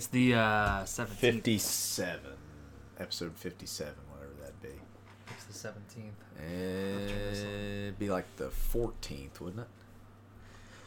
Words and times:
It's 0.00 0.06
the 0.06 0.32
uh, 0.32 0.84
17th. 0.84 1.08
57. 1.08 2.20
Episode 2.98 3.36
57, 3.36 3.92
whatever 4.10 4.32
that'd 4.40 4.62
be. 4.62 4.68
It's 5.36 5.44
the 5.44 5.68
17th. 5.68 6.12
Uh, 6.38 7.82
It'd 7.82 7.98
be 7.98 8.08
like 8.08 8.24
the 8.36 8.46
14th, 8.48 9.40
wouldn't 9.40 9.60
it? 9.60 9.68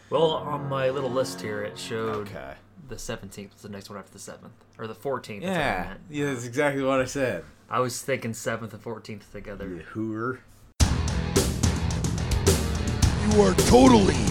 Well, 0.10 0.32
on 0.32 0.68
my 0.68 0.90
little 0.90 1.12
list 1.12 1.42
here, 1.42 1.62
it 1.62 1.78
showed 1.78 2.28
Okay. 2.28 2.56
the 2.90 2.96
17th 2.96 3.54
was 3.54 3.62
the 3.62 3.70
next 3.70 3.88
one 3.92 4.00
after 4.00 4.12
the 4.14 4.18
7th. 4.18 4.50
Or 4.80 4.88
the 4.88 4.96
14th. 4.96 5.44
that's 5.44 5.46
what 5.46 5.58
I 5.58 5.60
Yeah. 5.60 5.86
meant. 5.90 6.00
Yeah, 6.10 6.34
that's 6.34 6.46
exactly 6.48 6.82
what 6.82 7.00
I 7.00 7.06
said. 7.06 7.46
I 7.70 7.82
was 7.82 8.02
thinking 8.02 8.34
7th 8.34 8.74
and 8.74 8.82
14th 8.84 9.32
together. 9.32 9.68
You 9.70 9.84
hooer. 9.94 10.40
You 13.32 13.42
are 13.44 13.54
totally 13.70 14.24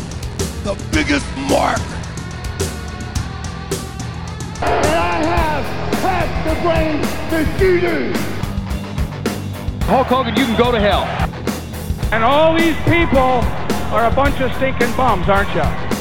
the 0.65 0.75
biggest 0.91 1.25
mark. 1.49 1.79
The 6.45 6.55
brains 6.61 7.07
that 7.31 7.61
you 7.61 7.81
do. 7.81 8.13
Hulk 9.87 10.07
Hogan, 10.09 10.37
you 10.37 10.45
can 10.45 10.59
go 10.59 10.73
to 10.73 10.81
hell. 10.81 11.05
And 12.13 12.25
all 12.25 12.57
these 12.57 12.77
people 12.85 13.43
are 13.93 14.07
a 14.07 14.15
bunch 14.15 14.41
of 14.41 14.53
stinking 14.55 14.95
bums, 14.97 15.29
aren't 15.29 15.55
you? 15.55 15.93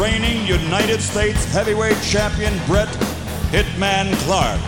reigning 0.00 0.44
United 0.44 1.00
States 1.00 1.44
heavyweight 1.52 1.96
champion 2.02 2.52
Brett 2.66 2.88
Hitman 3.52 4.12
Clark. 4.24 4.60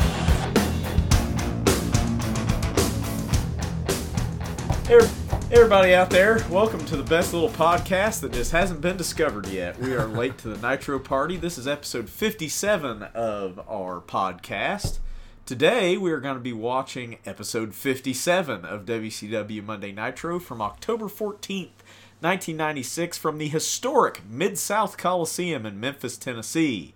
Hey, 4.86 5.19
everybody 5.52 5.94
out 5.94 6.10
there, 6.10 6.44
welcome 6.48 6.84
to 6.86 6.96
the 6.96 7.02
best 7.02 7.32
little 7.32 7.50
podcast 7.50 8.20
that 8.20 8.32
just 8.32 8.52
hasn't 8.52 8.80
been 8.80 8.96
discovered 8.96 9.48
yet. 9.48 9.76
We 9.80 9.94
are 9.94 10.06
late 10.06 10.38
to 10.38 10.48
the 10.48 10.56
Nitro 10.56 11.00
Party. 11.00 11.36
This 11.36 11.58
is 11.58 11.66
episode 11.66 12.08
57 12.08 13.02
of 13.14 13.58
our 13.68 14.00
podcast. 14.00 15.00
Today, 15.46 15.96
we 15.96 16.12
are 16.12 16.20
going 16.20 16.36
to 16.36 16.40
be 16.40 16.52
watching 16.52 17.18
episode 17.26 17.74
57 17.74 18.64
of 18.64 18.84
WCW 18.84 19.64
Monday 19.64 19.90
Nitro 19.90 20.38
from 20.38 20.62
October 20.62 21.06
14th, 21.06 21.82
1996, 22.20 23.18
from 23.18 23.38
the 23.38 23.48
historic 23.48 24.22
Mid 24.30 24.56
South 24.56 24.96
Coliseum 24.96 25.66
in 25.66 25.80
Memphis, 25.80 26.16
Tennessee. 26.16 26.94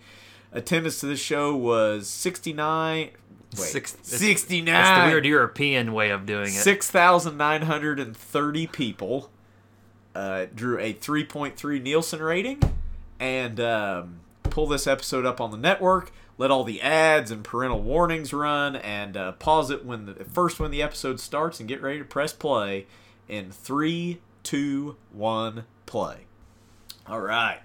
Attendance 0.52 1.00
to 1.00 1.06
the 1.06 1.16
show 1.16 1.56
was 1.56 2.08
69. 2.08 3.10
Wait, 3.58 3.68
Six- 3.68 3.94
it's- 3.94 4.20
69. 4.20 4.64
That's 4.72 5.06
the 5.06 5.12
weird 5.12 5.26
European 5.26 5.92
way 5.92 6.10
of 6.10 6.26
doing 6.26 6.48
it. 6.48 6.62
6,930 6.62 8.66
people. 8.68 9.30
Uh, 10.14 10.46
drew 10.54 10.78
a 10.78 10.94
3.3 10.94 11.82
Nielsen 11.82 12.22
rating. 12.22 12.60
And 13.18 13.58
um, 13.60 14.20
pull 14.44 14.66
this 14.66 14.86
episode 14.86 15.26
up 15.26 15.40
on 15.40 15.50
the 15.50 15.56
network. 15.56 16.12
Let 16.36 16.50
all 16.50 16.64
the 16.64 16.82
ads 16.82 17.30
and 17.30 17.44
parental 17.44 17.80
warnings 17.82 18.32
run. 18.32 18.76
And 18.76 19.16
uh, 19.16 19.32
pause 19.32 19.70
it 19.70 19.84
when 19.84 20.06
the 20.06 20.14
first 20.24 20.58
when 20.60 20.70
the 20.70 20.82
episode 20.82 21.20
starts 21.20 21.60
and 21.60 21.68
get 21.68 21.82
ready 21.82 21.98
to 21.98 22.04
press 22.04 22.32
play. 22.32 22.86
In 23.28 23.50
three, 23.50 24.20
two, 24.42 24.96
one, 25.12 25.64
play. 25.86 26.26
All 27.06 27.20
right. 27.20 27.60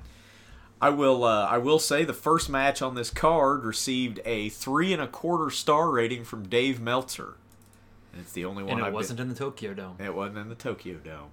I 0.81 0.89
will. 0.89 1.23
Uh, 1.23 1.45
I 1.45 1.57
will 1.57 1.79
say 1.79 2.03
the 2.05 2.13
first 2.13 2.49
match 2.49 2.81
on 2.81 2.95
this 2.95 3.09
card 3.09 3.65
received 3.65 4.19
a 4.25 4.49
three 4.49 4.93
and 4.93 5.01
a 5.01 5.07
quarter 5.07 5.49
star 5.49 5.89
rating 5.89 6.23
from 6.23 6.47
Dave 6.47 6.79
Meltzer. 6.79 7.35
And 8.13 8.21
it's 8.21 8.31
the 8.31 8.45
only 8.45 8.63
one. 8.63 8.73
and 8.73 8.81
it 8.81 8.85
I've 8.85 8.93
wasn't 8.93 9.17
Been, 9.17 9.27
in 9.27 9.33
the 9.33 9.39
Tokyo 9.39 9.73
Dome. 9.73 9.95
it 9.99 10.15
wasn't 10.15 10.37
in 10.39 10.49
the 10.49 10.55
Tokyo 10.55 10.95
Dome. 11.03 11.29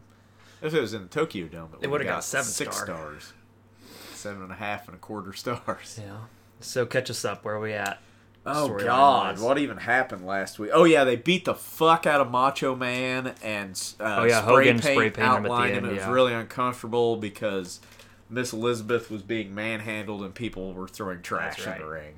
If 0.62 0.74
it 0.74 0.80
was 0.80 0.94
in 0.94 1.02
the 1.02 1.08
Tokyo 1.08 1.46
Dome, 1.46 1.68
it, 1.80 1.84
It 1.84 1.90
would 1.90 2.00
have 2.00 2.08
got 2.08 2.24
seven 2.24 2.46
six 2.46 2.74
star. 2.76 2.86
stars, 2.86 3.32
seven 4.14 4.42
and 4.42 4.50
a 4.52 4.56
half 4.56 4.86
and 4.88 4.94
a 4.96 4.98
quarter 4.98 5.32
stars. 5.32 6.00
Yeah. 6.04 6.16
So 6.60 6.86
catch 6.86 7.10
us 7.10 7.22
up. 7.24 7.44
Where 7.44 7.54
are 7.56 7.60
we 7.60 7.74
at? 7.74 8.00
Oh 8.46 8.70
Storyline 8.70 8.84
God! 8.84 9.40
What 9.40 9.58
even 9.58 9.76
happened 9.76 10.24
last 10.24 10.58
week? 10.58 10.70
Oh 10.72 10.84
yeah, 10.84 11.04
they 11.04 11.16
beat 11.16 11.44
the 11.44 11.54
fuck 11.54 12.06
out 12.06 12.20
of 12.20 12.30
Macho 12.30 12.74
Man 12.74 13.34
and 13.42 13.72
uh, 14.00 14.18
Oh, 14.20 14.24
yeah, 14.24 14.40
spray 14.40 14.52
Hogan 14.54 14.80
paint 14.80 14.82
spray 14.82 15.10
painted 15.10 15.16
him 15.20 15.26
at 15.26 15.42
the 15.42 15.48
outlined 15.50 15.76
end, 15.76 15.86
It 15.86 15.92
was 15.94 16.06
really 16.06 16.32
uncomfortable 16.32 17.16
because 17.16 17.80
Miss 18.28 18.52
Elizabeth 18.52 19.10
was 19.10 19.22
being 19.22 19.54
manhandled 19.54 20.22
and 20.22 20.34
people 20.34 20.72
were 20.74 20.88
throwing 20.88 21.22
trash 21.22 21.64
That's 21.64 21.78
in 21.78 21.82
the 21.82 21.88
ring. 21.88 22.14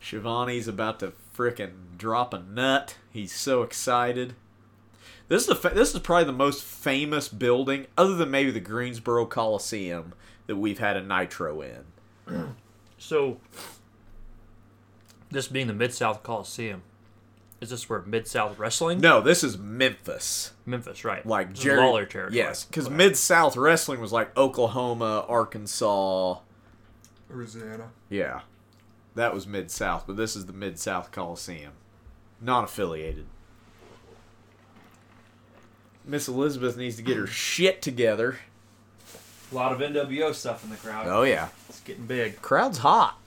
Shivani's 0.00 0.68
about 0.68 1.00
to 1.00 1.12
frickin' 1.36 1.96
drop 1.98 2.32
a 2.32 2.38
nut. 2.38 2.96
He's 3.10 3.32
so 3.32 3.62
excited. 3.62 4.34
This 5.28 5.42
is 5.42 5.48
the 5.48 5.54
fa- 5.56 5.72
this 5.74 5.92
is 5.92 6.00
probably 6.00 6.24
the 6.24 6.32
most 6.32 6.62
famous 6.62 7.28
building, 7.28 7.86
other 7.98 8.14
than 8.14 8.30
maybe 8.30 8.52
the 8.52 8.60
Greensboro 8.60 9.26
Coliseum, 9.26 10.14
that 10.46 10.56
we've 10.56 10.78
had 10.78 10.96
a 10.96 11.02
Nitro 11.02 11.60
in. 11.62 12.54
So, 12.98 13.38
this 15.30 15.48
being 15.48 15.66
the 15.66 15.72
Mid 15.72 15.92
South 15.92 16.22
Coliseum, 16.22 16.82
is 17.60 17.70
this 17.70 17.88
where 17.88 18.02
Mid 18.02 18.26
South 18.26 18.58
Wrestling? 18.58 19.00
No, 19.00 19.20
this 19.20 19.42
is 19.42 19.56
Memphis. 19.56 20.52
Memphis, 20.66 21.04
right? 21.04 21.24
Like 21.24 21.50
This 21.54 21.60
Jerry. 21.60 21.78
Lawler 21.80 22.04
territory. 22.04 22.36
Yes, 22.38 22.64
because 22.64 22.86
Okay. 22.86 22.94
Mid 22.96 23.16
South 23.16 23.56
Wrestling 23.56 24.00
was 24.00 24.12
like 24.12 24.36
Oklahoma, 24.36 25.24
Arkansas. 25.28 26.38
Louisiana. 27.30 27.88
Yeah, 28.08 28.42
that 29.14 29.32
was 29.34 29.46
Mid 29.46 29.70
South, 29.70 30.04
but 30.06 30.16
this 30.16 30.36
is 30.36 30.46
the 30.46 30.52
Mid 30.52 30.78
South 30.78 31.10
Coliseum, 31.12 31.72
non 32.40 32.64
affiliated. 32.64 33.26
Miss 36.04 36.28
Elizabeth 36.28 36.76
needs 36.76 36.96
to 36.96 37.02
get 37.02 37.16
her 37.16 37.26
shit 37.26 37.82
together. 37.82 38.38
a 39.50 39.54
lot 39.54 39.72
of 39.72 39.78
NWO 39.80 40.32
stuff 40.34 40.62
in 40.62 40.70
the 40.70 40.76
crowd. 40.76 41.06
Oh 41.08 41.22
yeah, 41.22 41.48
It's 41.68 41.80
getting 41.80 42.06
big. 42.06 42.40
crowd's 42.42 42.78
hot. 42.78 43.18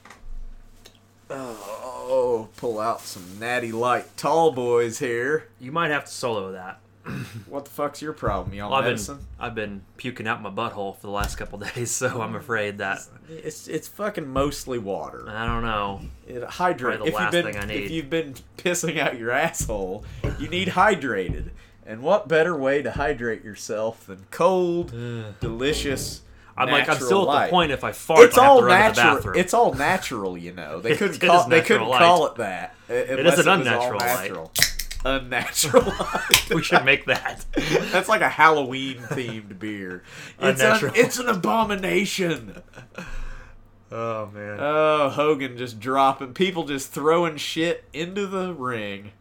Oh, 1.30 1.79
Oh, 2.12 2.50
pull 2.58 2.80
out 2.80 3.02
some 3.02 3.24
natty 3.40 3.72
light 3.72 4.18
tall 4.18 4.52
boys 4.52 4.98
here. 4.98 5.48
You 5.60 5.72
might 5.72 5.92
have 5.92 6.06
to 6.06 6.12
solo 6.12 6.54
that. 6.54 6.80
What 7.48 7.66
the 7.66 7.72
fuck's 7.72 8.02
your 8.02 8.14
problem? 8.14 8.54
y'all? 8.56 8.72
Well, 8.72 8.80
I've 8.80 8.86
medicine? 8.86 9.18
been 9.18 9.26
I've 9.40 9.56
been 9.56 9.82
puking 9.98 10.28
out 10.28 10.42
my 10.42 10.50
butthole 10.50 10.96
for 10.96 11.02
the 11.02 11.12
last 11.12 11.38
couple 11.38 11.60
days, 11.76 11.92
so 11.92 12.22
I'm 12.22 12.34
mm. 12.34 12.38
afraid 12.38 12.80
that 12.80 13.02
It's 13.30 13.68
it's 13.68 13.88
fucking 13.88 14.28
mostly 14.28 14.80
water. 14.80 15.26
I 15.30 15.46
don't 15.46 15.64
know. 15.64 16.02
It 16.28 16.44
hydrate. 16.44 16.96
If 16.96 17.00
the 17.00 17.06
you've 17.06 17.16
last 17.16 17.32
been 17.32 17.46
thing 17.46 17.58
I 17.58 17.66
need. 17.66 17.84
if 17.84 17.92
you've 17.92 18.10
been 18.10 18.34
pissing 18.58 18.98
out 18.98 19.20
your 19.20 19.30
asshole, 19.32 20.04
you 20.40 20.50
need 20.50 20.70
hydrated. 20.70 21.52
And 21.86 22.02
what 22.02 22.28
better 22.28 22.56
way 22.56 22.82
to 22.82 22.92
hydrate 22.92 23.44
yourself 23.44 24.06
than 24.08 24.26
cold, 24.32 24.94
delicious? 25.40 26.22
I'm 26.58 26.70
like 26.70 26.90
I'm 26.90 26.96
still 26.98 27.32
at 27.32 27.46
the 27.46 27.50
point 27.52 27.72
if 27.72 27.84
I 27.84 27.92
fart, 27.94 28.26
It's 28.26 28.38
I 28.38 28.46
all 28.48 28.60
to 28.60 28.66
run 28.66 28.90
to 28.90 28.96
the 28.96 29.02
natural. 29.02 29.16
bathroom. 29.16 29.36
It's 29.38 29.54
all 29.54 29.74
natural, 29.74 30.38
you 30.38 30.52
know. 30.54 30.80
They 30.82 30.96
couldn't 30.98 31.24
It 31.24 31.26
call. 31.28 31.48
They 31.48 31.62
couldn't 31.62 31.88
light. 31.88 32.00
call 32.00 32.28
it 32.28 32.36
that. 32.36 32.76
Uh, 32.90 32.94
it 32.94 33.20
is 33.26 33.40
an 33.40 33.48
unnatural 33.48 34.00
light. 34.00 34.22
natural. 34.32 34.52
Unnatural 35.06 35.84
light. 36.00 36.50
we 36.54 36.62
should 36.62 36.84
make 36.84 37.06
that. 37.06 37.46
That's 37.92 38.10
like 38.10 38.20
a 38.22 38.28
Halloween 38.30 38.98
themed 38.98 39.58
beer. 39.60 40.04
It's, 40.42 40.60
Unnatural. 40.62 40.94
an, 40.94 41.00
it's 41.00 41.18
an 41.20 41.30
abomination. 41.30 42.62
Oh 43.92 44.26
man. 44.34 44.58
Oh, 44.60 45.10
Hogan 45.10 45.58
just 45.58 45.80
dropping 45.80 46.34
people 46.34 46.66
just 46.66 46.92
throwing 46.92 47.38
shit 47.38 47.86
into 47.94 48.28
the 48.28 48.54
ring. 48.54 49.12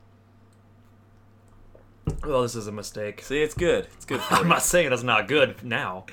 well, 2.25 2.43
this 2.43 2.55
is 2.55 2.67
a 2.67 2.73
mistake. 2.73 3.23
See, 3.23 3.41
it's 3.43 3.55
good. 3.55 3.87
It's 3.97 4.05
good 4.05 4.21
for 4.21 4.35
I'm 4.35 4.49
not 4.49 4.63
saying 4.63 4.93
it's 4.93 5.03
not 5.03 5.29
good 5.29 5.63
now. 5.63 6.07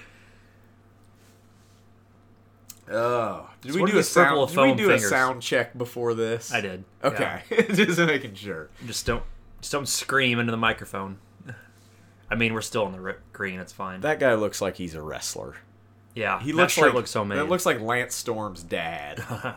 Oh, 2.91 3.49
did 3.61 3.73
So 3.73 3.81
we 3.81 3.91
do 3.91 3.97
a 3.97 4.03
sound? 4.03 4.47
Did 4.49 4.57
we 4.57 4.73
do 4.75 4.87
fingers? 4.87 5.05
a 5.05 5.07
sound 5.09 5.41
check 5.41 5.75
before 5.77 6.13
this? 6.13 6.53
I 6.53 6.61
did. 6.61 6.83
Okay, 7.03 7.41
just 7.73 7.99
making 7.99 8.35
sure. 8.35 8.69
Just 8.85 9.05
don't 9.05 9.23
just 9.61 9.71
don't 9.71 9.87
scream 9.87 10.39
into 10.39 10.51
the 10.51 10.57
microphone. 10.57 11.17
I 12.29 12.35
mean, 12.35 12.53
we're 12.53 12.61
still 12.61 12.85
in 12.87 12.91
the 12.91 12.99
ri- 13.01 13.15
green. 13.33 13.59
It's 13.59 13.71
fine. 13.73 14.01
That 14.01 14.19
guy 14.19 14.33
looks 14.35 14.59
like 14.61 14.77
he's 14.77 14.95
a 14.95 15.01
wrestler. 15.01 15.55
yeah, 16.15 16.39
He 16.41 16.53
looks 16.53 16.75
like 16.77 16.93
looks 16.93 17.11
so 17.11 17.23
mean. 17.23 17.37
That 17.37 17.49
looks 17.49 17.65
like 17.67 17.79
Lance 17.81 18.15
Storm's 18.15 18.63
dad. 18.63 19.23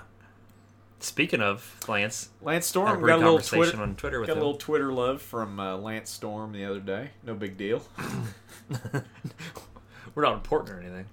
Speaking 1.01 1.41
of 1.41 1.79
Lance, 1.89 2.29
Lance 2.43 2.67
had 2.67 2.67
a 2.67 2.69
Storm 2.69 3.01
great 3.01 3.11
got 3.13 3.15
a 3.17 3.19
little 3.19 3.33
conversation 3.39 3.63
Twitter. 3.63 3.83
on 3.83 3.95
Twitter 3.95 4.21
with 4.21 4.27
Got 4.29 4.33
a 4.35 4.41
little 4.41 4.57
Twitter 4.57 4.93
love 4.93 5.23
from 5.23 5.61
uh, 5.61 5.77
Lance 5.77 6.11
Storm 6.11 6.53
the 6.53 6.65
other 6.65 6.81
day. 6.81 7.11
No 7.25 7.35
big 7.35 7.57
deal. 7.57 7.83
We're 10.15 10.23
not 10.25 10.35
important 10.35 10.71
or 10.77 10.81
anything. 10.81 11.07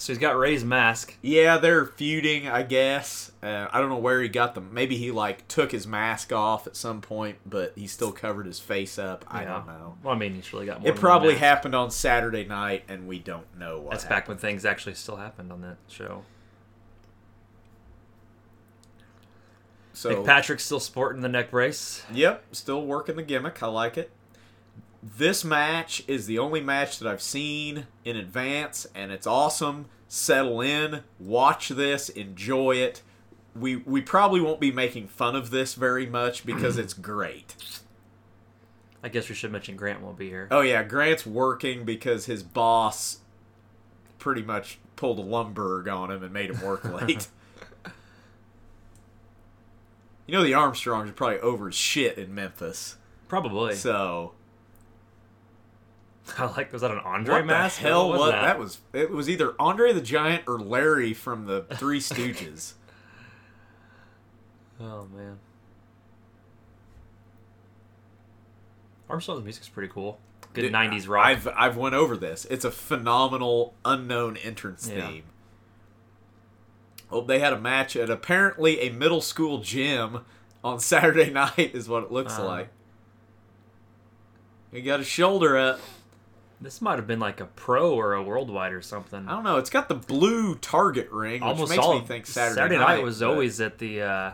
So 0.00 0.12
he's 0.12 0.18
got 0.20 0.36
Rey's 0.36 0.62
mask. 0.64 1.16
Yeah, 1.22 1.58
they're 1.58 1.84
feuding, 1.84 2.46
I 2.46 2.62
guess. 2.62 3.32
Uh, 3.42 3.66
I 3.72 3.80
don't 3.80 3.88
know 3.88 3.96
where 3.98 4.22
he 4.22 4.28
got 4.28 4.54
them. 4.54 4.70
Maybe 4.72 4.96
he 4.96 5.10
like 5.10 5.48
took 5.48 5.72
his 5.72 5.88
mask 5.88 6.32
off 6.32 6.68
at 6.68 6.76
some 6.76 7.00
point, 7.00 7.38
but 7.44 7.72
he 7.74 7.88
still 7.88 8.12
covered 8.12 8.46
his 8.46 8.60
face 8.60 8.96
up. 8.96 9.24
I 9.26 9.42
Yeah. 9.42 9.54
don't 9.54 9.66
know. 9.66 9.96
Well, 10.04 10.14
I 10.14 10.16
mean, 10.16 10.34
he's 10.36 10.52
really 10.52 10.66
got 10.66 10.80
more. 10.80 10.88
It 10.88 10.92
than 10.92 11.00
probably 11.00 11.34
happened 11.34 11.74
on 11.74 11.90
Saturday 11.90 12.44
night, 12.44 12.84
and 12.86 13.08
we 13.08 13.18
don't 13.18 13.46
know 13.58 13.80
what. 13.80 13.90
That's 13.90 14.04
back 14.04 14.28
when 14.28 14.38
things 14.38 14.64
actually 14.64 14.94
still 14.94 15.16
happened 15.16 15.50
on 15.50 15.62
that 15.62 15.78
show. 15.88 16.22
So 19.92 20.22
Patrick's 20.22 20.64
still 20.64 20.78
sporting 20.78 21.22
the 21.22 21.28
neck 21.28 21.50
brace. 21.50 22.04
Yep, 22.12 22.44
still 22.52 22.86
working 22.86 23.16
the 23.16 23.22
gimmick. 23.24 23.60
I 23.64 23.66
like 23.66 23.98
it. 23.98 24.12
This 25.02 25.44
match 25.44 26.02
is 26.08 26.26
the 26.26 26.38
only 26.38 26.60
match 26.60 26.98
that 26.98 27.08
I've 27.08 27.22
seen 27.22 27.86
in 28.04 28.16
advance, 28.16 28.86
and 28.94 29.12
it's 29.12 29.26
awesome. 29.26 29.86
Settle 30.08 30.60
in, 30.60 31.02
watch 31.20 31.68
this, 31.68 32.08
enjoy 32.08 32.76
it. 32.76 33.02
We 33.54 33.76
we 33.76 34.00
probably 34.00 34.40
won't 34.40 34.60
be 34.60 34.72
making 34.72 35.08
fun 35.08 35.36
of 35.36 35.50
this 35.50 35.74
very 35.74 36.06
much 36.06 36.44
because 36.44 36.78
it's 36.78 36.94
great. 36.94 37.54
I 39.02 39.08
guess 39.08 39.28
we 39.28 39.34
should 39.36 39.52
mention 39.52 39.76
Grant 39.76 40.00
won't 40.00 40.18
be 40.18 40.28
here. 40.28 40.48
Oh 40.50 40.62
yeah, 40.62 40.82
Grant's 40.82 41.24
working 41.24 41.84
because 41.84 42.26
his 42.26 42.42
boss 42.42 43.18
pretty 44.18 44.42
much 44.42 44.80
pulled 44.96 45.20
a 45.20 45.22
Lumbergh 45.22 45.92
on 45.92 46.10
him 46.10 46.24
and 46.24 46.32
made 46.32 46.50
him 46.50 46.60
work 46.60 46.84
late. 47.00 47.28
you 50.26 50.32
know 50.32 50.42
the 50.42 50.54
Armstrongs 50.54 51.08
are 51.08 51.12
probably 51.12 51.38
over 51.38 51.68
as 51.68 51.76
shit 51.76 52.18
in 52.18 52.34
Memphis. 52.34 52.96
Probably. 53.28 53.74
So 53.76 54.32
I 56.36 56.46
like. 56.56 56.72
Was 56.72 56.82
that 56.82 56.90
an 56.90 56.98
Andre 56.98 57.36
what 57.36 57.46
mask? 57.46 57.80
the 57.80 57.88
hell 57.88 58.08
What 58.10 58.18
was 58.18 58.30
that? 58.32 58.42
that? 58.42 58.58
Was 58.58 58.78
it 58.92 59.10
was 59.10 59.28
either 59.30 59.54
Andre 59.58 59.92
the 59.92 60.00
Giant 60.00 60.44
or 60.46 60.58
Larry 60.58 61.14
from 61.14 61.46
the 61.46 61.62
Three 61.74 62.00
Stooges. 62.00 62.74
Oh 64.80 65.06
man. 65.14 65.38
Armstrong's 69.08 69.42
music's 69.44 69.68
pretty 69.68 69.92
cool. 69.92 70.18
Good 70.52 70.62
Dude, 70.62 70.72
'90s 70.72 71.08
rock. 71.08 71.26
I've 71.26 71.48
I've 71.48 71.76
went 71.76 71.94
over 71.94 72.16
this. 72.16 72.44
It's 72.50 72.64
a 72.64 72.70
phenomenal 72.70 73.74
unknown 73.84 74.36
entrance 74.38 74.88
Yeah. 74.88 75.08
theme. 75.08 75.22
Well, 77.10 77.22
they 77.22 77.38
had 77.38 77.52
a 77.54 77.58
match 77.60 77.96
at 77.96 78.10
apparently 78.10 78.80
a 78.80 78.90
middle 78.90 79.22
school 79.22 79.58
gym 79.58 80.20
on 80.62 80.78
Saturday 80.78 81.30
night, 81.32 81.70
is 81.74 81.88
what 81.88 82.02
it 82.04 82.12
looks 82.12 82.38
Uh. 82.38 82.44
like. 82.44 82.68
He 84.70 84.82
got 84.82 84.98
his 84.98 85.08
shoulder 85.08 85.56
up. 85.56 85.80
This 86.60 86.80
might 86.80 86.96
have 86.96 87.06
been 87.06 87.20
like 87.20 87.40
a 87.40 87.44
pro 87.46 87.94
or 87.94 88.14
a 88.14 88.22
worldwide 88.22 88.72
or 88.72 88.82
something. 88.82 89.28
I 89.28 89.32
don't 89.32 89.44
know. 89.44 89.58
It's 89.58 89.70
got 89.70 89.88
the 89.88 89.94
blue 89.94 90.56
target 90.56 91.08
ring, 91.12 91.34
which 91.34 91.42
Almost 91.42 91.70
makes 91.70 91.84
all 91.84 92.00
me 92.00 92.04
think 92.06 92.26
Saturday, 92.26 92.76
night, 92.76 93.02
was 93.02 93.20
but- 93.20 93.28
always 93.30 93.60
at 93.60 93.78
the 93.78 94.02
uh, 94.02 94.30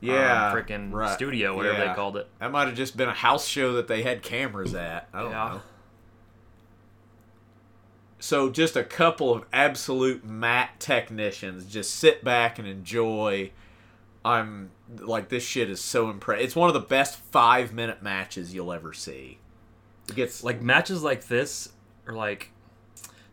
yeah, 0.00 0.52
freaking 0.54 0.92
right. 0.92 1.12
studio, 1.14 1.56
whatever 1.56 1.78
Yeah. 1.78 1.88
they 1.88 1.94
called 1.94 2.16
it. 2.16 2.28
That 2.38 2.52
might 2.52 2.68
have 2.68 2.76
just 2.76 2.96
been 2.96 3.08
a 3.08 3.12
house 3.14 3.44
show 3.46 3.72
that 3.74 3.88
they 3.88 4.02
had 4.04 4.22
cameras 4.22 4.72
at. 4.74 5.08
I 5.12 5.22
don't 5.22 5.30
Yeah. 5.32 5.48
know. 5.54 5.60
So 8.20 8.50
just 8.50 8.76
a 8.76 8.82
couple 8.84 9.32
of 9.32 9.44
absolute 9.52 10.24
mat 10.24 10.78
technicians 10.80 11.66
just 11.66 11.94
sit 11.94 12.24
back 12.24 12.58
and 12.58 12.66
enjoy. 12.66 13.50
I'm 14.24 14.70
like 14.98 15.28
this 15.28 15.44
shit 15.46 15.70
is 15.70 15.80
so 15.80 16.10
impressive. 16.10 16.44
It's 16.44 16.56
one 16.56 16.68
of 16.68 16.74
the 16.74 16.80
best 16.80 17.16
five 17.16 17.72
minute 17.72 18.02
matches 18.02 18.52
you'll 18.54 18.72
ever 18.72 18.92
see. 18.92 19.38
It 20.08 20.14
gets 20.16 20.42
Like 20.44 20.62
matches 20.62 21.02
like 21.02 21.26
this 21.26 21.70
are 22.06 22.14
like, 22.14 22.50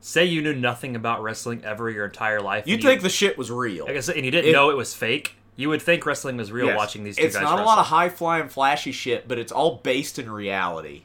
say 0.01 0.25
you 0.25 0.41
knew 0.41 0.53
nothing 0.53 0.95
about 0.95 1.23
wrestling 1.23 1.63
ever 1.63 1.89
your 1.89 2.05
entire 2.05 2.41
life. 2.41 2.67
you 2.67 2.75
and 2.75 2.83
think 2.83 3.01
the 3.01 3.09
shit 3.09 3.37
was 3.37 3.49
real. 3.51 3.85
like 3.85 3.95
I 3.95 3.99
said, 4.01 4.15
and 4.17 4.25
you 4.25 4.31
didn't 4.31 4.49
It- 4.49 4.53
know 4.53 4.69
it 4.69 4.77
was 4.77 4.93
fake. 4.93 5.35
You 5.57 5.69
would 5.69 5.81
think 5.81 6.05
wrestling 6.05 6.35
was 6.35 6.51
real 6.51 6.65
Yes. 6.67 6.77
watching 6.77 7.03
these 7.05 7.15
two 7.15 7.23
It's 7.23 7.35
guys. 7.35 7.43
not 7.43 7.59
a 7.59 7.63
lot 7.63 7.77
of 7.79 7.85
high 7.87 8.09
flying, 8.09 8.49
flashy 8.49 8.91
shit, 8.91 9.25
but 9.27 9.39
it's 9.39 9.51
all 9.53 9.77
based 9.77 10.19
in 10.19 10.29
reality. 10.29 11.03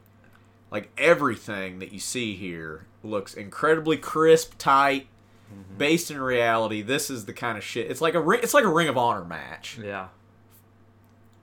Like 0.72 0.90
everything 0.98 1.78
that 1.78 1.92
you 1.92 2.00
see 2.00 2.34
here 2.34 2.84
looks 3.04 3.32
incredibly 3.34 3.96
crisp, 3.96 4.54
tight, 4.58 5.06
Mm-hmm. 5.52 5.78
based 5.78 6.10
in 6.12 6.20
reality. 6.20 6.80
This 6.80 7.10
is 7.10 7.24
the 7.24 7.32
kind 7.32 7.58
of 7.58 7.64
shit. 7.64 7.90
It's 7.90 8.00
like 8.00 8.14
a 8.14 8.20
ring. 8.20 8.38
It's 8.40 8.54
like 8.54 8.62
a 8.64 8.68
Ring 8.68 8.86
of 8.88 8.96
Honor 8.96 9.24
match, 9.24 9.78
Yeah. 9.82 10.06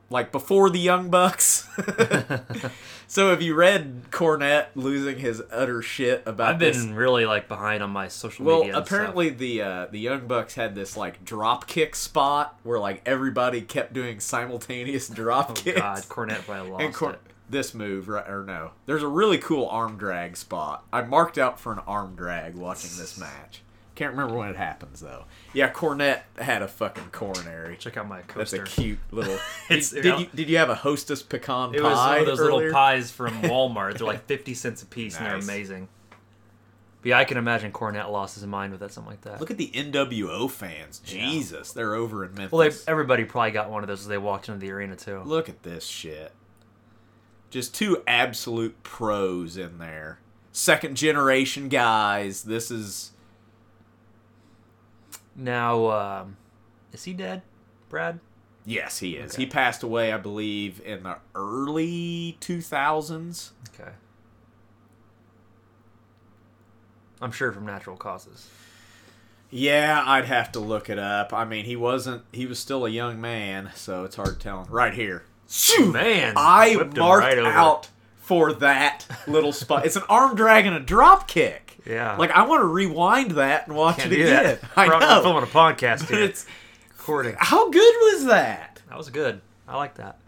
like 0.10 0.32
before 0.32 0.70
the 0.70 0.80
Young 0.80 1.10
Bucks. 1.10 1.68
so 3.08 3.30
have 3.30 3.42
you 3.42 3.56
read 3.56 4.04
Cornette 4.12 4.68
losing 4.76 5.18
his 5.20 5.42
utter 5.52 5.82
shit 5.82 6.24
about 6.26 6.54
I've 6.56 6.60
been 6.60 6.74
this? 6.74 6.86
really 6.86 7.26
like 7.26 7.48
behind 7.48 7.82
on 7.82 7.90
my 7.92 8.08
social 8.08 8.46
Well, 8.46 8.60
media. 8.60 8.74
stuff. 8.74 8.86
apparently 8.88 9.30
the 9.30 9.62
uh, 9.62 9.86
the 9.88 10.00
Young 10.00 10.28
Bucks 10.28 10.56
had 10.56 10.76
this 10.76 10.96
like 10.98 11.24
drop 11.26 11.68
kick 11.68 11.96
spot 11.96 12.60
where 12.64 12.80
like 12.80 13.02
everybody 13.06 13.62
kept 13.62 13.94
doing 13.94 14.20
simultaneous 14.20 15.08
drop 15.10 15.52
oh 15.52 15.54
kicks. 15.54 15.80
god, 15.80 15.98
Cornette 16.04 16.46
probably 16.46 16.70
lost 16.72 17.02
and 17.02 17.14
it. 17.16 17.20
this 17.50 17.74
move, 17.74 18.08
right 18.10 18.28
or 18.30 18.44
no? 18.44 18.72
There's 18.86 19.04
a 19.04 19.08
really 19.08 19.38
cool 19.38 19.68
arm 19.68 19.98
drag 19.98 20.36
spot. 20.38 20.84
I 20.92 21.02
marked 21.02 21.38
out 21.38 21.60
for 21.60 21.72
an 21.72 21.80
arm 21.88 22.16
drag 22.16 22.56
watching 22.56 22.92
this 22.98 23.18
match. 23.20 23.62
Can't 23.98 24.12
remember 24.12 24.36
when 24.38 24.50
it 24.50 24.56
happens 24.56 25.00
though. 25.00 25.26
Yeah, 25.54 25.72
Cornette 25.72 26.22
had 26.38 26.62
a 26.62 26.68
fucking 26.68 27.10
coronary. 27.12 27.78
Check 27.78 27.98
out 27.98 28.08
my 28.08 28.22
coaster. 28.22 28.60
That's 28.60 28.78
a 28.78 28.82
cute 28.82 29.00
little. 29.10 29.40
Did, 29.70 30.06
you 30.06 30.28
did 30.36 30.50
you 30.50 30.58
have 30.58 30.70
a 30.70 30.76
Hostess 30.76 31.24
pecan 31.24 31.74
It 31.74 31.82
pie? 31.82 31.90
was 31.90 31.98
one 31.98 32.20
of 32.20 32.26
those 32.28 32.40
earlier? 32.40 32.54
little 32.68 32.74
pies 32.74 33.10
from 33.10 33.34
Walmart. 33.42 33.98
They're 33.98 34.06
like 34.06 34.28
fifty 34.28 34.54
cents 34.54 34.84
a 34.84 34.86
piece, 34.86 35.18
and 35.18 35.26
they're 35.26 35.36
amazing. 35.36 35.88
But 37.02 37.10
yeah, 37.10 37.18
I 37.18 37.24
can 37.26 37.38
imagine 37.38 37.72
Cornette 37.72 38.12
lost 38.12 38.36
his 38.36 38.46
mind 38.46 38.72
with 38.72 38.82
that, 38.82 38.92
something 38.94 39.10
like 39.10 39.22
that. 39.22 39.40
Look 39.40 39.50
at 39.50 39.58
the 39.58 39.72
NWO 39.74 40.48
fans. 40.50 41.00
Jesus, 41.04 41.72
they're 41.72 41.96
over 41.96 42.24
in 42.24 42.36
Memphis. 42.36 42.52
well, 42.52 42.70
they, 42.70 42.76
everybody 42.88 43.26
probably 43.26 43.50
got 43.50 43.72
one 43.72 43.84
of 43.84 43.88
those 43.88 44.02
as 44.02 44.08
they 44.08 44.20
walked 44.20 44.48
into 44.48 44.60
the 44.60 44.72
arena 44.72 44.96
too. 44.96 45.22
Look 45.26 45.50
at 45.50 45.64
this 45.64 45.88
shit. 45.88 46.34
Just 47.50 47.74
two 47.74 48.04
absolute 48.06 48.84
pros 48.84 49.58
in 49.58 49.80
there. 49.80 50.20
Second 50.52 50.98
generation 50.98 51.68
guys. 51.68 52.44
This 52.44 52.70
is 52.70 53.12
Now, 55.38 55.92
um, 55.92 56.38
is 56.92 57.04
he 57.04 57.14
dead, 57.14 57.44
Brad? 57.90 58.20
yes, 58.66 59.00
he 59.00 59.16
is. 59.16 59.34
Okay. 59.34 59.44
He 59.44 59.50
passed 59.50 59.82
away, 59.84 60.12
I 60.12 60.18
believe, 60.18 60.82
in 60.84 61.04
the 61.04 61.18
early 61.36 62.38
2000s. 62.42 63.52
Okay. 63.74 63.92
I'm 67.22 67.32
sure 67.32 67.52
from 67.52 67.66
natural 67.66 67.96
causes. 67.96 68.50
Yeah, 69.50 70.04
I'd 70.06 70.26
have 70.26 70.52
to 70.54 70.60
look 70.60 70.90
it 70.90 71.00
up. 71.00 71.34
I 71.34 71.46
mean, 71.46 71.66
he 71.66 71.76
wasn't 71.76 72.24
he 72.34 72.46
was 72.46 72.60
still 72.60 72.86
a 72.86 72.90
young 72.90 73.22
man, 73.22 73.72
so 73.76 74.04
it's 74.04 74.18
hard 74.18 74.40
telling. 74.40 74.70
Right 74.70 74.94
here. 74.94 75.24
Shoo! 75.50 75.92
Man, 75.94 76.34
I 76.36 76.76
marked 76.76 76.98
right 77.26 77.40
out 77.40 77.90
for 78.18 78.52
that 78.54 79.06
little 79.26 79.54
spot. 79.54 79.86
It's 79.86 79.96
an 79.96 80.04
arm 80.10 80.36
drag 80.36 80.66
and 80.66 80.76
a 80.76 80.82
drop 80.82 81.28
kick. 81.28 81.67
Yeah. 81.88 82.18
Like 82.18 82.32
I 82.32 82.44
want 82.46 82.62
to 82.62 82.66
rewind 82.66 83.32
that 83.32 83.68
and 83.68 83.76
watch 83.76 83.98
Can't 83.98 84.12
it 84.12 84.16
do 84.18 84.24
again. 84.24 84.44
that. 84.44 84.60
I 84.76 84.88
We're 84.88 84.94
on- 84.96 85.00
we're 85.02 85.08
know. 85.08 85.22
filming 85.22 85.44
a 85.44 85.48
podcast 85.48 86.00
But 86.02 86.10
here. 86.16 86.24
it's 86.24 86.46
recording. 86.98 87.36
how 87.40 87.70
good 87.70 87.94
was 88.14 88.26
that? 88.26 88.82
That 88.90 88.98
was 88.98 89.10
good. 89.10 89.42
I 89.68 89.78
like 89.78 89.96
that. 89.96 90.20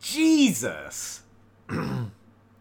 Jesus. 0.00 1.22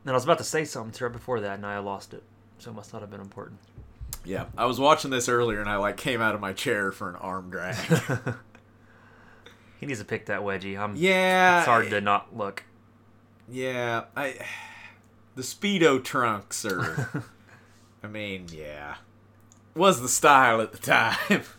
And 0.06 0.12
I 0.12 0.14
was 0.16 0.24
about 0.24 0.38
to 0.38 0.44
say 0.46 0.64
something 0.64 0.94
to 0.94 1.00
her 1.02 1.10
before 1.10 1.42
that, 1.42 1.56
and 1.56 1.66
I 1.66 1.78
lost 1.80 2.14
it. 2.14 2.24
So 2.58 2.72
it 2.72 2.74
must 2.74 2.94
not 2.94 3.02
have 3.02 3.12
been 3.12 3.20
important. 3.20 3.60
Yeah, 4.26 4.46
I 4.58 4.66
was 4.66 4.80
watching 4.80 5.12
this 5.12 5.28
earlier 5.30 5.60
and 5.60 5.70
I 5.70 5.76
like 5.76 5.98
came 5.98 6.22
out 6.22 6.34
of 6.34 6.42
my 6.42 6.54
chair 6.54 6.92
for 6.92 7.10
an 7.10 7.16
arm 7.18 7.50
drag. 7.52 7.76
He 9.80 9.86
needs 9.86 10.00
to 10.00 10.06
pick 10.06 10.26
that 10.28 10.42
wedgie. 10.42 10.78
I'm. 10.80 10.96
yeah, 10.96 11.60
It's 11.60 11.68
hard 11.68 11.90
to 11.92 12.02
not 12.02 12.36
look. 12.36 12.64
Yeah, 13.50 14.06
I 14.16 14.36
the 15.36 15.42
speedo 15.42 16.04
trunks 16.04 16.66
are. 16.66 17.24
I 18.04 18.08
mean, 18.08 18.46
yeah, 18.52 18.96
was 19.76 20.02
the 20.02 20.10
style 20.10 20.62
at 20.62 20.72
the 20.72 20.78
time. 20.78 21.44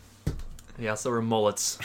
Yeah, 0.79 0.95
so 0.95 1.11
were 1.11 1.21
mullets. 1.21 1.77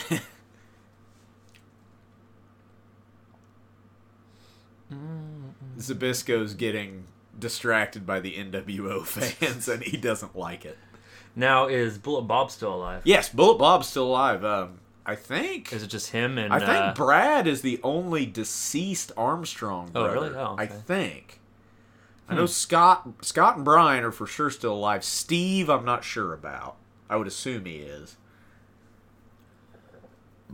Zbyszko's 5.77 6.53
getting 6.53 7.05
distracted 7.37 8.05
by 8.05 8.19
the 8.19 8.33
NWO 8.35 9.05
fans 9.05 9.67
and 9.67 9.83
he 9.83 9.97
doesn't 9.97 10.35
like 10.35 10.65
it. 10.65 10.77
Now 11.35 11.67
is 11.67 11.97
Bullet 11.97 12.23
Bob 12.23 12.49
still 12.51 12.73
alive? 12.73 13.01
Yes, 13.03 13.29
Bullet 13.29 13.59
Bob's 13.59 13.87
still 13.87 14.07
alive. 14.07 14.43
Um, 14.43 14.79
I 15.05 15.15
think. 15.15 15.71
Is 15.71 15.83
it 15.83 15.87
just 15.87 16.11
him 16.11 16.37
and? 16.37 16.51
I 16.51 16.59
think 16.59 16.69
uh, 16.71 16.93
Brad 16.95 17.47
is 17.47 17.61
the 17.61 17.79
only 17.83 18.25
deceased 18.25 19.11
Armstrong 19.15 19.91
Oh, 19.93 20.03
brother. 20.03 20.13
really? 20.29 20.35
Oh, 20.35 20.55
I 20.57 20.63
okay. 20.63 20.73
Hmm. 20.73 20.79
think. 20.81 21.39
I 22.29 22.35
know 22.35 22.45
Scott, 22.45 23.07
Scott 23.21 23.55
and 23.55 23.63
Brian 23.65 24.03
are 24.03 24.11
for 24.11 24.27
sure 24.27 24.49
still 24.49 24.73
alive. 24.73 25.03
Steve, 25.03 25.69
I'm 25.69 25.85
not 25.85 26.03
sure 26.03 26.33
about. 26.33 26.75
I 27.09 27.15
would 27.15 27.27
assume 27.27 27.65
he 27.65 27.77
is. 27.77 28.17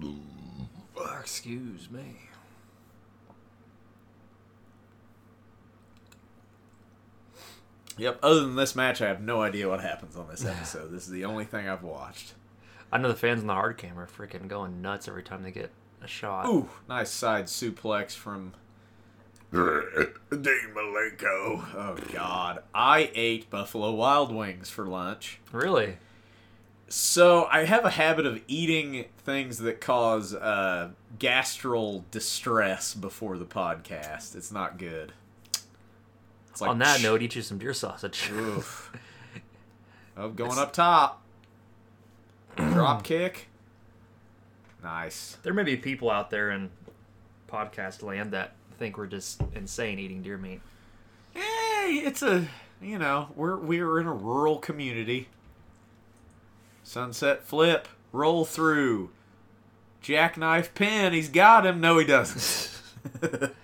uh, 0.01 1.17
excuse 1.19 1.89
me. 1.89 2.17
Yep. 7.97 8.19
Other 8.23 8.41
than 8.41 8.55
this 8.55 8.75
match, 8.75 9.01
I 9.01 9.07
have 9.07 9.21
no 9.21 9.41
idea 9.41 9.69
what 9.69 9.81
happens 9.81 10.15
on 10.15 10.27
this 10.27 10.45
episode. 10.45 10.91
this 10.91 11.03
is 11.03 11.09
the 11.09 11.25
only 11.25 11.45
thing 11.45 11.67
I've 11.67 11.83
watched. 11.83 12.33
I 12.91 12.97
know 12.99 13.07
the 13.07 13.15
fans 13.15 13.41
in 13.41 13.47
the 13.47 13.53
hard 13.53 13.77
cam 13.77 13.99
are 13.99 14.07
freaking 14.07 14.47
going 14.47 14.81
nuts 14.81 15.07
every 15.07 15.23
time 15.23 15.41
they 15.41 15.51
get 15.51 15.71
a 16.03 16.07
shot. 16.07 16.45
Ooh, 16.47 16.69
nice 16.87 17.09
side 17.09 17.45
suplex 17.45 18.11
from 18.11 18.53
Dean 19.53 20.73
Malenko. 20.75 21.63
Oh 21.75 21.95
God, 22.11 22.63
I 22.73 23.11
ate 23.13 23.51
Buffalo 23.51 23.91
Wild 23.91 24.33
Wings 24.33 24.71
for 24.71 24.87
lunch. 24.87 25.39
Really? 25.51 25.97
So 26.87 27.45
I 27.51 27.65
have 27.65 27.85
a 27.85 27.91
habit 27.91 28.25
of 28.25 28.41
eating 28.47 29.05
things 29.19 29.59
that 29.59 29.79
cause 29.79 30.33
uh, 30.33 30.89
gastral 31.19 32.03
distress 32.09 32.95
before 32.95 33.37
the 33.37 33.45
podcast. 33.45 34.35
It's 34.35 34.51
not 34.51 34.79
good. 34.79 35.13
It's 36.49 36.59
like 36.59 36.71
On 36.71 36.79
that 36.79 37.01
note, 37.01 37.21
eat 37.21 37.35
you 37.35 37.43
some 37.43 37.59
deer 37.59 37.73
sausage. 37.73 38.29
Oof. 38.31 38.91
Oh, 40.15 40.29
going 40.29 40.59
up 40.59 40.73
top. 40.73 41.23
Drop 42.55 43.03
kick. 43.03 43.47
Nice. 44.83 45.37
There 45.41 45.55
may 45.55 45.63
be 45.63 45.75
people 45.75 46.11
out 46.11 46.29
there 46.29 46.51
in 46.51 46.69
podcast 47.49 48.03
land 48.03 48.31
that 48.31 48.53
think 48.77 48.97
we're 48.97 49.07
just 49.07 49.41
insane 49.55 49.99
eating 49.99 50.21
deer 50.21 50.37
meat. 50.37 50.61
Hey, 51.33 52.01
it's 52.05 52.21
a 52.21 52.47
you 52.81 52.97
know 52.99 53.29
we're 53.35 53.57
we're 53.57 53.99
in 53.99 54.07
a 54.07 54.13
rural 54.13 54.57
community. 54.59 55.29
Sunset 56.83 57.43
flip, 57.43 57.87
roll 58.11 58.45
through, 58.45 59.09
jackknife 60.01 60.73
pin. 60.73 61.13
He's 61.13 61.29
got 61.29 61.65
him. 61.65 61.79
No, 61.79 61.97
he 61.97 62.05
doesn't. 62.05 63.51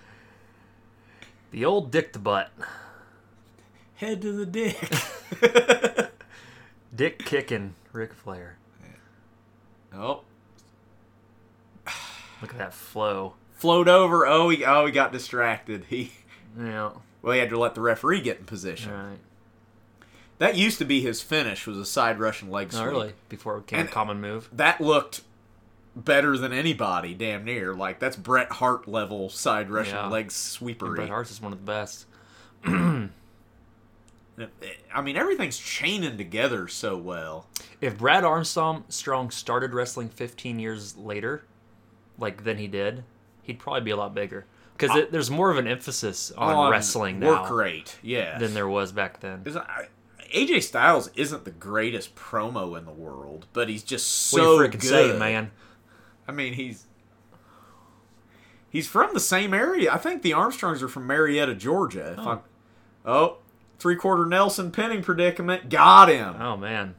The 1.50 1.64
old 1.64 1.90
dick 1.90 2.12
to 2.12 2.18
butt. 2.18 2.50
Head 3.96 4.22
to 4.22 4.32
the 4.32 4.46
dick. 4.46 4.78
Dick 6.94 7.24
kicking 7.24 7.74
Ric 7.92 8.12
Flair. 8.12 8.56
oh, 9.94 10.22
Look 12.40 12.52
at 12.52 12.58
that 12.58 12.74
flow. 12.74 13.34
Float 13.60 13.88
over. 13.88 14.26
Oh, 14.26 14.48
he 14.48 14.64
oh 14.64 14.86
he 14.86 14.92
got 14.92 15.12
distracted. 15.12 15.84
He 15.88 16.12
Yeah. 16.58 16.90
well 17.22 17.32
he 17.34 17.38
had 17.40 17.50
to 17.50 17.58
let 17.58 17.74
the 17.74 17.80
referee 17.80 18.20
get 18.22 18.38
in 18.38 18.44
position. 18.44 18.92
Right. 18.92 19.18
That 20.38 20.56
used 20.56 20.78
to 20.78 20.84
be 20.84 21.00
his 21.02 21.20
finish 21.22 21.66
was 21.66 21.76
a 21.76 21.84
side 21.84 22.18
Russian 22.18 22.50
leg 22.50 22.72
sweep. 22.72 22.86
Really. 22.86 23.12
Before 23.28 23.58
it 23.58 23.66
became 23.66 23.80
And- 23.80 23.88
a 23.88 23.92
common 23.92 24.20
move. 24.20 24.48
that 24.52 24.80
looked 24.80 25.20
better 25.94 26.38
than 26.38 26.52
anybody, 26.52 27.14
damn 27.14 27.44
near. 27.44 27.74
Like 27.74 27.98
that's 27.98 28.16
Bret 28.16 28.50
Hart 28.52 28.88
level 28.88 29.28
side 29.28 29.70
Russian 29.70 29.96
Yeah. 29.96 30.08
leg 30.08 30.24
And 30.24 30.32
sweepery. 30.32 30.96
Bret 30.96 31.08
Hart's 31.10 31.30
is 31.30 31.40
one 31.42 31.52
of 31.52 31.58
the 31.58 31.64
best. 31.64 32.06
Eh, 34.38 34.46
I 34.94 35.02
mean, 35.02 35.16
everything's 35.16 35.58
chaining 35.58 36.16
together 36.16 36.66
so 36.66 36.96
well. 36.96 37.46
If 37.82 37.98
Brad 37.98 38.24
Armstrong 38.24 38.84
Strong 38.88 39.32
started 39.32 39.74
wrestling 39.74 40.08
15 40.08 40.58
years 40.58 40.96
later, 40.96 41.44
like 42.18 42.44
than 42.44 42.56
he 42.56 42.66
did, 42.66 43.04
he'd 43.50 43.58
probably 43.58 43.80
be 43.82 43.90
a 43.90 43.96
lot 43.96 44.14
bigger. 44.14 44.46
Because 44.76 45.10
there's 45.10 45.30
more 45.30 45.50
of 45.50 45.58
an 45.58 45.66
emphasis 45.66 46.30
on, 46.32 46.54
On 46.54 46.70
wrestling 46.70 47.20
work 47.20 47.50
now 47.50 47.54
rate, 47.54 47.98
yeah. 48.02 48.38
than 48.38 48.54
there 48.54 48.68
was 48.68 48.92
back 48.92 49.20
then. 49.20 49.44
AJ 50.34 50.62
Styles 50.62 51.10
isn't 51.16 51.44
the 51.44 51.50
greatest 51.50 52.14
promo 52.14 52.78
in 52.78 52.86
the 52.86 52.92
world, 52.92 53.46
but 53.52 53.68
he's 53.68 53.82
just 53.82 54.06
so 54.08 54.62
you 54.62 54.68
good, 54.68 54.82
say, 54.82 55.18
man? 55.18 55.50
I 56.26 56.32
mean, 56.32 56.54
he's 56.54 56.86
he's 58.70 58.86
from 58.86 59.12
the 59.12 59.20
same 59.20 59.52
area. 59.52 59.92
I 59.92 59.98
think 59.98 60.22
the 60.22 60.32
Armstrongs 60.32 60.82
are 60.82 60.88
from 60.88 61.06
Marietta, 61.06 61.56
Georgia. 61.56 62.12
If 62.12 62.18
Oh. 62.20 62.30
I'm, 62.30 62.40
oh, 63.04 63.36
three 63.78 63.96
quarter 63.96 64.24
Nelson 64.24 64.70
pinning 64.70 65.02
predicament, 65.02 65.68
got 65.68 66.08
him. 66.08 66.36
Oh 66.40 66.56
man, 66.56 66.94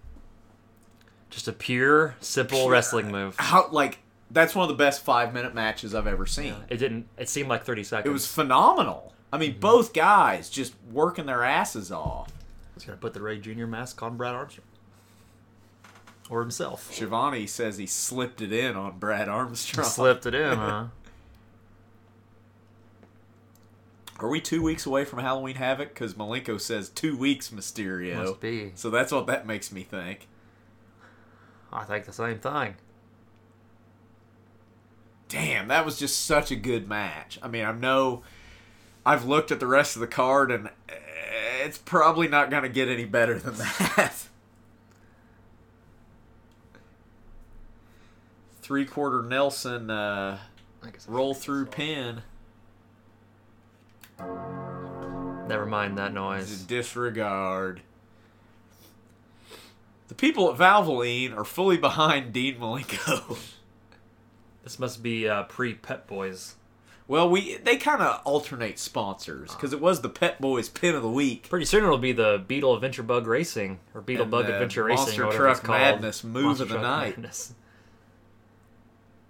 just 1.32 1.48
a 1.48 1.54
pure, 1.54 2.16
simple 2.20 2.70
wrestling 2.70 3.10
move. 3.12 3.36
How 3.38 3.70
like 3.72 4.00
that's 4.34 4.56
one 4.56 4.64
of 4.64 4.70
the 4.70 4.82
best 4.82 5.04
five 5.04 5.34
minute 5.34 5.54
matches 5.54 5.94
I've 5.94 6.08
ever 6.08 6.26
seen. 6.26 6.56
It 6.70 6.78
didn't. 6.78 7.08
It 7.18 7.30
seemed 7.30 7.50
like 7.50 7.64
30 7.64 7.84
seconds. 7.84 8.10
It 8.10 8.14
was 8.14 8.28
phenomenal. 8.28 9.14
I 9.34 9.38
mean, 9.38 9.52
mm-hmm. 9.52 9.60
both 9.60 9.94
guys 9.94 10.50
just 10.50 10.74
working 10.92 11.26
their 11.26 11.44
asses 11.44 11.92
off. 11.92 12.32
He's 12.74 12.86
gonna 12.86 12.98
put 12.98 13.14
the 13.14 13.22
Rey 13.22 13.40
Jr. 13.40 13.66
mask 13.66 14.02
on 14.02 14.18
Brad 14.18 14.34
Armstrong 14.36 14.68
or 16.30 16.40
himself. 16.40 16.92
Shivani 16.92 17.48
says 17.48 17.78
he 17.78 17.86
slipped 17.86 18.42
it 18.42 18.52
in 18.52 18.76
on 18.76 18.98
Brad 18.98 19.28
Armstrong. 19.28 19.88
Slipped 19.88 20.26
it 20.26 20.34
in, 20.34 20.58
huh? 20.58 20.86
Are 24.20 24.30
we 24.30 24.40
two 24.40 24.62
weeks 24.62 24.86
away 24.86 25.04
from 25.04 25.20
Halloween 25.20 25.56
Havoc? 25.56 25.90
Because 25.90 26.14
Malenko 26.14 26.62
says 26.62 26.90
two 26.90 27.18
weeks, 27.18 27.50
Mysterio. 27.50 28.18
Must 28.18 28.40
be. 28.40 28.72
So 28.76 28.90
that's 28.90 29.12
what 29.12 29.26
that 29.28 29.48
makes 29.48 29.72
me 29.72 29.84
think. 29.84 30.28
I 31.74 31.84
think 31.86 32.06
the 32.06 32.14
same 32.14 32.38
thing. 32.40 32.76
That 35.68 35.86
was 35.86 36.00
just 36.00 36.26
such 36.26 36.52
a 36.52 36.56
good 36.56 36.88
match. 36.88 37.40
I 37.42 37.48
mean, 37.48 37.66
I 37.66 37.72
know 37.72 38.24
I've 39.06 39.26
looked 39.26 39.52
at 39.52 39.60
the 39.60 39.68
rest 39.68 39.96
of 39.96 40.00
the 40.00 40.08
card 40.08 40.52
and 40.52 40.68
eh, 40.90 40.94
it's 41.64 41.78
probably 41.78 42.28
not 42.28 42.50
going 42.50 42.64
to 42.64 42.70
get 42.70 42.88
any 42.88 43.06
better 43.06 43.38
than 43.40 43.56
that. 43.56 44.14
Three 48.62 48.86
quarter 48.86 49.22
Nelson 49.24 49.90
uh, 49.90 50.38
roll 51.08 51.34
through 51.34 51.66
pin. 51.66 52.22
Never 55.48 55.66
mind 55.66 55.98
that 55.98 56.14
noise. 56.14 56.62
Disregard. 56.62 57.82
The 60.08 60.16
people 60.16 60.52
at 60.52 60.58
Valvoline 60.58 61.36
are 61.36 61.44
fully 61.44 61.78
behind 61.78 62.34
Dean 62.34 62.60
Malenko. 62.60 63.38
This 64.64 64.78
must 64.80 65.02
be 65.02 65.28
uh, 65.28 65.44
pre 65.44 65.74
Pep 65.74 66.08
Boys. 66.08 66.56
well, 67.08 67.30
we 67.30 67.58
they 67.58 67.78
kind 67.78 68.02
of 68.02 68.22
alternate 68.26 68.78
sponsors 68.80 69.52
because 69.56 69.74
it 69.74 69.82
was 69.82 70.02
the 70.02 70.10
Pep 70.10 70.40
Boys 70.40 70.70
pin 70.70 70.94
of 70.96 71.02
the 71.02 71.10
week. 71.10 71.50
Pretty 71.50 71.66
soon 71.66 71.84
it'll 71.84 71.98
be 71.98 72.12
the 72.14 72.44
Beetle 72.48 72.76
Adventure 72.76 73.04
Bug 73.04 73.26
Racing 73.28 73.80
or 73.96 74.02
Beetle 74.02 74.24
And 74.24 74.32
Bug 74.32 74.46
Adventure 74.50 74.84
Racing. 74.84 75.20
Monster 75.20 75.38
Truck. 75.38 75.68
Madness 75.68 76.24
move 76.24 76.44
Monster 76.44 76.64
of 76.64 76.70
the 76.70 76.76
Truck 76.76 76.84
night. 76.86 77.18
Madness. 77.18 77.54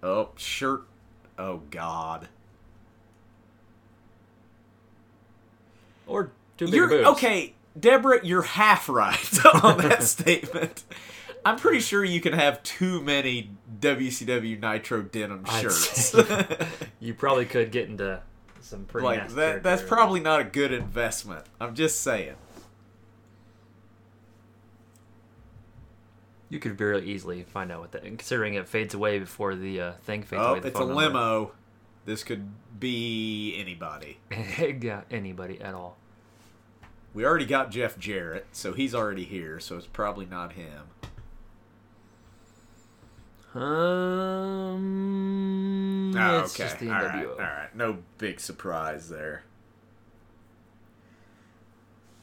Oh, 0.03 0.29
shirt. 0.35 0.83
Oh 1.39 1.61
God. 1.69 2.27
Or 6.07 6.31
two 6.57 6.65
bigger 6.65 6.75
You're 6.77 6.87
boobs. 6.89 7.07
okay, 7.09 7.53
Deborah. 7.79 8.19
You're 8.25 8.41
half 8.41 8.89
right 8.89 9.45
on 9.63 9.77
that 9.77 10.03
statement. 10.03 10.83
I'm 11.45 11.57
pretty 11.57 11.79
sure 11.79 12.03
you 12.03 12.21
can 12.21 12.33
have 12.33 12.61
too 12.63 13.01
many 13.01 13.51
WCW 13.79 14.59
Nitro 14.59 15.01
denim 15.01 15.43
I'd 15.47 15.61
shirts. 15.61 16.13
You 16.99 17.15
probably 17.15 17.45
could 17.45 17.71
get 17.71 17.89
into 17.89 18.21
some 18.59 18.85
pretty 18.85 19.05
like 19.05 19.29
that. 19.31 19.63
That's 19.63 19.81
probably 19.81 20.19
not 20.19 20.39
a 20.39 20.43
good 20.43 20.71
investment. 20.71 21.45
I'm 21.59 21.73
just 21.73 22.01
saying. 22.01 22.35
You 26.49 26.59
could 26.59 26.77
very 26.77 27.03
easily 27.05 27.43
find 27.43 27.71
out 27.71 27.79
what 27.79 27.91
that. 27.93 28.03
Considering 28.03 28.55
it 28.55 28.67
fades 28.67 28.93
away 28.93 29.19
before 29.19 29.55
the 29.55 29.81
uh, 29.81 29.91
thing 30.03 30.21
fades 30.23 30.43
Oh, 30.45 30.51
away. 30.55 30.61
it's 30.65 30.75
a 30.77 30.79
number. 30.79 30.93
limo. 30.95 31.51
This 32.05 32.23
could 32.23 32.49
be 32.79 33.55
anybody. 33.57 34.19
got 34.79 35.05
anybody 35.09 35.61
at 35.61 35.73
all. 35.73 35.97
We 37.13 37.25
already 37.25 37.45
got 37.45 37.71
Jeff 37.71 37.97
Jarrett, 37.97 38.47
so 38.51 38.73
he's 38.73 38.93
already 38.95 39.23
here, 39.23 39.59
so 39.59 39.77
it's 39.77 39.87
probably 39.87 40.25
not 40.25 40.53
him. 40.53 40.83
Um, 43.53 43.61
Oh, 46.17 46.39
it's 46.39 46.55
okay. 46.59 46.63
just 46.69 46.79
the 46.79 46.87
all 46.89 47.03
right. 47.03 47.25
NWO. 47.25 47.31
All 47.33 47.37
right. 47.39 47.75
No 47.75 47.97
big 48.17 48.39
surprise 48.39 49.09
there. 49.09 49.43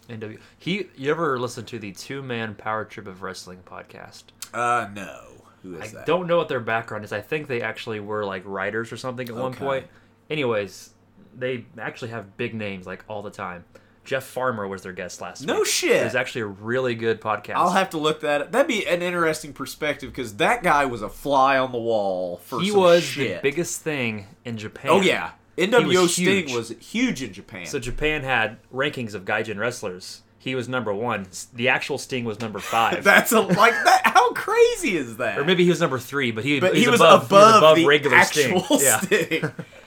NW. 0.08 0.38
He, 0.58 0.87
you 0.97 1.11
ever 1.11 1.38
listen 1.38 1.64
to 1.66 1.78
the 1.78 1.92
Two 1.92 2.23
Man 2.23 2.54
Power 2.54 2.85
Trip 2.85 3.06
of 3.06 3.23
Wrestling 3.23 3.61
podcast? 3.66 4.25
Uh, 4.54 4.88
no. 4.94 5.44
Who 5.62 5.78
I 5.78 5.85
is 5.85 5.92
that? 5.92 6.06
don't 6.06 6.26
know 6.26 6.37
what 6.38 6.49
their 6.49 6.61
background 6.61 7.04
is. 7.04 7.12
I 7.12 7.20
think 7.20 7.47
they 7.49 7.61
actually 7.62 8.00
were 8.00 8.25
like 8.25 8.42
writers 8.47 8.92
or 8.92 8.97
something 8.97 9.28
at 9.28 9.35
one 9.35 9.52
Okay. 9.52 9.58
point. 9.64 9.87
Anyways, 10.30 10.90
they 11.37 11.66
actually 11.78 12.11
have 12.11 12.37
big 12.37 12.54
names 12.54 12.87
like 12.87 13.04
all 13.08 13.23
the 13.23 13.30
time. 13.30 13.64
Jeff 14.09 14.25
Farmer 14.25 14.67
was 14.67 14.81
their 14.81 14.95
guest 14.95 15.21
last 15.21 15.43
night. 15.43 15.53
No 15.53 15.61
week. 15.61 15.67
shit. 15.67 16.00
It 16.00 16.05
was 16.05 16.15
actually 16.15 16.41
a 16.41 16.47
really 16.47 16.95
good 16.95 17.21
podcast. 17.21 17.57
I'll 17.57 17.73
have 17.73 17.91
to 17.91 17.99
look 17.99 18.21
that. 18.21 18.41
Up. 18.41 18.53
That'd 18.53 18.67
be 18.67 18.87
an 18.87 19.03
interesting 19.03 19.53
perspective 19.53 20.11
because 20.11 20.37
that 20.37 20.62
guy 20.62 20.87
was 20.87 21.03
a 21.03 21.11
fly 21.11 21.59
on 21.59 21.73
the 21.73 21.79
wall 21.79 22.38
for 22.38 22.59
he 22.59 22.73
was 22.73 23.05
shit. 23.05 23.43
the 23.43 23.50
biggest 23.50 23.83
thing 23.83 24.27
in 24.47 24.57
Japan. 24.57 24.91
Oh 24.91 25.03
yeah, 25.03 25.33
NWO 25.59 26.03
was 26.03 26.15
Sting 26.15 26.49
huge. 26.49 26.55
was 26.55 26.71
huge 26.81 27.23
in 27.23 27.35
Japan. 27.35 27.67
So 27.67 27.79
Japan 27.79 28.23
had 28.23 28.57
rankings 28.73 29.12
of 29.12 29.27
Gaijin 29.27 29.59
wrestlers. 29.59 30.23
He 30.38 30.55
was 30.55 30.71
number 30.71 30.95
one. 30.95 31.27
The 31.53 31.69
actual 31.69 31.99
Sting 31.99 32.25
was 32.25 32.41
number 32.41 32.61
five. 32.61 33.05
That's 33.05 33.33
a 33.33 33.41
like 33.41 33.75
that. 33.75 34.00
How 34.07 34.33
crazy 34.33 34.97
is 34.97 35.19
that? 35.19 35.38
or 35.38 35.45
maybe 35.45 35.65
he 35.65 35.71
was 35.71 35.83
number 35.83 35.99
three, 35.99 36.31
but 36.31 36.45
he, 36.45 36.61
but 36.61 36.75
he 36.75 36.88
was 36.88 36.99
above, 36.99 37.27
above, 37.27 37.29
he 37.29 37.35
was 37.35 37.57
above 37.59 37.77
the 37.77 37.87
regular 37.87 38.17
actual 38.17 38.79
Sting. 38.79 39.29
Yeah. 39.43 39.50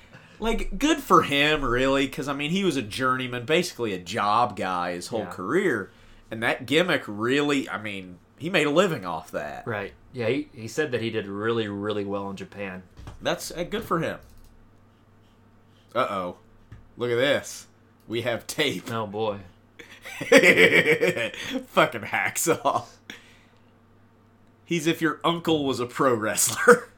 Like 0.42 0.78
good 0.80 0.98
for 0.98 1.22
him, 1.22 1.64
really, 1.64 2.08
because 2.08 2.28
I 2.28 2.34
mean 2.34 2.52
he 2.52 2.64
was 2.66 2.76
a 2.76 2.82
journeyman, 2.82 3.46
basically 3.46 3.94
a 3.94 4.00
job 4.00 4.58
guy 4.58 4.94
his 4.94 5.08
whole 5.08 5.20
Yeah. 5.22 5.26
career, 5.28 5.92
and 6.32 6.42
that 6.44 6.66
gimmick 6.66 7.04
really, 7.08 7.70
I 7.70 7.80
mean, 7.82 8.18
he 8.40 8.50
made 8.50 8.66
a 8.66 8.72
living 8.72 9.06
off 9.06 9.30
that. 9.32 9.68
Right. 9.68 9.94
Yeah, 10.14 10.28
he, 10.30 10.50
he 10.54 10.68
said 10.68 10.92
that 10.92 11.02
he 11.02 11.10
did 11.12 11.28
really, 11.28 11.68
really 11.68 12.04
well 12.04 12.30
in 12.32 12.36
Japan. 12.36 12.82
That's 13.22 13.52
uh, 13.52 13.64
good 13.64 13.84
for 13.84 14.00
him. 14.00 14.18
Uh 15.94 16.08
oh, 16.10 16.38
look 16.98 17.12
at 17.12 17.18
this. 17.18 17.68
We 18.08 18.22
have 18.24 18.48
tape. 18.48 18.92
Oh 18.92 19.06
boy. 19.08 19.38
Fucking 20.22 22.02
hacksaw. 22.02 22.86
He's 24.66 24.88
if 24.88 25.02
your 25.02 25.20
uncle 25.24 25.66
was 25.66 25.80
a 25.80 25.86
pro 25.86 26.14
wrestler. 26.16 26.91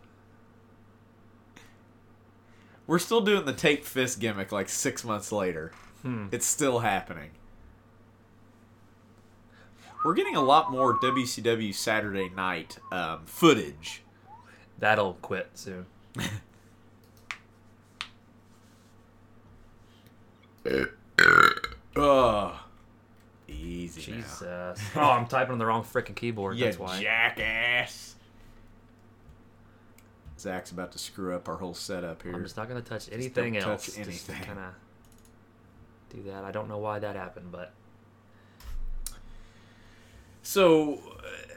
We're 2.94 3.00
still 3.00 3.22
doing 3.22 3.46
the 3.46 3.54
tape 3.54 3.86
fist 3.86 4.20
gimmick 4.20 4.52
like 4.52 4.70
six 4.70 5.04
months 5.04 5.32
later. 5.32 5.72
Hmm. 6.04 6.28
It's 6.32 6.46
still 6.46 6.78
happening. 6.78 7.32
We're 10.06 10.14
getting 10.14 10.36
a 10.36 10.44
lot 10.44 10.70
more 10.70 11.00
WCW 11.00 11.74
Saturday 11.74 12.30
Night 12.30 12.78
um, 12.92 13.22
footage. 13.26 14.04
That'll 14.78 15.14
quit 15.14 15.50
soon. 15.56 15.88
Ugh. 21.96 22.56
Easy 23.48 24.12
now. 24.12 24.18
Jesus. 24.18 24.80
Oh, 24.96 25.02
I'm 25.02 25.26
typing 25.26 25.54
on 25.54 25.58
the 25.58 25.66
wrong 25.66 25.84
freaking 25.84 26.16
keyboard. 26.16 26.58
Yeah, 26.58 26.68
That's 26.68 26.78
why. 26.78 27.02
jackass. 27.02 28.14
Zach's 30.44 30.72
about 30.72 30.92
to 30.92 31.00
screw 31.00 31.34
up 31.36 31.48
our 31.50 31.56
whole 31.58 31.74
setup 31.74 32.22
here. 32.22 32.34
I'm 32.36 32.44
just 32.44 32.58
not 32.58 32.68
gonna 32.68 32.82
touch 32.82 33.10
anything 33.12 33.54
don't 33.54 33.64
else. 33.64 33.86
touch 33.96 34.06
Just 34.06 34.28
kind 34.28 34.60
of 34.60 34.74
do 36.14 36.22
that. 36.30 36.44
I 36.44 36.52
don't 36.52 36.68
know 36.70 36.78
why 36.78 37.00
that 37.00 37.16
happened, 37.16 37.52
but 37.52 37.74
So, 40.42 40.96
uh, 41.20 41.54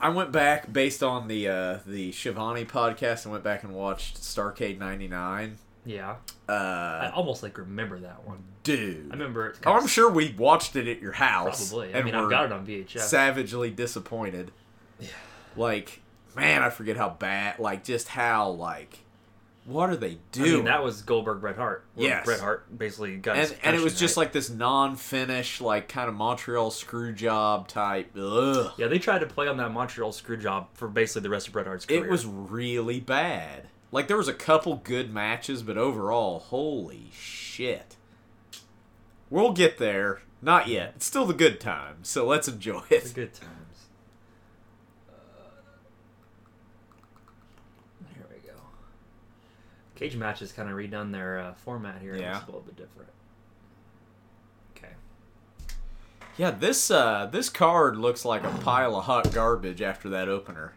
I 0.00 0.08
went 0.08 0.32
back 0.32 0.72
based 0.72 1.02
on 1.02 1.28
the 1.28 1.48
uh, 1.48 1.78
the 1.86 2.10
Shivani 2.12 2.66
podcast. 2.66 3.26
I 3.26 3.30
went 3.30 3.44
back 3.44 3.62
and 3.62 3.72
watched 3.72 4.20
Starcade 4.20 4.78
'99. 4.78 5.56
yeah, 5.86 6.16
Uh, 6.48 6.52
I 6.52 7.12
almost 7.14 7.42
like 7.42 7.56
remember 7.56 7.98
that 8.00 8.26
one. 8.26 8.42
dude, 8.64 9.06
I 9.10 9.14
remember 9.14 9.48
it. 9.50 9.58
Oh, 9.64 9.72
I'm 9.74 9.86
sure 9.86 10.10
we 10.10 10.34
watched 10.36 10.74
it 10.76 10.88
at 10.88 11.00
your 11.00 11.12
house. 11.12 11.68
Probably. 11.70 11.94
I 11.94 12.02
mean, 12.02 12.14
I've 12.14 12.28
got 12.30 12.46
it 12.46 12.52
on 12.52 12.66
VHS. 12.66 13.00
Savagely 13.02 13.70
disappointed. 13.70 14.50
Yeah. 14.98 15.08
Like, 15.56 16.00
man, 16.36 16.62
I 16.62 16.70
forget 16.70 16.96
how 16.96 17.10
bad. 17.10 17.58
Like, 17.58 17.84
just 17.84 18.08
how 18.08 18.50
like, 18.50 19.00
what 19.64 19.88
are 19.90 19.96
they 19.96 20.12
I 20.12 20.18
doing? 20.32 20.52
mean, 20.52 20.64
that 20.66 20.82
was 20.84 21.02
Goldberg 21.02 21.40
Bret 21.40 21.56
Hart. 21.56 21.84
Yes. 21.96 22.24
Bret 22.24 22.40
Hart 22.40 22.76
basically 22.76 23.16
got 23.16 23.36
and, 23.36 23.56
and 23.62 23.74
it 23.74 23.82
was 23.82 23.94
passion, 23.94 24.04
just 24.04 24.16
like 24.16 24.32
this 24.32 24.50
non-finish, 24.50 25.60
like 25.60 25.88
kind 25.88 26.08
of 26.08 26.14
Montreal 26.14 26.70
screw 26.70 27.12
job 27.12 27.68
type. 27.68 28.10
Ugh. 28.16 28.72
yeah, 28.76 28.88
they 28.88 28.98
tried 28.98 29.20
to 29.20 29.26
play 29.26 29.48
on 29.48 29.56
that 29.56 29.70
Montreal 29.72 30.12
screw 30.12 30.36
job 30.36 30.68
for 30.74 30.88
basically 30.88 31.22
the 31.22 31.30
rest 31.30 31.46
of 31.46 31.54
Bret 31.54 31.66
Hart's 31.66 31.86
career. 31.86 32.04
It 32.04 32.10
was 32.10 32.26
really 32.26 33.00
bad. 33.00 33.68
Like 33.90 34.08
there 34.08 34.16
was 34.16 34.28
a 34.28 34.34
couple 34.34 34.76
good 34.76 35.12
matches, 35.14 35.62
but 35.62 35.78
overall, 35.78 36.40
holy 36.40 37.10
shit. 37.12 37.96
We'll 39.30 39.52
get 39.52 39.78
there. 39.78 40.20
Not 40.42 40.68
yet. 40.68 40.92
It's 40.96 41.06
still 41.06 41.24
the 41.24 41.32
good 41.32 41.58
time, 41.58 41.98
so 42.02 42.26
let's 42.26 42.48
enjoy 42.48 42.82
it. 42.90 42.96
It's 42.96 43.12
the 43.12 43.22
it. 43.22 43.32
good 43.32 43.34
times. 43.34 43.86
Uh, 45.08 45.12
here 48.14 48.26
we 48.30 48.46
go. 48.46 48.52
Cage 49.96 50.16
Match 50.16 50.40
matches 50.40 50.52
kind 50.52 50.68
of 50.68 50.76
redone 50.76 51.12
their 51.12 51.38
uh, 51.38 51.54
format 51.54 52.00
here. 52.00 52.16
Yeah. 52.16 52.36
It's 52.36 52.42
a 52.44 52.46
little 52.46 52.62
bit 52.62 52.76
different. 52.76 53.10
Okay. 54.76 54.92
Yeah, 56.36 56.50
this 56.50 56.90
uh 56.90 57.28
this 57.30 57.48
card 57.48 57.96
looks 57.96 58.24
like 58.24 58.42
a 58.44 58.50
pile 58.64 58.96
of 58.96 59.04
hot 59.04 59.32
garbage 59.32 59.80
after 59.82 60.08
that 60.10 60.28
opener. 60.28 60.72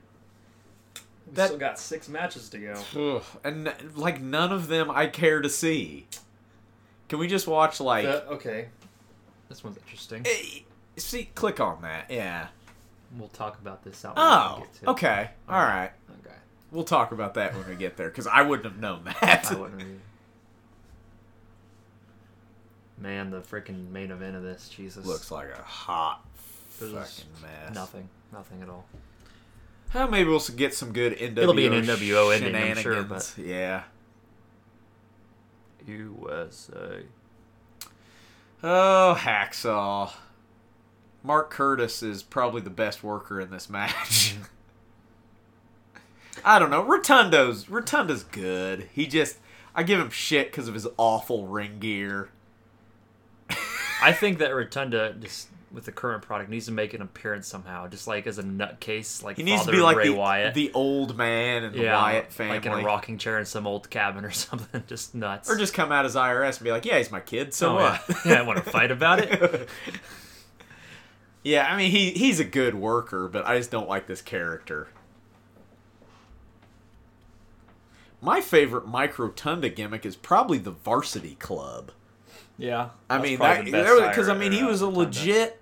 We 1.27 1.33
That- 1.33 1.47
still 1.47 1.57
got 1.59 1.79
six 1.79 2.07
matches 2.07 2.49
to 2.49 2.59
go. 2.59 3.21
And 3.43 3.73
like 3.95 4.21
none 4.21 4.51
of 4.51 4.67
them 4.67 4.91
I 4.91 5.07
care 5.07 5.41
to 5.41 5.49
see. 5.49 6.07
Can 7.09 7.19
we 7.19 7.27
just 7.27 7.47
watch 7.47 7.79
like 7.79 8.05
okay. 8.05 8.67
This 9.49 9.63
one's 9.63 9.77
interesting. 9.77 10.25
Eh, 10.25 10.59
see 10.97 11.29
click 11.33 11.59
on 11.59 11.81
that. 11.81 12.11
Yeah. 12.11 12.47
We'll 13.17 13.29
talk 13.29 13.57
about 13.59 13.83
this 13.83 14.03
out. 14.03 14.13
Oh, 14.17 14.55
we 14.57 14.63
get 14.63 14.73
to 14.75 14.83
it. 14.83 14.87
okay. 14.89 15.29
All 15.47 15.61
right. 15.61 15.91
Okay. 16.06 16.06
We'll 16.71 16.83
talk 16.83 17.11
about 17.11 17.35
that 17.35 17.55
when 17.55 17.67
we 17.67 17.75
get 17.75 17.95
there 17.97 18.09
because 18.09 18.27
I 18.27 18.41
wouldn't 18.41 18.65
have 18.65 18.79
known 18.79 19.05
that. 19.05 19.51
I 19.51 19.55
wouldn't 19.55 19.81
read. 19.81 19.99
Man, 22.99 23.29
the 23.29 23.41
freaking 23.41 23.89
main 23.91 24.11
event 24.11 24.35
of 24.35 24.43
this, 24.43 24.69
Jesus. 24.69 25.05
Looks 25.05 25.29
like 25.31 25.49
a 25.49 25.61
hot 25.61 26.25
There's 26.79 26.91
fucking 26.91 27.31
mess. 27.41 27.73
Nothing. 27.75 28.09
Nothing 28.33 28.61
at 28.63 28.69
all. 28.69 28.85
Huh, 29.89 30.07
maybe 30.07 30.29
we'll 30.29 30.39
get 30.55 30.73
some 30.73 30.91
good 30.91 31.17
NWO. 31.17 31.37
It'll 31.37 31.53
be 31.53 31.67
an 31.67 31.73
NWO 31.73 32.35
ending, 32.35 32.55
I'm 32.55 32.75
sure, 32.75 32.93
shenanigans. 32.95 33.35
yeah. 33.37 33.83
USA. 35.85 37.03
Oh, 38.63 39.17
hacksaw. 39.17 40.11
Mark 41.23 41.49
Curtis 41.49 42.03
is 42.03 42.23
probably 42.23 42.61
the 42.61 42.69
best 42.69 43.03
worker 43.03 43.39
in 43.39 43.49
this 43.51 43.69
match. 43.69 44.35
I 46.45 46.59
don't 46.59 46.69
know. 46.69 46.83
Rotundo's 46.83 47.65
Rotundo's 47.69 48.23
good. 48.23 48.89
He 48.93 49.07
just 49.07 49.37
I 49.75 49.83
give 49.83 49.99
him 49.99 50.09
shit 50.09 50.51
because 50.51 50.67
of 50.67 50.73
his 50.73 50.87
awful 50.97 51.47
ring 51.47 51.79
gear. 51.79 52.29
I 54.01 54.11
think 54.13 54.37
that 54.39 54.53
Rotunda 54.53 55.13
just 55.19 55.47
with 55.71 55.85
the 55.85 55.91
current 55.91 56.21
product 56.23 56.49
needs 56.49 56.67
to 56.67 56.71
make 56.71 56.93
an 56.93 57.01
appearance 57.01 57.45
somehow, 57.47 57.87
just 57.87 58.07
like 58.07 58.25
as 58.25 58.37
a 58.39 58.43
nutcase, 58.43 59.21
like 59.21 59.35
He 59.37 59.43
needs 59.43 59.61
Father 59.61 59.71
to 59.73 59.77
be 59.79 59.83
like 59.83 59.97
Ray 59.97 60.07
the, 60.09 60.15
Wyatt. 60.15 60.53
the 60.53 60.71
old 60.73 61.17
man 61.17 61.63
in 61.65 61.73
the 61.73 61.79
yeah, 61.79 61.99
Wyatt 62.01 62.31
family. 62.31 62.55
like 62.57 62.65
in 62.65 62.71
a 62.71 62.83
rocking 62.85 63.17
chair 63.17 63.37
in 63.39 63.45
some 63.45 63.67
old 63.67 63.89
cabin 63.89 64.23
or 64.23 64.31
something, 64.31 64.83
just 64.87 65.13
nuts. 65.15 65.49
Or 65.49 65.57
just 65.57 65.73
come 65.73 65.91
out 65.91 66.05
as 66.05 66.15
IRS 66.15 66.57
and 66.57 66.63
be 66.63 66.71
like, 66.71 66.85
yeah, 66.85 66.97
he's 66.99 67.11
my 67.11 67.19
kid, 67.19 67.53
so 67.53 67.71
Oh, 67.71 67.75
what? 67.75 68.03
yeah. 68.25 68.33
yeah, 68.33 68.39
I 68.39 68.41
want 68.43 68.63
to 68.63 68.69
fight 68.71 68.91
about 68.91 69.19
it. 69.19 69.67
Yeah, 71.43 71.65
I 71.71 71.77
mean 71.77 71.91
he 71.91 72.11
he's 72.11 72.41
a 72.41 72.43
good 72.43 72.75
worker, 72.75 73.29
but 73.29 73.45
I 73.45 73.57
just 73.57 73.71
don't 73.71 73.87
like 73.87 74.05
this 74.05 74.21
character. 74.21 74.89
My 78.21 78.41
favorite 78.41 78.87
Mike 78.87 79.19
Rotunda 79.19 79.69
gimmick 79.69 80.05
is 80.05 80.15
probably 80.15 80.57
the 80.57 80.71
Varsity 80.71 81.35
Club. 81.35 81.91
Yeah, 82.57 82.89
I 83.09 83.19
mean 83.19 83.37
that 83.39 83.65
because 83.65 84.27
I 84.27 84.35
mean 84.35 84.51
he 84.51 84.63
was 84.63 84.81
a 84.81 84.87
legit. 84.87 85.61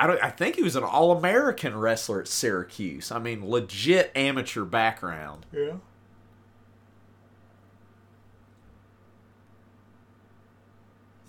I 0.00 0.06
don't. 0.06 0.22
I 0.22 0.30
think 0.30 0.56
he 0.56 0.62
was 0.62 0.74
an 0.76 0.82
All 0.82 1.12
American 1.12 1.76
wrestler 1.76 2.20
at 2.20 2.28
Syracuse. 2.28 3.12
I 3.12 3.18
mean, 3.18 3.48
legit 3.48 4.10
amateur 4.16 4.64
background. 4.64 5.44
Yeah. 5.52 5.74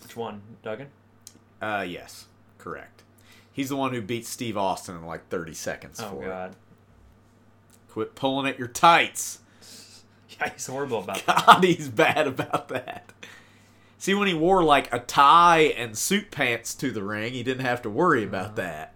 Which 0.02 0.16
one, 0.16 0.42
Duggan? 0.64 0.88
Uh, 1.62 1.86
yes, 1.88 2.28
correct. 2.58 3.04
He's 3.52 3.70
the 3.70 3.76
one 3.76 3.94
who 3.94 4.02
beat 4.02 4.26
Steve 4.26 4.58
Austin 4.58 4.96
in 4.96 5.06
like 5.06 5.30
30 5.30 5.54
seconds 5.54 6.00
Oh 6.02 6.10
for 6.10 6.24
it. 6.24 6.28
God. 6.28 6.56
Quit 7.90 8.16
pulling 8.16 8.48
at 8.48 8.60
your 8.60 8.68
tights. 8.68 9.40
Yeah, 10.40 10.50
he's 10.52 10.68
horrible 10.68 11.00
about 11.00 11.26
that. 11.26 11.46
God, 11.46 11.64
he's 11.64 11.88
bad 11.88 12.28
about 12.28 12.68
that. 12.68 13.14
See, 13.98 14.14
when 14.14 14.28
he 14.28 14.34
wore 14.34 14.64
like 14.64 14.94
a 14.94 15.00
tie 15.00 15.74
and 15.78 15.98
suit 15.98 16.30
pants 16.30 16.76
to 16.76 16.92
the 16.92 17.04
ring, 17.04 17.34
he 17.34 17.44
didn't 17.44 17.66
have 17.66 17.82
to 17.84 17.90
worry 17.90 18.24
about 18.24 18.46
uh-huh. 18.46 18.56
that. 18.56 18.94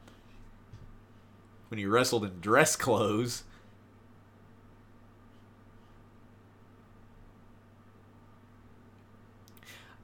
When 1.69 1.78
he 1.78 1.86
wrestled 1.86 2.25
in 2.25 2.39
dress 2.41 2.75
clothes. 2.75 3.43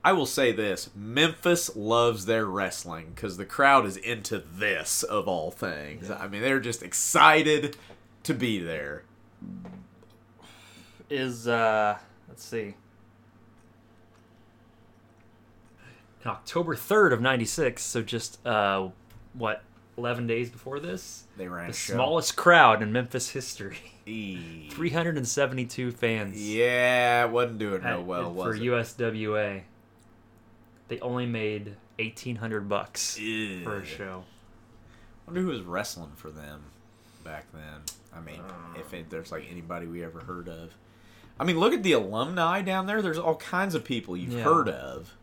I 0.04 0.14
will 0.14 0.28
say 0.28 0.52
this 0.52 0.92
Memphis 0.96 1.76
loves 1.76 2.28
their 2.28 2.46
wrestling 2.46 3.14
because 3.16 3.38
the 3.38 3.46
crowd 3.46 3.88
is 3.88 3.98
into 3.98 4.38
this, 4.38 5.02
of 5.02 5.28
all 5.28 5.50
things. 5.50 6.12
I 6.12 6.28
mean, 6.28 6.42
they're 6.42 6.60
just 6.60 6.84
excited 6.84 7.76
to 8.24 8.34
be 8.36 8.60
there. 8.60 9.04
Is 11.16 11.48
uh, 11.48 11.98
let's 12.28 12.44
see. 12.44 12.76
October 16.26 16.76
third 16.76 17.14
of 17.14 17.22
'96, 17.22 17.82
so 17.84 18.02
just 18.02 18.46
uh, 18.48 18.90
what, 19.34 19.62
eleven 19.98 20.26
days 20.28 20.50
before 20.50 20.80
this, 20.80 21.26
They 21.38 21.48
ran 21.48 21.68
the 21.68 21.74
smallest 21.74 22.36
crowd 22.36 22.82
in 22.82 22.92
Memphis 22.92 23.30
history, 23.30 23.78
E. 24.08 24.68
372 24.72 25.92
fans. 25.92 26.42
Yeah, 26.42 27.26
it 27.26 27.32
wasn't 27.32 27.60
doing 27.60 27.82
real 27.84 28.00
at- 28.00 28.06
well, 28.06 28.24
for 28.34 28.50
was 28.50 28.56
it? 28.56 28.60
For 28.60 28.66
USWA. 28.66 29.62
They 30.88 31.00
only 31.00 31.26
made 31.28 31.76
1,800 32.00 32.68
bucks 32.68 33.18
Ew. 33.20 33.64
for 33.64 33.78
a 33.78 33.86
show. 33.86 34.24
wonder 35.28 35.42
who 35.42 35.48
was 35.48 35.62
wrestling 35.62 36.12
for 36.16 36.30
them 36.32 36.62
back 37.24 37.46
then. 37.54 37.82
I 38.16 38.20
mean, 38.20 38.40
Uh. 38.42 38.80
if 38.80 38.94
it, 38.94 39.10
there's 39.10 39.32
like 39.32 39.46
anybody 39.52 39.86
we 39.88 40.04
ever 40.04 40.20
heard 40.22 40.48
of. 40.50 40.72
I 41.40 41.44
mean, 41.44 41.60
look 41.60 41.74
at 41.74 41.84
the 41.84 41.92
alumni 41.94 42.62
down 42.62 42.86
there. 42.86 43.02
There's 43.02 43.18
all 43.18 43.36
kinds 43.36 43.76
of 43.76 43.84
people 43.84 44.16
you've 44.16 44.34
Yeah. 44.34 44.44
heard 44.44 44.70
of. 44.70 45.14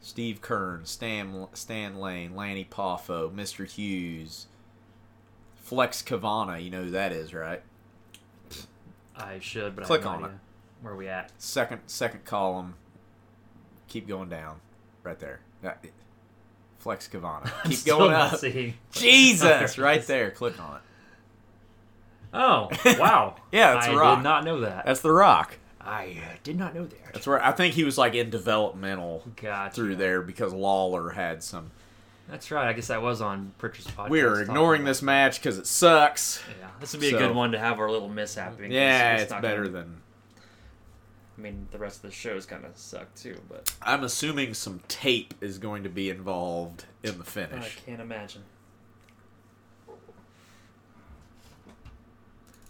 Steve 0.00 0.40
Keirn, 0.40 0.86
Stan, 0.86 1.48
Stan 1.54 1.98
Lane, 1.98 2.36
Lanny 2.36 2.64
Poffo, 2.64 3.32
Mr. 3.32 3.66
Hughes, 3.68 4.46
Flex 5.56 6.02
Kavana. 6.02 6.62
You 6.62 6.70
know 6.70 6.84
who 6.84 6.90
that 6.90 7.10
is, 7.12 7.34
right? 7.34 7.62
I 9.16 9.40
should, 9.40 9.74
but 9.74 9.84
Click 9.86 10.06
on 10.06 10.24
it. 10.24 10.30
Where 10.82 10.92
are 10.92 10.96
we 10.96 11.08
at? 11.08 11.32
Second, 11.40 11.80
second 11.86 12.24
column. 12.24 12.74
Keep 13.88 14.06
going 14.06 14.28
down, 14.28 14.60
right 15.02 15.18
there. 15.18 15.40
Flex 16.78 17.08
Kavana. 17.08 17.50
Keep 17.68 17.84
going 17.86 18.12
up. 18.12 18.38
Jesus, 18.92 19.78
right 19.78 20.06
there. 20.06 20.30
Click 20.30 20.60
on 20.60 20.76
it. 20.76 20.82
Oh, 22.34 22.68
wow. 22.98 23.36
Yeah, 23.52 23.74
that's 23.74 23.86
I 23.88 23.94
Rock. 23.94 24.18
did 24.18 24.24
not 24.24 24.44
know 24.44 24.60
that. 24.60 24.84
That's 24.86 25.00
The 25.00 25.12
Rock. 25.12 25.58
I 25.80 26.16
uh, 26.24 26.36
did 26.42 26.58
not 26.58 26.74
know 26.74 26.84
that. 26.84 27.12
That's 27.14 27.26
right. 27.26 27.40
I 27.42 27.52
think 27.52 27.74
he 27.74 27.84
was 27.84 27.96
like 27.96 28.14
in 28.14 28.28
developmental 28.30 29.22
Gotcha. 29.40 29.74
through 29.74 29.96
there 29.96 30.20
because 30.20 30.52
Lawler 30.52 31.10
had 31.10 31.42
some 31.44 31.70
That's 32.28 32.50
right. 32.50 32.66
I 32.66 32.72
guess 32.72 32.88
that 32.88 33.02
was 33.02 33.20
on 33.20 33.52
Pritchard's 33.58 33.88
podcast. 33.92 34.10
We 34.10 34.20
are 34.22 34.42
ignoring 34.42 34.84
this 34.84 35.00
match 35.00 35.38
because 35.40 35.58
it 35.58 35.66
sucks. 35.66 36.42
Yeah, 36.60 36.66
this 36.80 36.92
would 36.92 37.00
be 37.00 37.10
So- 37.10 37.16
a 37.16 37.20
good 37.20 37.34
one 37.36 37.52
to 37.52 37.58
have 37.58 37.78
our 37.78 37.88
little 37.90 38.08
mishap. 38.08 38.58
Yeah, 38.60 39.18
it's 39.18 39.30
not 39.30 39.42
better 39.42 39.62
gonna- 39.66 39.70
than. 39.84 40.02
I 41.38 41.40
mean, 41.42 41.68
the 41.70 41.78
rest 41.78 41.96
of 41.96 42.02
the 42.02 42.10
shows 42.10 42.46
kind 42.46 42.64
of 42.64 42.76
suck 42.78 43.14
too, 43.14 43.38
but 43.48 43.70
I'm 43.82 44.02
assuming 44.04 44.54
some 44.54 44.80
tape 44.88 45.34
is 45.42 45.58
going 45.58 45.82
to 45.82 45.90
be 45.90 46.08
involved 46.08 46.86
in 47.02 47.18
the 47.18 47.24
finish. 47.24 47.76
I 47.78 47.88
can't 47.90 48.00
imagine. 48.00 48.42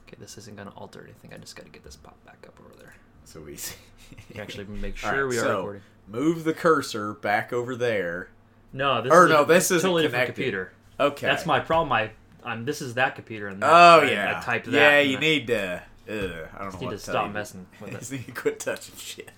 Okay, 0.06 0.16
this 0.20 0.38
isn't 0.38 0.56
gonna 0.56 0.72
alter 0.76 1.02
anything. 1.02 1.32
I 1.34 1.38
just 1.38 1.56
got 1.56 1.66
to 1.66 1.72
get 1.72 1.82
this 1.84 1.96
pop 1.96 2.16
back 2.24 2.44
up 2.46 2.58
over 2.60 2.74
there. 2.78 2.94
So 3.24 3.48
easy. 3.48 3.74
Actually 4.38 4.66
make 4.66 4.96
sure 4.96 5.10
right, 5.24 5.28
we 5.28 5.36
are 5.38 5.40
so 5.40 5.56
recording. 5.58 5.82
move 6.06 6.44
the 6.44 6.54
cursor 6.54 7.14
back 7.14 7.52
over 7.52 7.74
there. 7.74 8.28
No, 8.72 9.02
this 9.02 9.12
Or 9.12 9.24
is 9.24 9.30
no, 9.30 9.42
a, 9.42 9.46
this 9.46 9.70
isn't 9.70 9.80
totally 9.88 10.02
different 10.02 10.26
computer. 10.26 10.72
Okay. 11.00 11.26
That's 11.26 11.44
my 11.46 11.60
problem. 11.60 11.92
I, 11.92 12.10
I'm. 12.44 12.64
This 12.64 12.80
is 12.82 12.94
that 12.94 13.14
computer, 13.16 13.48
and 13.48 13.60
that, 13.62 13.70
Oh 13.70 14.00
I- 14.06 14.10
yeah. 14.10 14.38
I 14.38 14.44
typed 14.44 14.66
that. 14.66 14.72
Yeah, 14.72 15.00
you 15.00 15.16
I 15.16 15.20
need 15.20 15.46
to. 15.48 15.82
Uh, 16.08 16.12
I 16.54 16.62
don't 16.62 16.74
know 16.74 16.80
need 16.80 16.86
to 16.90 16.90
to 16.92 16.98
stop 16.98 17.26
you. 17.26 17.32
messing 17.32 17.66
with 17.80 17.90
You 17.90 17.96
it. 17.96 18.00
just 18.00 18.12
need 18.12 18.26
to 18.26 18.32
quit 18.32 18.60
touching 18.60 18.94
shit. 18.96 19.30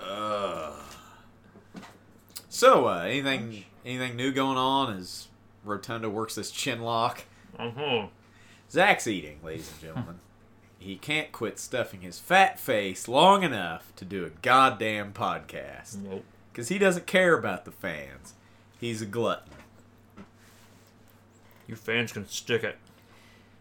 Ugh. 0.00 0.74
So, 2.48 2.86
uh, 2.88 3.00
anything 3.00 3.64
anything 3.84 4.16
new 4.16 4.32
going 4.32 4.56
on 4.56 4.96
as 4.96 5.28
Rotunda 5.64 6.08
works 6.10 6.34
this 6.34 6.50
chin 6.50 6.82
lock? 6.82 7.24
Uh-huh. 7.58 8.06
Zach's 8.70 9.06
eating, 9.06 9.38
ladies 9.42 9.70
and 9.70 9.80
gentlemen. 9.80 10.20
he 10.78 10.96
can't 10.96 11.32
quit 11.32 11.58
stuffing 11.58 12.00
his 12.00 12.18
fat 12.18 12.58
face 12.58 13.06
long 13.08 13.42
enough 13.42 13.94
to 13.96 14.04
do 14.04 14.24
a 14.24 14.30
goddamn 14.30 15.12
podcast. 15.12 15.96
Nope. 15.96 16.24
Because 16.52 16.68
he 16.68 16.78
doesn't 16.78 17.06
care 17.06 17.36
about 17.36 17.64
the 17.64 17.70
fans. 17.72 18.34
He's 18.80 19.00
a 19.02 19.06
glutton. 19.06 19.52
You 21.66 21.76
fans 21.76 22.12
can 22.12 22.28
stick 22.28 22.62
it. 22.62 22.76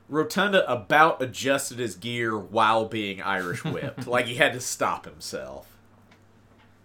Rotunda 0.10 0.70
about 0.72 1.22
adjusted 1.22 1.80
his 1.80 1.96
gear 1.96 2.38
while 2.38 2.86
being 2.86 3.22
Irish 3.22 3.64
whipped. 3.64 4.06
like 4.08 4.26
he 4.26 4.36
had 4.36 4.54
to 4.54 4.60
stop 4.60 5.06
himself. 5.06 5.78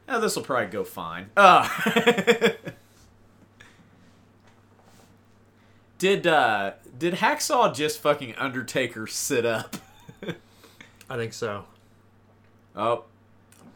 Now 0.07 0.19
this 0.19 0.37
will 0.37 0.45
probably 0.45 0.69
go 0.69 0.85
fine. 0.85 1.31
Uh, 1.37 1.69
did 5.99 6.27
uh 6.27 6.73
did 6.97 7.15
Hacksaw 7.15 7.75
just 7.75 8.01
fucking 8.01 8.35
Undertaker 8.37 9.07
sit 9.07 9.45
up? 9.45 9.77
I 11.11 11.17
think 11.17 11.33
so. 11.33 11.65
oh. 12.77 13.05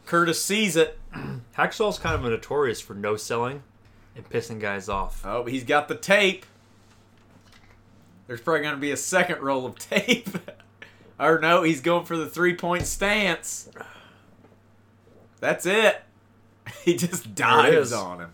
Curtis 0.05 0.43
sees 0.43 0.75
it. 0.75 0.99
Hacksaw's 1.57 1.97
kind 1.97 2.15
of 2.15 2.29
notorious 2.29 2.81
for 2.81 2.93
no 2.93 3.15
selling 3.15 3.63
and 4.15 4.29
pissing 4.29 4.59
guys 4.59 4.89
off. 4.89 5.21
Oh, 5.25 5.45
he's 5.45 5.63
got 5.63 5.87
the 5.87 5.95
tape. 5.95 6.45
There's 8.27 8.41
probably 8.41 8.63
going 8.63 8.75
to 8.75 8.81
be 8.81 8.91
a 8.91 8.97
second 8.97 9.41
roll 9.41 9.65
of 9.65 9.75
tape. 9.79 10.29
or 11.19 11.39
no, 11.39 11.63
he's 11.63 11.79
going 11.81 12.05
for 12.05 12.17
the 12.17 12.27
three 12.27 12.55
point 12.55 12.85
stance. 12.85 13.69
That's 15.39 15.65
it. 15.65 16.01
He 16.83 16.95
just 16.95 17.33
dives 17.35 17.91
on 17.91 18.19
him. 18.21 18.33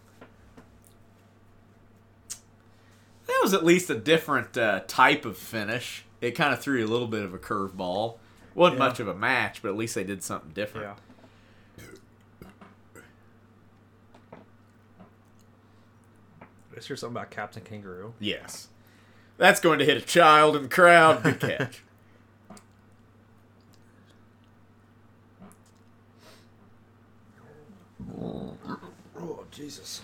That 3.40 3.44
was 3.44 3.54
at 3.54 3.64
least 3.64 3.90
a 3.90 3.96
different 3.96 4.58
uh, 4.58 4.82
type 4.86 5.24
of 5.24 5.38
finish. 5.38 6.04
It 6.20 6.32
kind 6.32 6.52
of 6.54 6.60
threw 6.60 6.78
you 6.80 6.86
a 6.86 6.90
little 6.90 7.08
bit 7.08 7.24
of 7.24 7.34
a 7.34 7.38
curveball. 7.38 8.18
Wasn't 8.54 8.78
Yeah. 8.78 8.86
much 8.86 9.00
of 9.00 9.08
a 9.08 9.16
match, 9.16 9.62
but 9.62 9.70
at 9.70 9.78
least 9.78 9.96
they 9.96 10.04
did 10.04 10.22
something 10.22 10.52
different. 10.52 10.98
Let's 16.74 16.88
hear 16.88 16.96
something 16.96 17.16
about 17.16 17.32
Captain 17.32 17.64
Kangaroo. 17.64 18.14
Yes. 18.20 18.68
That's 19.38 19.60
going 19.60 19.80
to 19.80 19.86
hit 19.86 19.98
a 19.98 20.02
child 20.02 20.56
in 20.56 20.64
the 20.64 20.70
crowd. 20.70 21.24
Good 21.24 21.40
catch. 21.58 21.82
Oh, 29.20 29.44
Jesus. 29.52 30.02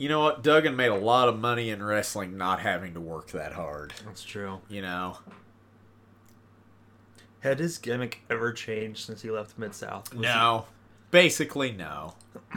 You 0.00 0.08
know 0.08 0.20
what? 0.20 0.42
Duggan 0.42 0.76
made 0.76 0.86
a 0.88 0.94
lot 0.94 1.28
of 1.28 1.38
money 1.38 1.68
in 1.68 1.82
wrestling 1.82 2.38
not 2.38 2.60
having 2.60 2.94
to 2.94 3.00
work 3.00 3.32
that 3.32 3.52
hard. 3.52 3.92
That's 4.06 4.24
true. 4.24 4.62
You 4.70 4.80
know? 4.80 5.18
Had 7.40 7.58
his 7.58 7.76
gimmick 7.76 8.22
ever 8.30 8.50
changed 8.54 9.04
since 9.04 9.20
he 9.20 9.30
left 9.30 9.58
Mid 9.58 9.74
South? 9.74 10.14
No. 10.14 10.64
Basically, 11.10 11.72
no. 11.72 12.14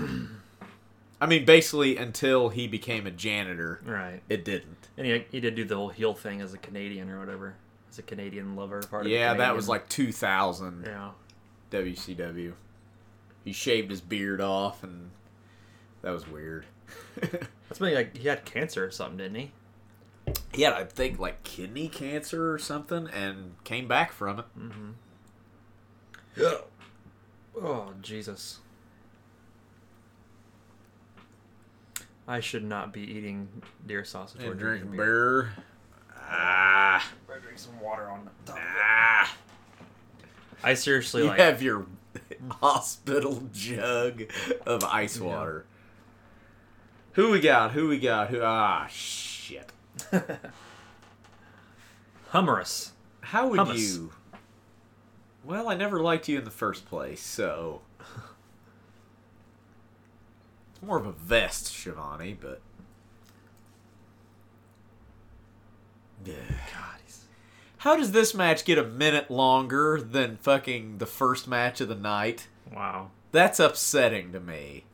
I 1.20 1.26
mean, 1.26 1.44
basically, 1.44 1.98
until 1.98 2.48
he 2.48 2.66
became 2.66 3.06
a 3.06 3.12
janitor, 3.12 3.82
Right. 3.86 4.22
it 4.30 4.46
didn't. 4.46 4.88
And 4.98 5.06
he, 5.06 5.26
he 5.30 5.40
did 5.42 5.56
do 5.56 5.66
the 5.66 5.76
whole 5.76 5.90
heel 5.90 6.14
thing 6.14 6.40
as 6.40 6.54
a 6.54 6.58
Canadian 6.58 7.10
or 7.10 7.20
whatever. 7.20 7.56
As 7.92 8.00
a 8.00 8.04
Canadian 8.04 8.56
lover. 8.56 8.82
Part 8.84 9.06
of 9.06 9.12
Yeah, 9.12 9.34
that 9.34 9.54
was 9.54 9.68
like 9.68 9.90
2000 9.90 10.86
Yeah. 10.86 11.10
WCW. 11.72 12.54
He 13.44 13.52
shaved 13.52 13.92
his 13.92 14.00
beard 14.00 14.40
off, 14.40 14.82
and 14.82 15.10
that 16.04 16.12
was 16.12 16.26
weird. 16.26 16.68
That's 17.70 17.80
when 17.80 17.90
he, 17.92 17.96
like 17.96 18.18
he 18.18 18.28
had 18.28 18.46
cancer 18.46 18.86
or 18.86 18.92
something, 18.92 19.18
didn't 19.18 19.36
he? 19.36 19.52
he 20.54 20.62
had, 20.62 20.74
I 20.74 20.86
think, 20.86 21.20
like 21.20 21.44
kidney 21.44 21.88
cancer 21.90 22.52
or 22.54 22.58
something, 22.60 23.08
and 23.08 23.56
came 23.64 23.88
back 23.88 24.12
from 24.12 24.40
it. 24.40 24.46
Yeah. 26.38 26.54
Oh 27.62 27.94
Jesus. 28.02 28.60
I 32.28 32.40
should 32.40 32.64
not 32.64 32.94
be 32.94 33.02
eating 33.02 33.50
deer 33.86 34.06
sausage 34.06 34.42
or 34.44 34.54
drinking 34.54 34.92
drinking 34.92 34.92
beer. 34.92 35.42
beer. 35.44 35.54
Ah. 36.18 37.06
Better 37.28 37.40
drink 37.42 37.60
some 37.60 37.80
water 37.82 38.10
on 38.10 38.30
top. 38.46 38.58
Ah. 38.60 39.36
I 40.64 40.74
seriously 40.76 41.24
You 41.24 41.28
like. 41.30 41.40
have 41.40 41.62
your 41.62 41.86
hospital 42.62 43.44
jug 43.52 44.24
of 44.66 44.84
ice 44.86 45.20
water. 45.20 45.66
Who 47.14 47.32
we 47.32 47.40
got? 47.40 47.72
Who 47.72 47.88
we 47.88 48.00
got? 48.00 48.30
Who? 48.30 48.42
Ah, 48.42 48.88
shit. 48.90 49.72
humorous. 52.32 52.94
How 53.22 53.48
would 53.50 53.60
Hummus. 53.60 53.78
you? 53.78 54.12
Well, 55.44 55.70
I 55.70 55.76
never 55.76 56.02
liked 56.02 56.28
you 56.28 56.40
in 56.40 56.46
the 56.46 56.52
first 56.52 56.86
place, 56.88 57.22
so 57.22 57.82
it's 60.74 60.82
more 60.82 60.98
of 60.98 61.06
a 61.06 61.12
vest, 61.12 61.72
Shivani. 61.72 62.36
But 62.40 62.62
yeah. 66.26 66.34
God, 66.74 66.96
he's 67.06 67.26
How 67.80 67.96
does 67.96 68.12
this 68.14 68.34
match 68.34 68.66
get 68.66 68.78
a 68.78 68.84
minute 68.84 69.30
longer 69.30 70.00
than 70.02 70.38
fucking 70.38 70.98
the 70.98 71.06
first 71.06 71.48
match 71.48 71.80
of 71.82 71.90
the 71.90 71.96
night? 71.96 72.48
wow. 72.74 73.12
That's 73.32 73.60
upsetting 73.60 74.32
to 74.34 74.40
me. 74.40 74.86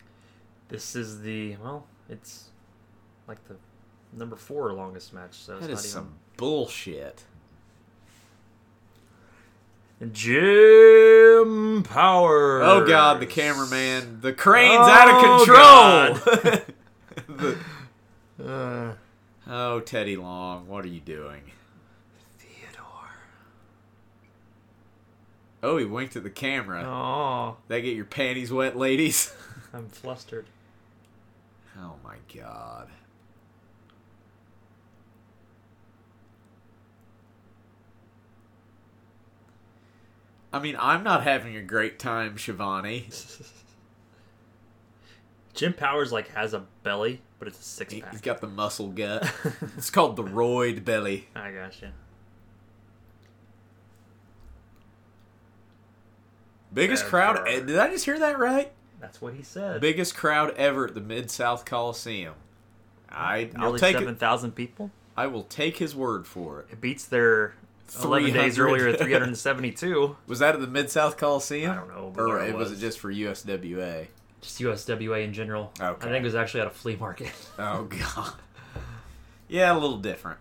This 0.69 0.95
is 0.95 1.21
the 1.21 1.58
well, 1.62 1.86
it's 2.09 2.45
like 3.27 3.37
the 3.47 3.55
number 4.13 4.35
four 4.35 4.73
longest 4.73 5.13
match, 5.13 5.33
so 5.35 5.53
it's 5.53 5.61
That 5.61 5.69
not 5.71 5.79
is 5.79 5.85
even. 5.85 5.91
some 5.91 6.13
bullshit. 6.37 7.23
Jim 10.49 11.83
Power. 11.83 12.61
Oh 12.63 12.85
god, 12.87 13.19
the 13.19 13.25
cameraman, 13.25 14.19
the 14.21 14.33
crane's 14.33 14.77
Oh, 14.79 14.89
out 14.89 16.15
of 16.15 16.25
control. 16.25 16.59
The- 17.27 17.57
Uh, 18.41 18.93
oh, 19.47 19.79
Teddy 19.81 20.15
Long, 20.15 20.67
what 20.67 20.85
are 20.85 20.87
you 20.89 21.01
doing? 21.01 21.41
Theodore. 22.37 23.09
Oh, 25.61 25.75
he 25.77 25.83
winked 25.83 26.15
at 26.15 26.23
the 26.23 26.29
camera. 26.29 26.83
Oh, 26.85 27.57
That 27.67 27.81
get 27.81 27.95
your 27.97 28.05
panties 28.05 28.51
wet, 28.53 28.77
ladies? 28.77 29.33
I'm 29.73 29.89
flustered. 29.89 30.45
Oh 31.79 31.95
my 32.03 32.15
god. 32.35 32.89
I 40.51 40.59
mean, 40.59 40.75
I'm 40.79 41.03
not 41.03 41.23
having 41.23 41.55
a 41.55 41.61
great 41.61 41.99
time, 41.99 42.35
Shivani. 42.35 43.05
Jim 45.53 45.73
Powers 45.73 46.11
like 46.11 46.29
has 46.29 46.53
a 46.53 46.65
belly, 46.83 47.21
but 47.37 47.47
it's 47.47 47.59
a 47.59 47.63
six 47.63 47.93
pack. 47.93 48.11
He's 48.11 48.21
got 48.21 48.41
the 48.41 48.47
muscle 48.47 48.87
gut. 48.87 49.31
it's 49.77 49.89
called 49.89 50.15
the 50.15 50.23
roid 50.23 50.83
belly. 50.85 51.27
I 51.35 51.51
gotcha. 51.51 51.91
Biggest 56.73 57.03
Ever. 57.03 57.09
crowd. 57.09 57.47
eh, 57.47 57.59
Did 57.59 57.77
I 57.77 57.89
just 57.89 58.05
hear 58.05 58.17
that 58.19 58.39
right? 58.39 58.71
That's 58.99 59.21
what 59.21 59.33
he 59.33 59.43
said. 59.43 59.81
Biggest 59.81 60.15
crowd 60.15 60.51
ever 60.57 60.88
at 60.88 60.93
the 60.93 61.01
Mid 61.01 61.31
South 61.31 61.65
Coliseum. 61.65 62.33
I 63.09 63.49
I'll 63.55 63.77
take 63.77 63.95
seven 63.97 64.15
thousand 64.15 64.51
people. 64.51 64.91
I 65.17 65.27
will 65.27 65.43
take 65.43 65.77
his 65.77 65.95
word 65.95 66.27
for 66.27 66.62
it. 66.62 66.67
It 66.71 66.81
beats 66.81 67.05
their 67.05 67.53
11 68.03 68.33
days 68.33 68.55
300 68.55 68.81
earlier, 68.85 68.97
372. 68.97 70.15
Was 70.27 70.39
that 70.39 70.53
at 70.55 70.62
the 70.62 70.67
Mid 70.67 70.89
South 70.91 71.17
Coliseum? 71.17 71.71
I 71.71 71.75
don't 71.75 71.89
know, 71.89 72.13
Or 72.17 72.39
it 72.43 72.53
was. 72.55 72.69
was. 72.69 72.77
it 72.77 72.81
just 72.81 72.99
for 72.99 73.12
USWA? 73.12 74.07
Just 74.41 74.59
USWA 74.62 75.23
in 75.25 75.33
general. 75.33 75.73
Okay. 75.81 76.07
I 76.07 76.12
think 76.12 76.21
it 76.21 76.27
was 76.27 76.35
actually 76.35 76.62
at 76.62 76.67
a 76.67 76.71
flea 76.71 76.95
market. 76.95 77.31
Oh 77.57 77.83
god. 77.85 78.33
Yeah, 79.47 79.73
a 79.73 79.79
little 79.79 79.97
different. 79.97 80.38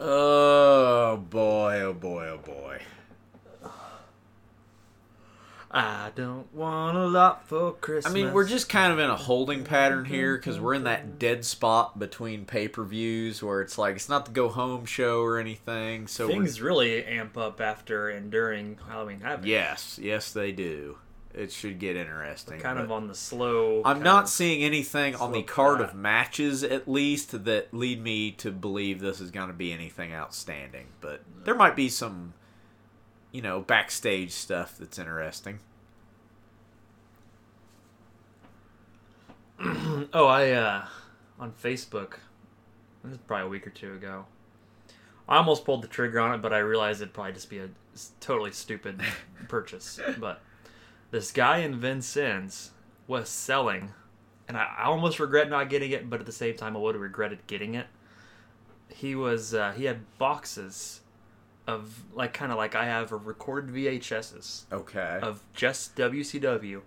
Oh 0.00 1.16
boy, 1.16 1.80
oh 1.80 1.92
boy, 1.92 2.28
oh 2.28 2.38
boy. 2.38 2.80
I 5.70 6.10
don't 6.14 6.52
want 6.54 6.96
a 6.96 7.06
lot 7.06 7.46
for 7.46 7.72
Christmas. 7.72 8.10
I 8.10 8.14
mean, 8.14 8.32
we're 8.32 8.46
just 8.46 8.68
kind 8.68 8.92
of 8.92 8.98
in 8.98 9.10
a 9.10 9.16
holding 9.16 9.64
pattern 9.64 10.06
here 10.06 10.36
because 10.36 10.58
we're 10.58 10.74
in 10.74 10.84
that 10.84 11.18
dead 11.18 11.44
spot 11.44 11.98
between 11.98 12.46
pay 12.46 12.68
per 12.68 12.84
views 12.84 13.42
where 13.42 13.60
it's 13.60 13.76
like 13.76 13.96
it's 13.96 14.08
not 14.08 14.24
the 14.26 14.32
go 14.32 14.48
home 14.48 14.86
show 14.86 15.20
or 15.20 15.38
anything. 15.38 16.06
So 16.06 16.26
Things 16.26 16.60
really 16.62 17.04
amp 17.04 17.36
up 17.36 17.60
after 17.60 18.08
and 18.08 18.30
during 18.30 18.78
Halloween 18.88 19.20
Havoc. 19.20 19.46
yes, 19.46 19.98
yes, 20.02 20.32
they 20.32 20.52
do. 20.52 20.96
It 21.34 21.52
should 21.52 21.78
get 21.78 21.94
interesting. 21.94 22.58
Kind 22.58 22.78
of 22.78 22.90
on 22.90 23.06
the 23.06 23.14
slow. 23.14 23.82
I'm 23.84 24.02
not 24.02 24.28
seeing 24.28 24.64
anything 24.64 25.14
on 25.14 25.32
the 25.32 25.42
card 25.42 25.80
of 25.80 25.94
matches, 25.94 26.64
at 26.64 26.88
least, 26.88 27.44
that 27.44 27.72
lead 27.72 28.02
me 28.02 28.32
to 28.32 28.50
believe 28.50 28.98
this 28.98 29.20
is 29.20 29.30
going 29.30 29.48
to 29.48 29.54
be 29.54 29.70
anything 29.72 30.12
outstanding. 30.12 30.86
But 31.00 31.22
there 31.44 31.54
might 31.54 31.76
be 31.76 31.90
some, 31.90 32.32
you 33.32 33.42
know, 33.42 33.60
backstage 33.60 34.32
stuff 34.32 34.76
that's 34.78 34.98
interesting. 34.98 35.60
Oh, 40.12 40.26
I 40.26 40.52
uh 40.52 40.86
on 41.38 41.52
Facebook. 41.52 42.14
This 43.02 43.12
is 43.14 43.18
probably 43.26 43.46
a 43.46 43.48
week 43.48 43.66
or 43.66 43.70
two 43.70 43.94
ago. 43.94 44.26
I 45.28 45.36
almost 45.36 45.64
pulled 45.64 45.82
the 45.82 45.88
trigger 45.88 46.20
on 46.20 46.34
it, 46.34 46.42
but 46.42 46.52
I 46.52 46.58
realized 46.58 47.02
it'd 47.02 47.12
probably 47.12 47.32
just 47.32 47.50
be 47.50 47.58
a 47.58 47.68
totally 48.20 48.52
stupid 48.52 49.00
purchase. 49.48 50.00
But 50.18 50.40
this 51.10 51.32
guy 51.32 51.58
in 51.58 51.78
Vincennes 51.78 52.70
was 53.06 53.28
selling, 53.28 53.92
and 54.46 54.56
I, 54.56 54.68
I 54.78 54.84
almost 54.84 55.20
regret 55.20 55.50
not 55.50 55.68
getting 55.68 55.90
it, 55.90 56.08
but 56.08 56.20
at 56.20 56.26
the 56.26 56.32
same 56.32 56.56
time, 56.56 56.76
I 56.76 56.80
would 56.80 56.94
have 56.94 57.02
regretted 57.02 57.46
getting 57.46 57.74
it. 57.74 57.86
He 58.88 59.14
was 59.14 59.52
uh, 59.52 59.72
he 59.72 59.84
had 59.84 60.00
boxes 60.18 61.00
of 61.68 62.02
like 62.14 62.32
kind 62.32 62.50
of 62.50 62.58
like 62.58 62.74
I 62.74 62.86
have 62.86 63.12
a 63.12 63.16
recorded 63.16 63.72
VHSs 63.74 64.62
Okay. 64.72 65.18
of 65.22 65.42
just 65.54 65.94
WCW, 65.96 66.80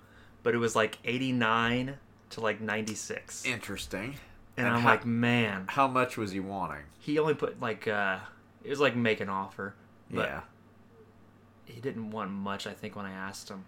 but 0.44 0.54
it 0.54 0.58
was 0.58 0.76
like 0.76 0.98
89 1.06 1.98
to 2.32 2.42
like 2.42 2.60
96. 2.60 3.46
Interesting. 3.46 4.16
And, 4.58 4.66
and 4.68 4.76
I'm 4.76 4.82
how- 4.82 4.90
like, 4.90 5.06
man, 5.06 5.66
How 5.70 5.88
much 5.88 6.18
was 6.18 6.32
he 6.32 6.40
wanting? 6.40 6.84
he 7.00 7.18
only 7.20 7.34
put 7.34 7.60
like 7.62 7.88
uh 7.88 8.18
it 8.64 8.70
was 8.70 8.80
like 8.80 8.96
make 8.96 9.20
an 9.22 9.30
offer, 9.30 9.74
but 10.10 10.28
yeah. 10.30 10.42
he 11.66 11.80
didn't 11.82 12.12
want 12.12 12.32
much 12.32 12.68
I 12.68 12.74
think 12.74 12.96
when 12.96 13.06
I 13.06 13.12
asked 13.12 13.50
him. 13.50 13.66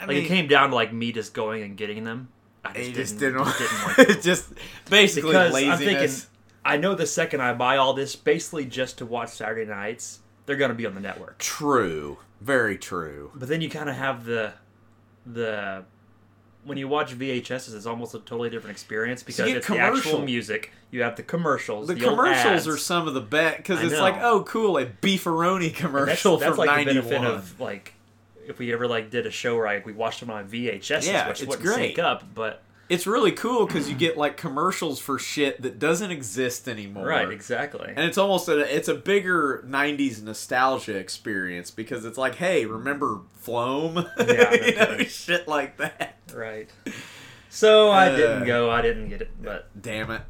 I 0.00 0.06
Like 0.06 0.16
it 0.16 0.26
came 0.26 0.46
down 0.48 0.70
to 0.70 0.74
like 0.74 0.92
me 0.92 1.12
just 1.12 1.32
going 1.34 1.62
and 1.62 1.76
getting 1.76 2.04
them. 2.04 2.28
I 2.64 2.72
just, 2.72 2.78
he 2.78 2.84
didn't, 2.92 2.96
just 2.96 3.18
didn't, 3.18 3.44
just 3.44 3.58
didn't 3.58 3.82
want 3.84 3.98
want 3.98 4.08
to. 4.10 4.20
just 4.22 4.52
basically 4.90 5.30
because 5.30 5.52
laziness. 5.52 5.80
I'm 5.80 5.84
thinking 5.86 6.16
I 6.66 6.76
know 6.78 6.94
the 6.94 7.06
second 7.06 7.42
I 7.42 7.52
buy 7.52 7.76
all 7.76 7.92
this 7.92 8.16
basically 8.16 8.64
just 8.64 8.98
to 8.98 9.06
watch 9.06 9.28
Saturday 9.30 9.68
nights, 9.70 10.20
they're 10.46 10.56
going 10.56 10.70
to 10.70 10.74
be 10.74 10.86
on 10.86 10.94
the 10.94 11.00
network. 11.00 11.38
True. 11.38 12.18
Very 12.40 12.76
true. 12.78 13.30
But 13.34 13.48
then 13.48 13.60
you 13.60 13.70
kind 13.70 13.88
of 13.88 13.96
have 13.96 14.24
the 14.24 14.52
the 15.26 15.84
when 16.64 16.78
you 16.78 16.88
watch 16.88 17.16
VHS, 17.18 17.74
it's 17.74 17.84
almost 17.86 18.14
a 18.14 18.18
totally 18.20 18.48
different 18.48 18.72
experience 18.72 19.22
because 19.22 19.48
it's 19.50 19.66
the 19.66 19.78
actual 19.78 20.00
commercial- 20.00 20.24
music. 20.24 20.72
You 20.90 21.02
have 21.02 21.16
the 21.16 21.22
commercials. 21.22 21.88
The, 21.88 21.94
The, 21.94 22.00
commercials 22.06 22.68
are 22.68 22.76
some 22.76 23.08
of 23.08 23.14
the 23.14 23.20
best 23.20 23.56
because 23.58 23.82
it's 23.82 23.92
know. 23.94 24.00
like, 24.00 24.16
oh, 24.22 24.44
cool, 24.44 24.78
a 24.78 24.86
beefaroni 24.86 25.74
commercial 25.74 26.36
that's 26.36 26.56
from 26.56 26.66
like 26.66 26.86
the 26.86 26.94
'91. 26.94 27.08
benefit 27.10 27.24
of 27.34 27.60
like 27.60 27.94
if 28.46 28.58
we 28.58 28.72
ever 28.72 28.86
like 28.86 29.10
did 29.10 29.26
a 29.26 29.30
show 29.30 29.56
where 29.56 29.66
like 29.66 29.84
we 29.86 29.92
watched 29.92 30.20
them 30.20 30.30
on 30.30 30.48
VHS, 30.48 31.06
Yeah, 31.06 31.28
which 31.28 31.40
it's 31.42 31.48
wouldn't 31.48 31.66
great. 31.66 31.96
sync 31.96 31.98
up, 31.98 32.22
but 32.34 32.62
it's 32.88 33.06
really 33.06 33.32
cool 33.32 33.66
because 33.66 33.88
you 33.88 33.94
get 33.94 34.16
like 34.16 34.36
commercials 34.36 35.00
for 35.00 35.18
shit 35.18 35.62
that 35.62 35.78
doesn't 35.78 36.10
exist 36.10 36.68
anymore. 36.68 37.06
right, 37.06 37.30
exactly. 37.30 37.88
And 37.88 38.00
it's 38.00 38.18
almost 38.18 38.48
a 38.48 38.58
it's 38.76 38.88
a 38.88 38.94
bigger 38.94 39.64
'90s 39.66 40.22
nostalgia 40.22 40.96
experience 40.96 41.70
because 41.70 42.04
it's 42.04 42.18
like, 42.18 42.34
hey, 42.36 42.66
remember 42.66 43.20
Floam? 43.34 44.06
Yeah, 44.18 44.52
you 44.64 44.74
know, 44.76 44.98
shit 45.04 45.48
like 45.48 45.76
that. 45.78 46.16
right. 46.34 46.68
So 47.48 47.88
I 47.90 48.08
Uh, 48.08 48.16
didn't 48.16 48.46
go. 48.46 48.70
I 48.70 48.82
didn't 48.82 49.08
get 49.08 49.22
it, 49.22 49.30
but 49.42 49.68
Damn 49.80 50.10
it, 50.10 50.22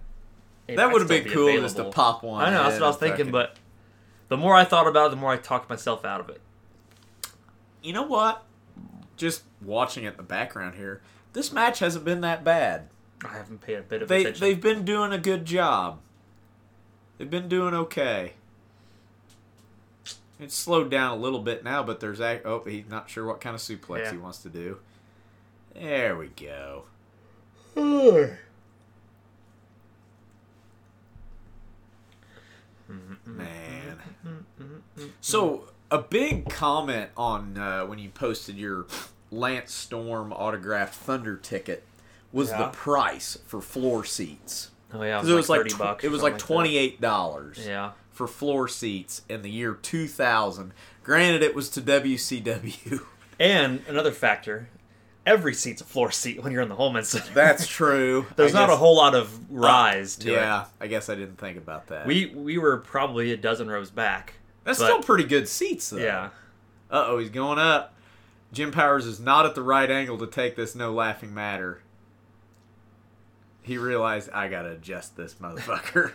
it 0.69 0.77
that 0.77 0.93
would 0.93 1.01
have 1.03 1.09
been 1.09 1.25
be 1.25 1.31
cool 1.31 1.53
just 1.61 1.77
to 1.77 1.85
pop 1.85 2.23
one. 2.23 2.45
I 2.45 2.51
know 2.51 2.62
that's 2.64 2.75
what 2.75 2.85
I 2.85 2.88
was 2.88 2.97
thinking, 2.99 3.17
fucking- 3.27 3.33
but 3.33 3.57
the 4.29 4.37
more 4.37 4.55
I 4.55 4.64
thought 4.64 4.87
about 4.87 5.07
it, 5.07 5.11
the 5.11 5.17
more 5.17 5.33
I 5.33 5.37
talked 5.38 5.69
myself 5.71 6.05
out 6.05 6.21
of 6.21 6.29
it. 6.29 6.40
you 7.83 7.93
know 7.93 8.03
what? 8.05 8.45
Just 9.17 9.43
watching 9.62 10.05
it 10.05 10.12
in 10.12 10.17
the 10.17 10.23
background 10.23 10.75
here, 10.75 11.01
this 11.35 11.53
match 11.53 11.81
hasn't 11.81 12.05
been 12.07 12.23
that 12.23 12.42
bad. 12.42 12.88
I 13.25 13.29
haven't 13.35 13.61
paid 13.61 13.77
a 13.79 13.83
bit 13.83 14.01
of 14.03 14.09
They 14.09 14.23
attention. 14.23 14.40
they've 14.40 14.61
been 14.61 14.85
doing 14.85 15.12
a 15.12 15.18
good 15.18 15.44
job. 15.44 16.01
They've 17.18 17.31
been 17.31 17.49
doing 17.49 17.75
okay. 17.75 18.33
It's 20.40 20.55
slowed 20.57 20.90
down 20.90 21.16
a 21.18 21.20
little 21.20 21.40
bit 21.40 21.62
now, 21.62 21.83
but 21.83 22.01
there's 22.01 22.20
a 22.20 22.40
oh 22.44 22.64
he's 22.66 22.88
not 22.88 23.09
sure 23.09 23.25
what 23.25 23.40
kind 23.40 23.55
of 23.55 23.61
suplex 23.61 23.99
Yeah. 24.07 24.12
he 24.12 24.18
wants 24.18 24.38
to 24.38 24.49
do. 24.49 24.79
There 25.75 26.16
we 26.16 26.29
go. 26.29 26.85
Man. 33.27 33.99
So 35.20 35.68
a 35.90 35.99
big 35.99 36.49
comment 36.49 37.11
on 37.16 37.59
uh, 37.59 37.85
when 37.87 37.99
you 37.99 38.11
posted 38.11 38.57
your 38.57 38.87
Lance 39.35 39.73
Storm 39.73 40.33
autographed 40.33 40.94
Thunder 40.94 41.37
ticket 41.37 41.85
was 42.33 42.51
the 42.51 42.68
price 42.73 43.38
for 43.47 43.61
floor 43.61 44.05
seats. 44.05 44.70
oh 44.92 45.03
yeah, 45.03 45.20
it 45.20 45.25
was 45.27 45.49
like, 45.49 45.61
thirty 45.61 45.70
tw- 45.70 45.79
bucks. 45.79 46.05
it 46.05 46.11
was 46.11 46.23
like 46.23 46.38
twenty 46.38 46.77
eight 46.77 47.01
dollars 47.01 47.64
Yeah. 47.66 47.92
for 48.11 48.27
floor 48.27 48.66
seats 48.68 49.23
in 49.29 49.42
the 49.42 49.51
year 49.51 49.75
two 49.75 50.07
thousand. 50.09 50.73
Granted, 51.03 51.42
it 51.42 51.55
was 51.55 51.68
to 51.70 51.81
WCW. 51.83 53.01
And 53.38 53.83
another 53.88 54.12
factor, 54.12 54.68
every 55.27 55.55
seat's 55.55 55.83
a 55.83 55.85
floor 55.85 56.11
seat 56.12 56.42
when 56.42 56.53
you're 56.53 56.62
in 56.62 56.68
the 56.68 56.77
Hulman 56.77 57.05
Center. 57.05 57.33
That's 57.35 57.66
true. 57.68 58.27
There's 58.37 58.55
I 58.55 58.61
not 58.61 58.70
a 58.70 58.77
whole 58.77 58.97
lot 58.97 59.14
of 59.16 59.51
rise 59.51 60.16
to 60.16 60.31
Yeah, 60.33 60.62
it. 60.62 60.68
I 60.81 60.87
guess 60.87 61.09
I 61.09 61.14
didn't 61.16 61.38
think 61.38 61.59
about 61.59 61.88
that. 61.88 62.07
We 62.07 62.27
we 62.27 62.59
were 62.59 62.79
probably 62.79 63.33
a 63.33 63.37
dozen 63.37 63.68
rows 63.68 63.90
back. 63.90 64.35
that's 64.64 64.79
but- 64.79 64.87
still 64.87 65.03
pretty 65.03 65.25
good 65.25 65.49
seats 65.49 65.90
though. 65.90 65.99
Yeah. 65.99 66.31
Uh 66.90 67.05
oh, 67.09 67.18
he's 67.18 67.31
going 67.31 67.59
up. 67.59 67.93
Jim 68.55 68.71
Powers 68.71 69.05
is 69.05 69.19
not 69.19 69.47
at 69.47 69.55
the 69.57 69.62
right 69.62 69.90
angle 69.90 70.17
to 70.19 70.27
take 70.29 70.55
this 70.55 70.75
no 70.75 70.93
laughing 70.93 71.35
matter. 71.35 71.83
He 73.62 73.77
realized 73.77 74.31
I 74.31 74.49
gotta 74.49 74.71
adjust 74.73 75.17
this 75.17 75.35
motherfucker. 75.35 76.12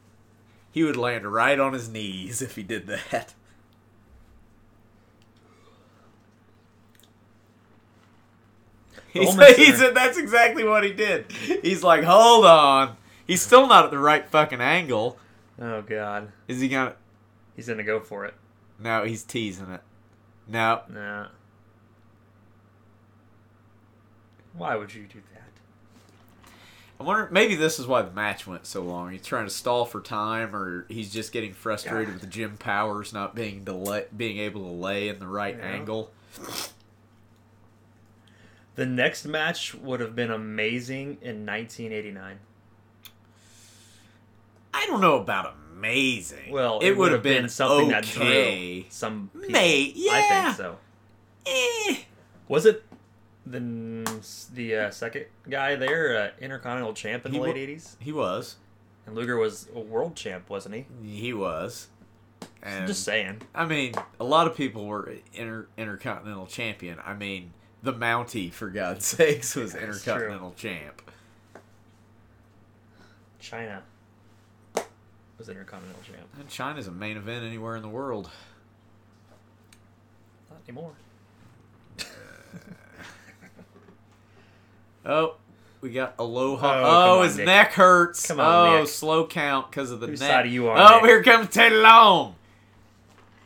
he 0.72 0.82
would 0.82 0.96
land 0.96 1.30
right 1.32 1.58
on 1.60 1.72
his 1.72 1.88
knees 1.88 2.42
if 2.42 2.56
he 2.56 2.62
did 2.62 2.86
that. 2.88 3.34
He 9.12 9.26
said, 9.26 9.56
he 9.56 9.72
said 9.72 9.94
that's 9.96 10.16
exactly 10.18 10.62
what 10.62 10.84
he 10.84 10.92
did. 10.92 11.32
He's 11.32 11.82
like, 11.82 12.04
hold 12.04 12.44
on. 12.44 12.96
He's 13.26 13.42
still 13.42 13.66
not 13.66 13.84
at 13.84 13.90
the 13.90 13.98
right 13.98 14.24
fucking 14.28 14.60
angle. 14.60 15.18
Oh 15.60 15.82
god, 15.82 16.30
Is 16.46 16.60
he 16.60 16.68
gonna? 16.68 16.94
he's 17.56 17.66
gonna 17.66 17.82
go 17.82 17.98
for 17.98 18.24
it. 18.24 18.34
No, 18.78 19.02
he's 19.04 19.24
teasing 19.24 19.70
it. 19.70 19.82
No, 20.46 20.82
Nah. 20.88 21.26
Why 24.52 24.76
would 24.76 24.94
you 24.94 25.04
do 25.04 25.20
that? 25.32 26.50
I 26.98 27.02
wonder. 27.02 27.28
Maybe 27.30 27.54
this 27.54 27.78
is 27.78 27.86
why 27.86 28.02
the 28.02 28.10
match 28.10 28.46
went 28.46 28.66
so 28.66 28.82
long. 28.82 29.10
He's 29.12 29.24
trying 29.24 29.46
to 29.46 29.50
stall 29.50 29.84
for 29.86 30.00
time, 30.00 30.54
or 30.54 30.84
he's 30.88 31.10
just 31.12 31.32
getting 31.32 31.54
frustrated 31.54 32.20
with 32.20 32.28
Jim 32.30 32.56
Powers 32.58 33.12
not 33.12 33.34
being 33.34 33.64
delay, 33.64 34.04
being 34.14 34.38
able 34.38 34.62
to 34.62 34.70
lay 34.70 35.08
in 35.08 35.18
the 35.18 35.26
right 35.26 35.56
Yeah. 35.56 35.64
angle. 35.64 36.10
The 38.74 38.86
next 38.86 39.24
match 39.24 39.74
would 39.74 40.00
have 40.00 40.14
been 40.14 40.30
amazing 40.30 41.18
in 41.22 41.44
1989. 41.46 42.38
I 44.72 44.86
don't 44.86 45.00
know 45.00 45.16
about 45.16 45.54
amazing. 45.72 46.52
Well, 46.52 46.78
it, 46.80 46.96
would 46.96 47.12
have 47.12 47.22
been, 47.22 47.48
something 47.48 47.92
okay. 47.92 48.00
that 48.00 48.04
drew 48.04 48.84
some 48.90 49.30
people. 49.34 49.50
May- 49.50 49.88
I 49.88 49.92
yeah. 49.96 50.44
think 50.44 50.56
so. 50.56 50.78
Eh. 51.46 51.96
Was 52.48 52.66
it 52.66 52.84
the 53.46 54.50
the 54.54 54.76
uh, 54.76 54.90
second 54.90 55.26
guy 55.48 55.74
there, 55.76 56.16
uh, 56.16 56.30
Intercontinental 56.40 56.94
Champ 56.94 57.26
in 57.26 57.32
He 57.32 57.38
the 57.38 57.44
late 57.44 57.56
80s? 57.56 57.96
He 57.98 58.12
was. 58.12 58.56
And 59.06 59.14
Luger 59.14 59.36
was 59.36 59.68
a 59.74 59.80
world 59.80 60.14
champ, 60.14 60.48
wasn't 60.50 60.74
he? 60.74 60.86
He 61.02 61.32
was. 61.32 61.88
And 62.62 62.86
Just 62.86 63.04
saying. 63.04 63.42
I 63.54 63.64
mean, 63.64 63.94
a 64.18 64.24
lot 64.24 64.46
of 64.46 64.56
people 64.56 64.86
were 64.86 65.14
inter- 65.32 65.66
intercontinental 65.76 66.46
champion. 66.46 66.98
I 67.04 67.14
mean, 67.14 67.52
the 67.82 67.92
Mountie, 67.94 68.52
for 68.52 68.68
God's 68.68 69.06
sakes, 69.16 69.56
was 69.56 69.72
That's 69.72 69.84
intercontinental 69.84 70.54
champ. 70.56 71.02
Chyna. 73.40 73.80
was 75.38 75.48
Intercontinental 75.48 76.02
Champ. 76.02 76.28
And 76.38 76.48
Chyna's 76.48 76.86
a 76.86 76.92
main 76.92 77.16
event 77.16 77.44
anywhere 77.44 77.74
in 77.74 77.82
the 77.82 77.88
world. 77.88 78.30
Not 80.50 80.60
anymore. 80.68 80.92
Oh, 85.04 85.36
we 85.80 85.90
got 85.90 86.14
Aloha. 86.18 86.66
Oh, 86.84 87.20
Oh, 87.20 87.22
his 87.22 87.36
Nick. 87.38 87.46
neck 87.46 87.72
hurts. 87.72 88.26
Come 88.26 88.38
on, 88.40 88.68
oh, 88.68 88.78
Nick. 88.80 88.88
slow 88.88 89.26
count 89.26 89.70
because 89.70 89.90
of 89.90 90.00
the 90.00 90.08
Whose 90.08 90.20
neck. 90.20 90.28
side 90.30 90.44
are 90.44 90.48
you 90.48 90.68
on, 90.70 90.78
Oh, 90.78 90.96
Nick? 91.00 91.06
here 91.06 91.22
comes 91.22 91.48
Teddy 91.48 91.76
Long. 91.76 92.34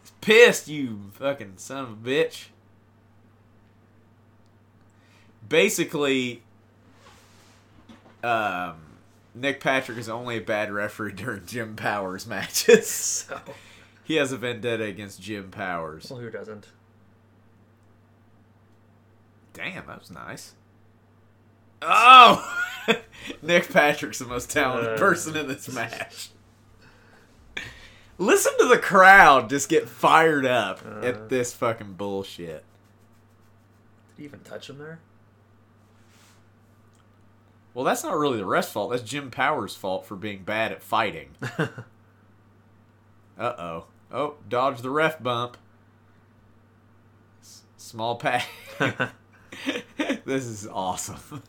He's 0.02 0.10
pissed, 0.20 0.68
you 0.68 1.10
fucking 1.14 1.54
son 1.56 1.84
of 1.84 1.90
a 1.92 1.94
bitch. 1.94 2.46
Basically, 5.48 6.42
um, 8.22 8.76
Nick 9.34 9.60
Patrick 9.60 9.98
is 9.98 10.08
only 10.08 10.36
a 10.38 10.40
bad 10.40 10.72
referee 10.72 11.12
during 11.16 11.44
Jim 11.46 11.76
Powers 11.76 12.26
matches. 12.26 13.26
So, 13.28 13.40
he 14.06 14.16
has 14.16 14.32
a 14.32 14.36
vendetta 14.36 14.84
against 14.84 15.22
Jim 15.22 15.50
Powers. 15.50 16.10
well, 16.10 16.20
who 16.20 16.28
doesn't? 16.30 16.68
Damn, 19.54 19.86
that 19.86 19.98
was 20.00 20.10
nice. 20.10 20.52
Oh! 21.84 22.50
Nick 23.42 23.70
Patrick's 23.72 24.18
the 24.18 24.24
most 24.26 24.50
talented 24.50 24.94
Uh. 24.94 24.98
person 24.98 25.36
in 25.36 25.48
this 25.48 25.72
match. 25.72 26.30
Listen 28.18 28.52
to 28.58 28.66
the 28.68 28.78
crowd 28.78 29.50
just 29.50 29.68
get 29.68 29.88
fired 29.88 30.46
up 30.46 30.80
Uh. 30.86 31.00
at 31.06 31.28
this 31.28 31.52
fucking 31.52 31.94
bullshit. 31.94 32.64
Did 34.16 34.18
he 34.18 34.24
even 34.24 34.40
touch 34.40 34.70
him 34.70 34.78
there? 34.78 35.00
Well, 37.74 37.84
that's 37.84 38.04
not 38.04 38.16
really 38.16 38.36
the 38.38 38.46
ref's 38.46 38.70
fault. 38.70 38.90
That's 38.92 39.02
Jim 39.02 39.32
Powers' 39.32 39.74
fault 39.74 40.06
for 40.06 40.14
being 40.16 40.44
bad 40.44 40.70
at 40.72 40.82
fighting. 40.82 41.30
Uh 43.36 43.52
oh. 43.58 43.84
Oh, 44.12 44.34
dodge 44.48 44.80
the 44.80 44.90
ref 44.90 45.20
bump. 45.20 45.56
S- 47.42 47.62
small 47.76 48.14
pack. 48.14 48.46
this 50.24 50.44
is 50.46 50.68
awesome. 50.68 51.42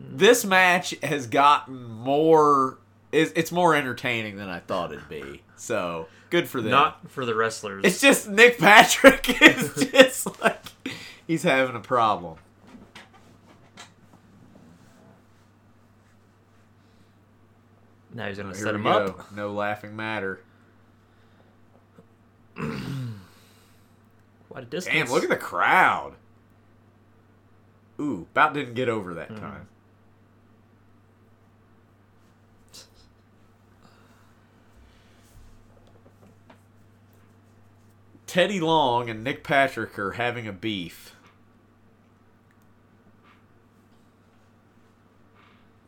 This 0.00 0.44
match 0.44 0.94
has 1.02 1.26
gotten 1.26 1.84
more. 1.84 2.78
It's, 3.12 3.32
it's 3.36 3.52
more 3.52 3.74
entertaining 3.74 4.36
than 4.36 4.48
I 4.48 4.60
thought 4.60 4.92
it'd 4.92 5.08
be. 5.08 5.42
So 5.56 6.06
good 6.30 6.48
for 6.48 6.60
them. 6.60 6.70
Not 6.70 7.10
for 7.10 7.24
the 7.26 7.34
wrestlers. 7.34 7.84
It's 7.84 8.00
just 8.00 8.28
Nick 8.28 8.58
Patrick 8.58 9.28
is 9.42 9.90
just 9.92 10.40
like 10.40 10.60
he's 11.26 11.42
having 11.42 11.76
a 11.76 11.80
problem. 11.80 12.38
now 18.12 18.26
he's 18.28 18.36
gonna 18.38 18.50
Here 18.54 18.64
set 18.64 18.74
him 18.74 18.82
go. 18.84 18.90
up. 18.90 19.32
No 19.32 19.52
laughing 19.52 19.94
matter. 19.96 20.40
Quite 22.56 22.74
a 24.54 24.66
distance. 24.66 24.94
Damn, 24.96 25.10
look 25.12 25.22
at 25.22 25.28
the 25.30 25.36
crowd. 25.36 26.14
Ooh, 28.00 28.26
about 28.32 28.54
didn't 28.54 28.74
get 28.74 28.88
over 28.88 29.14
that 29.14 29.28
Mm-hmm. 29.30 29.40
time. 29.40 29.68
Teddy 38.30 38.60
Long 38.60 39.10
and 39.10 39.24
Nick 39.24 39.42
Patrick 39.42 39.98
are 39.98 40.12
having 40.12 40.46
a 40.46 40.52
beef. 40.52 41.16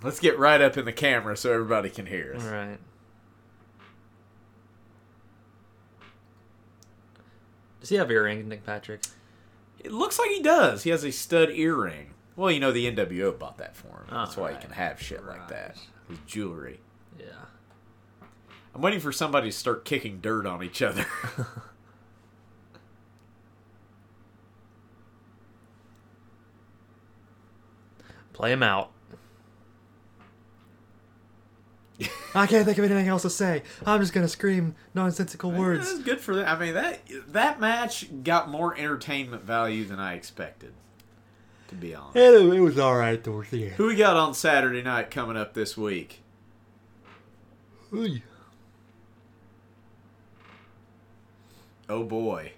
Let's 0.03 0.19
get 0.19 0.37
right 0.37 0.61
up 0.61 0.77
in 0.77 0.85
the 0.85 0.93
camera 0.93 1.37
so 1.37 1.53
everybody 1.53 1.89
can 1.89 2.07
hear 2.07 2.35
us. 2.35 2.45
All 2.45 2.51
right. 2.51 2.79
Does 7.79 7.91
he 7.91 7.95
have 7.95 8.11
earrings, 8.11 8.45
Nick 8.45 8.67
Patrick? 8.67 9.05
It 9.79 9.93
looks 9.93 10.19
like 10.19 10.31
he 10.31 10.43
does. 10.43 10.83
He 10.83 10.91
has 10.91 11.05
a 11.05 11.13
stud 11.13 11.51
earring. 11.51 12.13
Well, 12.35 12.51
you 12.51 12.59
know 12.59 12.73
the 12.73 12.91
NWO 12.91 13.39
bought 13.39 13.59
that 13.59 13.77
for 13.77 13.87
him. 13.87 14.07
That's 14.11 14.37
why 14.37 14.51
he 14.53 14.59
can 14.59 14.73
have 14.73 15.01
shit 15.01 15.25
like 15.25 15.47
that. 15.47 15.77
His 16.09 16.19
jewelry. 16.27 16.81
Yeah. 17.21 17.27
I'm 18.75 18.83
waiting 18.83 18.99
for 18.99 19.13
somebody 19.13 19.51
to 19.51 19.57
start 19.57 19.85
kicking 19.85 20.19
dirt 20.19 20.45
on 20.45 20.65
each 20.65 20.83
other. 20.83 21.07
Play 28.43 28.51
him 28.51 28.65
out. 28.65 28.91
I 32.35 32.49
can't 32.49 32.65
think 32.67 32.77
of 32.77 32.85
anything 32.85 33.07
else 33.07 33.23
to 33.23 33.31
say. 33.31 33.63
I'm 33.87 34.01
just 34.01 34.13
gonna 34.13 34.27
scream 34.27 34.75
nonsensical 34.95 35.53
words. 35.53 35.85
That's 35.85 35.93
words. 35.99 36.05
good 36.05 36.21
for 36.21 36.35
that. 36.35 36.49
I 36.49 36.59
mean 36.59 36.75
that 36.75 37.03
that 37.29 37.61
match 37.61 38.09
got 38.25 38.51
more 38.51 38.77
entertainment 38.77 39.45
value 39.45 39.85
than 39.85 40.01
I 40.01 40.15
expected. 40.15 40.73
To 41.69 41.77
be 41.77 41.95
honest. 41.95 42.17
It, 42.17 42.61
was 42.61 42.81
all 42.81 42.97
right 42.97 43.23
towards 43.23 43.51
the 43.51 43.67
end. 43.67 43.75
Who 43.75 43.87
we 43.87 43.95
got 43.95 44.17
on 44.17 44.35
Saturday 44.35 44.83
night 44.83 45.13
coming 45.13 45.37
up 45.37 45.55
this 45.55 45.77
week? 45.77 46.25
Oh 51.89 52.03
boy. 52.03 52.55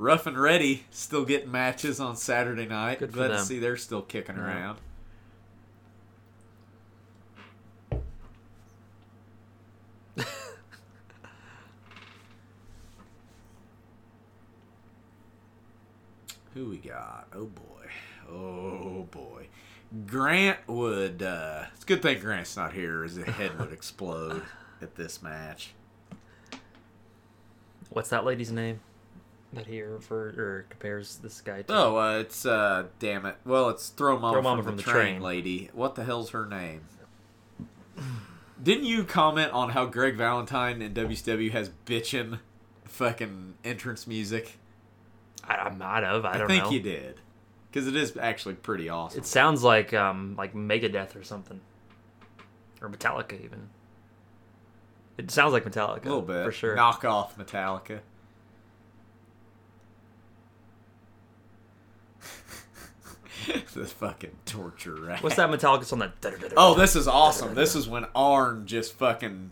Rough 0.00 0.26
and 0.26 0.38
Ready 0.38 0.84
still 0.90 1.26
getting 1.26 1.52
matches 1.52 2.00
on 2.00 2.16
Saturday 2.16 2.64
night. 2.64 3.00
Good 3.00 3.10
for 3.10 3.16
Glad 3.16 3.28
to 3.28 3.38
see 3.40 3.58
they're 3.58 3.76
still 3.76 4.00
kicking 4.00 4.36
Yeah. 4.36 4.46
around. 4.46 4.78
Who 16.54 16.70
we 16.70 16.78
got? 16.78 17.28
Oh 17.34 17.46
boy. 17.46 17.86
Oh 18.30 19.06
boy. 19.10 19.46
Grant 20.06 20.58
would 20.68 21.22
uh 21.22 21.64
it's 21.74 21.84
a 21.84 21.86
good 21.86 22.02
thing 22.02 22.20
Grant's 22.20 22.56
not 22.56 22.72
here 22.72 23.04
as 23.04 23.16
his 23.16 23.26
head 23.26 23.58
would 23.58 23.72
explode 23.72 24.42
at 24.82 24.96
this 24.96 25.22
match. 25.22 25.72
What's 27.90 28.08
that 28.10 28.24
lady's 28.24 28.52
name? 28.52 28.80
That 29.52 29.66
he 29.66 29.82
referred 29.82 30.38
or 30.38 30.66
compares 30.70 31.16
this 31.16 31.40
guy 31.40 31.62
to? 31.62 31.74
Oh, 31.74 31.96
uh, 31.96 32.18
it's 32.18 32.46
uh 32.46 32.84
damn 33.00 33.26
it. 33.26 33.36
Well, 33.44 33.68
it's 33.70 33.88
Throw 33.88 34.18
Mama, 34.18 34.34
Throw 34.34 34.42
Mama 34.42 34.62
from, 34.62 34.72
from 34.72 34.76
the, 34.76 34.82
the 34.82 34.90
train, 34.90 35.14
Train. 35.14 35.22
lady. 35.22 35.70
What 35.72 35.96
the 35.96 36.04
hell's 36.04 36.30
her 36.30 36.46
name? 36.46 36.82
Didn't 38.62 38.84
you 38.84 39.04
comment 39.04 39.52
on 39.52 39.70
how 39.70 39.86
Greg 39.86 40.16
Valentine 40.16 40.82
in 40.82 40.94
WCW 40.94 41.50
has 41.52 41.70
bitchin' 41.86 42.38
fucking 42.84 43.54
entrance 43.64 44.06
music? 44.06 44.58
I, 45.42 45.54
I 45.54 45.70
might 45.70 46.02
have. 46.04 46.24
I, 46.24 46.34
I, 46.34 46.38
don't 46.38 46.48
think 46.48 46.64
know. 46.64 46.70
you 46.70 46.80
did. 46.80 47.20
Because 47.70 47.88
it 47.88 47.96
is 47.96 48.16
actually 48.16 48.54
pretty 48.54 48.88
awesome. 48.88 49.20
It 49.20 49.26
sounds 49.26 49.62
like 49.62 49.92
um 49.94 50.36
like 50.36 50.54
Megadeth 50.54 51.16
or 51.16 51.24
something, 51.24 51.60
or 52.80 52.88
Metallica 52.88 53.42
even. 53.42 53.68
It 55.18 55.30
sounds 55.30 55.52
like 55.52 55.64
Metallica 55.64 56.04
a 56.04 56.08
little 56.08 56.22
bit. 56.22 56.44
for 56.44 56.52
sure. 56.52 56.76
Knock 56.76 57.04
off 57.04 57.36
Metallica. 57.36 58.00
the 63.74 63.86
fucking 63.86 64.36
torture 64.46 64.94
rack. 64.94 65.22
What's 65.22 65.36
that 65.36 65.50
Metallica 65.50 65.84
song? 65.84 65.98
That 66.00 66.52
Oh, 66.56 66.74
this 66.74 66.96
is 66.96 67.08
awesome. 67.08 67.54
This 67.54 67.74
is 67.74 67.88
when 67.88 68.06
Arn 68.14 68.66
just 68.66 68.94
fucking. 68.94 69.50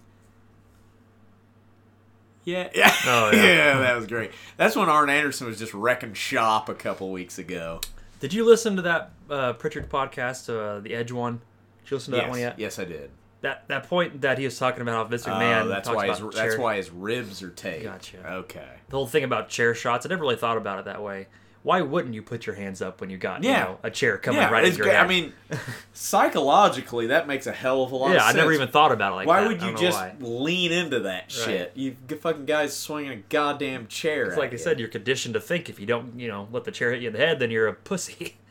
Yeah, 2.44 2.70
yeah, 2.74 2.94
Oh, 3.04 3.30
yeah. 3.34 3.78
that 3.78 3.94
was 3.96 4.06
great. 4.06 4.30
That's 4.56 4.74
when 4.74 4.88
Arn 4.88 5.10
Anderson 5.10 5.46
was 5.46 5.58
just 5.58 5.74
wrecking 5.74 6.14
shop 6.14 6.68
a 6.68 6.74
couple 6.74 7.12
weeks 7.12 7.38
ago. 7.38 7.80
Did 8.20 8.32
you 8.32 8.44
listen 8.44 8.76
to 8.76 8.82
that 8.82 9.10
uh, 9.28 9.52
Prichard 9.52 9.90
podcast, 9.90 10.48
uh, 10.48 10.80
the 10.80 10.94
Edge 10.94 11.12
one? 11.12 11.40
Did 11.84 11.90
you 11.90 11.96
listen 11.98 12.12
to 12.12 12.16
yes, 12.16 12.24
that 12.24 12.30
one 12.30 12.40
yet? 12.40 12.58
yes, 12.58 12.78
I 12.78 12.84
did. 12.84 13.10
That 13.42 13.68
that 13.68 13.84
point 13.88 14.22
that 14.22 14.38
he 14.38 14.44
was 14.44 14.58
talking 14.58 14.82
about 14.82 14.94
how 14.94 15.04
Vince 15.04 15.24
McMahon 15.24 15.66
Oh, 15.66 15.68
that's 15.68 15.88
why 15.88 16.08
his 16.08 16.20
that's 16.34 16.58
why 16.58 16.76
his 16.76 16.90
ribs 16.90 17.40
are 17.42 17.50
taped. 17.50 17.84
Gotcha. 17.84 18.32
Okay. 18.32 18.66
the 18.88 18.96
whole 18.96 19.06
thing 19.06 19.22
about 19.22 19.48
chair 19.48 19.74
shots. 19.74 20.04
I 20.04 20.08
never 20.08 20.22
really 20.22 20.36
thought 20.36 20.56
about 20.56 20.80
it 20.80 20.86
that 20.86 21.02
way. 21.02 21.28
Why 21.62 21.82
wouldn't 21.82 22.14
you 22.14 22.22
put 22.22 22.46
your 22.46 22.54
hands 22.54 22.80
up 22.80 23.00
when 23.00 23.10
you 23.10 23.18
got 23.18 23.42
you 23.42 23.52
know, 23.52 23.78
a 23.82 23.90
chair 23.90 24.16
coming 24.16 24.40
yeah, 24.40 24.50
right 24.50 24.64
at 24.64 24.76
your 24.76 24.86
head? 24.86 24.96
I 24.96 25.06
mean, 25.06 25.32
psychologically, 25.92 27.08
that 27.08 27.26
makes 27.26 27.46
a 27.46 27.52
hell 27.52 27.82
of 27.82 27.92
a 27.92 27.96
lot. 27.96 28.12
yeah, 28.12 28.28
of 28.28 28.34
I 28.34 28.38
never 28.38 28.52
even 28.52 28.68
thought 28.68 28.92
about 28.92 29.12
it 29.12 29.16
like 29.16 29.26
why 29.26 29.42
that. 29.42 29.48
would 29.48 29.62
you 29.62 29.76
just 29.76 29.98
why. 29.98 30.14
lean 30.20 30.72
into 30.72 31.00
that 31.00 31.30
shit? 31.30 31.72
You 31.74 31.96
fucking 32.20 32.46
guys 32.46 32.76
swinging 32.76 33.10
a 33.10 33.16
goddamn 33.16 33.88
chair. 33.88 34.26
It's 34.26 34.36
like 34.36 34.50
I 34.50 34.52
you. 34.52 34.58
said, 34.58 34.78
you're 34.78 34.88
conditioned 34.88 35.34
to 35.34 35.40
think 35.40 35.68
if 35.68 35.80
you 35.80 35.86
don't, 35.86 36.18
you 36.18 36.28
know, 36.28 36.48
let 36.52 36.64
the 36.64 36.70
chair 36.70 36.92
hit 36.92 37.02
you 37.02 37.08
in 37.08 37.12
the 37.12 37.18
head, 37.18 37.38
then 37.40 37.50
you're 37.50 37.68
a 37.68 37.74
pussy. 37.74 38.36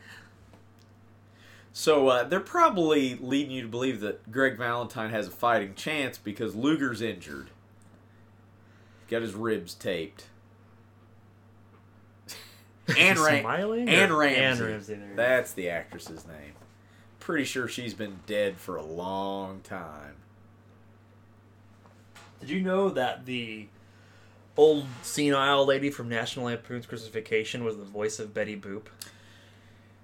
So 1.70 2.08
uh, 2.08 2.24
they're 2.24 2.40
probably 2.40 3.14
leading 3.14 3.52
you 3.52 3.62
to 3.62 3.68
believe 3.68 4.00
that 4.00 4.32
Greg 4.32 4.58
Valentine 4.58 5.10
has 5.10 5.28
a 5.28 5.30
fighting 5.30 5.76
chance 5.76 6.18
because 6.18 6.56
Luger's 6.56 7.00
injured. 7.00 7.50
Got 9.08 9.22
his 9.22 9.34
ribs 9.34 9.74
taped. 9.74 10.24
Anne, 12.96 13.18
Ra- 13.18 13.40
smiling? 13.40 13.88
Anne 13.88 14.12
Ramsey. 14.12 14.36
Anne 14.40 14.62
Ramsey, 14.70 14.94
there. 14.94 15.16
That's 15.16 15.52
the 15.52 15.68
actress's 15.70 16.26
name. 16.26 16.52
Pretty 17.20 17.44
sure 17.44 17.68
she's 17.68 17.94
been 17.94 18.20
dead 18.26 18.56
for 18.56 18.76
a 18.76 18.82
long 18.84 19.60
time. 19.60 20.14
Did 22.40 22.50
you 22.50 22.60
know 22.60 22.88
that 22.90 23.26
the 23.26 23.66
old 24.56 24.86
senile 25.02 25.66
lady 25.66 25.90
from 25.90 26.08
National 26.08 26.46
Lampoon's 26.46 26.86
Christmas 26.86 27.10
Vacation 27.10 27.64
was 27.64 27.76
the 27.76 27.84
voice 27.84 28.18
of 28.18 28.32
Betty 28.32 28.56
Boop? 28.56 28.84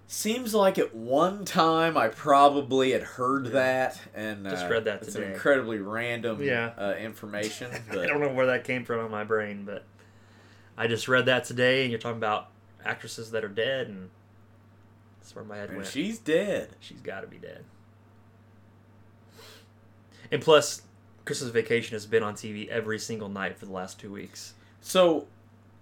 Seems 0.07 0.55
like 0.55 0.79
at 0.79 0.95
one 0.95 1.45
time 1.45 1.97
I 1.97 2.09
probably 2.09 2.93
had 2.93 3.03
heard 3.03 3.47
that, 3.53 3.99
and 4.15 4.45
Just 4.45 4.67
uh, 4.67 4.69
read 4.69 4.85
that 4.85 5.03
it's 5.03 5.13
today. 5.15 5.27
an 5.29 5.33
incredibly 5.33 5.79
random 5.79 6.43
Yeah. 6.43 6.73
uh, 6.77 6.95
information. 6.99 7.71
I 7.91 8.07
don't 8.07 8.21
know 8.21 8.29
where 8.33 8.47
that 8.47 8.65
came 8.65 8.85
from 8.85 9.05
in 9.05 9.11
my 9.11 9.25
brain, 9.25 9.65
but 9.65 9.85
I 10.77 10.89
just 10.89 11.09
read 11.09 11.27
that 11.27 11.45
today, 11.45 11.83
and 11.83 11.91
you're 11.91 12.01
talking 12.01 12.19
about 12.19 12.49
actresses 12.85 13.31
that 13.33 13.45
are 13.45 13.49
dead, 13.49 13.89
and 13.89 14.11
that's 15.21 15.35
where 15.35 15.45
my 15.45 15.57
head 15.57 15.69
and 15.69 15.79
went. 15.79 15.89
she's 15.89 16.19
dead. 16.19 16.71
She's 16.81 17.01
got 17.01 17.23
to 17.23 17.27
be 17.27 17.39
dead. 17.39 17.65
And 20.31 20.43
plus, 20.43 20.83
Christmas 21.25 21.51
Vacation 21.51 21.95
has 21.95 22.07
been 22.07 22.23
on 22.23 22.35
TV 22.35 22.69
every 22.69 22.99
single 22.99 23.29
night 23.29 23.57
for 23.57 23.67
the 23.67 23.73
last 23.73 23.99
two 23.99 24.13
weeks. 24.13 24.55
So, 24.81 25.27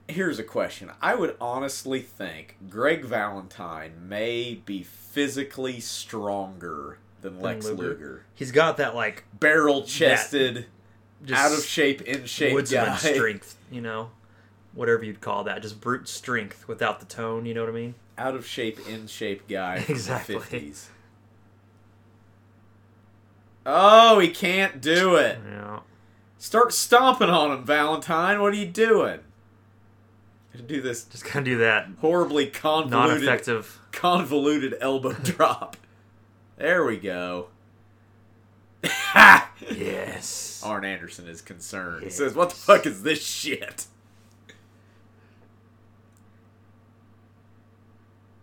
here's 0.08 0.38
a 0.38 0.44
question. 0.44 0.90
I 1.00 1.14
would 1.14 1.36
honestly 1.40 2.00
think 2.00 2.56
Greg 2.68 3.04
Valentine 3.04 4.08
may 4.08 4.54
be 4.54 4.82
physically 4.82 5.80
stronger 5.80 6.98
than 7.20 7.40
Lex 7.40 7.66
Luger. 7.66 7.82
Luger. 7.82 8.24
He's 8.34 8.52
got 8.52 8.76
that 8.76 8.94
like 8.94 9.24
Barrel 9.38 9.82
chested, 9.82 10.66
out 11.32 11.52
of 11.52 11.64
shape, 11.64 12.02
in 12.02 12.26
shape 12.26 12.54
woodsman 12.54 12.86
guy. 12.86 12.96
strength, 12.96 13.56
you 13.70 13.80
know, 13.80 14.10
whatever 14.74 15.04
you'd 15.04 15.20
call 15.20 15.44
that, 15.44 15.62
just 15.62 15.80
brute 15.80 16.08
strength 16.08 16.66
without 16.68 17.00
the 17.00 17.06
tone. 17.06 17.46
You 17.46 17.54
know 17.54 17.60
what 17.62 17.70
I 17.70 17.74
mean? 17.74 17.94
Out 18.18 18.34
of 18.34 18.46
shape, 18.46 18.78
in 18.88 19.06
shape 19.06 19.48
guy 19.48 19.84
Exactly. 19.88 20.36
the 20.36 20.40
50s. 20.40 20.86
Oh, 23.64 24.18
he 24.18 24.28
can't 24.28 24.80
do 24.80 25.14
it. 25.16 25.38
Yeah. 25.48 25.80
Start 26.38 26.72
stomping 26.72 27.30
on 27.30 27.52
him, 27.56 27.64
Valentine. 27.64 28.40
What 28.40 28.52
are 28.52 28.56
you 28.56 28.66
doing? 28.66 29.20
Gonna 30.52 30.64
Do 30.66 30.82
this 30.82 31.04
Just 31.04 31.24
gotta 31.24 31.44
do 31.44 31.58
that 31.58 31.88
horribly 32.00 32.46
convoluted, 32.48 33.22
non-effective. 33.24 33.78
convoluted 33.92 34.74
elbow 34.80 35.12
drop. 35.22 35.76
There 36.56 36.84
we 36.84 36.96
go. 36.98 37.48
Yes. 39.70 40.60
Arn 40.64 40.84
Anderson 40.84 41.28
is 41.28 41.40
concerned. 41.40 42.02
He 42.02 42.10
says, 42.10 42.34
"What 42.34 42.50
the 42.50 42.56
fuck 42.56 42.84
is 42.84 43.04
this 43.04 43.24
shit?" 43.24 43.86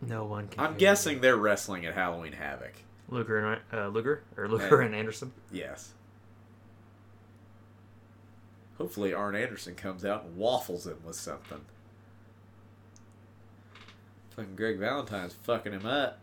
No 0.02 0.24
one 0.26 0.48
can. 0.48 0.64
I'm 0.64 0.78
guessing 0.78 1.22
they're 1.22 1.36
wrestling 1.38 1.86
at 1.86 1.94
Halloween 1.96 2.34
Havoc. 2.34 2.74
Luger 3.10 3.38
and 3.40 3.62
uh, 3.74 3.88
Luger 3.88 4.24
or 4.38 4.48
Luger 4.48 4.80
Yeah. 4.82 4.86
and 4.86 4.96
Anderson. 4.96 5.32
Yes. 5.52 5.94
Hopefully, 8.78 9.14
Arn 9.14 9.36
Anderson 9.36 9.76
comes 9.76 10.06
out 10.06 10.24
and 10.24 10.38
waffles 10.38 10.88
him 10.88 10.98
with 11.04 11.16
something. 11.18 11.62
Fucking 14.30 14.56
Greg 14.56 14.80
Valentine's 14.80 15.34
fucking 15.34 15.74
him 15.74 15.86
up. 15.86 16.20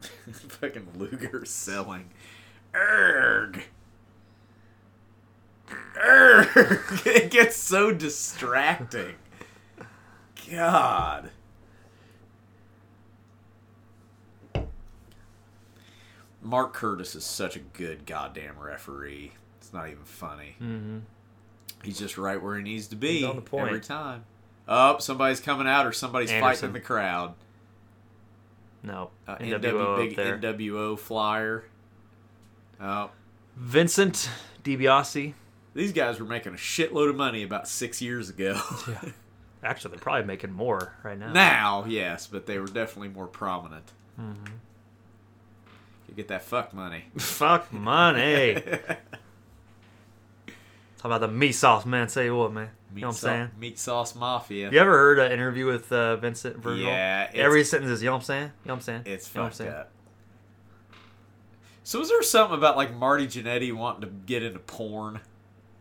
fucking 0.32 0.88
Luger 0.96 1.44
selling. 1.44 2.10
Erg. 2.74 3.64
It 7.06 7.30
gets 7.30 7.56
so 7.56 7.92
distracting. 7.92 9.14
God. 10.50 11.30
Mark 16.42 16.72
Curtis 16.72 17.14
is 17.14 17.24
such 17.24 17.56
a 17.56 17.58
good 17.60 18.06
goddamn 18.06 18.58
referee. 18.58 19.32
It's 19.58 19.72
not 19.72 19.88
even 19.88 20.04
funny. 20.04 20.56
Mm-hmm. 20.60 20.98
He's 21.84 21.98
just 21.98 22.16
right 22.18 22.40
where 22.42 22.56
he 22.56 22.62
needs 22.62 22.86
to 22.88 22.96
be 22.96 23.18
He's 23.18 23.24
on 23.24 23.36
the 23.36 23.42
point. 23.42 23.68
every 23.68 23.80
time. 23.80 24.24
Oh, 24.66 24.98
somebody's 24.98 25.40
coming 25.40 25.66
out 25.66 25.86
or 25.86 25.92
somebody's 25.92 26.30
fighting 26.30 26.44
Anderson. 26.44 26.66
in 26.68 26.72
the 26.74 26.80
crowd. 26.80 27.34
No. 28.82 29.10
Uh, 29.28 29.36
NWO 29.36 29.60
NW, 29.60 30.16
big. 30.16 30.70
NWO 30.70 30.98
flyer. 30.98 31.64
Oh, 32.80 33.10
Vincent 33.56 34.30
DiBiase. 34.64 35.34
These 35.74 35.92
guys 35.92 36.18
were 36.18 36.26
making 36.26 36.54
a 36.54 36.56
shitload 36.56 37.10
of 37.10 37.16
money 37.16 37.42
about 37.42 37.68
six 37.68 38.02
years 38.02 38.30
ago. 38.30 38.60
yeah. 38.88 39.00
Actually, 39.62 39.92
they're 39.92 40.00
probably 40.00 40.24
making 40.24 40.52
more 40.52 40.94
right 41.02 41.18
now. 41.18 41.32
now, 41.32 41.84
yes, 41.86 42.26
but 42.26 42.46
they 42.46 42.58
were 42.58 42.66
definitely 42.66 43.08
more 43.08 43.26
prominent. 43.26 43.92
Mm-hmm. 44.18 44.54
You 46.08 46.14
get 46.14 46.28
that 46.28 46.42
fuck 46.42 46.72
money. 46.72 47.04
Fuck 47.18 47.72
money. 47.72 48.54
Talk 48.54 48.98
about 51.04 51.20
the 51.20 51.28
meat 51.28 51.52
sauce, 51.52 51.86
man. 51.86 52.08
Say 52.08 52.30
what, 52.30 52.52
man. 52.52 52.70
Meat 52.90 52.96
you 52.96 53.00
know 53.02 53.08
what 53.08 53.12
I'm 53.12 53.20
saying? 53.20 53.50
Meat 53.60 53.78
sauce 53.78 54.16
mafia. 54.16 54.70
You 54.72 54.80
ever 54.80 54.90
heard 54.90 55.18
an 55.18 55.30
interview 55.30 55.66
with 55.66 55.92
uh, 55.92 56.16
Vincent 56.16 56.56
Virgil? 56.56 56.86
Yeah, 56.86 57.30
Every 57.32 57.64
sentence 57.64 57.92
is, 57.92 58.02
you 58.02 58.06
know 58.06 58.14
what 58.14 58.18
I'm 58.18 58.24
saying? 58.24 58.42
You 58.42 58.68
know 58.68 58.74
what 58.74 58.74
I'm 58.74 58.80
saying? 58.80 59.02
It's 59.04 59.34
you 59.34 59.40
know 59.40 59.50
fucked 59.50 59.70
up. 59.70 59.90
So 61.84 61.98
was 61.98 62.08
there 62.08 62.22
something 62.22 62.58
about 62.58 62.76
like 62.76 62.94
Marty 62.94 63.26
Jannetty 63.26 63.72
wanting 63.72 64.02
to 64.02 64.08
get 64.08 64.42
into 64.42 64.58
porn? 64.58 65.20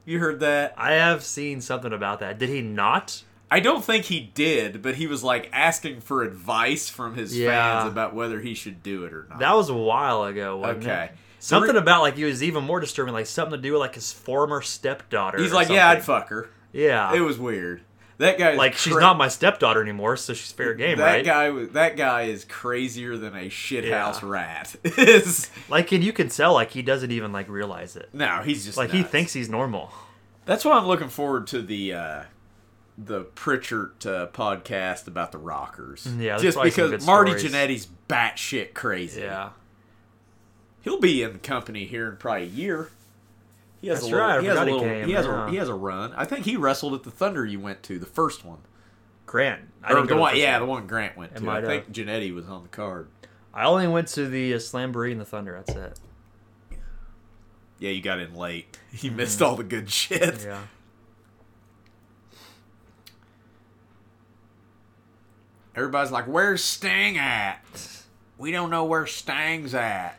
You 0.09 0.17
heard 0.17 0.39
that? 0.39 0.73
I 0.75 0.93
have 0.93 1.23
seen 1.23 1.61
something 1.61 1.93
about 1.93 2.19
that. 2.21 2.39
Did 2.39 2.49
he 2.49 2.61
not? 2.61 3.23
I 3.51 3.59
don't 3.59 3.83
think 3.83 4.05
he 4.05 4.19
did, 4.19 4.81
but 4.81 4.95
he 4.95 5.05
was 5.05 5.23
like 5.23 5.49
asking 5.53 6.01
for 6.01 6.23
advice 6.23 6.89
from 6.89 7.13
his 7.15 7.37
Yeah. 7.37 7.81
fans 7.81 7.91
about 7.91 8.15
whether 8.15 8.39
he 8.39 8.55
should 8.55 8.81
do 8.81 9.05
it 9.05 9.13
or 9.13 9.27
not. 9.29 9.37
That 9.37 9.53
was 9.55 9.69
a 9.69 9.75
while 9.75 10.23
ago, 10.23 10.57
wasn't 10.57 10.85
Okay. 10.87 11.03
it? 11.05 11.11
Something 11.37 11.73
re- 11.75 11.79
about 11.81 12.01
like 12.01 12.15
he 12.17 12.23
was 12.23 12.41
even 12.41 12.63
more 12.63 12.79
disturbing, 12.79 13.13
like 13.13 13.27
something 13.27 13.55
to 13.55 13.61
do 13.61 13.73
with 13.73 13.81
like 13.81 13.93
his 13.93 14.11
former 14.11 14.63
stepdaughter. 14.63 15.37
He's 15.37 15.53
like, 15.53 15.69
yeah, 15.69 15.89
I'd 15.89 16.03
fuck 16.03 16.29
her. 16.29 16.49
Yeah. 16.73 17.13
It 17.13 17.21
was 17.21 17.37
weird. 17.37 17.81
That 18.19 18.37
guy, 18.37 18.53
like 18.55 18.75
she's 18.75 18.95
not 18.95 19.17
my 19.17 19.29
stepdaughter 19.29 19.81
anymore, 19.81 20.17
so 20.17 20.33
she's 20.33 20.51
fair 20.51 20.73
game, 20.73 20.97
that 20.97 21.05
right? 21.05 21.25
guy 21.25 21.51
that 21.67 21.95
guy 21.95 22.23
is 22.23 22.43
crazier 22.45 23.15
than 23.17 23.33
a 23.33 23.45
shithouse 23.49 24.21
Yeah. 24.21 24.29
rat. 24.29 24.75
Is 24.97 25.49
Like, 25.69 25.91
and 25.93 26.03
you 26.03 26.11
can 26.11 26.27
tell 26.27 26.53
like 26.53 26.71
he 26.71 26.81
doesn't 26.81 27.11
even 27.11 27.31
like 27.31 27.47
realize 27.47 27.95
it. 27.95 28.09
no, 28.11 28.41
he's 28.43 28.65
just 28.65 28.77
Like 28.77 28.91
he 28.91 29.03
thinks 29.03 29.31
he's 29.33 29.47
normal. 29.49 29.91
That's 30.45 30.65
why 30.65 30.73
I'm 30.77 30.85
looking 30.85 31.07
forward 31.07 31.47
to 31.47 31.61
the 31.61 31.93
uh, 31.93 32.23
the 32.97 33.21
Prichard 33.21 34.05
uh, 34.05 34.27
podcast 34.33 35.07
about 35.07 35.31
the 35.31 35.37
Rockers. 35.37 36.05
Yeah, 36.17 36.37
just 36.39 36.61
because 36.61 37.05
Marty 37.05 37.31
stories. 37.37 37.53
Jannetty's 37.53 37.87
batshit 38.09 38.73
crazy. 38.73 39.21
Yeah. 39.21 39.51
he'll 40.81 40.99
be 40.99 41.23
in 41.23 41.31
the 41.33 41.39
company 41.39 41.85
here 41.85 42.09
in 42.09 42.17
probably 42.17 42.43
a 42.43 42.47
year. 42.47 42.89
He 43.81 43.87
has 43.87 43.99
That's 43.99 44.11
a 44.11 44.15
little, 44.15 44.27
right, 44.27 44.41
He 44.41 44.47
has 44.47 44.57
a 44.57 44.63
little. 44.65 44.79
came, 44.81 45.07
he 45.07 45.13
has 45.13 45.25
yeah. 45.25 45.47
a 45.47 45.49
he 45.51 45.55
has 45.57 45.69
a 45.69 45.73
run. 45.73 46.13
I 46.15 46.25
think 46.25 46.45
he 46.45 46.57
wrestled 46.57 46.93
at 46.95 47.03
the 47.03 47.11
Thunder 47.11 47.45
you 47.45 47.59
went 47.59 47.81
to, 47.83 47.97
the 47.97 48.05
first 48.05 48.43
one, 48.43 48.59
Grant. 49.25 49.61
I 49.83 49.93
or 49.93 50.05
the 50.05 50.17
one. 50.17 50.35
Yeah, 50.35 50.59
the 50.59 50.65
one 50.65 50.85
Grant 50.85 51.15
went 51.15 51.35
to. 51.37 51.49
I 51.49 51.61
think 51.61 51.91
Jannetty 51.91 52.33
was 52.33 52.47
on 52.47 52.63
the 52.63 52.69
card. 52.69 53.07
I 53.53 53.65
only 53.65 53.87
went 53.87 54.09
to 54.09 54.27
the 54.27 54.53
uh, 54.53 54.57
Slamboree 54.57 55.11
and 55.11 55.21
the 55.21 55.25
Thunder. 55.25 55.61
That's 55.65 55.77
it. 55.77 55.99
Yeah, 57.79 57.91
you 57.91 58.01
got 58.01 58.19
in 58.19 58.35
late. 58.35 58.77
You 58.91 59.11
missed 59.11 59.41
all 59.41 59.55
the 59.55 59.63
good 59.63 59.89
shit. 59.89 60.21
Mm-hmm. 60.21 60.47
Yeah. 60.49 60.61
Everybody's 65.75 66.11
like, 66.11 66.25
"Where's 66.25 66.63
Sting 66.63 67.17
at?" 67.17 67.63
We 68.37 68.51
don't 68.51 68.69
know 68.69 68.85
where 68.85 69.05
Sting's 69.05 69.73
at. 69.73 70.18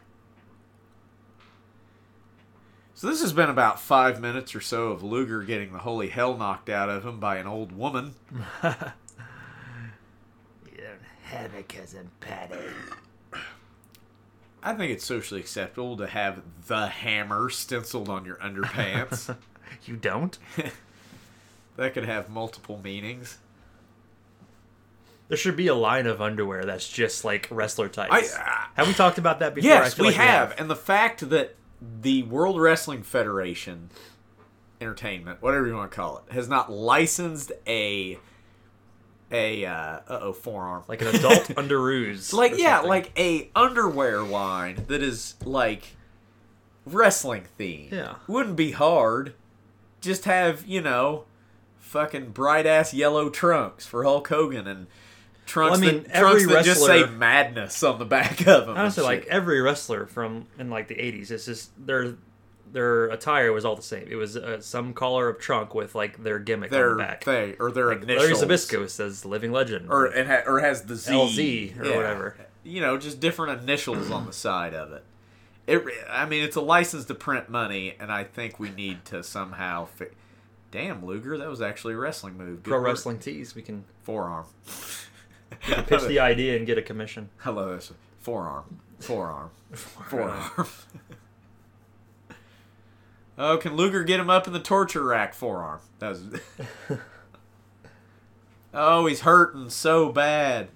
So 3.01 3.07
this 3.07 3.23
has 3.23 3.33
been 3.33 3.49
about 3.49 3.81
five 3.81 4.21
minutes 4.21 4.55
or 4.55 4.61
so 4.61 4.89
of 4.89 5.03
Luger 5.03 5.43
getting 5.43 5.73
the 5.73 5.79
holy 5.79 6.11
hell 6.11 6.37
knocked 6.37 6.69
out 6.69 6.91
of 6.91 7.07
him 7.07 7.19
by 7.19 7.39
an 7.39 7.47
old 7.47 7.73
woman. 7.73 8.15
You 8.63 8.73
don't 10.77 11.01
have 11.23 11.55
a 11.55 11.63
cousin 11.63 12.11
Patty. 12.21 12.59
I 14.63 14.75
think 14.75 14.93
it's 14.93 15.07
socially 15.07 15.41
acceptable 15.41 15.97
to 15.97 16.07
have 16.09 16.43
the 16.67 16.89
hammer 16.89 17.49
stenciled 17.49 18.11
on 18.11 18.27
your 18.27 18.37
underpants. 18.37 19.35
You 19.87 19.97
don't? 19.97 20.37
that 21.77 21.95
could 21.95 22.05
have 22.05 22.29
multiple 22.29 22.81
meanings. 22.85 23.39
There 25.29 25.39
should 25.39 25.57
be 25.57 25.69
a 25.69 25.75
line 25.75 26.07
of 26.07 26.21
underwear 26.21 26.65
that's 26.65 26.87
just 26.87 27.25
like 27.25 27.49
wrestler 27.51 27.89
types. 27.89 28.37
I- 28.37 28.43
uh, 28.43 28.67
have 28.75 28.89
we 28.89 28.93
talked 28.93 29.17
about 29.17 29.39
that 29.39 29.55
before? 29.55 29.71
Yes, 29.71 29.99
we 29.99 30.09
like 30.09 30.17
have. 30.17 30.55
And 30.59 30.69
the 30.69 30.77
fact 30.77 31.31
that 31.31 31.55
the 32.03 32.23
World 32.25 32.61
Wrestling 32.61 33.03
Federation 33.03 33.91
Entertainment, 34.81 35.43
whatever 35.43 35.67
you 35.67 35.75
want 35.75 35.91
to 35.91 35.97
call 35.97 36.19
it, 36.27 36.33
has 36.33 36.49
not 36.49 36.73
licensed 36.73 37.53
a 37.67 38.19
a 39.33 39.65
uh 39.65 40.01
oh 40.09 40.33
forearm 40.33 40.83
Like 40.89 41.03
an 41.03 41.09
adult 41.09 41.45
underoos. 41.57 42.33
like 42.33 42.57
yeah 42.59 42.77
something. 42.77 42.89
like 42.89 43.13
a 43.19 43.49
underwear 43.55 44.23
line 44.23 44.85
that 44.89 45.03
is 45.03 45.35
like 45.45 45.95
wrestling 46.87 47.45
themed 47.59 47.93
Yeah. 47.93 48.15
wouldn't 48.27 48.57
be 48.57 48.73
hard 48.73 49.35
just 50.01 50.25
have 50.25 50.67
you 50.67 50.81
know, 50.81 51.27
fucking 51.79 52.31
bright 52.31 52.65
ass 52.67 52.95
yellow 52.95 53.29
trunks 53.29 53.87
for 53.87 54.03
Hulk 54.03 54.27
Hogan 54.29 54.67
and 54.67 54.87
trunks 55.51 55.79
Well, 55.81 55.89
I 55.89 55.93
mean, 55.93 56.03
that, 56.05 56.13
every 56.13 56.45
trunks 56.45 56.53
that 56.53 56.65
just 56.65 56.85
say 56.85 57.05
madness 57.07 57.83
on 57.83 57.99
the 57.99 58.05
back 58.05 58.41
of 58.47 58.67
them. 58.67 58.77
Honestly, 58.77 59.03
like 59.03 59.27
every 59.27 59.61
wrestler 59.61 60.07
from 60.07 60.47
in 60.59 60.71
like 60.71 60.89
the 60.89 60.95
'80s, 60.95 61.31
it's 61.31 61.45
just 61.45 61.71
their 61.87 62.15
their 62.73 63.07
attire 63.07 63.53
was 63.53 63.65
all 63.65 63.75
the 63.75 63.83
same. 63.83 64.07
It 64.09 64.15
was 64.15 64.37
uh, 64.37 64.61
some 64.61 64.95
color 64.95 65.29
of 65.29 65.41
trunk 65.41 65.75
with 65.75 65.95
like 65.95 66.23
their 66.23 66.39
gimmick 66.39 66.71
their 66.71 66.93
on 66.93 66.97
the 66.99 67.03
back. 67.03 67.25
thing 67.25 67.57
or 67.59 67.73
their 67.73 67.89
Like 67.89 68.07
Larry 68.07 68.27
initials, 68.27 68.45
Zbyszko 68.45 68.89
says 68.89 69.25
"Living 69.25 69.51
Legend," 69.53 69.91
or 69.91 70.07
it 70.07 70.27
ha- 70.27 70.43
or 70.47 70.61
has 70.61 70.83
the 70.83 70.95
Z 70.97 71.13
LZ 71.13 71.81
or 71.81 71.97
whatever. 71.97 72.37
You 72.63 72.81
know, 72.81 72.97
just 72.97 73.21
different 73.21 73.61
initials 73.63 74.11
on 74.11 74.27
the 74.27 74.33
side 74.33 74.75
of 74.75 74.93
it. 74.93 75.03
It, 75.67 75.83
I 76.11 76.27
mean, 76.27 76.43
it's 76.45 76.57
a 76.57 76.61
license 76.61 77.05
to 77.07 77.15
print 77.15 77.49
money, 77.49 77.95
and 77.99 78.11
I 78.13 78.25
think 78.25 78.59
we 78.61 78.71
need 78.71 79.05
to 79.07 79.23
somehow. 79.23 79.87
Fi- 79.87 80.07
Damn, 80.71 81.05
Luger, 81.05 81.37
that 81.37 81.49
was 81.49 81.61
actually 81.61 81.95
a 81.95 81.97
wrestling 81.97 82.37
move. 82.37 82.63
Good 82.63 82.71
Pro 82.71 82.79
work. 82.79 82.87
Wrestling 82.87 83.19
Tees. 83.19 83.55
We 83.57 83.63
can 83.63 83.85
forearm. 84.03 84.47
pitch 85.87 86.05
the 86.05 86.19
idea 86.19 86.57
and 86.57 86.67
get 86.67 86.79
a 86.79 86.83
commission. 86.83 87.31
Hello, 87.39 87.75
this 87.75 87.93
forearm, 88.21 88.81
forearm, 88.99 89.51
forearm. 89.73 90.43
oh, 93.39 93.57
can 93.59 93.77
Luger 93.77 94.05
get 94.05 94.21
him 94.21 94.31
up 94.31 94.47
in 94.47 94.53
the 94.53 94.61
torture 94.61 95.05
rack? 95.05 95.35
Forearm. 95.35 95.81
That 95.99 96.09
was. 96.11 96.23
oh, 98.75 99.07
he's 99.07 99.21
hurting 99.21 99.71
so 99.71 100.11
bad. 100.11 100.69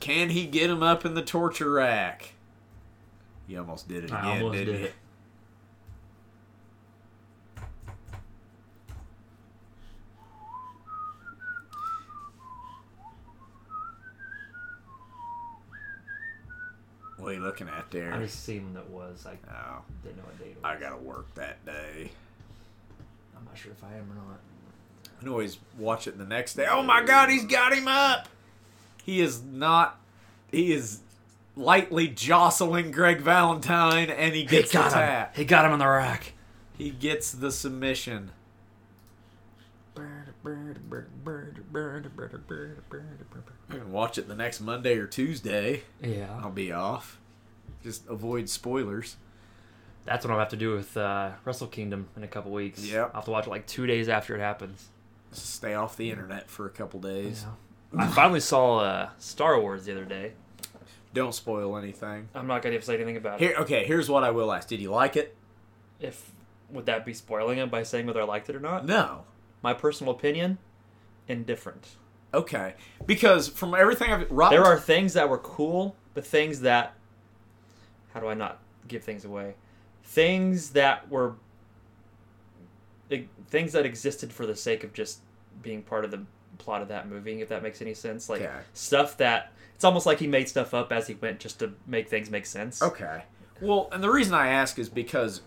Can 0.00 0.30
he 0.30 0.46
get 0.46 0.68
him 0.68 0.82
up 0.82 1.04
in 1.04 1.14
the 1.14 1.22
torture 1.22 1.70
rack? 1.70 2.32
He 3.46 3.56
almost 3.56 3.86
did 3.86 4.04
it 4.04 4.10
again, 4.10 4.50
didn't 4.50 4.66
did 4.66 4.68
he? 4.68 4.84
it. 4.86 4.94
What 17.22 17.30
are 17.30 17.34
you 17.34 17.40
looking 17.40 17.68
at 17.68 17.88
there? 17.92 18.12
I 18.12 18.18
just 18.18 18.44
seen 18.44 18.74
that 18.74 18.90
was. 18.90 19.24
I 19.26 19.38
Oh, 19.48 19.82
didn't 20.02 20.16
know 20.16 20.24
what 20.24 20.38
date 20.40 20.48
it 20.50 20.56
was. 20.56 20.64
I 20.64 20.76
gotta 20.76 20.96
work 20.96 21.32
that 21.36 21.64
day. 21.64 22.10
I'm 23.36 23.44
not 23.44 23.56
sure 23.56 23.70
if 23.70 23.84
I 23.84 23.94
am 23.96 24.10
or 24.10 24.14
not. 24.16 24.40
I 25.16 25.20
can 25.20 25.28
always 25.28 25.58
watch 25.78 26.08
it 26.08 26.18
the 26.18 26.24
next 26.24 26.54
day. 26.54 26.66
Oh 26.68 26.82
my 26.82 27.04
god, 27.04 27.28
he's 27.30 27.44
got 27.46 27.72
him 27.72 27.86
up! 27.86 28.28
He 29.04 29.20
is 29.20 29.40
not. 29.40 30.00
He 30.50 30.72
is 30.72 30.98
lightly 31.54 32.08
jostling 32.08 32.90
Greg 32.90 33.20
Valentine, 33.20 34.10
and 34.10 34.34
he 34.34 34.40
He 34.40 34.46
gets 34.46 34.72
the 34.72 34.78
got 34.78 34.86
him. 34.86 34.98
tap. 34.98 35.36
He 35.36 35.44
got 35.44 35.64
him 35.64 35.70
on 35.72 35.78
the 35.78 35.86
rack. 35.86 36.32
He 36.76 36.90
gets 36.90 37.30
the 37.30 37.52
submission. 37.52 38.32
I 43.72 43.76
can 43.78 43.92
watch 43.92 44.18
it 44.18 44.28
the 44.28 44.34
next 44.36 44.60
Monday 44.60 44.96
or 44.96 45.06
Tuesday. 45.06 45.82
Yeah, 46.02 46.28
I'll 46.42 46.50
be 46.50 46.72
off. 46.72 47.18
Just 47.82 48.06
avoid 48.08 48.48
spoilers. 48.48 49.16
that's 50.04 50.24
what 50.24 50.32
I'll 50.32 50.38
have 50.38 50.50
to 50.50 50.56
do 50.56 50.74
with 50.74 50.96
uh, 50.96 51.30
Wrestle 51.44 51.66
Kingdom 51.66 52.08
in 52.16 52.22
a 52.22 52.28
couple 52.28 52.52
weeks. 52.52 52.84
Yeah. 52.84 53.04
I'll 53.06 53.12
have 53.14 53.24
to 53.24 53.30
watch 53.30 53.46
it 53.46 53.50
like 53.50 53.66
two 53.66 53.86
days 53.86 54.08
after 54.08 54.36
it 54.36 54.40
happens. 54.40 54.88
Stay 55.32 55.74
off 55.74 55.96
the 55.96 56.10
internet 56.10 56.48
for 56.50 56.66
a 56.66 56.70
couple 56.70 57.00
days. 57.00 57.46
I 57.96 58.06
finally 58.08 58.40
saw 58.40 58.78
uh, 58.78 59.08
Star 59.18 59.60
Wars 59.60 59.84
the 59.84 59.92
other 59.92 60.04
day. 60.04 60.32
Don't 61.14 61.34
spoil 61.34 61.76
anything. 61.76 62.28
I'm 62.34 62.46
not 62.46 62.62
gonna 62.62 62.80
say 62.80 62.94
anything 62.94 63.16
about 63.18 63.40
it. 63.40 63.44
Here, 63.46 63.56
okay. 63.60 63.84
Here's 63.84 64.08
what 64.08 64.24
I 64.24 64.30
will 64.30 64.50
ask: 64.50 64.68
Did 64.68 64.80
you 64.80 64.90
like 64.90 65.14
it? 65.16 65.36
If 66.00 66.32
would 66.70 66.86
that 66.86 67.04
be 67.04 67.12
spoiling 67.12 67.58
it 67.58 67.70
by 67.70 67.82
saying 67.82 68.06
whether 68.06 68.22
I 68.22 68.24
liked 68.24 68.48
it 68.48 68.56
or 68.56 68.60
not? 68.60 68.86
No. 68.86 69.24
My 69.62 69.74
personal 69.74 70.12
opinion, 70.14 70.56
indifferent. 71.28 71.96
Okay, 72.34 72.74
because 73.06 73.48
from 73.48 73.74
everything 73.74 74.10
I've 74.12 74.30
Rotten 74.30 74.58
There 74.58 74.66
are 74.66 74.78
things 74.78 75.12
that 75.14 75.28
were 75.28 75.38
cool, 75.38 75.96
but 76.14 76.26
things 76.26 76.60
that 76.60 76.94
how 78.14 78.20
do 78.20 78.28
I 78.28 78.34
not 78.34 78.58
give 78.88 79.02
things 79.04 79.24
away? 79.24 79.54
Things 80.04 80.70
that 80.70 81.10
were 81.10 81.34
things 83.48 83.72
that 83.72 83.84
existed 83.84 84.32
for 84.32 84.46
the 84.46 84.56
sake 84.56 84.84
of 84.84 84.92
just 84.92 85.20
being 85.62 85.82
part 85.82 86.04
of 86.04 86.10
the 86.10 86.24
plot 86.58 86.80
of 86.82 86.88
that 86.88 87.08
movie, 87.08 87.42
if 87.42 87.48
that 87.50 87.62
makes 87.62 87.82
any 87.82 87.94
sense. 87.94 88.28
Like 88.28 88.40
Okay. 88.42 88.50
stuff 88.72 89.16
that 89.18 89.52
it's 89.74 89.84
almost 89.84 90.06
like 90.06 90.18
he 90.18 90.26
made 90.26 90.48
stuff 90.48 90.72
up 90.74 90.92
as 90.92 91.06
he 91.08 91.14
went 91.14 91.40
just 91.40 91.58
to 91.58 91.72
make 91.86 92.08
things 92.08 92.30
make 92.30 92.46
sense. 92.46 92.82
Okay. 92.82 93.24
Well, 93.60 93.88
and 93.92 94.02
the 94.02 94.10
reason 94.10 94.34
I 94.34 94.48
ask 94.48 94.78
is 94.78 94.88
because 94.88 95.42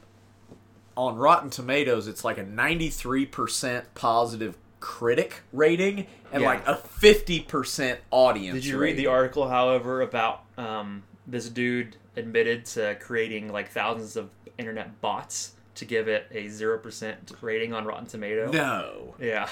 on 0.95 1.17
Rotten 1.17 1.49
Tomatoes, 1.49 2.07
it's 2.07 2.23
like 2.23 2.37
a 2.37 2.43
93% 2.43 3.85
positive 3.95 4.57
critic 4.85 5.41
rating 5.51 6.05
and 6.31 6.43
Yeah. 6.43 6.47
like 6.47 6.67
a 6.67 6.75
50% 6.75 7.97
audience. 8.11 8.53
Did 8.53 8.65
you 8.65 8.77
read 8.77 8.97
the 8.97 9.07
article, 9.07 9.49
however, 9.49 10.01
about 10.01 10.43
um, 10.59 11.01
this 11.25 11.49
dude 11.49 11.95
admitted 12.15 12.65
to 12.65 12.95
creating 13.01 13.51
like 13.51 13.71
thousands 13.71 14.15
of 14.15 14.29
internet 14.59 15.01
bots 15.01 15.53
to 15.73 15.85
give 15.85 16.07
it 16.07 16.27
a 16.31 16.47
zero 16.49 16.77
percent 16.77 17.31
rating 17.41 17.73
on 17.73 17.85
Rotten 17.85 18.05
Tomato? 18.05 18.51
No. 18.51 19.15
Yeah. 19.19 19.49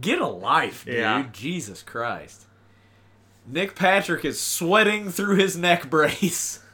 Get 0.00 0.18
a 0.18 0.26
life, 0.26 0.84
dude. 0.84 0.96
Yeah. 0.96 1.28
Jesus 1.32 1.80
Christ. 1.84 2.46
Nick 3.46 3.76
Patrick 3.76 4.24
is 4.24 4.40
sweating 4.40 5.08
through 5.08 5.36
his 5.36 5.56
neck 5.56 5.88
brace. 5.88 6.58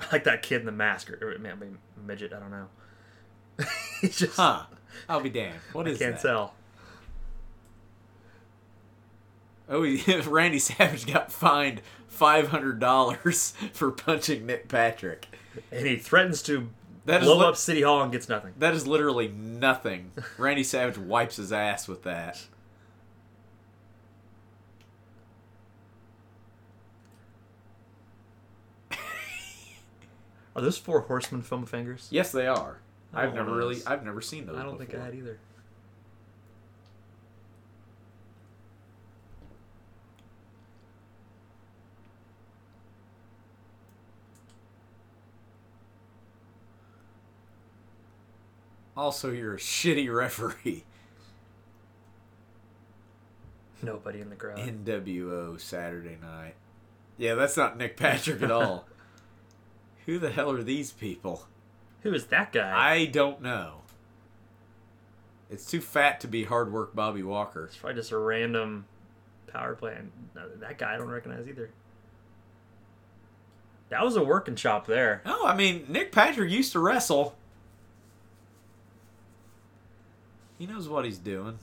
I 0.00 0.06
like 0.12 0.24
that 0.24 0.42
kid 0.42 0.60
in 0.60 0.66
the 0.66 0.72
mask, 0.72 1.10
or, 1.10 1.34
or 1.34 1.38
maybe 1.38 1.66
midget. 2.06 2.32
I 2.32 2.38
don't 2.38 2.52
know. 2.52 2.68
Just 4.02 4.36
Huh. 4.36 4.64
I'll 5.08 5.20
be 5.20 5.30
damned. 5.30 5.58
What 5.72 5.86
I 5.86 5.94
can't 5.94 6.16
that? 6.16 6.22
tell. 6.22 6.54
Oh, 9.68 9.82
he, 9.82 10.20
Randy 10.26 10.58
Savage 10.58 11.06
got 11.06 11.30
fined 11.32 11.80
$500 12.12 13.52
for 13.72 13.90
punching 13.90 14.46
Nick 14.46 14.68
Patrick. 14.68 15.26
And 15.70 15.86
he 15.86 15.96
threatens 15.96 16.42
to 16.44 16.70
That 17.06 17.22
is 17.22 17.26
blow 17.28 17.38
lit- 17.38 17.48
up 17.48 17.56
City 17.56 17.82
Hall 17.82 18.02
and 18.02 18.10
gets 18.12 18.28
nothing. 18.28 18.52
That 18.58 18.74
is 18.74 18.86
literally 18.86 19.28
nothing. 19.28 20.12
Randy 20.38 20.64
Savage 20.64 20.98
wipes 20.98 21.36
his 21.36 21.52
ass 21.52 21.86
with 21.88 22.02
that. 22.04 22.42
Are 30.56 30.62
those 30.62 30.78
four 30.78 31.02
horsemen 31.02 31.42
foam 31.42 31.64
fingers? 31.64 32.08
Yes, 32.10 32.32
they 32.32 32.46
are. 32.46 32.80
I've 33.12 33.34
never 33.34 33.54
really. 33.54 33.80
I've 33.86 34.04
never 34.04 34.20
seen 34.20 34.46
those. 34.46 34.56
I 34.56 34.62
don't 34.62 34.78
think 34.78 34.94
I 34.94 35.04
had 35.04 35.14
either. 35.14 35.38
Also, 48.96 49.30
you're 49.30 49.54
a 49.54 49.58
shitty 49.58 50.14
referee. 50.14 50.84
Nobody 53.82 54.20
in 54.20 54.28
the 54.28 54.36
crowd. 54.36 54.58
NWO 54.58 55.58
Saturday 55.58 56.18
night. 56.20 56.54
Yeah, 57.16 57.34
that's 57.34 57.56
not 57.56 57.78
Nick 57.78 57.96
Patrick 57.96 58.42
at 58.42 58.50
all. 58.50 58.86
Who 60.06 60.18
the 60.18 60.30
hell 60.30 60.50
are 60.50 60.62
these 60.62 60.92
people? 60.92 61.46
Who 62.02 62.14
is 62.14 62.26
that 62.26 62.52
guy? 62.52 62.72
I 62.74 63.06
don't 63.06 63.42
know. 63.42 63.80
It's 65.50 65.66
too 65.66 65.80
fat 65.80 66.20
to 66.20 66.28
be 66.28 66.44
hard 66.44 66.72
work 66.72 66.94
Bobby 66.94 67.22
Walker. 67.22 67.64
It's 67.64 67.76
probably 67.76 68.00
just 68.00 68.12
a 68.12 68.18
random 68.18 68.86
power 69.48 69.74
plant. 69.74 70.12
No, 70.34 70.48
that 70.48 70.78
guy 70.78 70.94
I 70.94 70.98
don't 70.98 71.10
recognize 71.10 71.48
either. 71.48 71.70
That 73.88 74.04
was 74.04 74.14
a 74.16 74.22
working 74.22 74.54
shop 74.54 74.86
there. 74.86 75.22
No, 75.26 75.44
I 75.44 75.56
mean 75.56 75.86
Nick 75.88 76.12
Patrick 76.12 76.50
used 76.50 76.72
to 76.72 76.78
wrestle. 76.78 77.34
He 80.58 80.66
knows 80.66 80.88
what 80.88 81.04
he's 81.04 81.18
doing. 81.18 81.58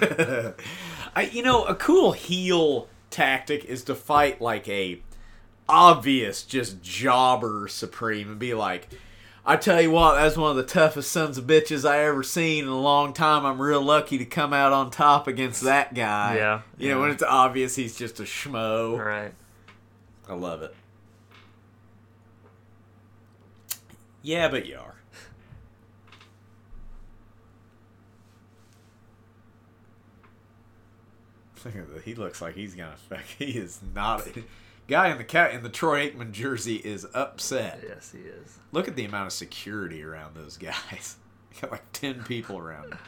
I, 1.16 1.28
you 1.32 1.42
know, 1.42 1.64
a 1.64 1.74
cool 1.74 2.12
heel 2.12 2.86
tactic 3.10 3.64
is 3.64 3.82
to 3.84 3.94
fight 3.94 4.40
like 4.40 4.68
a 4.68 5.00
obvious 5.68 6.42
just 6.42 6.82
jobber 6.82 7.68
supreme 7.68 8.30
and 8.30 8.38
be 8.38 8.54
like, 8.54 8.88
I 9.44 9.56
tell 9.56 9.80
you 9.80 9.90
what, 9.90 10.16
that's 10.16 10.36
one 10.36 10.50
of 10.50 10.56
the 10.56 10.62
toughest 10.62 11.10
sons 11.10 11.38
of 11.38 11.46
bitches 11.46 11.88
I 11.88 12.04
ever 12.04 12.22
seen 12.22 12.64
in 12.64 12.70
a 12.70 12.78
long 12.78 13.12
time. 13.12 13.46
I'm 13.46 13.60
real 13.60 13.80
lucky 13.80 14.18
to 14.18 14.24
come 14.24 14.52
out 14.52 14.72
on 14.72 14.90
top 14.90 15.26
against 15.26 15.62
that 15.62 15.94
guy. 15.94 16.36
Yeah, 16.36 16.62
You 16.76 16.90
know, 16.90 17.00
when 17.00 17.10
it's 17.10 17.22
obvious 17.22 17.74
he's 17.76 17.96
just 17.96 18.20
a 18.20 18.24
schmo. 18.24 18.98
Right. 18.98 19.32
I 20.28 20.34
love 20.34 20.62
it. 20.62 20.74
Yeah, 24.22 24.48
but 24.48 24.66
you 24.66 24.76
are. 24.76 24.96
Look 31.64 31.76
at 31.76 31.92
that. 31.94 32.02
He 32.02 32.14
looks 32.14 32.40
like 32.40 32.54
he's 32.54 32.74
gonna 32.74 32.96
fuck. 32.96 33.24
He 33.38 33.52
is 33.58 33.80
not. 33.94 34.26
Guy 34.86 35.08
in 35.08 35.18
the 35.18 35.24
cat 35.24 35.52
in 35.52 35.62
the 35.62 35.68
Troy 35.68 36.08
Aikman 36.08 36.32
jersey 36.32 36.76
is 36.76 37.06
upset. 37.14 37.80
Yes, 37.86 38.10
he 38.12 38.20
is. 38.20 38.58
Look 38.72 38.88
at 38.88 38.96
the 38.96 39.04
amount 39.04 39.26
of 39.26 39.32
security 39.32 40.02
around 40.02 40.34
those 40.34 40.56
guys. 40.56 41.16
Got 41.60 41.70
like 41.72 41.92
ten 41.92 42.22
people 42.24 42.58
around. 42.58 42.92
Him. 42.92 42.98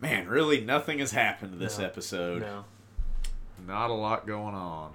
Man, 0.00 0.28
really, 0.28 0.60
nothing 0.60 0.98
has 1.00 1.12
happened 1.12 1.58
this 1.60 1.78
No. 1.78 1.84
episode. 1.84 2.42
No. 2.42 2.64
Not 3.66 3.90
a 3.90 3.94
lot 3.94 4.26
going 4.26 4.54
on. 4.54 4.92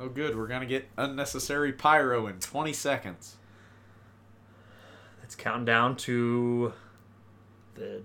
Oh, 0.00 0.08
good. 0.08 0.36
We're 0.36 0.46
gonna 0.48 0.66
get 0.66 0.88
unnecessary 0.96 1.72
pyro 1.72 2.26
in 2.26 2.38
20 2.40 2.72
seconds. 2.72 3.36
Counting 5.42 5.64
down 5.64 5.96
to 5.96 6.72
the 7.74 8.02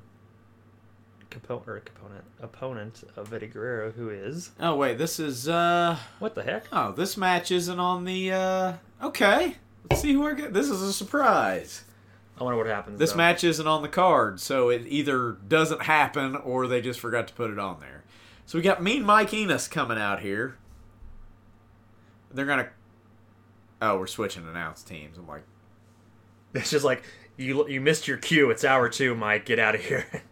component 1.30 1.68
or 1.70 1.80
component 1.82 2.24
opponent 2.42 3.04
of 3.16 3.32
Eddie 3.32 3.46
Guerrero, 3.46 3.92
who 3.92 4.10
is 4.10 4.50
Oh 4.60 4.76
wait, 4.76 4.98
this 4.98 5.20
is 5.20 5.48
uh 5.48 6.00
what 6.18 6.34
the 6.34 6.42
heck? 6.42 6.66
oh, 6.72 6.94
this 6.94 7.16
match 7.16 7.52
isn't 7.52 7.80
on 7.80 8.06
the 8.06 8.32
uh 8.32 8.74
okay. 9.04 9.58
Let's 9.88 10.02
see 10.02 10.14
who 10.14 10.26
I 10.26 10.34
get. 10.34 10.52
This 10.52 10.68
is 10.68 10.82
a 10.82 10.92
surprise. 10.92 11.84
I 12.40 12.44
wonder 12.44 12.58
what 12.58 12.66
happens. 12.66 12.98
This 12.98 13.12
though. 13.12 13.18
match 13.18 13.44
isn't 13.44 13.68
on 13.68 13.84
the 13.84 13.88
card, 13.88 14.40
so 14.40 14.70
it 14.70 14.86
either 14.88 15.34
doesn't 15.48 15.84
happen 15.84 16.36
or 16.38 16.66
they 16.66 16.82
just 16.82 17.00
forgot 17.00 17.28
to 17.28 17.36
put 17.36 17.52
it 17.52 17.60
on 17.60 17.80
there. 17.82 18.04
So 18.48 18.58
we 18.58 18.64
got 18.64 18.82
Mean 18.82 19.06
Mike 19.06 19.32
Enos 19.32 19.68
coming 19.68 20.00
out 20.00 20.22
here. 20.22 20.58
They're 22.34 22.48
gonna. 22.48 22.70
Oh, 23.80 24.00
we're 24.00 24.08
switching 24.08 24.48
announce 24.48 24.82
teams. 24.82 25.20
I'm 25.20 25.28
like, 25.28 25.44
It's 26.56 26.72
just 26.72 26.84
like 26.84 27.04
you 27.38 27.68
you 27.68 27.80
missed 27.80 28.08
your 28.08 28.18
cue. 28.18 28.50
It's 28.50 28.66
hour 28.66 28.90
two, 28.90 29.16
Mike. 29.16 29.46
Get 29.46 29.60
out 29.60 29.76
of 29.76 29.82
here. 29.86 30.06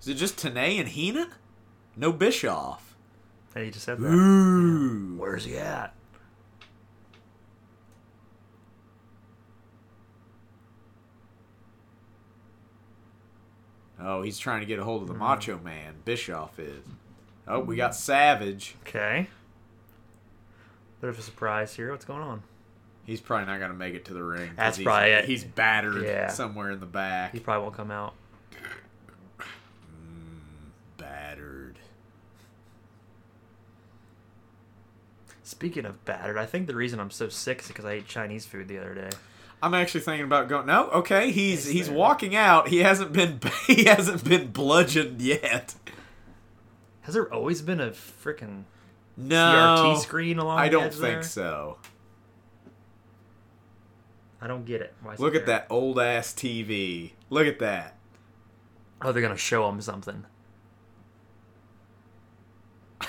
is 0.00 0.08
it 0.08 0.14
just 0.14 0.38
Tenay 0.38 0.80
and 0.80 0.88
Heenan? 0.88 1.32
No 1.96 2.12
Bischoff. 2.12 2.96
and 3.54 3.64
he 3.64 3.70
just 3.70 3.84
said 3.84 4.00
that. 4.00 4.08
Ooh. 4.08 5.16
Where's 5.18 5.44
he 5.44 5.58
at? 5.58 5.94
Oh, 14.04 14.22
he's 14.22 14.38
trying 14.38 14.60
to 14.60 14.66
get 14.66 14.78
a 14.78 14.84
hold 14.84 15.02
of 15.02 15.08
the 15.08 15.14
hmm. 15.14 15.20
Macho 15.20 15.58
Man. 15.58 15.96
Bischoff 16.04 16.58
is. 16.58 16.84
Oh, 17.46 17.60
we 17.60 17.76
got 17.76 17.94
Savage. 17.94 18.76
Okay. 18.86 19.28
Bit 21.00 21.10
of 21.10 21.18
a 21.18 21.22
surprise 21.22 21.74
here. 21.74 21.90
What's 21.90 22.04
going 22.04 22.22
on? 22.22 22.42
He's 23.04 23.20
probably 23.20 23.46
not 23.46 23.58
gonna 23.58 23.74
make 23.74 23.94
it 23.94 24.04
to 24.06 24.14
the 24.14 24.22
ring. 24.22 24.50
That's 24.56 24.76
he's, 24.76 24.84
probably 24.84 25.10
it. 25.10 25.24
He's 25.24 25.44
battered 25.44 26.04
Yeah. 26.04 26.28
somewhere 26.28 26.70
in 26.70 26.80
the 26.80 26.86
back. 26.86 27.32
He 27.32 27.40
probably 27.40 27.62
won't 27.64 27.76
come 27.76 27.90
out. 27.90 28.14
Mm, 29.40 29.44
battered. 30.96 31.78
Speaking 35.42 35.84
of 35.84 36.04
battered, 36.04 36.38
I 36.38 36.46
think 36.46 36.66
the 36.66 36.74
reason 36.74 37.00
I'm 37.00 37.10
so 37.10 37.28
sick 37.28 37.60
is 37.60 37.68
because 37.68 37.84
I 37.84 37.92
ate 37.94 38.06
Chinese 38.06 38.46
food 38.46 38.68
the 38.68 38.78
other 38.78 38.94
day. 38.94 39.10
I'm 39.62 39.74
actually 39.74 40.00
thinking 40.00 40.24
about 40.24 40.48
going. 40.48 40.66
No, 40.66 40.88
okay. 40.90 41.30
He's 41.30 41.66
he's 41.68 41.88
walking 41.90 42.34
out. 42.34 42.68
He 42.68 42.78
hasn't 42.78 43.12
been 43.12 43.40
he 43.66 43.84
hasn't 43.84 44.24
been 44.24 44.50
bludgeoned 44.50 45.20
yet. 45.20 45.74
Has 47.02 47.14
there 47.14 47.32
always 47.32 47.62
been 47.62 47.80
a 47.80 47.90
freaking 47.90 48.62
No, 49.16 49.36
CRT 49.96 49.98
screen 50.02 50.38
along 50.38 50.58
I 50.58 50.68
don't 50.68 50.92
think 50.92 51.00
there? 51.00 51.22
so. 51.22 51.78
I 54.42 54.46
don't 54.48 54.64
get 54.66 54.80
it. 54.82 54.92
Why 55.02 55.14
is 55.14 55.20
it 55.20 55.22
Look 55.22 55.34
at 55.36 55.46
that 55.46 55.66
old 55.70 55.98
ass 56.00 56.32
TV. 56.34 57.12
Look 57.30 57.46
at 57.46 57.60
that. 57.60 57.96
Oh, 59.00 59.12
they're 59.12 59.22
gonna 59.22 59.36
show 59.36 59.68
him 59.68 59.80
something. 59.80 60.24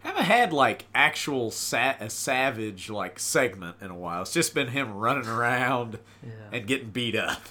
Haven't 0.00 0.24
had 0.24 0.52
like 0.52 0.86
actual 0.94 1.50
sa- 1.50 1.94
a 2.00 2.10
savage 2.10 2.90
like 2.90 3.18
segment 3.20 3.76
in 3.80 3.90
a 3.90 3.94
while. 3.96 4.22
It's 4.22 4.32
just 4.32 4.54
been 4.54 4.68
him 4.68 4.94
running 4.94 5.26
around 5.28 5.98
Yeah. 6.22 6.30
and 6.52 6.66
getting 6.66 6.90
beat 6.90 7.14
up. 7.16 7.42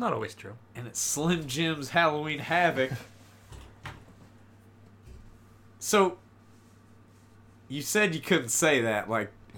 Not 0.00 0.14
always 0.14 0.34
true. 0.34 0.54
and 0.74 0.86
it's 0.86 0.98
Slim 0.98 1.46
Jim's 1.46 1.90
Halloween 1.90 2.38
Havoc. 2.38 2.90
so, 5.78 6.16
you 7.68 7.82
said 7.82 8.14
you 8.14 8.22
couldn't 8.22 8.48
say 8.48 8.80
that. 8.80 9.10
Like, 9.10 9.30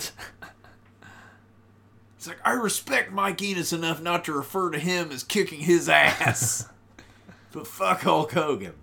it's 2.17 2.27
like 2.27 2.41
I 2.45 2.55
respect 2.55 3.13
Mike 3.13 3.41
Enos 3.41 3.73
enough 3.73 4.03
not 4.03 4.25
to 4.25 4.33
refer 4.33 4.71
to 4.71 4.81
him 4.81 5.13
as 5.13 5.23
kicking 5.23 5.61
his 5.61 5.89
ass, 5.89 6.69
but 7.53 7.69
fuck 7.69 8.01
Hulk 8.01 8.33
Hogan. 8.33 8.75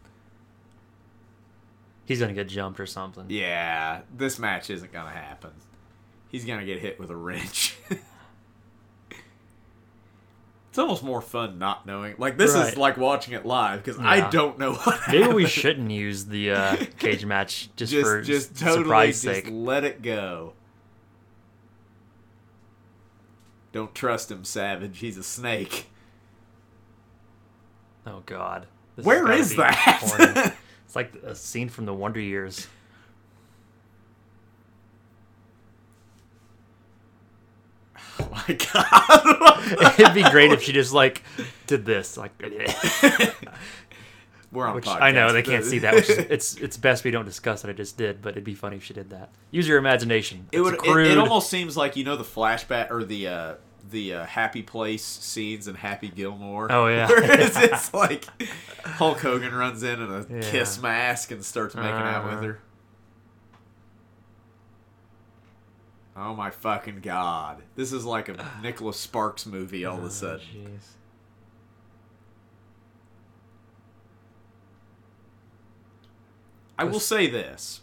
He's 2.05 2.21
gonna 2.21 2.31
get 2.31 2.47
jumped 2.47 2.79
or 2.79 2.85
something. 2.85 3.25
Yeah, 3.27 4.03
this 4.15 4.39
match 4.39 4.69
isn't 4.69 4.93
gonna 4.93 5.09
happen. 5.11 5.51
He's 6.29 6.45
gonna 6.45 6.65
get 6.65 6.79
hit 6.79 7.01
with 7.01 7.09
a 7.09 7.17
wrench. 7.17 7.75
it's 10.69 10.77
almost 10.77 11.03
more 11.03 11.21
fun 11.21 11.57
not 11.57 11.85
knowing. 11.87 12.15
Like 12.19 12.37
this 12.37 12.53
is 12.53 12.77
like 12.77 12.95
watching 12.95 13.33
it 13.33 13.45
live 13.45 13.83
because 13.83 13.99
I 13.99 14.29
don't 14.29 14.59
know 14.59 14.73
what. 14.73 14.99
Maybe 15.09 15.33
we 15.33 15.47
shouldn't 15.47 15.89
use 15.89 16.25
the 16.25 16.51
uh, 16.51 16.75
cage 16.99 17.25
match 17.25 17.69
just, 17.75 17.91
just 17.91 18.05
for 18.05 18.21
just 18.21 18.57
totally 18.57 18.83
surprise 18.83 19.21
just 19.21 19.45
sake. 19.45 19.47
let 19.49 19.83
it 19.83 20.01
go. 20.01 20.53
Don't 23.71 23.93
trust 23.95 24.31
him, 24.31 24.43
Savage. 24.43 24.99
He's 24.99 25.17
a 25.17 25.23
snake. 25.23 25.87
Oh 28.05 28.21
God. 28.25 28.67
This 28.95 29.05
has 29.05 29.51
is 29.51 29.57
that? 29.57 30.55
it's 30.85 30.95
like 30.95 31.15
a 31.23 31.33
scene 31.33 31.69
from 31.69 31.85
the 31.85 31.93
Wonder 31.93 32.19
Years. 32.19 32.67
my 38.31 38.57
god. 38.73 39.93
It'd 39.99 40.13
be 40.13 40.23
great 40.23 40.51
if 40.51 40.61
she 40.61 40.71
just 40.73 40.93
like 40.93 41.23
did 41.67 41.85
this, 41.85 42.17
like, 42.17 42.31
We're 44.51 44.65
on 44.65 44.75
which 44.75 44.85
podcast. 44.85 45.01
I 45.01 45.11
know 45.11 45.31
they 45.31 45.43
can't 45.43 45.63
see 45.63 45.79
that. 45.79 45.93
Which 45.93 46.09
is, 46.09 46.17
it's 46.17 46.55
it's 46.55 46.75
best 46.77 47.03
we 47.03 47.11
don't 47.11 47.25
discuss 47.25 47.63
what 47.63 47.69
I 47.69 47.73
just 47.73 47.97
did, 47.97 48.19
but 48.21 48.29
it'd 48.31 48.43
be 48.43 48.55
funny 48.55 48.77
if 48.77 48.83
she 48.83 48.95
did 48.95 49.11
that. 49.11 49.29
Use 49.51 49.67
your 49.67 49.77
imagination. 49.77 50.47
It 50.51 50.61
would. 50.61 50.73
a 50.73 50.91
It, 50.99 51.11
it 51.11 51.17
almost 51.19 51.49
seems 51.51 51.77
like 51.77 51.95
you 51.95 52.03
know 52.03 52.15
the 52.15 52.23
flashback 52.23 52.89
or 52.89 53.03
the 53.03 53.27
uh, 53.27 53.53
the 53.91 54.15
uh, 54.15 54.25
Happy 54.25 54.63
Place 54.63 55.03
scenes 55.05 55.67
in 55.67 55.75
Happy 55.75 56.07
Gilmore. 56.07 56.67
Oh, 56.71 56.87
yeah. 56.87 57.07
where 57.07 57.39
it's, 57.39 57.57
it's 57.57 57.93
like 57.93 58.25
Hulk 58.83 59.19
Hogan 59.19 59.53
runs 59.53 59.83
in 59.83 60.01
in 60.01 60.11
a 60.11 60.25
Yeah. 60.27 60.41
kiss 60.49 60.81
mask 60.81 61.29
and 61.29 61.45
starts 61.45 61.75
making 61.75 61.91
out 61.91 62.23
with 62.23 62.33
Uh-huh. 62.33 62.43
her. 62.43 62.59
Oh 66.21 66.35
my 66.35 66.49
fucking 66.49 66.99
god! 66.99 67.63
This 67.75 67.93
is 67.93 68.03
like 68.03 68.27
a 68.27 68.45
Nicholas 68.61 68.99
Sparks 68.99 69.45
movie 69.45 69.85
all 69.85 69.97
of 69.97 70.03
Oh, 70.03 70.05
a 70.05 70.07
ah, 70.07 70.11
sudden. 70.11 70.45
jeez. 70.53 70.81
I 76.77 76.83
will 76.83 76.99
say 76.99 77.27
this: 77.27 77.81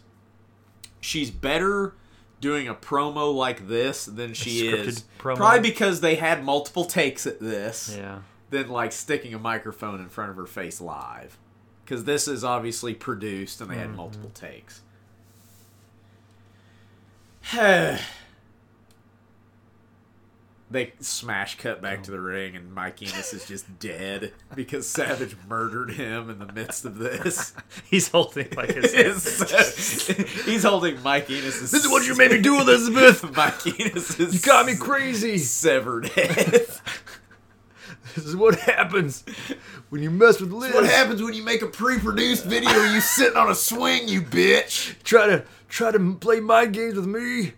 she's 1.01 1.31
better 1.31 1.95
doing 2.39 2.67
a 2.67 2.75
promo 2.75 3.33
like 3.33 3.67
this 3.67 4.05
than 4.05 4.35
she 4.35 4.67
is. 4.67 5.05
promo? 5.17 5.37
Probably 5.37 5.67
because 5.67 6.01
they 6.01 6.13
had 6.15 6.43
multiple 6.43 6.85
takes 6.85 7.25
at 7.25 7.39
this. 7.39 7.95
Yeah. 7.97 8.19
than 8.51 8.69
like 8.69 8.91
sticking 8.91 9.33
a 9.33 9.39
microphone 9.39 9.99
in 9.99 10.09
front 10.09 10.29
of 10.29 10.37
her 10.37 10.45
face 10.45 10.79
live. 10.79 11.39
Because 11.83 12.03
this 12.03 12.27
is 12.27 12.43
obviously 12.43 12.93
produced 12.93 13.61
and 13.61 13.71
they 13.71 13.75
had 13.75 13.87
mm-hmm. 13.87 13.97
multiple 13.97 14.29
takes. 14.29 14.81
they 20.69 20.93
smash 20.99 21.57
cut 21.57 21.81
back 21.81 22.03
to 22.03 22.11
oh. 22.11 22.15
the 22.15 22.19
ring 22.19 22.55
and 22.55 22.73
Mike 22.73 23.01
Enos 23.01 23.33
is 23.33 23.47
just 23.47 23.79
dead 23.79 24.33
because 24.53 24.87
Savage 24.87 25.35
murdered 25.47 25.91
him 25.91 26.29
in 26.29 26.39
the 26.39 26.51
midst 26.51 26.83
of 26.83 26.97
this. 26.97 27.53
He's 27.89 28.09
holding 28.09 28.49
like 28.55 28.73
his. 28.73 28.91
He's 30.45 30.63
holding 30.63 31.01
Mike. 31.03 31.27
This 31.37 31.73
is 31.73 31.87
what 31.87 32.05
you 32.05 32.15
made 32.15 32.31
me 32.31 32.41
do, 32.41 32.59
Elizabeth. 32.59 33.23
Mike 33.35 33.65
Enos 33.79 34.19
is 34.19 34.33
You 34.33 34.39
got 34.39 34.65
me 34.65 34.75
crazy. 34.75 35.37
severed 35.37 36.07
head. 36.09 36.35
this 38.15 38.25
is 38.25 38.35
what 38.35 38.55
happens 38.59 39.23
when 39.89 40.01
you 40.01 40.09
mess 40.09 40.39
with 40.39 40.51
Liz. 40.51 40.73
What 40.73 40.85
happens 40.85 41.21
when 41.21 41.33
you 41.33 41.43
make 41.43 41.61
a 41.61 41.67
pre-produced 41.67 42.45
video 42.45 42.83
you 42.93 43.01
sitting 43.01 43.37
on 43.37 43.49
a 43.49 43.55
swing, 43.55 44.07
you 44.07 44.21
bitch? 44.21 45.01
Try 45.03 45.27
to 45.27 45.45
try 45.69 45.91
to 45.91 46.15
play 46.15 46.39
mind 46.39 46.73
games 46.73 46.95
with 46.95 47.07
me. 47.07 47.53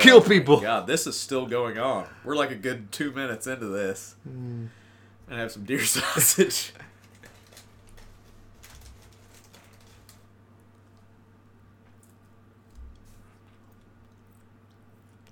Kill 0.00 0.20
people. 0.22 0.60
God, 0.60 0.86
this 0.86 1.06
is 1.06 1.18
still 1.18 1.46
going 1.46 1.78
on. 1.78 2.06
We're 2.24 2.36
like 2.36 2.50
a 2.50 2.56
good 2.56 2.90
two 2.90 3.12
minutes 3.12 3.46
into 3.46 3.66
this. 3.66 4.16
Hmm. 4.24 4.66
And 5.28 5.38
have 5.38 5.52
some 5.52 5.64
deer 5.64 5.84
sausage. 5.84 6.72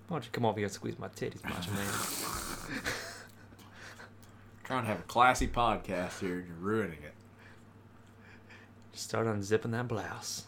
Why 0.09 0.16
don't 0.16 0.24
you 0.26 0.30
come 0.30 0.44
over 0.44 0.59
here 0.59 0.66
and 0.66 0.72
squeeze 0.72 0.98
my 0.98 1.09
titties, 1.09 1.42
macho 1.42 1.70
man? 1.70 1.86
Trying 4.64 4.82
to 4.82 4.88
have 4.88 5.00
a 5.00 5.05
classy 5.05 5.48
podcast 5.48 6.20
here, 6.20 6.40
and 6.40 6.46
you're 6.46 6.57
ruining 6.57 6.98
it. 7.03 7.14
Start 8.92 9.26
unzipping 9.26 9.70
that 9.70 9.88
blouse. 9.88 10.44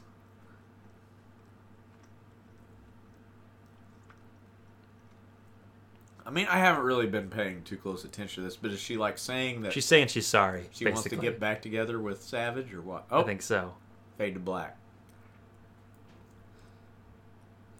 I 6.26 6.30
mean, 6.30 6.46
I 6.48 6.56
haven't 6.58 6.84
really 6.84 7.06
been 7.06 7.28
paying 7.28 7.62
too 7.64 7.76
close 7.76 8.04
attention 8.04 8.42
to 8.42 8.48
this, 8.48 8.56
but 8.56 8.70
is 8.70 8.80
she 8.80 8.96
like 8.96 9.18
saying 9.18 9.60
that 9.62 9.72
She's 9.74 9.84
saying 9.84 10.08
she's 10.08 10.26
sorry. 10.26 10.68
she 10.72 10.84
basically. 10.84 10.92
wants 10.92 11.08
to 11.10 11.16
get 11.16 11.38
back 11.40 11.60
together 11.60 12.00
with 12.00 12.22
Savage 12.22 12.72
or 12.72 12.80
what? 12.80 13.04
I 13.10 13.16
Oh, 13.16 13.22
think 13.24 13.42
so. 13.42 13.74
fade 14.16 14.34
to 14.34 14.40
black. 14.40 14.78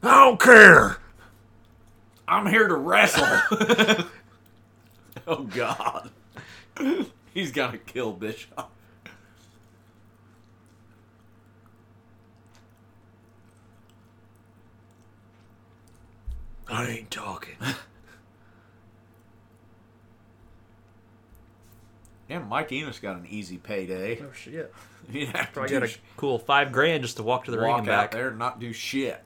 I 0.03 0.25
don't 0.25 0.39
care. 0.41 0.99
I'm 2.29 2.47
here 2.47 2.69
to 2.69 2.75
wrestle. 2.75 3.25
oh 5.27 5.45
God, 5.45 6.11
he's 7.33 7.51
gonna 7.53 7.79
kill 7.79 8.13
Bischoff. 8.13 8.69
I 16.69 16.87
ain't 16.89 17.11
talking. 17.11 17.57
Yeah, 22.35 22.41
Mike 22.41 22.73
Enos 22.73 22.99
got 22.99 23.15
an 23.15 23.27
easy 23.31 23.59
payday. 23.59 24.21
oh 24.21 24.33
shit. 24.33 24.75
He 25.13 25.21
didn't 25.21 25.37
have 25.37 25.47
to 25.49 25.53
Probably 25.53 25.71
got 25.73 25.83
a 25.83 25.87
sh- 25.87 25.99
cool 26.17 26.39
five 26.39 26.73
grand 26.73 27.03
just 27.05 27.19
to 27.19 27.23
walk 27.23 27.45
to 27.45 27.51
the 27.51 27.59
ring 27.61 27.71
and 27.71 27.81
out 27.83 27.87
back. 27.87 28.11
there 28.13 28.29
and 28.31 28.39
not 28.39 28.59
do 28.59 28.73
shit. 28.73 29.23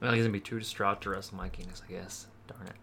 Well, 0.00 0.12
he's 0.12 0.22
gonna 0.22 0.32
be 0.32 0.40
too 0.40 0.58
distraught 0.58 1.00
to 1.02 1.10
wrestle 1.10 1.36
Mike 1.38 1.58
Enos, 1.58 1.82
I 1.88 1.90
guess. 1.90 2.26
Darn 2.46 2.66
it. 2.66 2.76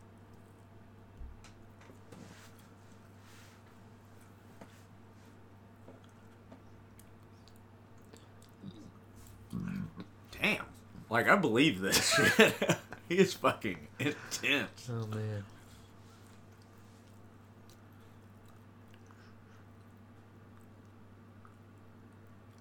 Damn, 10.41 10.65
like 11.09 11.27
I 11.27 11.35
believe 11.35 11.79
this 11.81 12.09
shit. 12.13 12.53
he 13.13 13.19
is 13.19 13.33
fucking 13.33 13.77
intense. 13.99 14.89
Oh 14.89 15.05
man. 15.07 15.43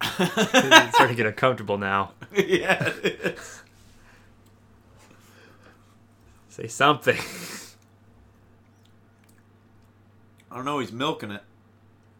it's 0.19 0.95
starting 0.95 1.17
to 1.17 1.23
get 1.23 1.27
uncomfortable 1.27 1.79
now. 1.79 2.13
yeah, 2.35 2.93
it 3.03 3.21
is. 3.25 3.63
Say 6.49 6.67
something. 6.67 7.19
I 10.51 10.57
don't 10.57 10.67
know. 10.67 10.81
He's 10.81 10.93
milking 10.93 11.31
it. 11.31 11.43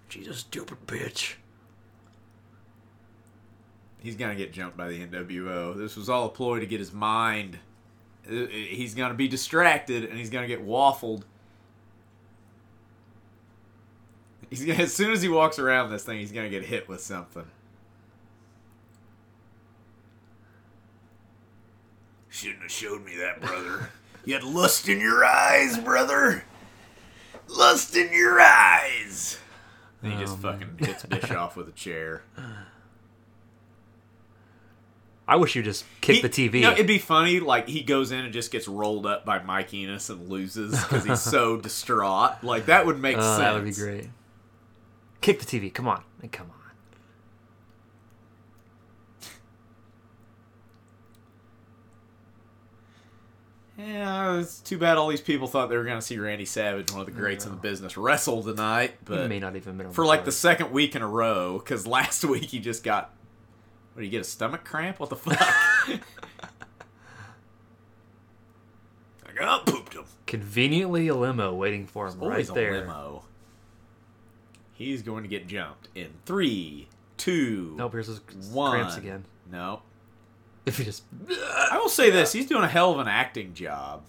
She's 0.09 0.29
a 0.29 0.35
stupid 0.35 0.87
bitch. 0.87 1.35
He's 3.99 4.17
gonna 4.17 4.35
get 4.37 4.53
jumped 4.53 4.77
by 4.77 4.89
the 4.89 5.07
NWO. 5.07 5.77
This 5.77 5.97
was 5.97 6.09
all 6.09 6.27
a 6.27 6.31
ploy 6.31 6.61
to 6.61 6.67
get 6.67 6.81
his 6.81 6.93
mind. 6.95 7.59
Uh, 8.29 8.47
He's 8.47 8.95
gonna 8.95 9.15
be 9.15 9.29
distracted 9.29 10.05
and 10.05 10.19
he's 10.19 10.31
gonna 10.31 10.47
get 10.47 10.67
waffled. 10.67 11.23
He's 14.51 14.65
gonna, 14.65 14.79
as 14.83 14.95
soon 14.95 15.13
as 15.13 15.23
he 15.23 15.29
walks 15.29 15.59
around 15.59 15.91
this 15.91 16.05
thing, 16.05 16.19
he's 16.19 16.33
gonna 16.33 16.49
get 16.51 16.65
hit 16.65 16.89
with 16.89 17.01
something. 17.01 17.47
Shouldn't 22.29 22.63
have 22.63 22.71
showed 22.73 23.05
me 23.05 23.17
that, 23.17 23.41
brother. 23.41 23.91
You 24.25 24.35
had 24.35 24.45
lust 24.45 24.89
in 24.89 25.01
your 25.01 25.25
eyes, 25.25 25.79
brother. 25.79 26.45
Lust 27.49 27.95
in 27.97 28.13
your 28.13 28.41
eyes. 28.41 29.39
And 30.03 30.13
he 30.13 30.19
just 30.19 30.39
fucking 30.39 30.79
hits 30.79 31.05
Bischoff 31.05 31.57
with 31.57 31.69
a 31.69 31.73
chair. 31.73 32.23
I 35.33 35.37
wish 35.37 35.57
you 35.57 35.63
just 35.63 35.87
kick 36.03 36.17
He- 36.17 36.23
the 36.23 36.29
TV. 36.29 36.57
You 36.57 36.61
know, 36.67 36.73
it'd 36.73 36.87
be 36.87 36.99
funny, 36.99 37.41
like 37.41 37.67
he 37.67 37.83
goes 37.83 38.13
in 38.13 38.19
and 38.23 38.35
just 38.35 38.51
gets 38.53 38.69
rolled 38.69 39.07
up 39.07 39.25
by 39.25 39.43
Mike 39.43 39.73
Enos 39.73 40.11
and 40.11 40.29
loses 40.29 40.73
because 40.73 41.05
he's 41.07 41.23
so 41.23 41.57
distraught. 41.69 42.45
Like 42.45 42.67
that 42.67 42.85
would 42.85 42.99
make 43.01 43.17
Oh, 43.17 43.21
sense. 43.23 43.39
that 43.39 43.55
would 43.55 43.65
be 43.65 43.73
great. 43.73 44.11
Kick 45.23 45.41
the 45.41 45.47
TV. 45.47 45.73
Come 45.73 45.89
on. 45.89 46.03
Come 46.31 46.51
on. 46.51 46.57
Yeah, 53.79 54.39
it's 54.39 54.59
too 54.61 54.77
bad 54.77 54.99
all 54.99 55.09
these 55.09 55.23
people 55.23 55.49
thought 55.49 55.71
they 55.71 55.77
were 55.77 55.85
going 55.85 55.99
to 55.99 56.03
see 56.05 56.19
Randy 56.19 56.45
Savage, 56.45 56.93
one 56.93 57.01
of 57.01 57.07
the 57.07 57.13
greats 57.13 57.47
in 57.47 57.53
the 57.53 57.57
business, 57.57 57.97
wrestle 57.97 58.43
tonight. 58.43 58.91
He 58.91 58.97
But 59.07 59.29
may 59.31 59.41
not 59.41 59.57
even 59.57 59.91
for 59.93 60.05
like 60.05 60.25
the 60.27 60.33
second 60.33 60.73
week 60.73 60.95
in 60.95 61.01
a 61.03 61.09
row, 61.09 61.59
because 61.59 61.87
last 61.87 62.23
week 62.27 62.45
he 62.45 62.59
just 62.59 62.85
got. 62.85 63.15
What 63.95 64.01
do 64.01 64.05
you 64.05 64.11
get? 64.11 64.23
A 64.23 64.25
stomach 64.25 64.65
cramp? 64.65 65.01
What 65.01 65.11
the 65.11 65.17
fuck? 65.17 65.39
like, 65.89 66.01
oh, 69.41 69.63
pooped 69.67 69.95
him. 69.95 70.05
Conveniently 70.27 71.09
a 71.09 71.15
limo 71.15 71.55
waiting 71.55 71.87
for 71.87 72.07
him 72.09 72.23
Always 72.23 72.49
right 72.49 72.57
a 72.57 72.61
there. 72.61 72.81
limo. 72.81 73.25
He's 74.73 75.03
going 75.03 75.23
to 75.23 75.29
get 75.29 75.47
jumped 75.47 75.89
in 75.95 76.09
three, 76.25 76.89
two, 77.17 77.75
Nope, 77.77 77.93
here's 77.93 78.07
his 78.07 78.21
one. 78.51 78.73
cramps 78.73 78.97
again. 78.97 79.25
No. 79.51 79.83
If 80.65 80.79
he 80.79 80.85
just 80.85 81.03
I 81.71 81.79
will 81.79 81.89
say 81.89 82.11
this: 82.11 82.33
he's 82.33 82.47
doing 82.47 82.63
a 82.65 82.69
hell 82.69 82.93
of 82.93 82.99
an 83.01 83.09
acting 83.09 83.53
job. 83.53 84.05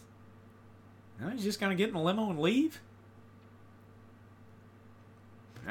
No, 1.19 1.29
he's 1.29 1.43
just 1.43 1.59
gonna 1.59 1.75
get 1.75 1.89
in 1.89 1.95
a 1.95 2.03
limo 2.03 2.29
and 2.29 2.39
leave. 2.39 2.79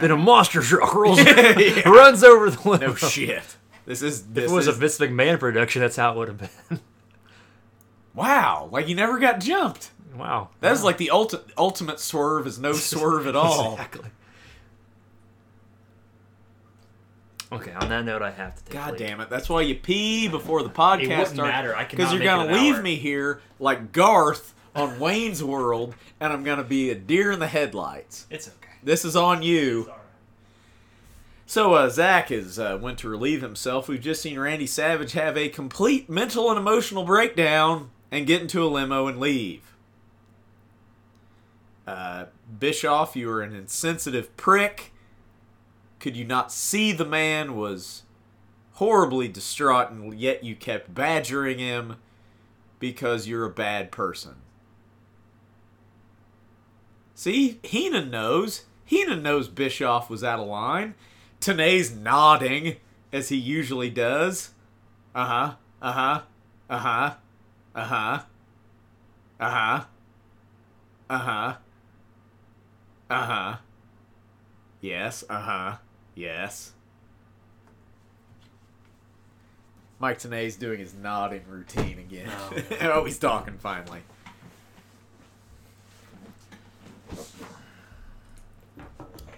then 0.00 0.10
a 0.10 0.16
monster 0.16 0.60
truck 0.60 0.92
rolls 0.94 1.18
Yeah. 1.24 1.82
runs 1.88 2.24
over 2.24 2.50
the 2.50 2.68
limo. 2.68 2.88
No 2.88 2.94
shit. 2.96 3.56
This 3.92 4.00
is 4.00 4.20
If 4.20 4.26
this 4.34 4.50
it 4.50 4.54
was 4.54 4.68
is, 4.68 4.74
a 4.74 4.78
Vince 4.78 4.98
McMahon 4.98 5.38
production, 5.38 5.82
that's 5.82 5.96
how 5.96 6.12
it 6.12 6.16
would 6.16 6.28
have 6.28 6.38
been. 6.38 6.80
wow. 8.14 8.70
Like 8.72 8.86
he 8.86 8.94
never 8.94 9.18
got 9.18 9.38
jumped. 9.38 9.90
wow. 10.16 10.48
That 10.60 10.72
is 10.72 10.82
like 10.82 10.96
the 10.96 11.10
ulti- 11.12 11.42
ultimate 11.58 12.00
swerve 12.00 12.46
is 12.46 12.58
no 12.58 12.72
swerve 12.72 13.26
at 13.26 13.36
all. 13.36 13.72
Exactly. 13.74 14.08
Okay, 17.52 17.72
on 17.72 17.90
that 17.90 18.06
note, 18.06 18.22
I 18.22 18.30
have 18.30 18.54
to 18.56 18.64
take 18.64 18.72
God 18.72 18.96
damn 18.96 19.20
it! 19.20 19.28
That's 19.28 19.46
why 19.50 19.60
you 19.60 19.74
pee 19.74 20.26
before 20.26 20.62
the 20.62 20.70
podcast 20.70 21.08
wouldn't 21.08 21.26
starts. 21.28 21.36
matter. 21.52 21.76
I 21.76 21.84
Because 21.84 22.10
you're 22.10 22.22
gonna 22.22 22.50
it 22.50 22.54
leave 22.54 22.76
hour. 22.76 22.82
me 22.82 22.96
here 22.96 23.42
like 23.58 23.92
Garth 23.92 24.54
on 24.74 24.98
Wayne's 24.98 25.44
World, 25.44 25.94
and 26.18 26.32
I'm 26.32 26.44
gonna 26.44 26.64
be 26.64 26.88
a 26.88 26.94
deer 26.94 27.30
in 27.30 27.40
the 27.40 27.46
headlights. 27.46 28.26
It's 28.30 28.48
okay. 28.48 28.70
This 28.82 29.04
is 29.04 29.16
on 29.16 29.42
you. 29.42 29.92
So 31.52 31.74
uh, 31.74 31.90
Zach 31.90 32.30
has 32.30 32.58
uh, 32.58 32.78
went 32.80 32.98
to 33.00 33.10
relieve 33.10 33.42
himself. 33.42 33.86
We've 33.86 34.00
just 34.00 34.22
seen 34.22 34.38
Randy 34.38 34.66
Savage 34.66 35.12
have 35.12 35.36
a 35.36 35.50
complete 35.50 36.08
mental 36.08 36.48
and 36.48 36.58
emotional 36.58 37.04
breakdown 37.04 37.90
and 38.10 38.26
get 38.26 38.40
into 38.40 38.64
a 38.64 38.68
limo 38.68 39.06
and 39.06 39.20
leave. 39.20 39.76
Uh, 41.86 42.24
Bischoff, 42.58 43.14
you 43.16 43.28
are 43.28 43.42
an 43.42 43.54
insensitive 43.54 44.34
prick. 44.38 44.94
Could 46.00 46.16
you 46.16 46.24
not 46.24 46.50
see 46.50 46.90
the 46.90 47.04
man 47.04 47.54
was 47.54 48.04
horribly 48.76 49.28
distraught 49.28 49.90
and 49.90 50.18
yet 50.18 50.42
you 50.42 50.56
kept 50.56 50.94
badgering 50.94 51.58
him 51.58 51.96
because 52.78 53.28
you're 53.28 53.44
a 53.44 53.50
bad 53.50 53.92
person? 53.92 54.36
See, 57.14 57.60
Heenan 57.62 58.10
knows. 58.10 58.64
Heenan 58.86 59.22
knows 59.22 59.48
Bischoff 59.48 60.08
was 60.08 60.24
out 60.24 60.40
of 60.40 60.48
line. 60.48 60.94
Tenay's 61.42 61.94
nodding 61.94 62.76
as 63.12 63.28
he 63.28 63.36
usually 63.36 63.90
does. 63.90 64.50
Uh 65.14 65.24
huh. 65.26 65.54
Uh 65.82 65.92
huh. 65.92 66.20
Uh 66.70 66.78
huh. 66.78 67.14
Uh 67.74 67.84
huh. 67.84 68.22
Uh 69.40 69.50
huh. 69.50 69.84
Uh 71.10 71.18
huh. 71.18 71.54
Uh 73.10 73.26
huh. 73.26 73.56
Yes. 74.80 75.24
Uh 75.28 75.40
huh. 75.40 75.76
Yes. 76.14 76.72
Mike 79.98 80.18
Tenay's 80.18 80.56
doing 80.56 80.80
his 80.80 80.94
nodding 80.94 81.42
routine 81.46 81.98
again. 81.98 82.28
oh, 82.82 83.04
he's 83.06 83.18
talking 83.18 83.58
finally. 83.58 84.00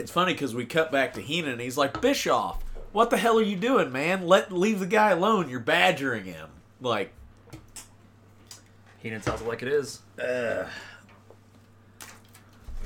It's 0.04 0.12
funny 0.12 0.34
because 0.34 0.54
we 0.54 0.66
cut 0.66 0.92
back 0.92 1.14
to 1.14 1.22
Heenan 1.22 1.52
and 1.52 1.60
he's 1.62 1.78
like, 1.78 1.98
Bischoff, 2.02 2.62
what 2.92 3.08
the 3.08 3.16
hell 3.16 3.38
are 3.38 3.42
you 3.42 3.56
doing, 3.56 3.90
man? 3.90 4.26
Let 4.26 4.52
leave 4.52 4.78
the 4.78 4.86
guy 4.86 5.12
alone. 5.12 5.48
You're 5.48 5.60
badgering 5.60 6.26
him. 6.26 6.50
Like, 6.78 7.14
Heenan 8.98 9.22
tells 9.22 9.40
it 9.40 9.48
like 9.48 9.62
it 9.62 9.68
is. 9.68 10.00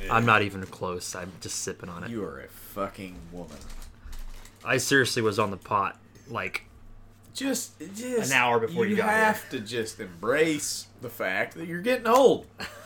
I'm 0.09 0.25
not 0.25 0.43
even 0.43 0.65
close. 0.67 1.17
I'm 1.17 1.33
just 1.41 1.59
sipping 1.59 1.89
on 1.89 2.05
it. 2.05 2.11
you 2.11 2.23
are 2.23 2.39
a 2.39 2.47
fucking 2.47 3.17
woman. 3.33 3.59
I 4.65 4.77
seriously 4.77 5.21
was 5.21 5.41
on 5.41 5.51
the 5.51 5.57
pot. 5.57 5.99
Like, 6.29 6.67
Just, 7.35 7.81
just 7.97 8.31
An 8.31 8.39
hour 8.39 8.61
before 8.61 8.87
you 8.87 8.95
got 8.95 9.09
here. 9.09 9.19
You 9.19 9.25
have 9.25 9.51
to 9.51 9.59
just 9.59 9.99
embrace 9.99 10.87
the 11.03 11.11
fact 11.11 11.57
that 11.57 11.67
you're 11.67 11.83
getting 11.83 12.07
old. 12.07 12.47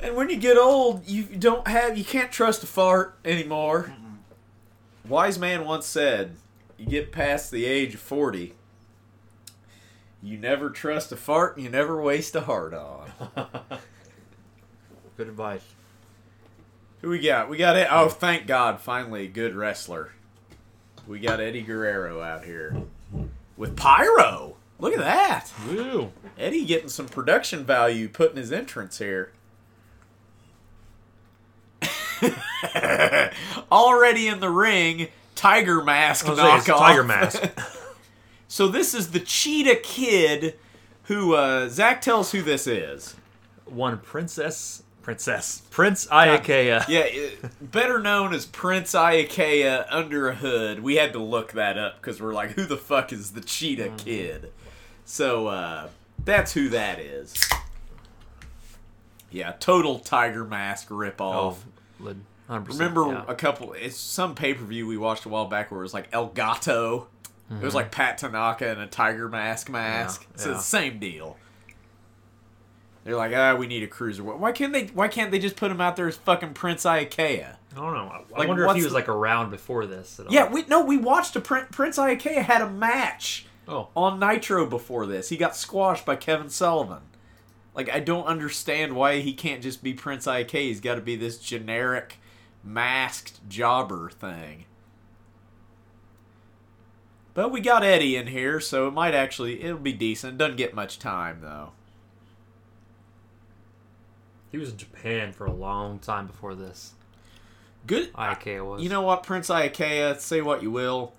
and 0.00 0.16
when 0.16 0.30
you 0.30 0.36
get 0.36 0.56
old, 0.56 1.06
you 1.06 1.24
don't 1.24 1.66
have, 1.68 1.96
you 1.96 2.04
can't 2.04 2.32
trust 2.32 2.62
a 2.62 2.66
fart 2.66 3.18
anymore. 3.24 3.92
Wise 5.08 5.38
man 5.38 5.64
once 5.64 5.86
said, 5.86 6.36
"You 6.76 6.86
get 6.86 7.12
past 7.12 7.50
the 7.50 7.64
age 7.64 7.94
of 7.94 8.00
forty, 8.00 8.54
you 10.22 10.36
never 10.36 10.70
trust 10.70 11.12
a 11.12 11.16
fart, 11.16 11.56
and 11.56 11.64
you 11.64 11.70
never 11.70 12.00
waste 12.02 12.34
a 12.34 12.40
heart 12.42 12.74
on." 12.74 13.10
good 15.16 15.28
advice. 15.28 15.64
Who 17.02 17.10
we 17.10 17.20
got? 17.20 17.48
We 17.48 17.56
got 17.56 17.76
it. 17.76 17.86
Oh, 17.90 18.08
thank 18.08 18.46
God! 18.46 18.80
Finally, 18.80 19.24
a 19.24 19.28
good 19.28 19.54
wrestler. 19.54 20.12
We 21.06 21.20
got 21.20 21.40
Eddie 21.40 21.62
Guerrero 21.62 22.20
out 22.20 22.44
here 22.44 22.76
with 23.56 23.76
Pyro. 23.76 24.56
Look 24.78 24.92
at 24.92 24.98
that. 24.98 25.52
Woo! 25.68 26.12
Eddie 26.38 26.64
getting 26.64 26.88
some 26.88 27.06
production 27.06 27.64
value 27.64 28.08
putting 28.08 28.36
his 28.36 28.52
entrance 28.52 28.98
here. 28.98 29.32
Already 33.72 34.28
in 34.28 34.40
the 34.40 34.50
ring, 34.50 35.08
Tiger 35.34 35.82
Mask 35.82 36.26
I 36.26 36.30
was 36.30 36.38
gonna 36.38 36.60
say, 36.60 36.72
knockoff. 36.72 36.78
Tiger 36.78 37.04
Mask. 37.04 37.42
so 38.48 38.68
this 38.68 38.94
is 38.94 39.10
the 39.10 39.20
Cheetah 39.20 39.76
Kid, 39.82 40.58
who 41.04 41.34
uh, 41.34 41.68
Zach 41.68 42.00
tells 42.00 42.32
who 42.32 42.42
this 42.42 42.66
is. 42.66 43.16
One 43.64 43.98
princess, 43.98 44.82
princess, 45.02 45.62
Prince 45.70 46.06
Iaukea. 46.06 46.86
Yeah, 46.88 47.06
better 47.60 47.98
known 47.98 48.32
as 48.32 48.46
Prince 48.46 48.92
Iaukea 48.92 49.86
under 49.90 50.28
a 50.28 50.34
hood. 50.36 50.80
We 50.80 50.96
had 50.96 51.12
to 51.14 51.18
look 51.18 51.52
that 51.52 51.76
up 51.76 52.00
because 52.00 52.20
we're 52.20 52.32
like, 52.34 52.52
who 52.52 52.64
the 52.64 52.76
fuck 52.76 53.12
is 53.12 53.32
the 53.32 53.40
Cheetah 53.40 53.84
Mm-hmm. 53.86 53.96
Kid? 53.96 54.52
So 55.04 55.48
uh, 55.48 55.88
that's 56.24 56.52
who 56.52 56.68
that 56.70 56.98
is. 57.00 57.34
Yeah, 59.30 59.52
total 59.58 59.98
Tiger 59.98 60.44
Mask 60.44 60.88
ripoff. 60.88 61.18
Oh, 61.20 61.56
100%. 62.00 62.18
Remember 62.48 63.06
yeah. 63.08 63.24
a 63.28 63.34
couple? 63.34 63.72
It's 63.72 63.96
some 63.96 64.34
pay 64.34 64.54
per 64.54 64.64
view 64.64 64.86
we 64.86 64.96
watched 64.96 65.24
a 65.24 65.28
while 65.28 65.46
back 65.46 65.70
where 65.70 65.80
it 65.80 65.84
was 65.84 65.94
like 65.94 66.08
El 66.12 66.26
Gato. 66.26 67.08
It 67.48 67.62
was 67.62 67.76
like 67.76 67.92
Pat 67.92 68.18
Tanaka 68.18 68.68
and 68.68 68.80
a 68.80 68.88
tiger 68.88 69.28
mask 69.28 69.68
mask. 69.68 70.22
Mm-hmm. 70.22 70.30
Yeah, 70.30 70.34
It's 70.34 70.46
yeah. 70.46 70.52
the 70.52 70.58
same 70.58 70.98
deal. 70.98 71.36
They're 73.04 73.14
like, 73.14 73.32
ah, 73.36 73.54
we 73.54 73.68
need 73.68 73.84
a 73.84 73.86
cruiser. 73.86 74.24
Why 74.24 74.50
can't 74.50 74.72
they? 74.72 74.86
Why 74.86 75.06
can't 75.06 75.30
they 75.30 75.38
just 75.38 75.54
put 75.54 75.70
him 75.70 75.80
out 75.80 75.94
there 75.94 76.08
as 76.08 76.16
fucking 76.16 76.54
Prince 76.54 76.82
Iaukea? 76.84 77.54
I 77.72 77.74
don't 77.76 77.94
know. 77.94 78.24
I, 78.36 78.42
I 78.42 78.46
wonder 78.46 78.66
if 78.66 78.74
he 78.74 78.82
was 78.82 78.92
like 78.92 79.08
around 79.08 79.50
before 79.50 79.86
this. 79.86 80.18
At 80.18 80.26
all. 80.26 80.32
Yeah, 80.32 80.50
we 80.52 80.64
no, 80.66 80.84
we 80.84 80.96
watched 80.96 81.36
a 81.36 81.40
Prin- 81.40 81.66
Prince 81.70 81.98
Iaukea 81.98 82.42
had 82.42 82.62
a 82.62 82.68
match 82.68 83.46
Oh, 83.68 83.88
on 83.96 84.18
Nitro 84.18 84.66
before 84.66 85.06
this. 85.06 85.28
He 85.28 85.36
got 85.36 85.54
squashed 85.54 86.04
by 86.04 86.16
Kevin 86.16 86.48
Sullivan. 86.48 87.02
Like, 87.76 87.94
I 87.94 88.00
don't 88.00 88.24
understand 88.24 88.96
why 88.96 89.20
he 89.20 89.34
can't 89.34 89.62
just 89.62 89.82
be 89.82 89.92
Prince 89.92 90.26
Iaukea. 90.26 90.62
He's 90.62 90.80
got 90.80 90.94
to 90.96 91.02
be 91.02 91.14
this 91.14 91.38
generic 91.38 92.16
masked 92.64 93.46
jobber 93.48 94.10
thing. 94.10 94.64
But 97.34 97.52
we 97.52 97.60
got 97.60 97.84
Eddie 97.84 98.16
in 98.16 98.28
here, 98.28 98.60
so 98.60 98.88
it 98.88 98.92
might 98.92 99.14
actually 99.14 99.62
it'll 99.62 99.76
be 99.76 99.92
decent. 99.92 100.38
Doesn't 100.38 100.56
get 100.56 100.74
much 100.74 100.98
time 100.98 101.40
though. 101.42 101.72
he 104.50 104.56
was 104.56 104.70
in 104.70 104.78
Japan 104.78 105.32
for 105.32 105.44
a 105.44 105.52
long 105.52 105.98
time 105.98 106.26
before 106.26 106.54
this. 106.54 106.94
Good. 107.86 108.10
Iaukea 108.14 108.64
was. 108.64 108.82
You 108.82 108.88
know 108.88 109.02
what, 109.02 109.22
Prince 109.22 109.50
Iaukea, 109.50 110.12
uh, 110.12 110.18
say 110.18 110.40
what 110.40 110.62
you 110.62 110.70
will. 110.70 111.12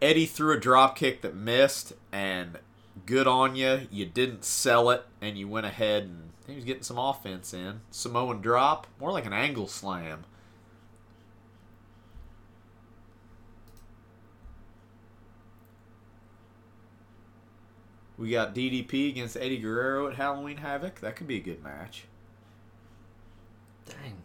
Eddie 0.00 0.26
threw 0.26 0.54
a 0.54 0.60
drop 0.60 0.96
kick 0.96 1.22
that 1.22 1.34
missed, 1.34 1.94
and 2.12 2.58
good 3.06 3.26
on 3.26 3.56
you. 3.56 3.86
You 3.90 4.04
didn't 4.06 4.44
sell 4.44 4.90
it, 4.90 5.04
and 5.20 5.38
you 5.38 5.48
went 5.48 5.66
ahead 5.66 6.02
and 6.04 6.26
he 6.46 6.54
was 6.54 6.64
getting 6.64 6.82
some 6.82 6.98
offense 6.98 7.52
in. 7.52 7.80
Samoan 7.90 8.40
drop, 8.40 8.86
more 9.00 9.10
like 9.10 9.26
an 9.26 9.32
angle 9.32 9.66
slam. 9.66 10.24
We 18.18 18.30
got 18.30 18.54
DDP 18.54 19.10
against 19.10 19.36
Eddie 19.36 19.58
Guerrero 19.58 20.08
at 20.08 20.14
Halloween 20.14 20.56
Havoc. 20.58 21.00
That 21.00 21.16
could 21.16 21.26
be 21.26 21.36
a 21.36 21.40
good 21.40 21.62
match. 21.62 22.04
Dang. 23.86 24.22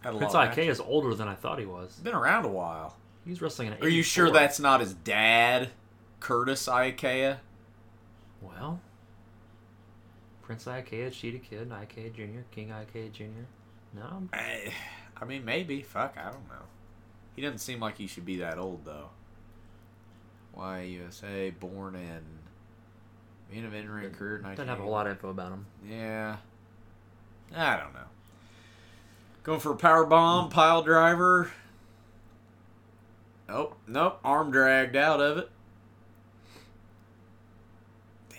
Had 0.00 0.14
a 0.14 0.18
Prince 0.18 0.34
lot 0.34 0.56
of 0.56 0.58
is 0.58 0.80
older 0.80 1.14
than 1.14 1.26
I 1.26 1.34
thought 1.34 1.58
he 1.58 1.66
was. 1.66 1.96
Been 1.96 2.14
around 2.14 2.44
a 2.44 2.48
while. 2.48 2.96
He's 3.26 3.42
wrestling 3.42 3.68
in. 3.68 3.74
Are 3.82 3.88
you 3.88 4.04
sure 4.04 4.30
that's 4.30 4.60
not 4.60 4.80
his 4.80 4.94
dad, 4.94 5.70
Curtis 6.20 6.66
Iaukea? 6.66 7.38
Well, 8.40 8.80
Prince 10.42 10.64
Iaukea, 10.64 11.12
Cheetah 11.12 11.38
Kid, 11.38 11.70
Iaukea 11.70 12.14
Jr., 12.14 12.40
King 12.50 12.68
Iaukea 12.68 13.12
Jr. 13.12 13.46
No, 13.94 14.28
I, 14.32 14.72
I 15.20 15.24
mean, 15.24 15.44
maybe. 15.44 15.82
Fuck, 15.82 16.16
I 16.16 16.24
don't 16.24 16.48
know. 16.48 16.64
He 17.36 17.42
doesn't 17.42 17.58
seem 17.58 17.80
like 17.80 17.98
he 17.98 18.06
should 18.06 18.24
be 18.24 18.36
that 18.38 18.58
old, 18.58 18.84
though. 18.84 19.10
Why 20.54 20.82
USA, 20.82 21.50
born 21.50 21.94
in. 21.94 22.20
Being 23.50 23.64
in 23.64 23.90
ring 23.90 24.10
career, 24.10 24.38
doesn't 24.38 24.68
have 24.68 24.80
a 24.80 24.88
lot 24.88 25.06
of 25.06 25.12
info 25.12 25.30
about 25.30 25.52
him. 25.52 25.66
Yeah. 25.88 26.36
I 27.54 27.76
don't 27.76 27.94
know. 27.94 28.00
Going 29.42 29.60
for 29.60 29.72
a 29.72 29.76
power 29.76 30.04
bomb, 30.04 30.50
pile 30.50 30.82
driver. 30.82 31.50
Oh, 33.48 33.74
nope. 33.86 34.20
Arm 34.22 34.50
dragged 34.50 34.96
out 34.96 35.20
of 35.20 35.38
it. 35.38 35.50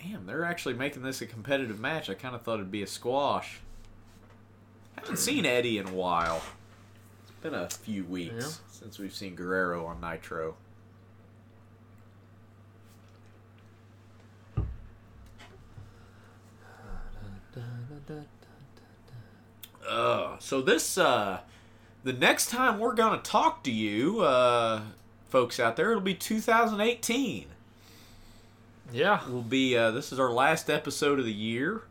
Damn, 0.02 0.26
they're 0.26 0.44
actually 0.44 0.74
making 0.74 1.02
this 1.02 1.20
a 1.20 1.26
competitive 1.26 1.78
match. 1.78 2.08
I 2.08 2.14
kind 2.14 2.34
of 2.34 2.42
thought 2.42 2.54
it'd 2.54 2.70
be 2.70 2.82
a 2.82 2.86
squash. 2.86 3.60
Haven't 4.96 5.18
seen 5.18 5.44
Eddie 5.44 5.78
in 5.78 5.88
a 5.88 5.92
while. 5.92 6.42
It's 7.22 7.32
been 7.42 7.54
a 7.54 7.68
few 7.68 8.04
weeks 8.04 8.34
Yeah. 8.62 8.72
since 8.72 8.98
we've 8.98 9.14
seen 9.14 9.34
Guerrero 9.34 9.84
on 9.86 10.00
Nitro. 10.00 10.56
Uh, 19.88 20.36
so 20.38 20.60
this 20.60 20.98
uh 20.98 21.40
the 22.04 22.12
next 22.12 22.50
time 22.50 22.78
we're 22.78 22.94
gonna 22.94 23.18
talk 23.22 23.62
to 23.64 23.70
you, 23.70 24.20
uh 24.20 24.82
folks 25.28 25.58
out 25.60 25.76
there, 25.76 25.90
it'll 25.90 26.00
be 26.02 26.14
2018. 26.14 27.46
Yeah. 28.92 29.26
Will 29.28 29.42
be 29.42 29.76
uh 29.76 29.90
this 29.90 30.12
is 30.12 30.18
our 30.20 30.30
last 30.30 30.70
episode 30.70 31.18
of 31.18 31.24
the 31.24 31.32
year. 31.32 31.82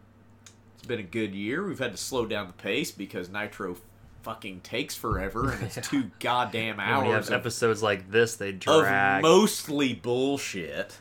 It's 0.75 0.85
been 0.85 0.99
a 0.99 1.03
good 1.03 1.33
year. 1.33 1.65
We've 1.65 1.79
had 1.79 1.91
to 1.91 1.97
slow 1.97 2.25
down 2.25 2.47
the 2.47 2.53
pace 2.53 2.91
because 2.91 3.29
Nitro 3.29 3.77
fucking 4.23 4.61
takes 4.61 4.95
forever 4.95 5.51
and 5.51 5.63
it's 5.63 5.75
two 5.89 6.11
goddamn 6.19 6.79
hours. 6.79 6.89
And 6.89 6.97
when 6.97 7.07
you 7.07 7.13
have 7.13 7.27
of, 7.27 7.33
episodes 7.33 7.81
like 7.81 8.11
this, 8.11 8.35
they 8.35 8.49
of 8.49 8.59
drag. 8.59 9.21
mostly 9.21 9.93
bullshit. 9.93 10.97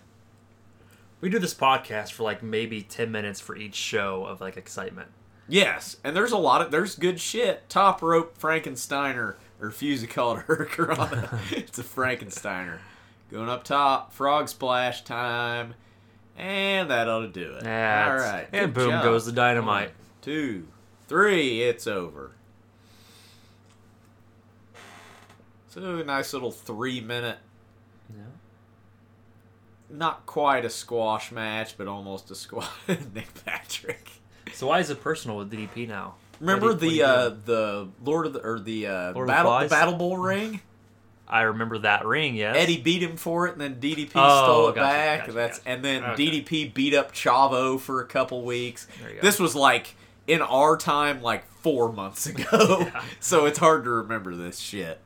we 1.20 1.28
do 1.28 1.38
this 1.38 1.54
podcast 1.54 2.12
for 2.12 2.22
like 2.22 2.42
maybe 2.42 2.82
10 2.82 3.10
minutes 3.10 3.40
for 3.40 3.56
each 3.56 3.74
show 3.74 4.24
of 4.24 4.40
like 4.40 4.56
excitement. 4.56 5.08
Yes, 5.48 5.96
and 6.04 6.14
there's 6.14 6.32
a 6.32 6.38
lot 6.38 6.60
of 6.60 6.70
there's 6.70 6.94
good 6.94 7.18
shit. 7.18 7.68
Top 7.68 8.02
rope 8.02 8.38
Frankensteiner 8.38 9.36
or 9.60 9.70
Fusey 9.70 10.08
called 10.08 10.38
Hurricane. 10.46 11.28
it's 11.50 11.78
a 11.78 11.82
Frankensteiner. 11.84 12.78
Going 13.30 13.48
up 13.48 13.64
top, 13.64 14.12
frog 14.12 14.48
splash 14.48 15.04
time, 15.04 15.74
and 16.38 16.90
that 16.90 17.08
ought 17.08 17.20
to 17.20 17.28
do 17.28 17.52
it. 17.54 17.64
Yeah, 17.64 18.08
All 18.10 18.16
right, 18.16 18.48
and 18.52 18.72
boom 18.72 18.90
job. 18.90 19.02
goes 19.04 19.26
the 19.26 19.32
dynamite. 19.32 19.88
One, 19.88 19.94
two, 20.22 20.66
three, 21.08 21.62
it's 21.62 21.86
over. 21.86 22.32
So 25.68 25.96
a 25.98 26.04
nice 26.04 26.32
little 26.32 26.50
three 26.50 27.00
minute, 27.00 27.38
Yeah. 28.12 28.22
not 29.90 30.24
quite 30.26 30.64
a 30.64 30.70
squash 30.70 31.30
match, 31.30 31.76
but 31.76 31.86
almost 31.86 32.30
a 32.30 32.34
squash. 32.34 32.68
Nick 33.14 33.44
Patrick. 33.44 34.10
So 34.54 34.68
why 34.68 34.80
is 34.80 34.90
it 34.90 35.02
personal 35.02 35.36
with 35.36 35.52
DDP 35.52 35.86
now? 35.86 36.14
Remember 36.40 36.68
you- 36.68 36.74
the 36.74 36.86
what 36.86 36.90
do 36.90 36.96
you 36.96 37.04
uh, 37.04 37.36
the 37.44 37.88
Lord 38.02 38.26
of 38.26 38.32
the 38.32 38.40
or 38.40 38.58
the 38.60 38.86
uh, 38.86 39.12
Lord 39.12 39.26
battle 39.28 39.58
the 39.60 39.68
Battle 39.68 39.94
Bowl 39.96 40.16
ring? 40.16 40.60
I 41.28 41.42
remember 41.42 41.78
that 41.78 42.06
ring. 42.06 42.34
Yes. 42.36 42.56
Eddie 42.56 42.80
beat 42.80 43.02
him 43.02 43.16
for 43.16 43.46
it, 43.46 43.52
and 43.52 43.60
then 43.60 43.74
DDP 43.80 44.12
Oh, 44.14 44.44
stole 44.44 44.68
it 44.68 44.74
gotcha, 44.76 44.80
back. 44.80 45.18
gotcha, 45.20 45.32
That's 45.32 45.58
gotcha. 45.58 45.70
and 45.70 45.84
then 45.84 46.04
Okay. 46.04 46.26
DDP 46.42 46.72
beat 46.74 46.94
up 46.94 47.12
Chavo 47.12 47.78
for 47.78 48.00
a 48.00 48.06
couple 48.06 48.42
weeks. 48.44 48.86
There 49.00 49.10
you 49.10 49.16
go. 49.16 49.20
This 49.22 49.38
was 49.38 49.54
like 49.54 49.94
in 50.26 50.40
our 50.42 50.76
time, 50.76 51.22
like 51.22 51.44
four 51.62 51.92
months 51.92 52.26
ago. 52.34 52.90
so 53.20 53.44
it's 53.46 53.58
hard 53.58 53.84
to 53.84 53.90
remember 53.90 54.34
this 54.34 54.58
shit. 54.58 55.00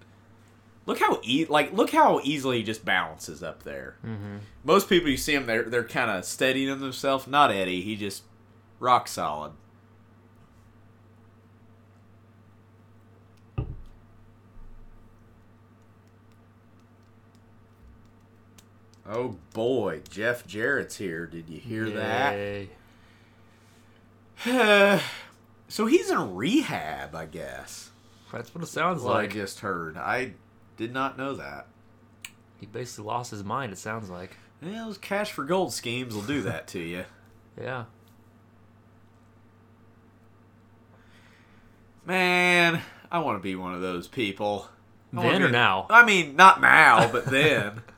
Look 0.86 0.98
how 0.98 1.20
e- 1.22 1.46
like 1.48 1.72
look 1.72 1.90
how 1.90 2.20
easily 2.24 2.58
he 2.58 2.62
just 2.64 2.84
balances 2.84 3.42
up 3.42 3.62
there. 3.62 3.96
Mm-hmm. 4.04 4.36
Most 4.64 4.88
people 4.88 5.10
you 5.10 5.16
see 5.16 5.34
him, 5.34 5.46
they're 5.46 5.62
they're 5.62 5.84
kind 5.84 6.10
of 6.10 6.24
steadying 6.24 6.80
themselves. 6.80 7.26
Not 7.28 7.50
Eddie. 7.52 7.82
He 7.82 7.94
just 7.96 8.24
rock 8.80 9.06
solid. 9.06 9.52
Oh 19.08 19.36
boy, 19.52 20.00
Jeff 20.08 20.46
Jarrett's 20.46 20.96
here. 20.96 21.26
Did 21.26 21.48
you 21.50 21.58
hear 21.58 21.86
Yay. 21.86 22.68
that? 24.44 25.02
so 25.68 25.86
he's 25.86 26.10
in 26.10 26.34
rehab, 26.34 27.14
I 27.14 27.26
guess. 27.26 27.90
That's 28.32 28.54
what 28.54 28.62
it 28.64 28.68
sounds 28.68 29.02
like. 29.02 29.30
I 29.30 29.34
just 29.34 29.60
heard. 29.60 29.96
I 29.96 30.32
did 30.76 30.92
not 30.92 31.18
know 31.18 31.34
that. 31.34 31.66
He 32.58 32.66
basically 32.66 33.04
lost 33.06 33.30
his 33.32 33.44
mind. 33.44 33.72
It 33.72 33.78
sounds 33.78 34.08
like. 34.08 34.36
Yeah, 34.62 34.84
those 34.86 34.98
cash 34.98 35.32
for 35.32 35.44
gold 35.44 35.72
schemes 35.72 36.14
will 36.14 36.22
do 36.22 36.42
that 36.42 36.66
to 36.68 36.78
you. 36.80 37.04
Yeah. 37.60 37.84
Man, 42.06 42.80
I 43.10 43.18
want 43.18 43.38
to 43.38 43.42
be 43.42 43.54
one 43.54 43.74
of 43.74 43.80
those 43.82 44.08
people. 44.08 44.68
I 45.16 45.22
Then 45.22 45.42
or 45.42 45.46
be- 45.48 45.52
now? 45.52 45.86
I 45.90 46.04
mean, 46.04 46.34
not 46.34 46.60
now, 46.60 47.10
but 47.12 47.26
then. 47.26 47.82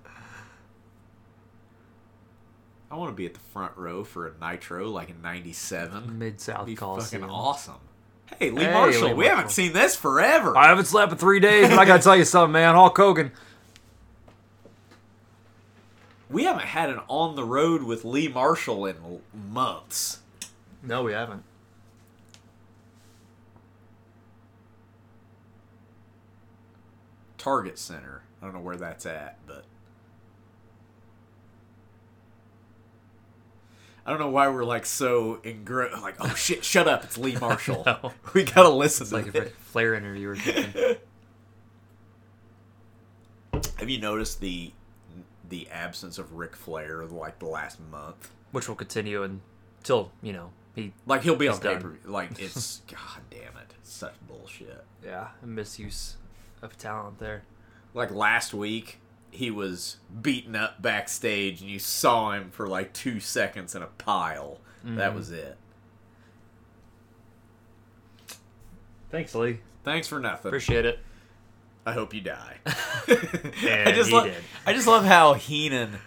I 2.94 2.96
want 2.96 3.10
to 3.10 3.16
be 3.16 3.26
at 3.26 3.34
the 3.34 3.40
front 3.40 3.76
row 3.76 4.04
for 4.04 4.28
a 4.28 4.32
Nitro 4.40 4.88
like 4.88 5.10
in 5.10 5.20
'97. 5.20 6.16
Mid 6.16 6.40
South 6.40 6.66
Be 6.66 6.76
Coliseum. 6.76 7.22
fucking 7.22 7.34
awesome. 7.34 7.74
Hey, 8.38 8.50
Lee 8.50 8.62
Hey, 8.62 8.72
Marshall, 8.72 9.08
Lee 9.08 9.14
we 9.14 9.26
haven't 9.26 9.50
seen 9.50 9.72
this 9.72 9.96
forever. 9.96 10.56
I 10.56 10.68
haven't 10.68 10.84
slept 10.84 11.10
in 11.10 11.18
three 11.18 11.40
days, 11.40 11.70
but 11.70 11.78
I 11.80 11.86
gotta 11.86 12.04
tell 12.04 12.14
you 12.16 12.24
something, 12.24 12.52
man. 12.52 12.76
Hulk 12.76 12.96
Hogan. 12.96 13.32
we 16.30 16.44
haven't 16.44 16.66
had 16.66 16.88
an 16.88 17.00
on 17.08 17.34
the 17.34 17.42
road 17.42 17.82
with 17.82 18.04
Lee 18.04 18.28
Marshall 18.28 18.86
in 18.86 18.94
months. 19.32 20.20
No, 20.80 21.02
we 21.02 21.12
haven't. 21.12 21.42
Target 27.38 27.76
Center. 27.76 28.22
I 28.40 28.44
don't 28.44 28.54
know 28.54 28.60
where 28.60 28.76
that's 28.76 29.04
at, 29.04 29.38
but 29.48 29.64
I 34.06 34.10
don't 34.10 34.18
know 34.20 34.28
why 34.30 34.48
we're 34.48 34.64
like 34.64 34.84
so 34.86 35.36
engro 35.44 35.90
like 36.02 36.16
oh 36.20 36.34
shit, 36.34 36.64
shut 36.64 36.86
up, 36.88 37.04
it's 37.04 37.16
Lee 37.18 37.36
Marshall. 37.40 37.82
No. 37.86 38.12
We 38.34 38.44
gotta 38.44 38.68
listen 38.68 39.04
It's 39.04 39.10
to 39.10 39.16
like 39.16 39.26
a 39.26 39.36
it. 39.38 39.40
Ric 39.44 39.54
Flair 39.56 39.94
interview 39.94 40.28
or 40.30 40.36
something. 40.36 40.96
Have 43.78 43.88
you 43.90 43.98
noticed 44.00 44.40
the 44.40 44.72
the 45.48 45.68
absence 45.70 46.18
of 46.18 46.34
Ric 46.34 46.56
Flair 46.56 47.04
like 47.06 47.38
the 47.38 47.46
last 47.46 47.78
month? 47.90 48.30
Which 48.52 48.68
will 48.68 48.76
continue 48.76 49.22
until, 49.22 50.10
you 50.22 50.32
know, 50.32 50.50
he. 50.74 50.92
Like 51.06 51.22
he'll 51.22 51.36
be 51.36 51.48
on 51.48 51.54
He's 51.54 51.60
done. 51.62 51.76
paper. 51.76 51.98
Like 52.04 52.38
it's 52.38 52.82
god 52.90 53.22
damn 53.30 53.56
it, 53.56 53.74
such 53.82 54.14
bullshit. 54.28 54.84
Yeah, 55.04 55.28
a 55.42 55.46
misuse 55.46 56.16
of 56.62 56.76
talent 56.78 57.18
there. 57.18 57.42
Like 57.94 58.10
last 58.10 58.52
week, 58.54 58.98
he 59.34 59.50
was 59.50 59.96
beaten 60.22 60.54
up 60.54 60.80
backstage, 60.80 61.60
and 61.60 61.68
you 61.68 61.78
saw 61.78 62.32
him 62.32 62.50
for 62.50 62.66
like 62.68 62.92
two 62.92 63.20
seconds 63.20 63.74
in 63.74 63.82
a 63.82 63.86
pile. 63.86 64.60
That 64.84 65.08
mm-hmm. 65.08 65.16
was 65.16 65.30
it. 65.30 65.56
Thanks, 69.10 69.34
Lee. 69.34 69.60
Thanks 69.82 70.08
for 70.08 70.20
nothing. 70.20 70.48
Appreciate 70.48 70.84
it. 70.84 70.98
I 71.86 71.92
hope 71.92 72.14
you 72.14 72.20
die. 72.20 72.56
I 72.66 73.92
just 73.94 74.08
he 74.10 74.14
love, 74.14 74.24
did. 74.24 74.36
I 74.66 74.72
just 74.72 74.86
love 74.86 75.04
how 75.04 75.34
Heenan, 75.34 75.98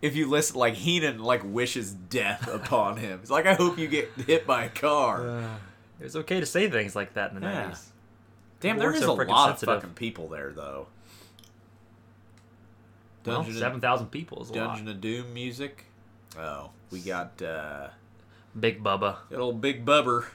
if 0.00 0.16
you 0.16 0.28
listen, 0.28 0.56
like 0.56 0.74
Heenan, 0.74 1.18
like 1.18 1.42
wishes 1.44 1.92
death 1.92 2.48
upon 2.52 2.96
him. 2.96 3.20
It's 3.22 3.30
like 3.30 3.46
I 3.46 3.54
hope 3.54 3.78
you 3.78 3.88
get 3.88 4.10
hit 4.26 4.46
by 4.46 4.64
a 4.64 4.68
car. 4.68 5.28
Uh, 5.28 5.56
it 6.00 6.04
was 6.04 6.16
okay 6.16 6.40
to 6.40 6.46
say 6.46 6.68
things 6.70 6.94
like 6.96 7.14
that 7.14 7.32
in 7.32 7.40
the 7.40 7.46
Yeah. 7.46 7.70
90s. 7.70 7.84
Damn, 8.60 8.78
there 8.78 8.88
weren't 8.88 9.02
so 9.02 9.20
a 9.20 9.24
lot 9.24 9.48
sensitive. 9.50 9.74
of 9.74 9.82
fucking 9.82 9.94
people 9.94 10.28
there 10.28 10.52
though. 10.52 10.86
Well, 13.24 13.42
Dungeon, 13.42 13.58
7,000 13.58 14.06
people 14.08 14.42
is 14.42 14.50
a 14.50 14.54
Dungeon 14.54 14.86
lot. 14.86 14.94
of 14.96 15.00
Doom 15.00 15.32
music. 15.32 15.84
Oh, 16.38 16.70
we 16.90 17.00
got 17.00 17.40
uh, 17.40 17.88
Big 18.58 18.82
Bubba. 18.82 19.16
good 19.28 19.38
old 19.38 19.60
Big 19.60 19.84
Bubber. 19.84 20.26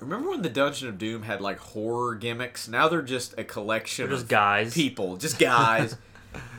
Remember 0.00 0.30
when 0.30 0.42
the 0.42 0.48
Dungeon 0.50 0.88
of 0.88 0.98
Doom 0.98 1.22
had 1.22 1.40
like 1.40 1.58
horror 1.58 2.14
gimmicks? 2.16 2.66
Now 2.68 2.88
they're 2.88 3.02
just 3.02 3.38
a 3.38 3.44
collection 3.44 4.06
They're 4.06 4.14
just 4.16 4.24
of 4.24 4.28
guys. 4.28 4.74
people, 4.74 5.16
just 5.16 5.38
guys. 5.38 5.96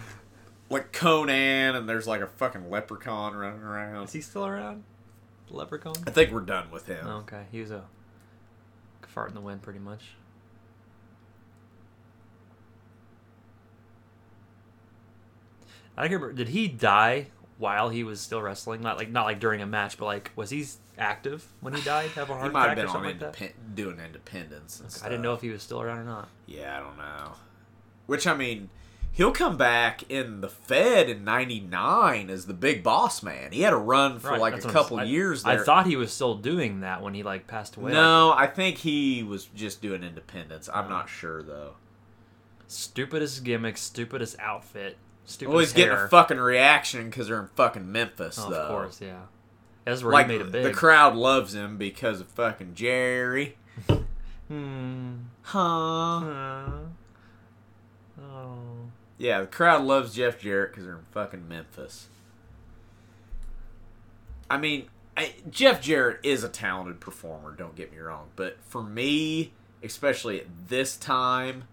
like 0.69 0.91
Conan, 0.93 1.75
and 1.75 1.87
there's 1.89 2.07
like 2.07 2.21
a 2.21 2.27
fucking 2.27 2.69
leprechaun 2.69 3.35
running 3.35 3.61
around. 3.61 4.05
Is 4.05 4.13
he 4.13 4.21
still 4.21 4.45
around? 4.45 4.83
Leprechaun? 5.49 5.95
I 6.07 6.11
think 6.11 6.31
we're 6.31 6.39
done 6.41 6.71
with 6.71 6.87
him. 6.87 7.05
Oh, 7.05 7.17
okay, 7.17 7.43
he 7.51 7.59
was 7.59 7.71
a 7.71 7.83
fart 9.07 9.29
in 9.29 9.35
the 9.35 9.41
wind, 9.41 9.61
pretty 9.61 9.79
much. 9.79 10.15
I 15.97 16.03
don't 16.03 16.11
remember. 16.13 16.33
Did 16.33 16.49
he 16.49 16.67
die 16.67 17.27
while 17.57 17.89
he 17.89 18.03
was 18.03 18.19
still 18.19 18.41
wrestling? 18.41 18.81
Not 18.81 18.97
like 18.97 19.09
not 19.09 19.25
like 19.25 19.39
during 19.39 19.61
a 19.61 19.65
match, 19.67 19.97
but 19.97 20.05
like 20.05 20.31
was 20.35 20.49
he 20.49 20.65
active 20.97 21.45
when 21.61 21.73
he 21.73 21.81
died? 21.85 22.09
Have 22.11 22.29
a 22.29 22.33
He 22.33 22.39
heart 22.39 22.53
might 22.53 22.69
have 22.69 22.71
attack 22.71 22.75
been 22.77 22.85
or 22.85 22.87
on 22.89 22.93
something 22.93 23.19
like 23.27 23.37
that? 23.37 23.75
doing 23.75 23.99
independence. 23.99 24.79
And 24.79 25.05
I 25.05 25.09
didn't 25.09 25.21
know 25.23 25.33
if 25.33 25.41
he 25.41 25.49
was 25.49 25.61
still 25.63 25.81
around 25.81 25.99
or 25.99 26.03
not. 26.03 26.29
Yeah, 26.45 26.77
I 26.77 26.79
don't 26.81 26.97
know. 26.97 27.33
Which 28.05 28.27
I 28.27 28.33
mean, 28.33 28.69
he'll 29.11 29.31
come 29.31 29.55
back 29.55 30.03
in 30.09 30.41
the 30.41 30.49
Fed 30.49 31.09
in 31.09 31.23
'99 31.23 32.29
as 32.29 32.47
the 32.47 32.53
big 32.53 32.83
boss 32.83 33.21
man. 33.23 33.51
He 33.51 33.61
had 33.61 33.71
a 33.73 33.77
run 33.77 34.19
for 34.19 34.31
Right, 34.31 34.41
like 34.41 34.55
a 34.65 34.67
couple 34.71 34.99
I- 34.99 35.03
years 35.03 35.45
I 35.45 35.57
thought 35.57 35.85
he 35.87 35.95
was 35.95 36.11
still 36.11 36.35
doing 36.35 36.81
that 36.81 37.01
when 37.03 37.13
he 37.13 37.21
like 37.23 37.45
passed 37.47 37.75
away. 37.77 37.91
no, 37.93 38.33
I 38.35 38.47
think 38.47 38.79
he 38.79 39.21
was 39.23 39.45
just 39.45 39.81
doing 39.81 40.03
independence. 40.03 40.67
I'm 40.73 40.85
Oh. 40.85 40.89
not 40.89 41.07
sure 41.09 41.41
though. 41.43 41.75
stupidest 42.67 43.43
gimmick, 43.43 43.77
stupidest 43.77 44.35
outfit, 44.39 44.97
stupidest 45.25 45.51
Always 45.53 45.73
getting 45.73 45.93
a 45.97 46.07
fucking 46.07 46.37
reaction 46.39 47.09
because 47.09 47.27
they're 47.27 47.39
in 47.39 47.47
fucking 47.55 47.91
Memphis, 47.91 48.37
Oh, 48.39 48.49
though. 48.49 48.61
of 48.63 48.67
course, 48.69 49.01
yeah. 49.01 49.21
That's 49.85 50.03
where 50.03 50.13
Like 50.13 50.27
he 50.27 50.33
made 50.37 50.41
it 50.41 50.51
big. 50.51 50.63
the 50.63 50.71
crowd 50.71 51.15
loves 51.15 51.53
him 51.53 51.77
because 51.77 52.21
of 52.21 52.27
fucking 52.27 52.75
Jerry. 52.75 53.57
Hmm. 54.49 55.13
Huh? 55.43 55.59
Uh, 55.59 56.69
oh. 58.21 58.57
Yeah, 59.17 59.41
the 59.41 59.47
crowd 59.47 59.83
loves 59.83 60.13
Jeff 60.13 60.39
Jarrett 60.39 60.71
because 60.71 60.83
they're 60.85 60.97
in 60.97 61.05
fucking 61.11 61.47
Memphis. 61.47 62.07
I 64.49 64.57
mean, 64.57 64.87
I, 65.15 65.33
Jeff 65.49 65.81
Jarrett 65.81 66.19
is 66.23 66.43
a 66.43 66.49
talented 66.49 66.99
performer. 66.99 67.53
Don't 67.55 67.75
get 67.75 67.91
me 67.91 67.97
wrong, 67.99 68.27
but 68.35 68.57
for 68.63 68.83
me, 68.83 69.53
especially 69.81 70.41
at 70.41 70.47
this 70.67 70.97
time, 70.97 71.63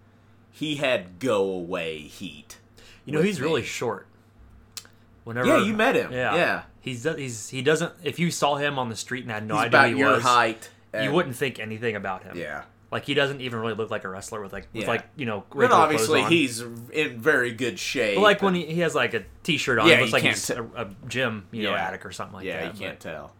he 0.51 0.77
had 0.77 1.19
go 1.19 1.43
away 1.43 1.99
heat. 1.99 2.57
You 3.05 3.13
know 3.13 3.21
he's 3.21 3.41
really 3.41 3.63
short. 3.63 4.07
Whenever 5.23 5.47
Yeah, 5.47 5.63
you 5.65 5.73
met 5.73 5.95
him. 5.95 6.11
Yeah, 6.11 6.35
Yeah. 6.35 6.61
He's 6.81 7.03
he's 7.03 7.49
he 7.49 7.61
doesn't. 7.61 7.93
If 8.03 8.17
you 8.17 8.31
saw 8.31 8.55
him 8.55 8.79
on 8.79 8.89
the 8.89 8.95
street 8.95 9.23
and 9.23 9.31
had 9.31 9.45
no 9.47 9.55
He's 9.55 9.65
idea 9.65 9.69
about 9.79 9.89
who 9.89 9.95
he 9.95 9.99
your 10.01 10.11
was, 10.13 10.23
height. 10.23 10.69
you 10.99 11.11
wouldn't 11.11 11.35
think 11.35 11.59
anything 11.59 11.95
about 11.95 12.23
him. 12.23 12.35
Yeah. 12.37 12.63
like 12.91 13.05
he 13.05 13.13
doesn't 13.13 13.39
even 13.39 13.59
really 13.59 13.75
look 13.75 13.89
like 13.91 14.03
a 14.03 14.09
wrestler 14.09 14.41
with 14.41 14.51
like 14.51 14.67
with 14.73 14.83
Yeah. 14.83 14.87
like 14.89 15.05
you 15.15 15.25
know. 15.27 15.43
But 15.53 15.71
obviously, 15.71 16.21
on. 16.23 16.31
he's 16.31 16.61
in 16.91 17.19
very 17.21 17.51
good 17.53 17.77
shape. 17.77 18.15
But 18.15 18.21
like 18.21 18.41
when 18.41 18.55
he, 18.55 18.65
he 18.65 18.79
has 18.81 18.95
like 18.95 19.13
a 19.13 19.23
t-shirt 19.43 19.77
on, 19.79 19.87
Yeah, 19.87 19.97
it 19.97 20.01
looks 20.01 20.13
like 20.13 20.23
he's 20.23 20.45
t- 20.47 20.53
a, 20.55 20.63
a 20.63 20.89
gym 21.07 21.45
you 21.51 21.63
know 21.63 21.71
Yeah. 21.71 21.83
addict 21.87 22.05
or 22.05 22.11
something 22.11 22.35
like 22.35 22.45
yeah, 22.45 22.63
that. 22.65 22.73
you 22.73 22.79
can't 22.79 22.99
tell. 22.99 23.33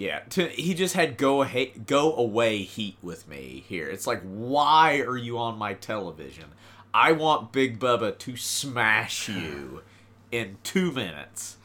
Yeah, 0.00 0.20
to, 0.30 0.48
he 0.48 0.72
just 0.72 0.94
had 0.94 1.18
go 1.18 1.46
go 1.84 2.16
away 2.16 2.62
heat 2.62 2.96
with 3.02 3.28
me 3.28 3.64
here. 3.68 3.86
It's 3.86 4.06
like, 4.06 4.22
why 4.22 5.00
are 5.00 5.18
you 5.18 5.36
on 5.36 5.58
my 5.58 5.74
television? 5.74 6.46
I 6.94 7.12
want 7.12 7.52
Big 7.52 7.78
Bubba 7.78 8.16
to 8.16 8.34
smash 8.34 9.28
you 9.28 9.82
in 10.32 10.56
two 10.62 10.90
minutes. 10.90 11.58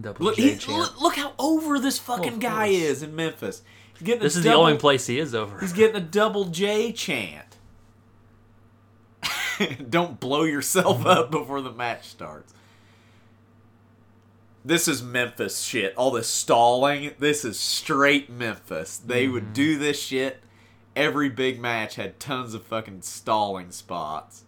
Double 0.00 0.24
Look, 0.24 0.34
J 0.34 0.54
he, 0.54 0.72
look, 0.72 1.00
look 1.00 1.14
how 1.14 1.34
over 1.38 1.78
this 1.78 2.00
fucking 2.00 2.40
guy 2.40 2.66
is 2.66 3.04
in 3.04 3.14
Memphis. 3.14 3.62
He's 3.94 4.02
getting 4.04 4.24
This 4.24 4.34
is 4.34 4.42
double, 4.42 4.64
the 4.64 4.70
only 4.70 4.78
place 4.80 5.06
he 5.06 5.20
is 5.20 5.36
over. 5.36 5.60
He's 5.60 5.72
getting 5.72 5.94
a 5.94 6.00
double 6.00 6.46
J 6.46 6.90
chant. 6.90 7.49
Don't 9.90 10.20
blow 10.20 10.44
yourself 10.44 10.98
mm-hmm. 10.98 11.06
up 11.06 11.30
before 11.30 11.60
the 11.60 11.72
match 11.72 12.08
starts. 12.08 12.54
This 14.64 14.88
is 14.88 15.02
Memphis 15.02 15.62
shit. 15.62 15.94
All 15.96 16.10
this 16.10 16.28
stalling. 16.28 17.12
This 17.18 17.44
is 17.44 17.58
straight 17.58 18.30
Memphis. 18.30 18.98
They 18.98 19.26
would 19.26 19.44
mm-hmm. 19.44 19.52
do 19.54 19.78
this 19.78 20.00
shit. 20.00 20.42
Every 20.94 21.28
big 21.28 21.60
match 21.60 21.94
had 21.94 22.20
tons 22.20 22.52
of 22.52 22.64
fucking 22.64 23.02
stalling 23.02 23.70
spots. 23.70 24.44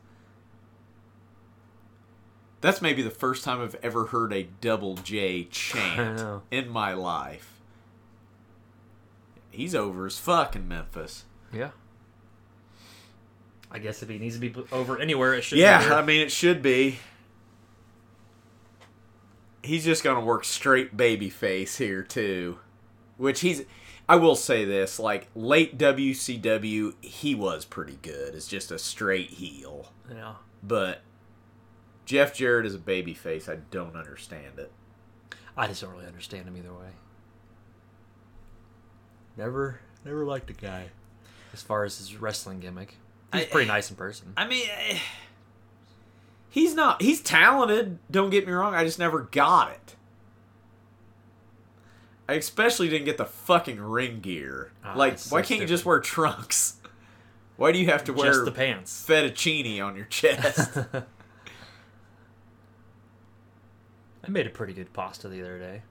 That's 2.61 2.83
maybe 2.83 3.03
the 3.03 3.11
first 3.11 3.43
time 3.43 3.61
I've 3.61 3.77
ever 3.83 4.07
heard 4.07 4.33
a 4.33 4.45
double 4.61 4.95
J 4.95 5.45
chant 5.45 6.43
in 6.51 6.69
my 6.69 6.93
life. 6.93 7.61
He's 9.51 9.75
over 9.75 10.07
as 10.07 10.19
fuck 10.19 10.55
in 10.55 10.69
Memphis. 10.69 11.25
Yeah. 11.53 11.71
I 13.73 13.79
guess 13.79 14.03
if 14.03 14.09
he 14.11 14.19
needs 14.19 14.39
to 14.39 14.41
be 14.41 14.55
over 14.71 15.01
anywhere, 15.01 15.35
it 15.35 15.43
should. 15.43 15.59
Yeah. 15.59 15.95
I 15.95 16.03
mean 16.03 16.21
it 16.21 16.31
should 16.31 16.63
be. 16.63 16.99
He's 19.63 19.85
just 19.85 20.05
gonna 20.05 20.21
work 20.21 20.45
straight 20.45 20.97
baby 20.97 21.31
face 21.31 21.79
here 21.79 22.03
too, 22.03 22.59
which 23.17 23.41
he's. 23.41 23.65
I 24.09 24.17
will 24.17 24.37
say 24.37 24.65
this: 24.65 24.99
like 24.99 25.29
late 25.35 25.79
WCW, 25.79 26.95
he 27.03 27.35
was 27.35 27.65
pretty 27.65 27.99
good. 28.03 28.35
It's 28.35 28.47
just 28.49 28.71
a 28.71 28.79
straight 28.79 29.31
heel, 29.31 29.91
yeah. 30.11 30.35
but 30.63 31.01
Jeff 32.05 32.35
Jarrett 32.35 32.67
is 32.67 32.75
a 32.75 32.79
baby 32.79 33.15
face. 33.15 33.49
I 33.49 33.57
don't 33.71 33.97
understand 33.97 34.59
it. 34.59 34.71
I 35.57 35.67
just 35.67 35.81
don't 35.81 35.93
really 35.93 36.07
understand 36.07 36.47
him 36.47 36.57
either 36.57 36.73
way. 36.73 36.91
Never, 39.37 39.81
never 40.05 40.25
liked 40.25 40.49
the 40.49 40.53
guy. 40.53 40.89
As 41.53 41.63
far 41.63 41.85
as 41.85 41.99
his 41.99 42.17
wrestling 42.17 42.61
gimmick, 42.61 42.97
he's 43.33 43.43
I- 43.43 43.47
pretty 43.47 43.69
nice 43.69 43.91
in 43.91 43.97
person. 43.97 44.33
I 44.37 44.47
mean, 44.47 44.67
he's 46.51 46.75
not. 46.75 47.01
He's 47.03 47.21
talented. 47.21 47.99
Don't 48.11 48.31
get 48.31 48.47
me 48.47 48.53
wrong. 48.53 48.75
I 48.75 48.85
just 48.85 48.99
never 48.99 49.21
got 49.21 49.71
it. 49.73 49.97
I 52.29 52.35
especially 52.35 52.89
didn't 52.89 53.05
get 53.07 53.19
the 53.19 53.25
fucking 53.27 53.81
ring 53.81 54.21
gear. 54.21 54.71
Ah, 54.85 54.95
like, 54.97 55.19
so 55.19 55.35
why 55.37 55.43
can't 55.43 55.61
you 55.61 55.67
just 55.67 55.85
wear 55.85 55.99
trunks? 56.01 56.77
Why 57.57 57.73
do 57.73 57.79
you 57.79 57.87
have 57.87 58.05
to 58.05 58.13
wear 58.13 58.33
Just 58.33 58.45
the 58.47 58.53
pants. 58.53 59.05
fettuccine 59.07 59.85
on 59.85 59.95
your 59.97 60.07
chest? 60.07 60.79
I 64.25 64.31
made 64.31 64.47
a 64.47 64.51
pretty 64.51 64.73
good 64.73 64.93
pasta 64.93 65.29
the 65.29 65.41
other 65.43 65.59
day. 65.59 65.83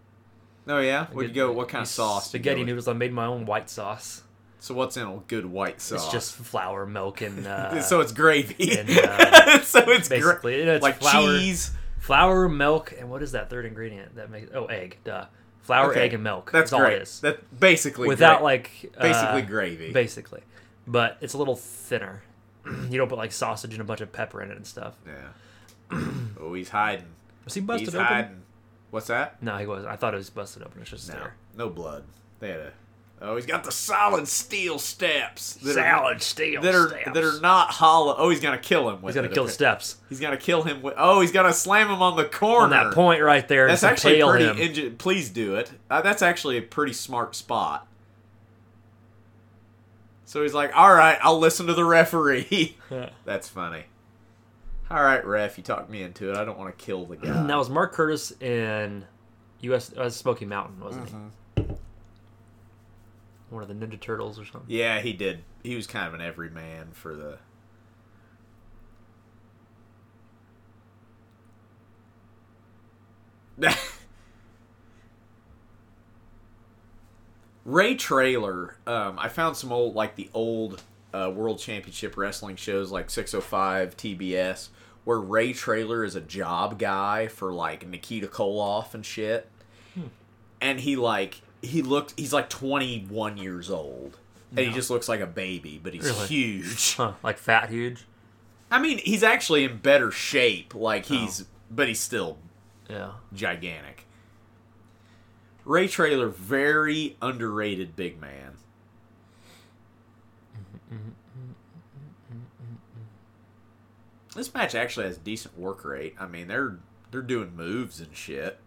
oh 0.68 0.80
yeah. 0.80 1.08
Where'd 1.08 1.30
you 1.30 1.36
go? 1.36 1.52
What 1.52 1.70
kind 1.70 1.82
of 1.84 1.88
sauce? 1.88 2.28
Spaghetti 2.30 2.64
noodles. 2.64 2.88
I 2.88 2.94
made 2.94 3.12
my 3.14 3.26
own 3.26 3.46
white 3.46 3.70
sauce. 3.70 4.24
So 4.62 4.76
what's 4.76 4.96
in 4.96 5.04
a 5.08 5.18
good 5.28 5.46
white 5.48 5.82
sauce? 5.82 6.04
It's 6.04 6.12
just 6.14 6.36
flour, 6.36 6.86
milk, 6.86 7.22
and 7.22 7.46
uh, 7.48 7.82
so 7.82 8.00
it's 8.00 8.12
gravy. 8.12 8.78
and, 8.78 8.90
uh, 8.98 9.60
so 9.62 9.80
it's 9.90 10.08
gra- 10.08 10.18
basically 10.20 10.64
know, 10.64 10.74
it's 10.76 10.84
like 10.84 11.00
flour, 11.00 11.38
cheese. 11.40 11.72
flour, 12.00 12.48
milk, 12.48 12.94
and 12.98 13.10
what 13.10 13.24
is 13.24 13.32
that 13.34 13.50
third 13.50 13.66
ingredient 13.66 14.16
that 14.16 14.30
makes? 14.30 14.52
Oh, 14.54 14.66
egg. 14.68 14.98
Duh. 15.04 15.26
Flour, 15.64 15.92
Okay, 15.92 16.02
egg, 16.06 16.14
and 16.14 16.24
milk. 16.24 16.52
That's 16.52 16.72
all 16.74 16.80
great. 16.80 16.94
it 16.94 17.02
is. 17.02 17.22
That 17.22 17.60
basically 17.60 18.08
Without 18.08 18.38
gra- 18.38 18.44
like 18.46 18.92
uh, 18.98 19.02
basically 19.02 19.42
gravy. 19.44 19.92
Basically, 19.92 20.42
but 20.88 21.18
it's 21.22 21.34
a 21.34 21.38
little 21.40 21.56
thinner. 21.56 22.22
you 22.90 22.98
don't 23.00 23.10
put 23.10 23.18
like 23.18 23.32
sausage 23.32 23.72
and 23.74 23.82
a 23.82 23.84
bunch 23.84 24.02
of 24.02 24.12
pepper 24.12 24.42
in 24.44 24.52
it 24.52 24.58
and 24.58 24.66
stuff. 24.68 24.96
Yeah. 25.08 26.02
oh, 26.40 26.54
he's 26.54 26.70
hiding. 26.70 27.06
Was 27.46 27.56
he 27.56 27.62
busted 27.62 27.88
he's 27.88 27.96
open? 27.96 28.06
hiding. 28.08 28.42
What's 28.92 29.08
that? 29.08 29.42
No, 29.42 29.58
he 29.58 29.66
was. 29.66 29.86
I 29.86 29.96
thought 29.96 30.14
it 30.14 30.18
was 30.18 30.30
busted 30.30 30.62
open. 30.62 30.82
It's 30.82 30.92
just 30.92 31.10
No, 31.10 31.16
there. 31.16 31.34
no 31.58 31.70
blood. 31.70 32.04
They 32.40 32.50
had 32.50 32.60
a. 32.60 32.72
Oh, 33.24 33.36
he's 33.36 33.46
got 33.46 33.64
the 33.64 33.72
solid 33.72 34.28
steel 34.28 34.80
steps. 34.80 35.54
That 35.54 35.76
Salad 35.76 36.18
are, 36.18 36.20
steel 36.20 36.62
that 36.64 36.74
are 36.74 36.90
steps. 36.90 37.12
that 37.14 37.24
are 37.24 37.40
not 37.40 37.70
hollow. 37.70 38.16
Oh, 38.18 38.30
he's 38.32 38.40
gonna 38.40 38.58
kill 38.58 38.90
him 38.90 39.02
with. 39.04 39.14
He's 39.14 39.16
gonna 39.22 39.28
it. 39.28 39.34
kill 39.36 39.46
the 39.46 39.52
steps 39.52 39.98
He's 40.10 40.20
gonna 40.20 40.38
kill 40.38 40.64
him 40.64 40.82
with. 40.82 40.96
Oh, 40.98 41.22
he's 41.22 41.32
gonna 41.32 41.54
slam 41.54 41.90
him 41.92 42.02
on 42.02 42.18
the 42.18 42.26
corner. 42.26 42.64
on 42.64 42.70
that 42.88 42.94
point 42.96 43.22
right 43.22 43.48
there. 43.48 43.68
That's 43.68 43.84
actually 43.84 44.24
pretty. 44.24 44.82
him. 44.82 44.96
Please 44.98 45.30
do 45.30 45.54
it. 45.56 45.72
Uh, 45.90 46.02
that's 46.02 46.24
actually 46.24 46.58
a 46.58 46.64
pretty 46.64 46.94
smart 46.94 47.36
spot. 47.36 47.86
So 50.26 50.42
he's 50.42 50.54
like, 50.54 50.76
"All 50.76 50.94
right, 50.94 51.20
I'll 51.22 51.38
listen 51.40 51.68
to 51.68 51.74
the 51.74 51.86
referee." 51.86 52.78
that's 53.26 53.50
funny. 53.50 53.84
All 54.90 55.04
right, 55.04 55.24
ref, 55.26 55.58
you 55.58 55.64
talked 55.64 55.90
me 55.90 56.02
into 56.04 56.32
it. 56.32 56.38
I 56.38 56.44
don't 56.44 56.58
want 56.58 56.78
to 56.78 56.86
kill 56.86 57.06
the 57.06 57.18
guy. 57.18 57.44
That 57.48 57.58
was 57.58 57.70
Mark 57.70 57.94
Curtis 57.94 58.32
in 58.42 59.06
U.S. 59.62 59.94
Uh, 59.96 60.10
Smoky 60.10 60.46
Mountain, 60.46 60.80
wasn't 60.80 61.06
Mm-hmm. 61.06 61.26
he? 61.28 61.32
One 63.52 63.62
of 63.62 63.68
the 63.68 63.76
Ninja 63.76 64.00
Turtles 64.00 64.40
or 64.40 64.46
something. 64.46 64.64
Yeah, 64.70 65.02
he 65.02 65.12
did. 65.12 65.44
He 65.62 65.76
was 65.76 65.86
kind 65.86 66.08
of 66.08 66.14
an 66.14 66.22
everyman 66.22 66.92
for 66.94 67.16
the. 67.16 67.38
Ray 77.66 77.96
Traylor, 77.96 78.78
um, 78.88 79.20
I 79.20 79.28
found 79.28 79.58
some 79.58 79.74
old, 79.74 79.96
like 79.96 80.16
the 80.16 80.30
old 80.34 80.82
uh, 81.14 81.30
World 81.36 81.60
Championship 81.60 82.16
Wrestling 82.16 82.56
shows, 82.56 82.90
like 82.90 83.10
605 83.10 83.98
TBS, 83.98 84.70
where 85.04 85.20
Ray 85.20 85.52
Traylor 85.52 86.06
is 86.06 86.16
a 86.16 86.22
job 86.22 86.80
guy 86.80 87.28
for 87.28 87.52
like 87.52 87.86
Nikita 87.86 88.28
Koloff 88.28 88.94
and 88.94 89.06
shit. 89.06 89.50
And 90.62 90.80
he 90.80 90.96
like 90.96 91.42
he 91.62 91.82
looked 91.82 92.14
he's 92.20 92.34
like 92.34 92.50
21 92.50 93.38
years 93.38 93.70
old. 93.70 94.18
And 94.56 94.60
he 94.66 94.74
just 94.74 94.90
looks 94.90 95.08
like 95.08 95.22
a 95.22 95.26
baby, 95.28 95.80
but 95.82 95.94
he's 95.94 96.04
Really? 96.04 96.28
huge. 96.28 96.94
Huh, 96.98 97.14
like 97.24 97.38
fat 97.38 97.70
huge. 97.70 98.04
I 98.70 98.80
mean, 98.80 98.98
he's 98.98 99.24
actually 99.24 99.64
in 99.64 99.78
better 99.78 100.12
shape. 100.12 100.76
Like 100.76 101.10
oh. 101.10 101.14
he's, 101.16 101.46
but 101.70 101.88
he's 101.88 102.00
still 102.02 102.38
Yeah. 102.90 103.12
gigantic. 103.34 104.06
Ray 105.64 105.88
Traylor, 105.88 106.28
very 106.28 107.16
underrated 107.22 107.96
big 107.96 108.20
man. 108.20 108.58
This 114.36 114.54
match 114.54 114.76
actually 114.76 115.08
has 115.08 115.18
decent 115.18 115.58
work 115.58 115.84
rate. 115.84 116.16
I 116.20 116.28
mean, 116.28 116.48
they're 116.48 116.78
they're 117.12 117.22
doing 117.22 117.56
moves 117.56 118.00
and 118.00 118.16
shit. 118.16 118.60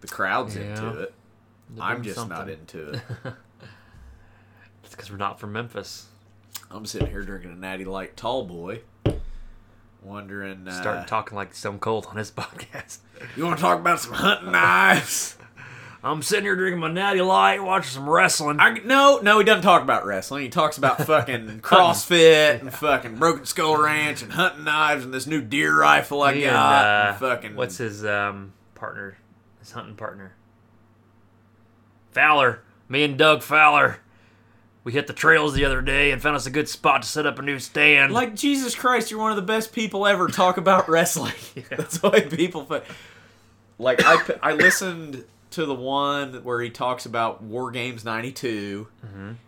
The 0.00 0.08
crowd's 0.08 0.56
Yeah. 0.56 0.62
into 0.62 1.00
it. 1.00 1.14
I'm 1.80 2.02
just 2.02 2.28
not 2.28 2.48
into 2.48 2.90
it. 2.90 3.00
It's 4.84 4.94
because 4.94 5.10
we're 5.10 5.16
not 5.16 5.40
from 5.40 5.52
Memphis. 5.52 6.06
I'm 6.70 6.84
sitting 6.84 7.08
here 7.08 7.22
drinking 7.22 7.52
a 7.52 7.54
natty 7.54 7.84
light 7.86 8.14
tall 8.14 8.44
boy, 8.44 8.80
wondering. 10.02 10.68
Uh, 10.68 10.80
Starting 10.80 11.06
talking 11.06 11.34
like 11.36 11.54
Stone 11.54 11.78
Cold 11.78 12.06
on 12.10 12.16
his 12.16 12.30
podcast. 12.36 12.98
You 13.36 13.44
want 13.44 13.56
to 13.56 13.62
talk 13.62 13.78
about 13.78 14.00
some 14.00 14.12
hunting 14.12 14.52
knives? 14.52 15.36
I'm 16.04 16.20
sitting 16.20 16.44
here 16.44 16.56
drinking 16.56 16.80
my 16.80 16.90
Natty 16.90 17.22
Light, 17.22 17.62
watching 17.62 17.90
some 17.90 18.10
wrestling. 18.10 18.58
I, 18.58 18.70
no, 18.80 19.20
no, 19.22 19.38
he 19.38 19.44
doesn't 19.44 19.62
talk 19.62 19.82
about 19.82 20.04
wrestling. 20.04 20.42
He 20.42 20.48
talks 20.48 20.76
about 20.76 20.98
fucking 21.06 21.60
CrossFit 21.60 22.60
and 22.60 22.74
fucking 22.74 23.16
Broken 23.16 23.46
Skull 23.46 23.80
Ranch 23.80 24.20
and 24.20 24.32
hunting 24.32 24.64
knives 24.64 25.04
and 25.04 25.14
this 25.14 25.28
new 25.28 25.40
deer 25.40 25.78
rifle 25.78 26.20
I 26.22 26.34
Me 26.34 26.40
got. 26.40 26.84
and, 26.84 27.06
and 27.08 27.16
uh, 27.16 27.18
fucking 27.18 27.54
what's 27.54 27.76
his 27.78 28.04
um 28.04 28.52
partner? 28.74 29.16
His 29.60 29.70
hunting 29.70 29.94
partner. 29.94 30.34
Fowler. 32.12 32.60
Me 32.88 33.02
and 33.04 33.16
Doug 33.18 33.42
Fowler. 33.42 33.98
We 34.84 34.92
hit 34.92 35.06
the 35.06 35.12
trails 35.12 35.54
the 35.54 35.64
other 35.64 35.80
day 35.80 36.10
and 36.10 36.20
found 36.20 36.34
us 36.36 36.46
a 36.46 36.50
good 36.50 36.68
spot 36.68 37.02
to 37.02 37.08
set 37.08 37.24
up 37.24 37.38
a 37.38 37.42
new 37.42 37.58
stand. 37.60 38.12
like 38.12 38.34
Jesus 38.34 38.74
Christ? 38.74 39.10
You're 39.10 39.20
one 39.20 39.30
of 39.30 39.36
the 39.36 39.42
best 39.42 39.72
people 39.72 40.06
ever 40.06 40.26
talk 40.28 40.56
about 40.56 40.88
wrestling. 40.88 41.34
That's 41.70 42.02
why 42.02 42.20
people. 42.20 42.64
Fu- 42.64 42.80
like 43.78 44.00
I 44.04 44.52
listened 44.52 45.24
to 45.50 45.66
the 45.66 45.74
one 45.74 46.42
where 46.44 46.60
he 46.60 46.70
talks 46.70 47.06
about 47.06 47.42
War 47.42 47.70
Games 47.70 48.04
'92, 48.04 48.88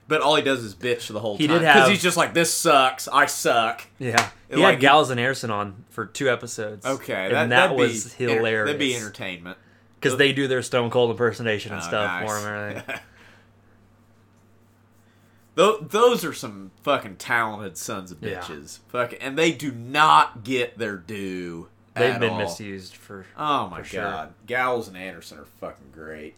but 0.06 0.20
all 0.20 0.36
he 0.36 0.42
does 0.42 0.62
is 0.62 0.74
bitch 0.74 1.08
the 1.08 1.18
whole 1.20 1.34
Mm-hmm. 1.34 1.42
He 1.42 1.48
time 1.48 1.58
because 1.60 1.88
he's 1.88 2.02
just 2.02 2.16
like, 2.16 2.32
"This 2.34 2.52
sucks. 2.54 3.08
I 3.08 3.26
suck." 3.26 3.82
yeah, 3.98 4.30
he 4.48 4.56
Like- 4.56 4.74
had 4.74 4.80
Gallows 4.80 5.10
and 5.10 5.18
Anderson 5.18 5.50
on 5.50 5.84
for 5.90 6.06
two 6.06 6.28
episodes. 6.30 6.84
Okay, 6.86 7.12
and 7.26 7.34
that, 7.34 7.48
that, 7.48 7.68
that'd 7.68 7.76
was 7.76 8.14
be 8.14 8.24
hilarious. 8.26 8.66
that'd 8.66 8.78
be 8.78 8.94
entertainment. 8.96 9.58
Because 10.04 10.18
they 10.18 10.32
do 10.32 10.46
their 10.46 10.62
Stone 10.62 10.90
Cold 10.90 11.10
impersonation 11.10 11.72
and 11.72 11.80
Oh, 11.82 11.86
stuff 11.86 12.20
nice. 12.22 12.28
for 12.30 12.38
him. 12.38 12.46
And 12.54 12.76
everything. 12.78 13.00
Those 15.88 16.24
are 16.24 16.32
some 16.32 16.72
fucking 16.82 17.16
talented 17.16 17.76
sons 17.78 18.10
of 18.12 18.20
Yeah. 18.22 18.40
bitches. 18.40 18.80
Fucking, 18.88 19.20
and 19.20 19.38
they 19.38 19.52
do 19.52 19.70
not 19.72 20.44
get 20.44 20.78
their 20.78 20.96
due. 20.96 21.68
They've 21.94 22.18
been 22.18 22.30
all. 22.32 22.38
misused 22.38 22.96
for. 22.96 23.24
Oh 23.36 23.68
my 23.68 23.78
for 23.78 23.84
sure. 23.84 24.02
god, 24.02 24.34
Gallows 24.46 24.88
and 24.88 24.96
Anderson 24.96 25.38
are 25.38 25.44
fucking 25.60 25.92
great. 25.92 26.34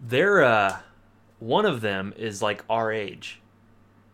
They're 0.00 0.42
uh, 0.42 0.78
one 1.38 1.64
of 1.64 1.80
them 1.80 2.12
is 2.16 2.42
like 2.42 2.64
our 2.68 2.90
age, 2.90 3.40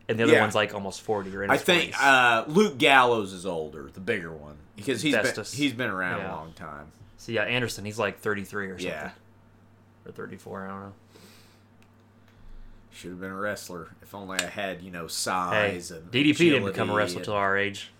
and 0.06 0.18
the 0.18 0.24
other 0.24 0.34
Yeah. 0.34 0.42
one's 0.42 0.54
like 0.54 0.74
almost 0.74 1.00
forty 1.00 1.34
or 1.34 1.42
in 1.42 1.50
I 1.50 1.56
think 1.56 1.94
uh, 1.98 2.44
Luke 2.46 2.76
Gallows 2.76 3.32
is 3.32 3.46
older, 3.46 3.88
the 3.90 4.00
bigger 4.00 4.30
one, 4.32 4.56
because 4.76 5.00
he's 5.00 5.14
been, 5.16 5.44
he's 5.52 5.72
been 5.72 5.88
around 5.90 6.18
Yeah. 6.20 6.30
a 6.30 6.36
long 6.36 6.52
time. 6.52 6.92
So 7.22 7.30
yeah, 7.30 7.44
Anderson, 7.44 7.84
he's 7.84 8.00
like 8.00 8.18
33 8.18 8.66
or 8.66 8.78
something. 8.80 8.88
Yeah, 8.88 9.10
Or 10.04 10.10
34, 10.10 10.64
I 10.64 10.68
don't 10.68 10.80
know. 10.80 10.92
should 12.90 13.10
have 13.10 13.20
been 13.20 13.30
a 13.30 13.36
wrestler 13.38 13.90
if 14.02 14.12
only 14.12 14.40
I 14.40 14.46
had 14.46 14.82
you 14.82 14.90
know 14.90 15.04
Hey, 15.04 15.08
size 15.08 15.92
and 15.92 16.10
DDP 16.10 16.36
didn't 16.36 16.64
become 16.64 16.90
a 16.90 16.94
wrestler 16.94 17.22
till 17.22 17.34
our 17.34 17.56
age. 17.56 17.92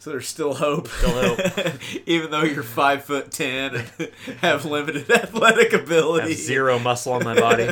So 0.00 0.10
there's 0.10 0.26
still 0.26 0.54
hope. 0.54 0.88
Still 0.88 1.36
hope. 1.36 1.74
Even 2.06 2.32
though 2.32 2.42
you're 2.42 2.64
five 2.64 3.04
foot 3.04 3.30
ten 3.30 3.76
and 3.76 4.10
have 4.40 4.64
limited 4.64 5.08
athletic 5.12 5.72
ability. 5.72 6.30
have 6.30 6.38
zero 6.38 6.80
muscle 6.80 7.12
on 7.12 7.22
my 7.22 7.38
body. 7.38 7.68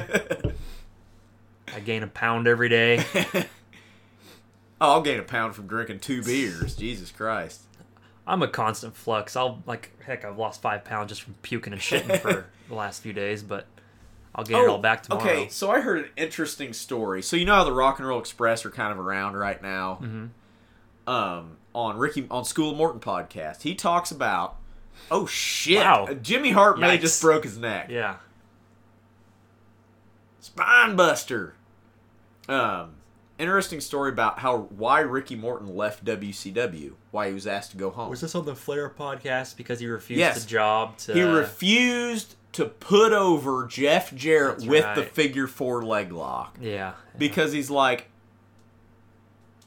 I 1.75 1.81
gain 1.81 2.05
a 2.05 2.07
pound 2.07 2.47
every 2.47 2.69
day. 2.69 3.05
Oh, 4.81 4.93
I'll 4.93 5.03
gain 5.03 5.19
a 5.19 5.25
pound 5.25 5.57
from 5.57 5.67
drinking 5.67 5.99
two 5.99 6.23
beers. 6.23 6.77
Jesus 6.77 7.11
Christ. 7.11 7.63
I'm 8.27 8.43
a 8.43 8.49
constant 8.49 8.97
flux. 8.97 9.37
I'll 9.37 9.63
like 9.67 9.93
heck, 10.03 10.25
I've 10.25 10.39
lost 10.39 10.61
five 10.61 10.85
pounds 10.85 11.11
just 11.11 11.23
from 11.23 11.35
puking 11.43 11.73
and 11.73 11.81
shitting 11.83 12.19
for 12.21 12.47
the 12.69 12.75
last 12.75 13.03
few 13.03 13.13
days, 13.13 13.43
but 13.43 13.67
I'll 14.35 14.45
gain 14.45 14.63
it 14.63 14.69
all 14.69 14.79
back 14.79 15.03
tomorrow. 15.05 15.23
Oh, 15.25 15.29
Okay, 15.29 15.49
so 15.49 15.71
I 15.71 15.81
heard 15.81 15.99
an 15.99 16.11
interesting 16.17 16.73
story. 16.73 17.23
So 17.23 17.37
you 17.37 17.45
know 17.45 17.55
how 17.55 17.65
the 17.65 17.73
Rock 17.73 17.99
and 17.99 18.07
Roll 18.09 18.19
Express 18.19 18.65
are 18.67 18.71
kind 18.71 18.93
of 18.93 18.99
around 18.99 19.37
right 19.37 19.63
now. 19.63 19.99
Mm-hmm. 20.03 20.27
Um, 21.11 21.57
on 21.75 21.99
Ricky 21.99 22.27
on 22.31 22.45
School 22.45 22.73
of 22.73 22.77
Morton 22.77 23.01
podcast, 23.01 23.63
he 23.63 23.75
talks 23.75 24.11
about. 24.11 24.57
Oh 25.11 25.27
shit! 25.27 25.79
Wow. 25.79 26.07
Uh, 26.11 26.15
Jimmy 26.15 26.51
Hart 26.51 26.81
may 26.81 26.99
just 26.99 27.21
broke 27.21 27.45
his 27.45 27.59
neck. 27.59 27.89
Yeah. 27.91 28.17
Spine 30.41 30.97
buster. 30.97 31.55
Um, 32.49 32.95
interesting 33.39 33.81
story 33.81 34.11
about 34.11 34.39
how 34.41 34.59
why 34.77 35.01
Ricky 35.01 35.37
Morton 35.37 35.75
left 35.77 36.05
WCW. 36.05 36.93
Why 37.11 37.29
he 37.29 37.35
was 37.35 37.47
asked 37.47 37.71
to 37.73 37.77
go 37.77 37.91
home. 37.91 38.11
Was 38.11 38.21
this 38.21 38.35
on 38.35 38.45
the 38.45 38.55
Flair 38.55 38.89
podcast 38.91 39.57
because 39.57 39.81
he 39.81 39.87
refused 39.87 40.19
Yes. 40.21 40.43
the 40.45 40.49
job 40.49 40.97
to 40.99 41.15
he 41.15 41.23
refused 41.23 42.35
to 42.53 42.65
put 42.67 43.13
over 43.13 43.67
Jeff 43.67 44.15
Jarrett 44.15 44.59
That's 44.59 44.69
with 44.69 44.95
the 44.95 45.03
figure 45.03 45.47
four 45.47 45.85
leg 45.85 46.13
lock. 46.13 46.57
Yeah. 46.61 46.93
because 47.19 47.53
he's 47.53 47.69
like, 47.71 48.09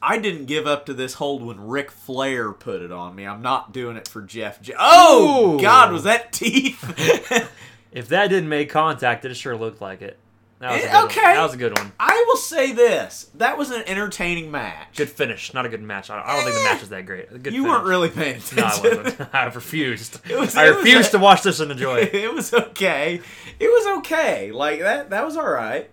I 0.02 0.18
didn't 0.18 0.46
give 0.46 0.66
up 0.66 0.86
to 0.86 0.94
this 0.94 1.14
hold 1.14 1.42
when 1.44 1.68
Ric 1.68 1.90
Flair 1.90 2.52
put 2.52 2.80
it 2.82 2.90
on 2.90 3.14
me. 3.14 3.26
I'm 3.26 3.42
not 3.42 3.72
doing 3.72 3.96
it 3.96 4.08
for 4.08 4.22
Jeff. 4.22 4.60
J- 4.62 4.72
oh 4.78 5.56
Ooh. 5.56 5.60
God, 5.60 5.92
was 5.92 6.04
that 6.04 6.32
teeth? 6.32 7.48
If 7.92 8.06
that 8.10 8.28
didn't 8.28 8.48
make 8.48 8.70
contact, 8.70 9.24
it 9.24 9.34
sure 9.34 9.56
looked 9.56 9.80
like 9.80 10.00
it. 10.00 10.16
That 10.60 10.72
was 10.72 10.82
a 10.82 10.88
Eh, 10.88 10.92
good 10.92 11.04
okay. 11.06 11.22
one. 11.22 11.34
That 11.34 11.42
was 11.42 11.54
a 11.54 11.56
good 11.56 11.78
one. 11.78 11.92
I 11.98 12.24
will 12.28 12.36
say 12.36 12.72
this: 12.72 13.30
that 13.36 13.56
was 13.56 13.70
an 13.70 13.82
entertaining 13.86 14.50
match. 14.50 14.94
Good 14.96 15.08
finish. 15.08 15.54
Not 15.54 15.64
a 15.66 15.68
good 15.70 15.80
match. 15.82 16.10
I 16.10 16.16
don't, 16.16 16.26
I 16.28 16.34
don't 16.36 16.44
think 16.44 16.56
the 16.56 16.62
match 16.64 16.80
was 16.80 16.88
that 16.90 17.06
great. 17.06 17.28
Good 17.30 17.46
you 17.54 17.62
finish. 17.62 17.68
weren't 17.70 17.84
really 17.86 18.10
paying 18.10 18.42
No, 18.56 18.64
I 18.64 18.68
attention. 18.76 19.04
wasn't. 19.04 19.28
I 19.34 19.44
refused. 19.46 20.20
It 20.30 20.38
was- 20.38 20.54
I 20.56 20.66
it 20.66 20.76
refused 20.76 21.08
a- 21.08 21.12
to 21.12 21.18
watch 21.18 21.42
this 21.42 21.60
and 21.60 21.70
enjoy 21.72 22.00
it. 22.00 22.14
it 22.14 22.32
was 22.34 22.52
okay. 22.52 23.20
It 23.58 23.68
was 23.68 23.98
okay. 24.00 24.52
Like 24.52 24.80
that. 24.80 25.10
That 25.10 25.24
was 25.24 25.36
all 25.36 25.50
right. 25.50 25.90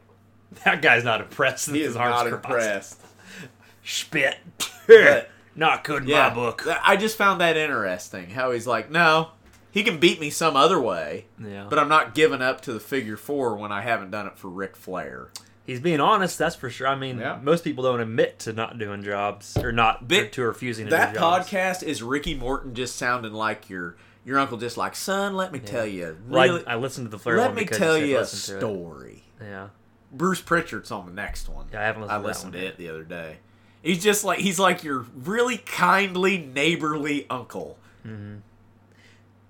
That 0.66 0.82
guy's 0.82 1.04
not 1.06 1.22
impressed. 1.22 1.70
He 1.72 1.82
is 1.82 1.96
not 1.96 2.28
impressed. 2.28 3.00
Spit. 3.86 4.38
But- 4.88 5.30
not 5.56 5.84
good 5.84 6.04
in 6.04 6.10
Yeah, 6.10 6.28
my 6.30 6.36
book. 6.36 6.66
I 6.84 6.98
just 6.98 7.18
found 7.18 7.42
that 7.42 7.58
interesting. 7.58 8.30
How 8.30 8.52
he's 8.52 8.68
like, 8.68 8.92
no, 8.92 9.30
he 9.72 9.84
can 9.84 10.00
beat 10.00 10.20
me 10.20 10.30
some 10.30 10.56
other 10.56 10.80
way. 10.80 11.26
Yeah. 11.44 11.68
But 11.70 11.80
I'm 11.80 11.90
not 11.90 12.16
giving 12.16 12.42
up 12.42 12.62
to 12.62 12.74
the 12.74 12.80
figure 12.80 13.18
four 13.18 13.56
when 13.56 13.72
I 13.72 13.82
haven't 13.82 14.12
done 14.12 14.28
it 14.28 14.38
for 14.38 14.50
Ric 14.50 14.76
Flair. 14.76 15.30
He's 15.66 15.82
being 15.82 16.00
honest, 16.00 16.38
that's 16.38 16.56
for 16.56 16.70
sure. 16.70 16.88
I 16.88 16.96
mean, 16.96 17.20
Yeah. 17.20 17.40
most 17.42 17.64
people 17.66 17.84
don't 17.84 18.00
admit 18.00 18.40
to 18.40 18.54
not 18.54 18.80
doing 18.80 19.04
jobs 19.04 19.58
or 19.58 19.72
not 19.74 20.08
Bit- 20.08 20.32
to 20.34 20.44
refusing 20.44 20.86
to 20.86 20.92
That 20.92 21.16
podcast 21.16 21.84
is 21.84 22.02
Ricky 22.02 22.36
Morton 22.36 22.74
just 22.74 22.96
sounding 22.96 23.34
like 23.34 23.70
your 23.70 23.96
your 24.24 24.38
uncle, 24.40 24.58
just 24.58 24.76
like, 24.76 24.94
son, 24.94 25.36
let 25.38 25.54
me 25.54 25.60
tell 25.60 25.86
you, 25.86 26.18
Well, 26.28 26.60
I- 26.68 26.74
I, 26.74 26.76
listened 26.76 27.06
to 27.08 27.12
the 27.12 27.18
Flair 27.18 27.38
let 27.38 27.48
one 27.52 27.56
me 27.56 27.64
tell 27.66 27.98
you, 27.98 28.18
a 28.18 28.22
to 28.22 28.26
story. 28.26 29.24
Yeah. 29.42 29.68
Bruce 30.12 30.42
Prichard's 30.42 30.92
on 30.92 31.06
the 31.06 31.14
next 31.14 31.48
one. 31.48 31.68
Yeah, 31.72 31.80
I 31.80 31.84
haven't 31.86 32.02
listened 32.02 32.18
I 32.18 32.22
to 32.22 32.28
listened 32.28 32.54
to 32.54 32.60
yet. 32.60 32.68
it 32.68 32.78
the 32.78 32.90
other 32.90 33.04
day. 33.04 33.38
He's 33.82 34.04
just 34.04 34.26
like 34.26 34.40
he's 34.40 34.60
like 34.60 34.84
your 34.84 35.06
really 35.16 35.58
kindly 35.60 36.38
neighborly 36.38 37.26
uncle. 37.30 37.78
Mm-hmm. 38.06 38.40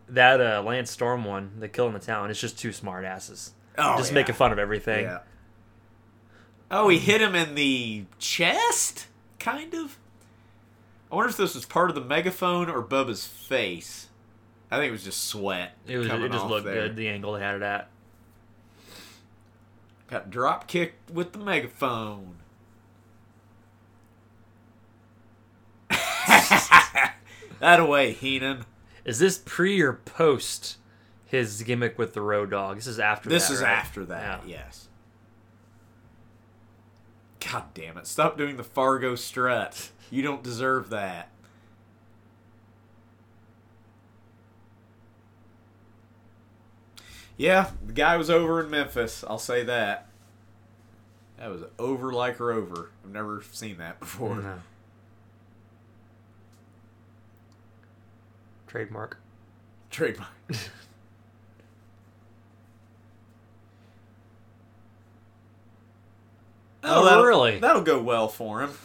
That 0.10 0.40
uh, 0.40 0.64
Lance 0.66 0.92
Storm 0.92 1.26
one, 1.26 1.52
the 1.60 1.68
Killing 1.68 1.94
the 1.94 2.00
Town, 2.00 2.30
it's 2.30 2.40
just 2.40 2.58
two 2.58 2.72
smart 2.72 3.04
asses. 3.04 3.54
Oh, 3.78 3.98
just 3.98 4.12
yeah. 4.12 4.16
making 4.16 4.36
fun 4.36 4.52
of 4.52 4.60
everything. 4.60 5.06
Yeah. 5.06 5.20
Oh, 6.70 6.90
he 6.90 6.98
hit 7.00 7.22
him 7.22 7.36
in 7.36 7.56
the 7.56 8.06
chest, 8.20 9.08
kind 9.40 9.74
of. 9.74 9.98
I 11.12 11.16
wonder 11.16 11.30
if 11.30 11.38
this 11.38 11.56
was 11.56 11.66
part 11.66 11.90
of 11.90 11.96
the 11.96 12.02
megaphone 12.02 12.70
or 12.70 12.84
Bubba's 12.84 13.26
face. 13.26 14.08
I 14.70 14.78
think 14.78 14.90
it 14.90 14.92
was 14.92 15.04
just 15.04 15.24
sweat. 15.26 15.74
It 15.88 15.98
was 15.98 16.08
it 16.08 16.32
just 16.32 16.46
looked 16.46 16.66
there. 16.66 16.88
good, 16.88 16.98
the 16.98 17.08
angle 17.08 17.34
they 17.34 17.40
had 17.40 17.56
it 17.56 17.62
at. 17.62 17.90
Got 20.10 20.30
drop 20.30 20.68
kicked 20.68 21.12
with 21.12 21.32
the 21.32 21.40
megaphone. 21.40 22.36
that 25.90 27.16
away, 27.62 28.12
Heenan. 28.12 28.66
Is 29.08 29.18
this 29.20 29.42
pre 29.44 29.82
or 29.82 29.94
post 29.94 30.78
his 31.26 31.64
gimmick 31.64 31.98
with 31.98 32.14
the 32.14 32.22
road 32.22 32.52
dog? 32.52 32.76
This 32.76 32.86
is 32.88 33.00
after 33.00 33.30
This 33.30 33.48
that, 33.48 33.54
is 33.56 33.62
right? 33.62 33.72
after 33.72 34.06
that, 34.06 34.42
Yeah. 34.46 34.60
yes. 34.68 34.90
God 37.40 37.64
damn 37.74 37.98
it. 37.98 38.06
Stop 38.06 38.38
doing 38.38 38.58
the 38.58 38.64
Fargo 38.64 39.16
strut. 39.16 39.90
You 40.12 40.22
don't 40.22 40.44
deserve 40.44 40.90
that. 40.90 41.30
Yeah, 47.38 47.70
the 47.86 47.94
guy 47.94 48.18
was 48.18 48.30
over 48.30 48.64
in 48.64 48.70
Memphis. 48.70 49.24
I'll 49.28 49.38
say 49.38 49.64
that. 49.64 50.08
That 51.38 51.52
was 51.52 51.62
over 51.78 52.12
like 52.12 52.40
Rover. 52.40 52.90
I've 53.06 53.12
never 53.12 53.44
seen 53.52 53.78
that 53.78 54.00
before. 54.00 54.36
No. 54.38 54.60
Trademark. 58.78 59.18
Trademark. 59.90 60.30
Oh, 66.84 67.06
that'll- 67.06 67.24
really? 67.26 67.60
That'll 67.60 67.82
go 67.82 68.02
well 68.02 68.28
for 68.28 68.62
him. 68.62 68.72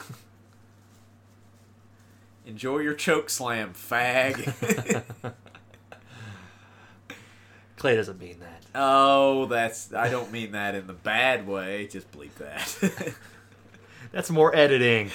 Enjoy 2.47 2.78
your 2.78 2.94
choke 2.94 3.31
slam, 3.31 3.73
fag. 3.74 4.52
Clay 7.77 7.97
doesn't 7.97 8.20
mean 8.20 8.39
that. 8.40 8.62
oh, 8.74 9.47
that's. 9.47 9.93
I 9.93 10.09
don't 10.09 10.31
mean 10.32 10.52
that 10.52 10.74
in 10.74 10.86
the 10.86 10.93
bad 10.93 11.47
way. 11.47 11.86
Just 11.89 12.10
bleep 12.12 12.35
that. 12.35 13.14
That's 14.12 14.30
more 14.30 14.55
editing. 14.55 15.10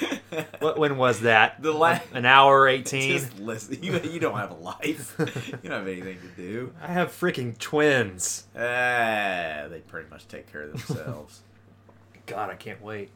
what 0.60 0.80
when 0.80 0.98
was 0.98 1.22
that? 1.22 1.62
The 1.62 1.72
la- 1.72 2.00
an 2.14 2.26
hour 2.26 2.68
eighteen. 2.68 3.20
Just 3.20 3.40
listen. 3.40 3.82
You, 3.84 4.00
you 4.00 4.20
don't 4.20 4.38
have 4.38 4.52
a 4.52 4.56
life. 4.56 5.16
You 5.20 5.70
don't 5.70 5.80
have 5.80 5.88
anything 5.88 6.18
to 6.20 6.28
do. 6.36 6.74
I 6.82 6.88
have 6.88 7.10
freaking 7.12 7.58
twins. 7.58 8.46
Ah, 8.56 9.68
they 9.70 9.84
pretty 9.88 10.10
much 10.10 10.28
take 10.28 10.52
care 10.52 10.64
of 10.64 10.72
themselves. 10.72 11.42
God, 12.26 12.50
I 12.50 12.56
can't 12.56 12.82
wait. 12.82 13.12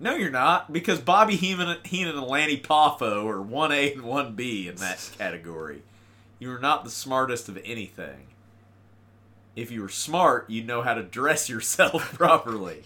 No, 0.00 0.14
you're 0.14 0.30
not, 0.30 0.72
because 0.72 1.00
Bobby 1.00 1.34
Heenan, 1.34 1.78
Heenan 1.84 2.16
and 2.16 2.26
Lanny 2.26 2.56
Poffo 2.56 3.26
are 3.26 3.44
1A 3.44 3.94
and 3.94 4.02
1B 4.04 4.68
in 4.68 4.76
that 4.76 5.10
category. 5.18 5.82
You 6.38 6.52
are 6.52 6.60
not 6.60 6.84
the 6.84 6.90
smartest 6.90 7.48
of 7.48 7.58
anything. 7.64 8.27
If 9.58 9.70
you 9.70 9.82
were 9.82 9.88
smart, 9.88 10.48
you'd 10.48 10.66
know 10.66 10.82
how 10.82 10.94
to 10.94 11.02
dress 11.02 11.48
yourself 11.48 12.12
properly. 12.14 12.84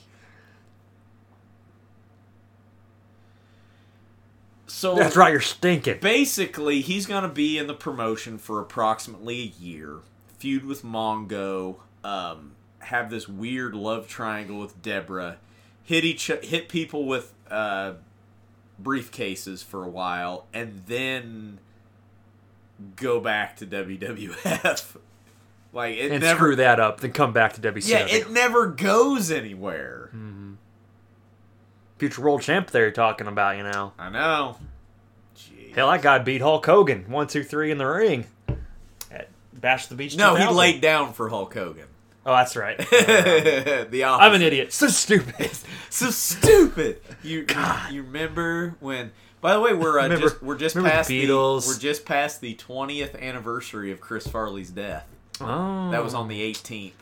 So 4.67 4.95
That's 4.97 5.17
right, 5.17 5.31
you're 5.31 5.41
stinking. 5.41 5.99
basically, 6.01 6.81
he's 6.81 7.07
going 7.07 7.23
to 7.23 7.29
be 7.29 7.59
in 7.59 7.67
the 7.67 7.75
promotion 7.75 8.39
for 8.39 8.59
approximately 8.59 9.41
a 9.41 9.63
year. 9.63 9.99
Feud 10.39 10.65
with 10.65 10.83
Mongo. 10.83 11.77
Um, 12.03 12.53
have 12.81 13.11
this 13.11 13.29
weird 13.29 13.75
love 13.75 14.09
triangle 14.09 14.59
with 14.59 14.81
Deborah. 14.83 15.37
Hit 15.85 16.05
each 16.05 16.27
hit 16.27 16.69
people 16.69 17.07
with 17.07 17.33
uh, 17.51 17.95
briefcases 18.83 19.63
for 19.63 19.85
a 19.85 19.89
while, 19.89 20.47
and 20.53 20.83
then 20.87 21.59
go 22.97 23.21
back 23.21 23.57
to 23.59 23.67
WWF. 23.67 24.97
like 25.73 25.97
it 25.97 26.11
and 26.13 26.23
never. 26.23 26.37
screw 26.37 26.57
that 26.57 26.79
up, 26.81 27.01
then 27.01 27.13
come 27.13 27.33
back 27.33 27.55
to 27.55 27.61
WCW. 27.61 27.89
Yeah, 27.89 28.07
it 28.07 28.31
never 28.31 28.67
goes 28.67 29.31
anywhere. 29.31 30.11
Future 31.99 32.23
world 32.23 32.43
champ 32.43 32.71
there 32.71 32.83
you're 32.83 32.91
talking 32.91 33.27
about, 33.29 33.57
you 33.57 33.63
know. 33.63 33.93
I 33.99 34.11
know. 34.11 34.57
Jeez. 35.37 35.73
Hell, 35.75 35.89
that 35.91 36.03
guy 36.03 36.19
beat 36.19 36.41
Hulk 36.41 36.67
Hogan 36.67 37.05
one, 37.09 37.29
two, 37.29 37.45
three 37.45 37.71
in 37.71 37.79
the 37.79 37.87
ring 37.87 38.27
at 39.11 39.29
Bash 39.53 39.87
the 39.87 39.95
Beach. 39.95 40.17
No, 40.17 40.35
he 40.35 40.47
laid 40.47 40.81
down 40.81 41.13
for 41.13 41.29
Hulk 41.29 41.55
Hogan. 41.55 41.87
Oh, 42.27 42.33
that's 42.37 42.57
right. 42.57 42.77
the 42.79 44.03
opposite. 44.05 44.25
I'm 44.25 44.35
an 44.35 44.43
idiot. 44.43 44.73
So 44.73 44.87
stupid. 44.89 45.51
so 45.91 46.11
stupid. 46.11 47.01
You 47.23 47.45
God. 47.45 47.93
you 47.93 48.03
remember 48.03 48.77
when? 48.81 49.13
By 49.41 49.55
the 49.55 49.61
way, 49.61 49.73
we're 49.73 49.99
uh, 49.99 50.05
Remember- 50.05 50.29
just 50.29 50.43
we're 50.43 50.57
just 50.57 50.77
past 50.77 51.09
the, 51.09 51.29
we're 51.33 51.79
just 51.79 52.05
past 52.05 52.41
the 52.41 52.55
twentieth 52.55 53.15
anniversary 53.17 53.91
of 53.91 54.01
Chris 54.01 54.27
Farley's 54.27 54.71
death. 54.71 55.07
Oh, 55.45 55.91
That 55.91 56.03
was 56.05 56.15
on 56.15 56.29
the 56.29 56.41
eighteenth. 56.41 56.95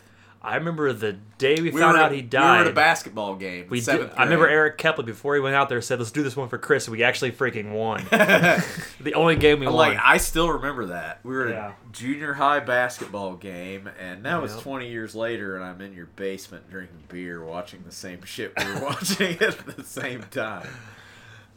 I 0.43 0.55
remember 0.57 0.91
the 0.95 1.19
day 1.37 1.57
we, 1.57 1.71
We 1.71 1.79
found 1.79 1.99
out 1.99 2.13
he 2.13 2.23
died. 2.23 2.43
We 2.53 2.57
were 2.61 2.65
at 2.65 2.67
a 2.69 2.73
basketball 2.75 3.35
game. 3.37 3.67
we 3.69 3.83
did, 3.83 4.11
I 4.17 4.23
remember. 4.25 4.49
Eric 4.49 4.79
Kepler 4.79 5.05
before 5.05 5.35
he 5.35 5.41
went 5.43 5.55
out 5.55 5.69
there 5.69 5.83
said, 5.83 5.99
"Let's 5.99 6.11
do 6.13 6.23
this 6.23 6.35
one 6.35 6.49
for 6.49 6.57
Chris." 6.57 6.87
and 6.87 6.97
We 6.97 7.03
actually 7.03 7.33
freaking 7.33 7.73
won. 7.73 8.07
the 8.11 9.13
only 9.15 9.37
game 9.37 9.61
we 9.61 9.67
I'm 9.67 9.75
won. 9.75 9.91
Like 9.91 9.99
I 10.03 10.17
still 10.17 10.51
remember 10.51 10.87
that. 10.87 11.21
We 11.25 11.35
were 11.35 11.49
at 11.49 11.55
a 11.73 11.75
junior 11.93 12.33
high 12.33 12.61
basketball 12.61 13.35
game, 13.37 13.91
and 14.01 14.23
now 14.23 14.43
it's 14.45 14.55
Yep. 14.55 14.63
20 14.63 14.89
years 14.89 15.15
later, 15.15 15.57
and 15.57 15.65
I'm 15.65 15.83
in 15.83 15.93
your 15.93 16.07
basement 16.07 16.71
drinking 16.71 17.03
beer, 17.09 17.45
watching 17.45 17.83
the 17.85 17.93
same 17.93 18.23
shit 18.25 18.55
we 18.59 18.65
were 18.65 18.81
watching 18.87 19.39
at 19.43 19.59
the 19.77 19.85
same 19.85 20.23
time. 20.31 20.67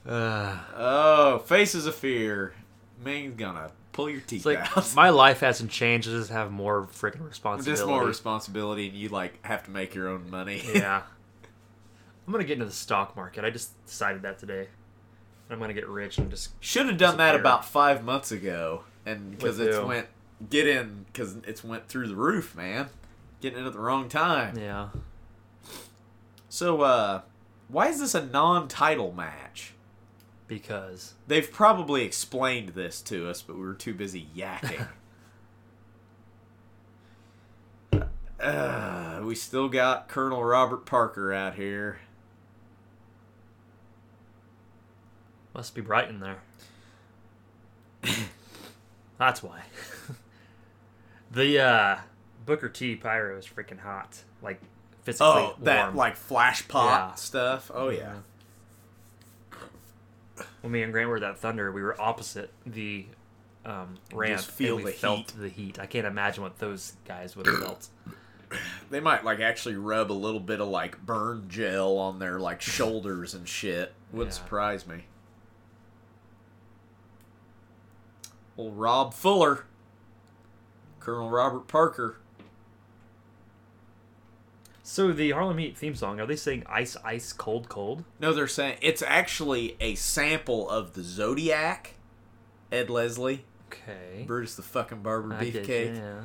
Uh, 0.06 0.58
Oh, 0.76 1.40
Faces 1.40 1.86
of 1.86 1.96
Fear. 1.96 2.54
Meng's 3.02 3.38
gonna 3.38 3.72
pull 3.94 4.10
your 4.10 4.20
teeth 4.20 4.46
like 4.46 4.78
out. 4.78 4.94
my 4.96 5.10
life 5.10 5.40
hasn't 5.40 5.72
changed. 5.72 6.10
I 6.10 6.12
just 6.12 6.32
have 6.32 6.52
more 6.52 6.84
freaking 6.88 7.26
responsibility. 7.26 7.80
Just 7.80 7.88
more 7.88 8.06
responsibility, 8.06 8.90
and 8.90 8.98
you 8.98 9.10
like 9.10 9.44
have 9.46 9.64
to 9.66 9.72
make 9.72 9.96
your 9.96 10.10
own 10.10 10.30
money. 10.30 10.62
yeah. 10.74 11.04
I'm 12.28 12.32
gonna 12.34 12.44
get 12.44 12.54
into 12.54 12.66
the 12.66 12.72
stock 12.72 13.16
market. 13.16 13.46
I 13.46 13.50
just 13.50 13.86
decided 13.86 14.24
that 14.24 14.40
today. 14.40 14.68
I'm 15.50 15.60
gonna 15.60 15.74
get 15.74 15.88
rich 15.88 16.18
and 16.18 16.30
just 16.30 16.52
Should 16.62 16.88
have 16.88 16.98
done 16.98 17.18
that 17.18 17.36
about 17.36 17.64
five 17.64 18.04
months 18.04 18.32
ago, 18.32 18.84
and 19.06 19.32
because 19.32 19.60
it's 19.60 19.80
went 19.80 20.08
get 20.50 20.68
in 20.68 21.06
because 21.12 21.36
it's 21.48 21.64
went 21.64 21.88
through 21.88 22.08
the 22.08 22.16
roof, 22.16 22.56
man. 22.56 22.90
Getting 23.42 23.60
in 23.60 23.66
at 23.66 23.74
the 23.74 23.80
wrong 23.80 24.10
time. 24.10 24.58
yeah. 24.58 24.90
So, 26.50 26.82
uh, 26.82 27.22
why 27.68 27.88
is 27.88 28.00
this 28.00 28.14
a 28.14 28.24
non-title 28.24 29.12
match? 29.12 29.74
Because 30.54 31.14
They've 31.28 31.52
probably 31.52 32.04
explained 32.04 32.70
this 32.70 33.02
to 33.04 33.28
us, 33.28 33.42
but 33.42 33.56
we 33.56 33.64
were 33.64 33.74
too 33.74 33.94
busy 33.96 34.28
yakking. 34.36 34.88
uh, 38.40 39.22
we 39.24 39.34
still 39.34 39.68
got 39.68 40.08
Colonel 40.08 40.44
Robert 40.44 40.86
Parker 40.86 41.34
out 41.34 41.56
here. 41.56 42.00
must 45.56 45.74
be 45.76 45.82
bright 45.82 46.10
in 46.10 46.20
there. 46.20 46.42
That's 49.20 49.42
why. 49.44 49.62
the 51.32 51.60
uh, 51.60 51.98
Booker 52.46 52.70
T 52.70 52.96
Pyro 52.96 53.38
is 53.38 53.46
freaking 53.48 53.80
hot. 53.80 54.24
Like 54.42 54.60
physically 55.04 55.28
Oh, 55.28 55.56
that 55.64 55.86
warm. 55.86 55.96
like 55.96 56.16
flash 56.16 56.68
pop 56.68 57.10
Yeah. 57.12 57.16
stuff. 57.16 57.70
Oh 57.74 57.90
yeah. 57.90 58.16
When 60.64 60.72
me 60.72 60.82
and 60.82 60.92
Grant 60.92 61.10
were 61.10 61.18
at 61.18 61.22
that 61.22 61.38
Thunder, 61.40 61.72
we 61.72 61.82
were 61.84 62.00
opposite 62.02 62.52
the 62.66 63.06
um, 63.66 63.96
ramp, 64.14 64.38
just 64.38 64.50
feel 64.52 64.78
and 64.78 64.86
we 64.86 64.92
the 64.92 64.98
felt 64.98 65.18
heat. 65.32 65.40
the 65.40 65.50
heat. 65.50 65.80
I 65.80 65.86
can't 65.86 66.08
imagine 66.08 66.42
what 66.42 66.58
those 66.60 66.94
guys 67.06 67.36
would 67.36 67.46
have 67.46 67.60
felt. 67.60 67.90
They 68.92 69.00
might 69.00 69.24
like 69.26 69.40
actually 69.40 69.76
rub 69.78 70.12
a 70.12 70.14
little 70.14 70.40
bit 70.40 70.62
of 70.62 70.68
like 70.68 71.04
burn 71.04 71.46
gel 71.50 71.98
on 71.98 72.20
their 72.20 72.40
like 72.40 72.62
shoulders 72.62 73.34
and 73.34 73.48
shit. 73.50 73.94
Wouldn't 74.12 74.36
Yeah. 74.36 74.44
surprise 74.44 74.86
me. 74.86 75.06
Old 78.56 78.78
Rob 78.78 79.14
Fuller. 79.16 79.66
Colonel 81.00 81.32
Robert 81.32 81.68
Parker. 81.68 82.18
So 84.86 85.14
the 85.14 85.32
Harlem 85.32 85.58
Heat 85.60 85.78
theme 85.78 85.96
song, 85.96 86.20
are 86.20 86.26
they 86.26 86.36
saying 86.36 86.64
ice, 86.68 86.98
ice, 87.06 87.32
cold, 87.32 87.70
cold? 87.70 88.04
No, 88.20 88.34
they're 88.34 88.48
saying 88.48 88.78
it's 88.82 89.02
actually 89.02 89.78
a 89.80 89.96
sample 89.96 90.70
of 90.70 90.94
the 90.94 91.04
Zodiac. 91.04 91.94
Ed 92.72 92.90
Leslie, 92.90 93.46
Okay. 93.72 94.24
Brutus 94.28 94.56
the 94.56 94.62
fucking 94.62 95.02
Barber 95.02 95.34
I 95.36 95.46
Beefcake. 95.46 95.96
you, 95.96 96.02
yeah. 96.02 96.22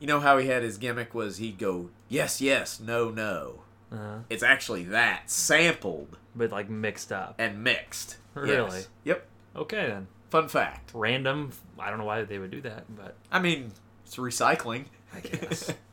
You 0.00 0.06
know 0.06 0.20
how 0.20 0.38
he 0.38 0.46
had 0.48 0.62
his 0.62 0.78
gimmick 0.78 1.12
was 1.14 1.38
he'd 1.38 1.58
go 1.58 1.90
yes, 2.08 2.40
yes, 2.40 2.78
no, 2.78 3.10
no. 3.10 3.62
Uh-huh. 3.90 4.18
It's 4.30 4.42
actually 4.42 4.84
that 4.84 5.28
sampled 5.30 6.18
But 6.36 6.52
like 6.52 6.68
mixed 6.70 7.10
up. 7.10 7.34
and 7.38 7.64
mixed. 7.64 8.18
Really? 8.34 8.52
Yes. 8.76 8.88
Yep. 9.04 9.26
Okay 9.56 9.86
then. 9.86 10.06
Fun 10.30 10.46
fact. 10.48 10.90
Random. 10.94 11.50
I 11.78 11.88
don't 11.90 11.98
know 11.98 12.04
why 12.04 12.22
they 12.22 12.38
would 12.38 12.50
do 12.50 12.60
that, 12.60 12.84
but 12.94 13.16
I 13.32 13.40
mean, 13.40 13.72
it's 14.06 14.16
recycling. 14.16 14.84
I 15.14 15.20
guess. 15.20 15.72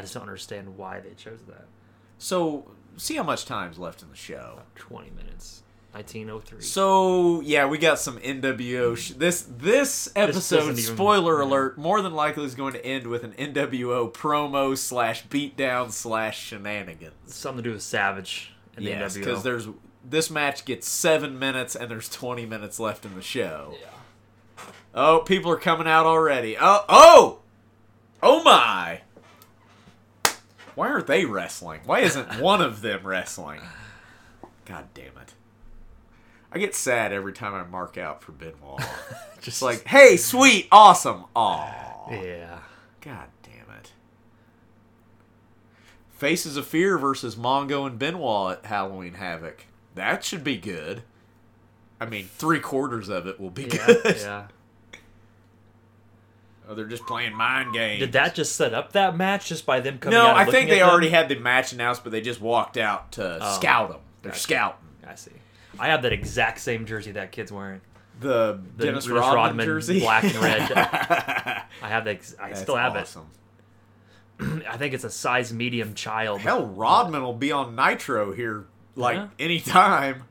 I 0.00 0.02
just 0.02 0.14
don't 0.14 0.22
understand 0.22 0.78
why 0.78 1.00
they 1.00 1.10
chose 1.14 1.40
that. 1.48 1.66
So, 2.16 2.70
see 2.96 3.16
how 3.16 3.22
much 3.22 3.44
time's 3.44 3.78
left 3.78 4.02
in 4.02 4.08
the 4.08 4.16
show. 4.16 4.54
About 4.54 4.74
20 4.76 5.10
minutes. 5.10 5.62
1903. 5.92 6.62
So, 6.62 7.40
yeah, 7.42 7.66
we 7.66 7.76
got 7.76 7.98
some 7.98 8.18
NWO. 8.18 8.96
Sh- 8.96 9.10
this 9.10 9.42
this 9.42 10.10
episode, 10.16 10.62
even- 10.62 10.76
spoiler 10.76 11.42
yeah. 11.42 11.48
alert, 11.48 11.76
more 11.76 12.00
than 12.00 12.14
likely 12.14 12.44
is 12.44 12.54
going 12.54 12.72
to 12.72 12.86
end 12.86 13.08
with 13.08 13.24
an 13.24 13.32
NWO 13.32 14.10
promo 14.10 14.74
slash 14.78 15.26
beatdown 15.26 15.90
slash 15.90 16.40
shenanigans. 16.40 17.12
Something 17.26 17.62
to 17.62 17.68
do 17.70 17.74
with 17.74 17.82
Savage 17.82 18.52
and 18.76 18.86
the 18.86 18.90
Yes, 18.90 19.16
NWO. 19.16 19.18
because 19.18 19.42
there's 19.42 19.68
this 20.08 20.30
match 20.30 20.64
gets 20.64 20.88
seven 20.88 21.38
minutes 21.38 21.76
and 21.76 21.90
there's 21.90 22.08
20 22.08 22.46
minutes 22.46 22.80
left 22.80 23.04
in 23.04 23.14
the 23.14 23.22
show. 23.22 23.74
Yeah. 23.78 24.64
Oh, 24.94 25.18
people 25.20 25.50
are 25.50 25.58
coming 25.58 25.86
out 25.86 26.06
already. 26.06 26.56
Oh, 26.58 26.84
oh, 26.88 27.38
oh 28.22 28.42
my! 28.42 29.02
Why 30.74 30.88
aren't 30.88 31.06
they 31.06 31.24
wrestling? 31.24 31.80
Why 31.84 32.00
isn't 32.00 32.40
one 32.40 32.60
of 32.60 32.80
them 32.82 33.06
wrestling? 33.06 33.60
God 34.64 34.88
damn 34.94 35.16
it! 35.20 35.34
I 36.52 36.58
get 36.58 36.74
sad 36.74 37.12
every 37.12 37.32
time 37.32 37.54
I 37.54 37.64
mark 37.64 37.96
out 37.98 38.22
for 38.22 38.32
Benoit. 38.32 38.82
Just 39.40 39.62
like, 39.62 39.86
hey, 39.86 40.16
sweet, 40.16 40.68
awesome, 40.70 41.24
aw. 41.34 42.10
Yeah. 42.10 42.58
God 43.00 43.28
damn 43.42 43.74
it! 43.76 43.92
Faces 46.12 46.56
of 46.56 46.66
Fear 46.66 46.98
versus 46.98 47.36
Mongo 47.36 47.86
and 47.86 47.98
Benoit 47.98 48.58
at 48.58 48.66
Halloween 48.66 49.14
Havoc. 49.14 49.64
That 49.94 50.22
should 50.24 50.44
be 50.44 50.56
good. 50.56 51.02
I 52.00 52.06
mean, 52.06 52.26
three 52.26 52.60
quarters 52.60 53.08
of 53.08 53.26
it 53.26 53.40
will 53.40 53.50
be 53.50 53.64
Yeah. 53.64 53.86
good. 53.86 54.16
yeah. 54.18 54.46
Oh, 56.70 56.74
they're 56.76 56.84
just 56.86 57.04
playing 57.04 57.34
mind 57.34 57.72
games. 57.72 57.98
Did 57.98 58.12
that 58.12 58.36
just 58.36 58.54
set 58.54 58.72
up 58.72 58.92
that 58.92 59.16
match 59.16 59.48
just 59.48 59.66
by 59.66 59.80
them 59.80 59.98
coming 59.98 60.16
No, 60.16 60.28
out? 60.28 60.36
I 60.36 60.44
think 60.44 60.70
they 60.70 60.78
them? 60.78 60.88
already 60.88 61.08
had 61.08 61.28
the 61.28 61.34
match 61.34 61.72
announced, 61.72 62.04
but 62.04 62.12
they 62.12 62.20
just 62.20 62.40
walked 62.40 62.76
out 62.76 63.10
to 63.12 63.38
Oh. 63.42 63.54
scout 63.56 63.88
them. 63.88 63.98
They're 64.22 64.30
Gotcha. 64.30 64.40
scouting. 64.40 64.78
I 65.04 65.14
see. 65.16 65.32
I 65.80 65.88
have 65.88 66.02
that 66.02 66.12
exact 66.12 66.60
same 66.60 66.86
jersey 66.86 67.10
that 67.12 67.32
kid's 67.32 67.50
wearing. 67.50 67.80
The, 68.20 68.60
The 68.76 68.84
Dennis, 68.86 69.06
Dennis 69.06 69.08
Rodman, 69.08 69.34
Rodman 69.34 69.66
jersey, 69.66 69.98
black 69.98 70.22
and 70.22 70.36
red. 70.36 70.70
I 71.82 71.88
have 71.88 72.04
that. 72.04 72.20
I 72.40 72.52
still 72.52 72.76
have 72.76 72.94
awesome. 72.94 73.26
it. 74.38 74.66
I 74.70 74.76
think 74.76 74.94
it's 74.94 75.02
a 75.04 75.10
size 75.10 75.52
medium 75.52 75.94
child. 75.94 76.40
Hell, 76.40 76.66
Rodman 76.66 77.22
will 77.22 77.32
be 77.32 77.50
on 77.50 77.74
Nitro 77.74 78.32
here 78.32 78.66
like 78.94 79.16
Yeah. 79.16 79.28
anytime. 79.40 80.22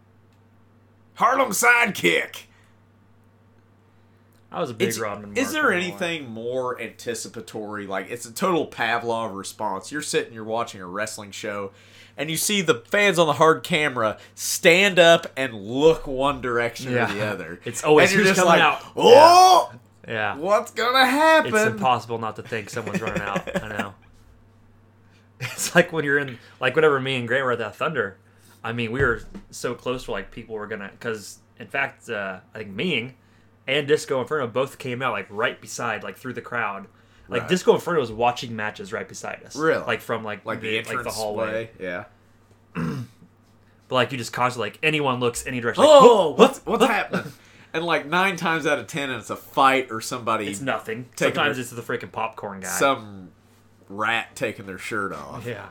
Harlem 1.15 1.49
sidekick. 1.49 2.43
I 4.51 4.59
was 4.59 4.69
a 4.71 4.73
big 4.73 4.87
It's- 4.89 4.99
Rodman. 4.99 5.37
is 5.37 5.51
there 5.51 5.71
anything 5.71 6.29
more 6.29 6.79
anticipatory? 6.81 7.85
Like 7.87 8.09
it's 8.09 8.25
a 8.25 8.31
total 8.33 8.65
Pavlov 8.67 9.35
response. 9.35 9.91
You're 9.91 10.01
sitting, 10.01 10.33
you're 10.33 10.43
watching 10.43 10.81
a 10.81 10.87
wrestling 10.87 11.29
show, 11.31 11.71
and 12.17 12.31
you 12.31 12.35
see 12.37 12.61
the 12.61 12.75
fans 12.89 13.19
on 13.19 13.27
the 13.27 13.33
hard 13.33 13.63
camera 13.63 14.17
stand 14.33 14.97
up 14.97 15.27
and 15.37 15.53
look 15.53 16.07
one 16.07 16.41
direction 16.41 16.91
Yeah. 16.91 17.11
or 17.11 17.13
the 17.13 17.25
other. 17.25 17.59
It's 17.65 17.83
always 17.83 18.09
and 18.11 18.17
you're 18.17 18.27
just 18.27 18.39
coming 18.39 18.59
like, 18.59 18.61
out. 18.61 18.81
Oh, 18.95 19.71
Yeah. 20.07 20.35
what's 20.37 20.71
gonna 20.71 21.05
happen? 21.05 21.53
It's 21.53 21.65
impossible 21.65 22.17
not 22.17 22.35
to 22.37 22.41
think 22.43 22.71
someone's 22.71 23.01
running 23.01 23.21
out. 23.21 23.63
I 23.63 23.67
know. 23.67 23.93
It's 25.41 25.73
like 25.73 25.93
when 25.93 26.03
you're 26.03 26.17
in, 26.17 26.37
like 26.59 26.75
whenever 26.75 26.99
me 26.99 27.15
and 27.15 27.27
Grant 27.27 27.45
were 27.45 27.53
at 27.53 27.59
that 27.59 27.75
Thunder. 27.75 28.17
I 28.63 28.73
mean, 28.73 28.91
we 28.91 28.99
were 29.01 29.21
so 29.51 29.73
close 29.73 30.03
to 30.05 30.11
like 30.11 30.31
people 30.31 30.55
were 30.55 30.67
gonna, 30.67 30.89
because 30.91 31.39
in 31.59 31.67
fact, 31.67 32.09
uh, 32.09 32.39
I 32.53 32.57
think 32.57 32.71
Meng 32.71 33.13
and 33.69 33.87
Disco 33.87 34.19
Inferno 34.21 34.47
both 34.47 34.77
came 34.77 35.01
out 35.01 35.13
like 35.13 35.27
right 35.29 35.59
beside, 35.59 36.03
like 36.03 36.17
through 36.17 36.33
the 36.33 36.41
crowd. 36.41 36.87
Like 37.27 37.41
Right. 37.41 37.49
Disco 37.49 37.75
Inferno 37.75 37.99
was 37.99 38.11
watching 38.11 38.55
matches 38.55 38.91
right 38.91 39.07
beside 39.07 39.43
us. 39.45 39.55
Really? 39.55 39.83
Like 39.83 40.01
from 40.01 40.23
like 40.23 40.45
like 40.45 40.61
the 40.61 40.77
entrance 40.77 41.05
like 41.05 41.05
the 41.05 41.11
hallway. 41.11 41.45
way. 41.51 41.69
Yeah. 41.79 42.05
But 43.87 43.95
like 43.95 44.11
you 44.11 44.17
just 44.19 44.31
constantly 44.33 44.69
like 44.69 44.79
anyone 44.83 45.19
looks 45.19 45.47
any 45.47 45.59
direction. 45.61 45.83
Like, 45.83 45.91
Oh, 45.91 46.29
"Whoa, 46.29 46.35
what's 46.35 46.59
what's 46.59 46.85
happening? 46.85 47.31
And 47.73 47.83
like 47.83 48.05
nine 48.05 48.35
times 48.35 48.67
out 48.67 48.77
of 48.79 48.85
ten, 48.87 49.09
it's 49.09 49.29
a 49.31 49.35
fight 49.35 49.87
or 49.91 49.99
somebody, 50.01 50.47
It's 50.47 50.61
nothing. 50.61 51.09
Taking 51.15 51.33
Sometimes 51.35 51.57
their- 51.57 51.61
it's 51.63 51.71
the 51.71 51.81
freaking 51.81 52.11
popcorn 52.11 52.59
guy. 52.61 52.67
some 52.67 53.31
rat 53.87 54.35
taking 54.35 54.65
their 54.67 54.77
shirt 54.77 55.11
off. 55.11 55.43
yeah. 55.45 55.69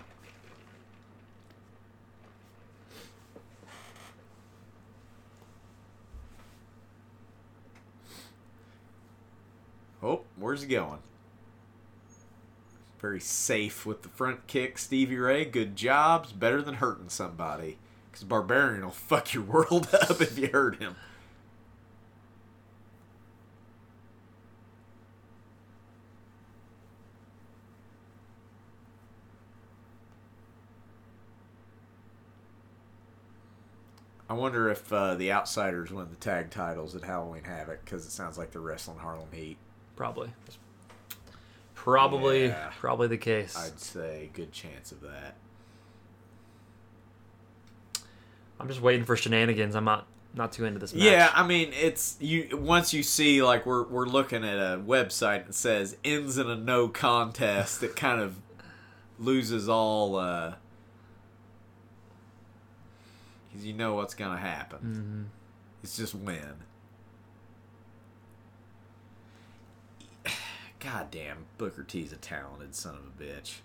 Oh, 10.02 10.22
where's 10.36 10.62
he 10.62 10.68
going? 10.68 11.00
Very 13.00 13.20
safe 13.20 13.86
with 13.86 14.02
the 14.02 14.08
front 14.08 14.46
kick, 14.46 14.78
Stevie 14.78 15.18
Ray. 15.18 15.44
Good 15.44 15.76
jobs. 15.76 16.32
Better 16.32 16.62
than 16.62 16.74
hurting 16.74 17.08
somebody. 17.08 17.78
Because 18.10 18.24
Barbarian 18.24 18.84
will 18.84 18.90
fuck 18.90 19.34
your 19.34 19.42
world 19.44 19.88
up 19.92 20.20
if 20.20 20.38
you 20.38 20.48
hurt 20.48 20.80
him. 20.80 20.96
I 34.30 34.34
wonder 34.34 34.68
if 34.68 34.92
uh, 34.92 35.14
the 35.14 35.32
Outsiders 35.32 35.90
win 35.90 36.10
the 36.10 36.16
tag 36.16 36.50
titles 36.50 36.94
at 36.94 37.02
Halloween 37.02 37.44
Havoc 37.44 37.82
because 37.84 38.04
it 38.04 38.10
sounds 38.10 38.36
like 38.36 38.50
they're 38.52 38.60
wrestling 38.60 38.98
Harlem 38.98 39.32
Heat. 39.32 39.56
Probably. 39.98 40.30
Probably, 41.74 42.46
Yeah. 42.46 42.70
probably 42.78 43.08
the 43.08 43.18
case. 43.18 43.56
I'd 43.56 43.80
say 43.80 44.30
good 44.32 44.52
chance 44.52 44.92
of 44.92 45.00
that. 45.00 45.34
I'm 48.60 48.68
just 48.68 48.80
waiting 48.80 49.04
for 49.04 49.16
shenanigans. 49.16 49.74
I'm 49.74 49.84
not 49.84 50.06
not 50.34 50.52
too 50.52 50.64
into 50.66 50.78
this 50.78 50.94
match. 50.94 51.02
Yeah, 51.02 51.32
I 51.34 51.44
mean, 51.44 51.72
it's 51.72 52.16
you. 52.20 52.56
Once 52.56 52.94
you 52.94 53.02
see, 53.02 53.42
like, 53.42 53.66
we're 53.66 53.82
we're 53.88 54.06
looking 54.06 54.44
at 54.44 54.56
a 54.56 54.78
website 54.78 55.46
that 55.46 55.54
says 55.54 55.96
ends 56.04 56.38
in 56.38 56.48
a 56.48 56.54
no 56.54 56.86
contest, 56.86 57.82
it 57.82 57.96
kind 57.96 58.20
of 58.20 58.36
loses 59.18 59.68
all. 59.68 60.14
uh 60.14 60.54
cuz 63.52 63.64
you 63.64 63.72
know 63.72 63.94
what's 63.94 64.14
gonna 64.14 64.38
happen. 64.38 65.30
It's 65.82 65.96
just 65.96 66.14
win. 66.14 66.54
God 70.80 71.10
damn, 71.10 71.46
Booker 71.58 71.82
T's 71.82 72.12
a 72.12 72.16
talented 72.16 72.74
son 72.74 72.94
of 72.96 73.00
a 73.04 73.22
bitch. 73.22 73.56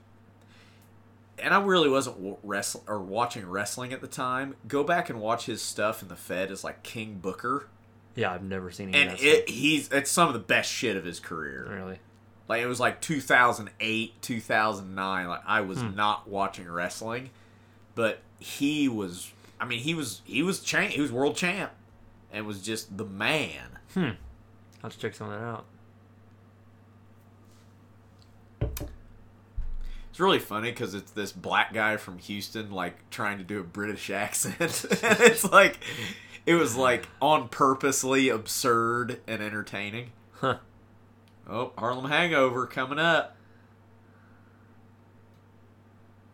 And 1.39 1.53
I 1.53 1.61
really 1.63 1.89
wasn't 1.89 2.17
w- 2.17 2.37
wrestle 2.43 2.83
or 2.87 2.99
watching 2.99 3.49
wrestling 3.49 3.91
at 3.93 4.01
the 4.01 4.07
time. 4.07 4.55
Go 4.67 4.83
back 4.83 5.09
and 5.09 5.19
watch 5.19 5.45
his 5.47 5.61
stuff 5.61 6.01
in 6.01 6.07
the 6.07 6.15
Fed 6.15 6.51
as 6.51 6.63
like 6.63 6.83
King 6.83 7.19
Booker, 7.21 7.67
yeah, 8.15 8.31
I've 8.31 8.43
never 8.43 8.69
seen 8.69 8.89
any 8.89 9.01
and 9.01 9.11
of 9.13 9.17
that 9.19 9.25
it 9.25 9.49
he's 9.49 9.89
it's 9.91 10.11
some 10.11 10.27
of 10.27 10.33
the 10.33 10.39
best 10.39 10.71
shit 10.71 10.95
of 10.95 11.03
his 11.05 11.19
career. 11.19 11.67
Really? 11.67 11.99
Like 12.47 12.61
it 12.61 12.67
was 12.67 12.79
like 12.79 13.01
2008, 13.01 14.21
2009. 14.21 15.27
Like 15.27 15.41
I 15.47 15.61
was 15.61 15.79
Hmm. 15.81 15.95
not 15.95 16.27
watching 16.27 16.69
wrestling, 16.69 17.31
but 17.95 18.19
he 18.39 18.87
was. 18.87 19.31
I 19.59 19.65
mean, 19.65 19.79
he 19.79 19.95
was 19.95 20.21
he 20.25 20.43
was 20.43 20.59
champ. 20.59 20.91
He 20.91 21.01
was 21.01 21.11
world 21.11 21.35
champ, 21.35 21.71
and 22.31 22.45
was 22.45 22.61
just 22.61 22.95
the 22.97 23.05
man. 23.05 23.79
I'll 23.95 24.03
have 24.83 24.97
check 24.99 25.15
some 25.15 25.31
of 25.31 25.39
that 25.39 25.45
out. 25.45 25.65
It's 30.09 30.19
really 30.19 30.39
funny 30.39 30.69
because 30.71 30.93
it's 30.93 31.11
this 31.11 31.31
black 31.31 31.73
guy 31.73 31.97
from 31.97 32.19
Houston, 32.19 32.71
like 32.71 33.09
trying 33.09 33.39
to 33.39 33.43
do 33.43 33.59
a 33.59 33.63
British 33.63 34.09
accent. 34.11 34.85
it's 34.91 35.43
like 35.51 35.79
it 36.45 36.53
was 36.55 36.75
like 36.75 37.07
on 37.21 37.47
purposely 37.49 38.29
absurd 38.29 39.21
and 39.27 39.41
entertaining. 39.41 40.11
Huh. 40.33 40.57
Oh, 41.49 41.71
Harlem 41.77 42.05
Hangover 42.09 42.65
coming 42.67 42.99
up. 42.99 43.35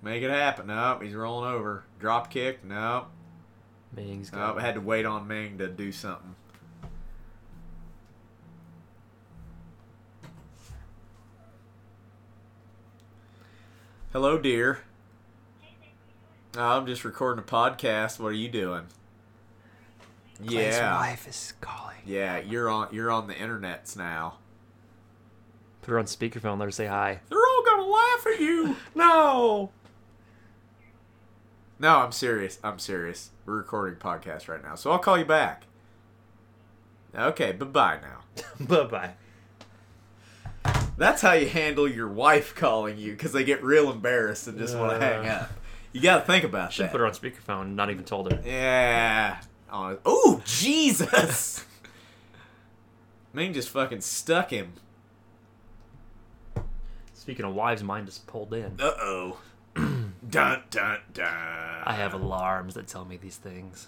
Make 0.01 0.23
it 0.23 0.29
happen. 0.29 0.67
Nope, 0.67 1.03
he's 1.03 1.13
rolling 1.13 1.51
over. 1.51 1.83
Drop 1.99 2.29
kick. 2.31 2.63
Nope. 2.63 3.07
Meng's 3.95 4.31
Nope. 4.31 4.55
got 4.55 4.57
I 4.59 4.61
had 4.61 4.75
to 4.75 4.81
wait 4.81 5.05
on 5.05 5.27
Ming 5.27 5.57
to 5.57 5.67
do 5.67 5.91
something. 5.91 6.35
Hello, 14.11 14.37
dear. 14.37 14.79
Oh, 16.57 16.77
I'm 16.77 16.87
just 16.87 17.05
recording 17.05 17.43
a 17.43 17.47
podcast. 17.47 18.19
What 18.19 18.29
are 18.29 18.33
you 18.33 18.49
doing? 18.49 18.85
Yeah, 20.41 20.95
wife 20.95 21.27
is 21.27 21.53
calling. 21.61 21.97
yeah. 22.05 22.39
You're 22.39 22.69
on. 22.69 22.87
You're 22.91 23.11
on 23.11 23.27
the 23.27 23.33
internets 23.33 23.95
now. 23.95 24.37
Put 25.81 25.91
her 25.91 25.99
on 25.99 26.05
speakerphone. 26.05 26.57
Let 26.59 26.65
her 26.65 26.71
say 26.71 26.87
hi. 26.87 27.19
They're 27.29 27.37
all 27.37 27.63
gonna 27.65 27.83
laugh 27.83 28.27
at 28.33 28.39
you. 28.39 28.75
No. 28.95 29.71
No, 31.81 31.97
I'm 31.99 32.11
serious. 32.11 32.59
I'm 32.63 32.77
serious. 32.79 33.31
We're 33.45 33.55
recording 33.57 33.95
a 33.95 34.03
podcast 34.03 34.49
right 34.49 34.61
now, 34.61 34.75
so 34.75 34.91
I'll 34.91 34.99
call 34.99 35.17
you 35.17 35.23
back. 35.23 35.63
Okay, 37.15 37.51
bye 37.53 37.65
bye 37.65 37.99
now. 38.01 38.43
bye 38.65 38.83
bye. 38.83 39.11
That's 40.99 41.21
how 41.21 41.31
you 41.31 41.47
handle 41.47 41.87
your 41.87 42.09
wife 42.09 42.53
calling 42.53 42.97
you 42.97 43.13
because 43.13 43.31
they 43.31 43.45
get 43.45 43.63
real 43.63 43.89
embarrassed 43.89 44.47
and 44.49 44.57
just 44.57 44.77
want 44.77 44.91
to 44.91 44.99
hang 44.99 45.27
up. 45.29 45.49
You 45.93 46.01
got 46.01 46.19
to 46.19 46.25
think 46.25 46.43
about 46.43 46.73
Should 46.73 46.87
that. 46.87 46.91
put 46.91 46.99
her 46.99 47.05
on 47.07 47.13
speakerphone. 47.13 47.73
Not 47.73 47.89
even 47.89 48.03
told 48.03 48.29
her. 48.31 48.41
Yeah. 48.45 49.39
Oh, 49.71 50.41
Jesus. 50.43 51.65
Meng 53.33 53.53
just 53.53 53.69
fucking 53.69 54.01
stuck 54.01 54.49
him. 54.49 54.73
Speaking 57.13 57.45
of 57.45 57.55
wives, 57.55 57.81
mine 57.81 58.05
just 58.05 58.27
pulled 58.27 58.53
in. 58.53 58.75
Uh 58.79 58.91
oh. 58.99 59.37
dun 59.75 60.11
dun 60.69 60.99
dun. 61.13 61.27
I 61.85 61.93
have 61.93 62.13
alarms 62.13 62.73
that 62.73 62.87
tell 62.87 63.05
me 63.05 63.15
these 63.15 63.37
things. 63.37 63.87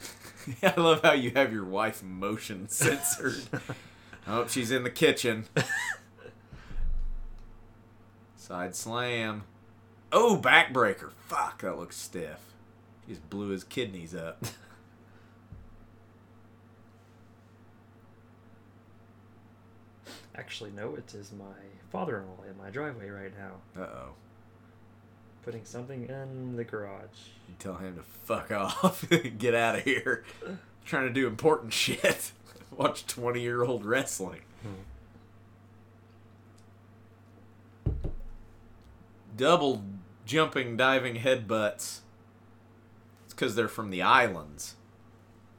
I 0.62 0.78
love 0.80 1.02
how 1.02 1.12
you 1.12 1.32
have 1.34 1.52
your 1.52 1.64
wife 1.64 2.04
motion 2.04 2.68
censored. 2.68 3.42
oh, 4.28 4.46
she's 4.46 4.70
in 4.70 4.84
the 4.84 4.90
kitchen. 4.90 5.46
Side 8.46 8.76
slam. 8.76 9.42
Oh, 10.12 10.38
backbreaker. 10.40 11.10
Fuck, 11.26 11.62
that 11.62 11.78
looks 11.78 11.96
stiff. 11.96 12.38
He 13.04 13.12
just 13.12 13.28
blew 13.28 13.48
his 13.48 13.64
kidneys 13.64 14.14
up. 14.14 14.44
Actually, 20.36 20.70
no, 20.72 20.94
it 20.94 21.12
is 21.14 21.32
my 21.32 21.44
father-in-law 21.90 22.44
in 22.48 22.56
my 22.58 22.70
driveway 22.70 23.08
right 23.08 23.32
now, 23.38 23.82
Uh 23.82 23.86
oh. 23.86 24.08
putting 25.42 25.64
something 25.64 26.06
in 26.08 26.56
the 26.56 26.64
garage. 26.64 27.30
You 27.48 27.54
tell 27.58 27.76
him 27.76 27.96
to 27.96 28.02
fuck 28.02 28.50
off. 28.52 29.08
Get 29.38 29.54
out 29.54 29.76
of 29.76 29.82
here. 29.84 30.24
trying 30.84 31.06
to 31.08 31.12
do 31.12 31.26
important 31.26 31.72
shit. 31.72 32.32
Watch 32.76 33.06
20 33.06 33.40
year 33.40 33.64
old 33.64 33.84
wrestling. 33.84 34.40
Double 39.36 39.84
jumping, 40.24 40.76
diving 40.76 41.16
headbutts. 41.16 42.00
It's 43.24 43.34
because 43.34 43.54
they're 43.54 43.68
from 43.68 43.90
the 43.90 44.02
islands. 44.02 44.76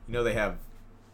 You 0.08 0.14
know, 0.14 0.24
they 0.24 0.34
have 0.34 0.58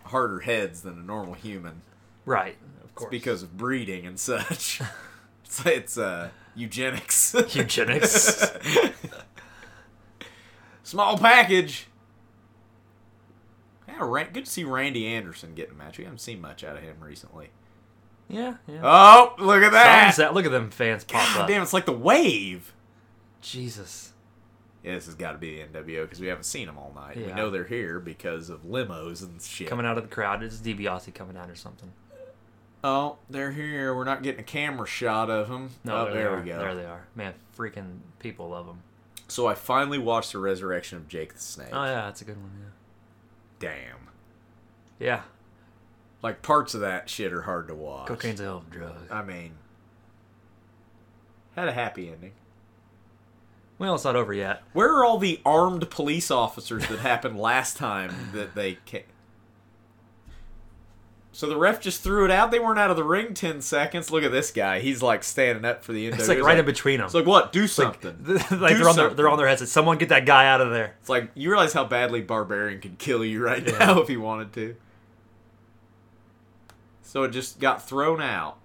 harder 0.06 0.42
heads 0.42 0.82
than 0.82 1.00
a 1.00 1.04
normal 1.04 1.34
human. 1.34 1.82
Right, 2.26 2.58
of 2.80 2.84
It's 2.86 2.94
course. 2.94 3.12
because 3.12 3.44
of 3.44 3.58
breeding 3.58 4.06
and 4.06 4.20
such. 4.20 4.82
it's, 5.44 5.66
it's 5.66 5.98
uh, 5.98 6.30
eugenics. 6.56 7.36
Eugenics. 7.54 8.52
Small 10.84 11.18
package. 11.18 11.88
Yeah, 13.88 14.24
good 14.34 14.46
to 14.46 14.52
see 14.52 14.64
Randy 14.64 15.08
Anderson 15.08 15.54
getting 15.54 15.76
a 15.76 15.78
match. 15.78 15.98
We 15.98 16.04
haven't 16.04 16.20
seen 16.20 16.42
much 16.42 16.64
out 16.64 16.76
of 16.76 16.84
him 16.84 16.98
recently. 17.00 17.50
Yeah, 18.34 18.56
yeah. 18.68 18.82
Oh, 18.84 19.36
look 19.40 19.64
at 19.64 19.72
that! 19.72 20.14
Sunset. 20.14 20.34
Look 20.34 20.46
at 20.46 20.52
them 20.52 20.72
fans 20.72 21.04
pop 21.04 21.28
God 21.34 21.42
up. 21.42 21.48
damn, 21.48 21.62
it's 21.62 21.74
like 21.74 21.86
the 21.86 21.92
wave. 21.92 22.74
Jesus. 23.42 24.14
Yeah, 24.84 24.96
this 24.96 25.06
has 25.06 25.16
got 25.16 25.32
to 25.32 25.38
be 25.38 25.62
the 25.62 25.80
NWO 25.80 26.04
because 26.04 26.20
we 26.20 26.28
haven't 26.28 26.44
seen 26.44 26.68
them 26.68 26.78
all 26.78 26.92
night. 26.94 27.16
We 27.16 27.32
know 27.32 27.50
they're 27.50 27.64
here 27.64 28.00
because 28.02 28.50
of 28.50 28.64
limos 28.64 29.24
and 29.24 29.42
shit. 29.42 29.68
Coming 29.68 29.86
out 29.86 29.98
of 29.98 30.04
the 30.04 30.14
crowd. 30.14 30.44
It's 30.44 30.58
DiBiase 30.58 31.14
coming 31.14 31.38
out 31.38 31.50
or 31.50 31.56
something. 31.56 31.92
Oh, 32.84 33.18
they're 33.30 33.54
here. 33.54 33.96
We're 33.96 34.04
not 34.04 34.24
getting 34.24 34.42
a 34.42 34.44
camera 34.44 34.86
shot 34.86 35.30
of 35.30 35.48
them. 35.48 35.70
No, 35.86 36.00
oh, 36.00 36.06
there, 36.06 36.30
there 36.30 36.38
we 36.38 36.50
go. 36.50 36.60
There 36.60 36.76
they 36.76 36.86
are. 36.86 37.08
Man, 37.16 37.34
freaking 37.58 38.00
people 38.20 38.50
love 38.50 38.66
them. 38.66 38.82
So 39.30 39.48
I 39.48 39.56
finally 39.56 40.00
watched 40.00 40.34
the 40.34 40.40
resurrection 40.40 40.98
of 40.98 41.08
Jake 41.08 41.34
the 41.34 41.40
Snake. 41.40 41.70
Oh 41.72 41.86
yeah, 41.86 42.02
that's 42.02 42.22
a 42.22 42.26
good 42.26 42.36
one. 42.38 42.52
Yeah. 42.60 43.70
Damn. 43.70 44.10
Yeah. 45.00 45.22
Like 46.24 46.42
parts 46.42 46.74
of 46.74 46.82
that 46.82 47.10
shit 47.10 47.32
are 47.34 47.42
hard 47.44 47.68
to 47.68 47.76
watch. 47.76 48.08
Cocaine's 48.08 48.40
a 48.40 48.44
hell 48.44 48.58
of 48.58 48.68
a 48.68 48.72
drug. 48.72 48.96
I 49.12 49.22
mean, 49.22 49.52
had 51.56 51.68
a 51.68 51.74
happy 51.74 52.10
ending. 52.10 52.32
Well, 53.78 53.96
it's 53.96 54.06
not 54.06 54.16
over 54.16 54.34
yet. 54.34 54.64
Where 54.72 54.94
are 54.96 55.04
all 55.04 55.18
the 55.18 55.42
armed 55.46 55.90
police 55.90 56.32
officers 56.32 56.88
that 56.88 57.00
happened 57.00 57.38
last 57.38 57.76
time 57.76 58.30
that 58.34 58.56
they 58.56 58.78
came? 58.86 59.04
So 61.36 61.48
the 61.50 61.58
ref 61.58 61.82
just 61.82 62.02
threw 62.04 62.24
it 62.26 62.32
out. 62.32 62.52
They 62.52 62.60
weren't 62.60 62.78
out 62.78 62.92
of 62.92 62.96
the 62.96 63.04
ring 63.04 63.34
ten 63.34 63.60
seconds. 63.60 64.12
Look 64.12 64.24
at 64.24 64.32
this 64.32 64.52
guy. 64.52 64.80
He's 64.80 65.02
like 65.02 65.24
standing 65.24 65.66
up 65.66 65.84
for 65.84 65.92
the 65.92 66.06
end. 66.06 66.16
It's 66.16 66.28
like 66.30 66.40
right 66.40 66.60
in 66.60 66.64
between 66.66 67.00
them. 67.00 67.06
It's 67.06 67.16
like 67.16 67.26
what? 67.26 67.52
Do 67.52 67.66
something. 67.68 68.16
like 68.28 68.50
Do 68.50 68.58
they're 68.78 68.88
on 68.90 68.96
their 68.96 69.10
they're 69.10 69.28
on 69.30 69.38
their 69.40 69.48
headsets. 69.48 69.72
Someone 69.72 69.98
get 69.98 70.10
that 70.10 70.28
guy 70.28 70.48
out 70.48 70.62
of 70.62 70.70
there. 70.70 70.96
It's 71.02 71.10
like 71.10 71.32
you 71.34 71.50
realize 71.50 71.74
how 71.74 71.86
badly 71.86 72.22
Barbarian 72.22 72.80
could 72.80 73.00
kill 73.00 73.26
you 73.26 73.44
right 73.44 73.66
Yeah. 73.68 73.80
now 73.80 74.00
if 74.00 74.08
he 74.08 74.16
wanted 74.16 74.54
to. 74.54 74.76
So 77.14 77.22
it 77.22 77.30
just 77.30 77.60
got 77.60 77.88
thrown 77.88 78.24
out. 78.24 78.58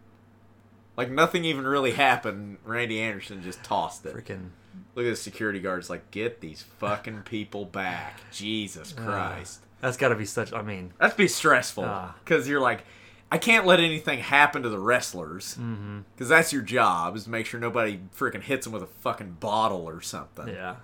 Like 0.96 1.10
nothing 1.10 1.44
even 1.44 1.66
really 1.66 1.92
happened. 1.92 2.56
Randy 2.64 2.98
Anderson 2.98 3.42
just 3.42 3.62
tossed 3.62 4.06
it. 4.06 4.14
Freaking 4.16 4.48
Look 4.94 5.04
at 5.04 5.10
the 5.10 5.16
security 5.16 5.60
guards 5.60 5.90
like, 5.90 6.10
get 6.10 6.40
these 6.40 6.62
fucking 6.78 7.24
people 7.24 7.66
back. 7.66 8.20
Jesus 8.32 8.94
Christ. 8.94 9.60
that's 9.82 9.98
got 9.98 10.08
to 10.08 10.14
be 10.14 10.24
such. 10.24 10.50
I 10.54 10.62
mean, 10.62 10.94
That'd 10.98 11.18
be 11.18 11.28
stressful. 11.28 11.84
Ah. 11.84 12.14
Because 12.24 12.48
you're 12.48 12.58
like, 12.62 12.84
I 13.30 13.36
can't 13.36 13.66
let 13.66 13.80
anything 13.80 14.20
happen 14.20 14.62
to 14.62 14.70
the 14.70 14.78
wrestlers. 14.78 15.48
Because 15.56 15.60
Mm-hmm. 15.66 16.28
that's 16.28 16.50
your 16.50 16.62
job, 16.62 17.16
is 17.16 17.24
to 17.24 17.30
make 17.30 17.44
sure 17.44 17.60
nobody 17.60 18.00
freaking 18.16 18.40
hits 18.42 18.64
them 18.64 18.72
with 18.72 18.82
a 18.82 18.86
fucking 18.86 19.36
bottle 19.40 19.82
or 19.86 20.00
something. 20.00 20.48
yeah. 20.48 20.76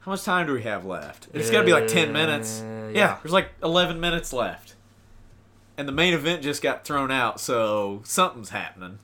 How 0.00 0.12
much 0.12 0.24
time 0.24 0.46
do 0.46 0.54
we 0.54 0.62
have 0.62 0.84
left? 0.86 1.28
It's 1.34 1.50
got 1.50 1.60
to 1.60 1.66
be 1.66 1.72
like 1.72 1.86
10 1.86 2.12
minutes. 2.12 2.62
Uh, 2.62 2.90
yeah. 2.92 2.98
yeah. 2.98 3.18
there's 3.22 3.32
like 3.32 3.50
11 3.62 4.00
minutes 4.00 4.32
left. 4.32 4.74
And 5.76 5.86
the 5.86 5.92
main 5.92 6.14
event 6.14 6.42
just 6.42 6.62
got 6.62 6.84
thrown 6.84 7.10
out, 7.10 7.40
so 7.40 8.00
something's 8.04 8.50
happening. 8.50 8.98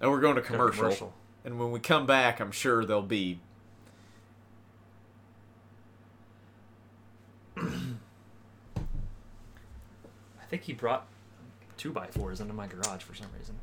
And 0.00 0.10
we're 0.10 0.20
going 0.20 0.36
to 0.36 0.42
commercial. 0.42 0.82
commercial. 0.82 1.14
And 1.44 1.58
when 1.58 1.72
we 1.72 1.80
come 1.80 2.06
back, 2.06 2.40
I'm 2.40 2.52
sure 2.52 2.84
there'll 2.84 3.02
be. 3.02 3.40
I 7.56 7.62
think 10.48 10.62
he 10.62 10.72
brought 10.72 11.06
two 11.76 11.92
by 11.92 12.06
fours 12.06 12.40
into 12.40 12.52
my 12.52 12.66
garage 12.66 13.02
for 13.02 13.14
some 13.14 13.28
reason. 13.38 13.56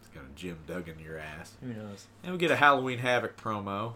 It's 0.00 0.08
got 0.08 0.24
a 0.24 0.34
Jim 0.34 0.58
Duggan 0.66 0.98
your 0.98 1.18
ass. 1.18 1.52
Who 1.60 1.74
knows? 1.74 2.06
And 2.22 2.32
we 2.32 2.38
get 2.38 2.50
a 2.50 2.56
Halloween 2.56 2.98
Havoc 2.98 3.36
promo. 3.36 3.94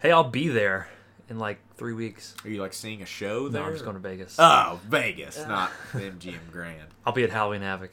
Hey, 0.00 0.12
I'll 0.12 0.24
be 0.24 0.48
there 0.48 0.88
in 1.28 1.38
like 1.38 1.58
three 1.76 1.92
weeks. 1.92 2.34
Are 2.44 2.48
you 2.50 2.60
like 2.60 2.72
seeing 2.72 3.02
a 3.02 3.06
show 3.06 3.48
there? 3.48 3.60
No, 3.60 3.66
I'm 3.68 3.72
just 3.74 3.84
going 3.84 3.96
to 3.96 4.00
Vegas. 4.00 4.36
Oh, 4.38 4.80
Vegas, 4.88 5.38
not 5.46 5.70
the 5.92 6.00
MGM 6.00 6.50
Grand. 6.50 6.88
I'll 7.06 7.12
be 7.12 7.24
at 7.24 7.30
Halloween 7.30 7.62
Havoc. 7.62 7.92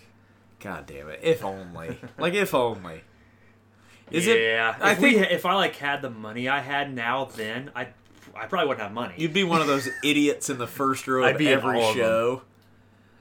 God 0.60 0.86
damn 0.88 1.08
it! 1.10 1.20
If 1.22 1.44
only, 1.44 2.00
like 2.18 2.34
if 2.34 2.56
only. 2.56 3.04
Is 4.10 4.26
yeah, 4.26 4.34
it? 4.34 4.42
Yeah. 4.42 4.76
I 4.80 4.92
if 4.94 5.00
we, 5.00 5.14
think 5.14 5.32
if 5.32 5.46
I 5.46 5.54
like 5.56 5.76
had 5.76 6.02
the 6.02 6.10
money 6.10 6.48
I 6.48 6.62
had 6.62 6.94
now, 6.94 7.26
then 7.26 7.72
I, 7.76 7.90
I 8.34 8.46
probably 8.48 8.70
wouldn't 8.70 8.82
have 8.84 8.94
money. 8.94 9.14
you'd 9.18 9.34
be 9.34 9.44
one 9.44 9.60
of 9.62 9.68
those 9.68 9.88
idiots 10.04 10.50
in 10.50 10.58
the 10.58 10.66
first 10.68 11.08
row 11.08 11.26
I'd 11.26 11.34
of 11.36 11.38
be 11.40 11.50
every 11.50 11.78
all 11.80 11.90
of 11.90 11.96
them. 11.96 12.04
show. 12.04 12.42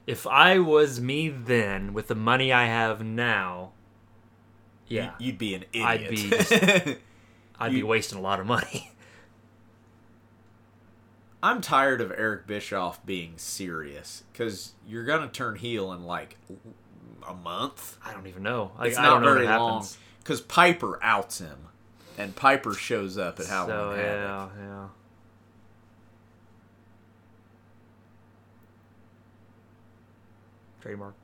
If 0.07 0.25
I 0.25 0.59
was 0.59 1.01
me 1.01 1.27
then, 1.27 1.93
with 1.93 2.07
the 2.07 2.15
money 2.15 2.53
I 2.53 2.65
have 2.67 3.03
now, 3.03 3.73
yeah, 4.87 5.11
You- 5.19 5.27
You'd 5.27 5.37
be 5.37 5.53
an 5.55 5.65
idiot. 5.73 5.85
I'd 5.87 6.09
be 6.09 6.29
just- 6.29 6.97
I'd 7.59 7.71
be 7.71 7.83
wasting 7.83 8.17
a 8.17 8.21
lot 8.21 8.39
of 8.39 8.45
money. 8.45 8.91
I'm 11.43 11.61
tired 11.61 12.01
of 12.01 12.11
Eric 12.11 12.47
Bischoff 12.47 13.05
being 13.05 13.33
serious 13.37 14.23
because 14.31 14.73
you're 14.87 15.05
gonna 15.05 15.27
turn 15.27 15.55
heel 15.55 15.91
in 15.93 16.03
like 16.03 16.37
a 17.27 17.33
month. 17.33 17.97
I 18.03 18.13
don't 18.13 18.27
even 18.27 18.43
know. 18.43 18.71
It's 18.81 18.97
I 18.97 19.03
not 19.03 19.21
very 19.21 19.45
what 19.45 19.59
long 19.59 19.85
because 20.19 20.41
Piper 20.41 20.99
outs 21.03 21.39
him, 21.39 21.67
and 22.17 22.35
Piper 22.35 22.73
shows 22.73 23.17
up 23.17 23.39
at 23.39 23.45
So 23.45 23.51
Halloween 23.51 23.97
Havoc. 23.99 24.51
yeah, 24.57 24.63
yeah. 24.65 24.87
Trademark. 30.81 31.15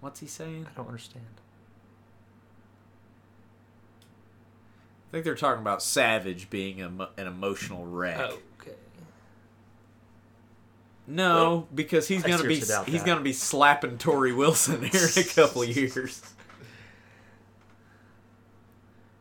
What's 0.00 0.20
he 0.20 0.26
saying? 0.26 0.66
I 0.70 0.76
don't 0.76 0.86
understand. 0.86 1.24
I 5.10 5.12
think 5.12 5.24
they're 5.24 5.34
talking 5.34 5.60
about 5.60 5.82
Savage 5.82 6.48
being 6.50 6.80
a, 6.80 6.86
an 7.16 7.26
emotional 7.26 7.84
wreck. 7.84 8.20
Okay. 8.60 8.76
No, 11.08 11.66
because 11.74 12.06
he's 12.06 12.24
I 12.24 12.28
gonna 12.28 12.44
be 12.44 12.54
he's 12.54 12.68
that. 12.68 12.86
gonna 13.04 13.20
be 13.20 13.32
slapping 13.32 13.98
Torrie 13.98 14.36
Wilson 14.36 14.82
here 14.84 15.08
in 15.16 15.22
a 15.22 15.26
couple 15.26 15.64
years. 15.64 16.22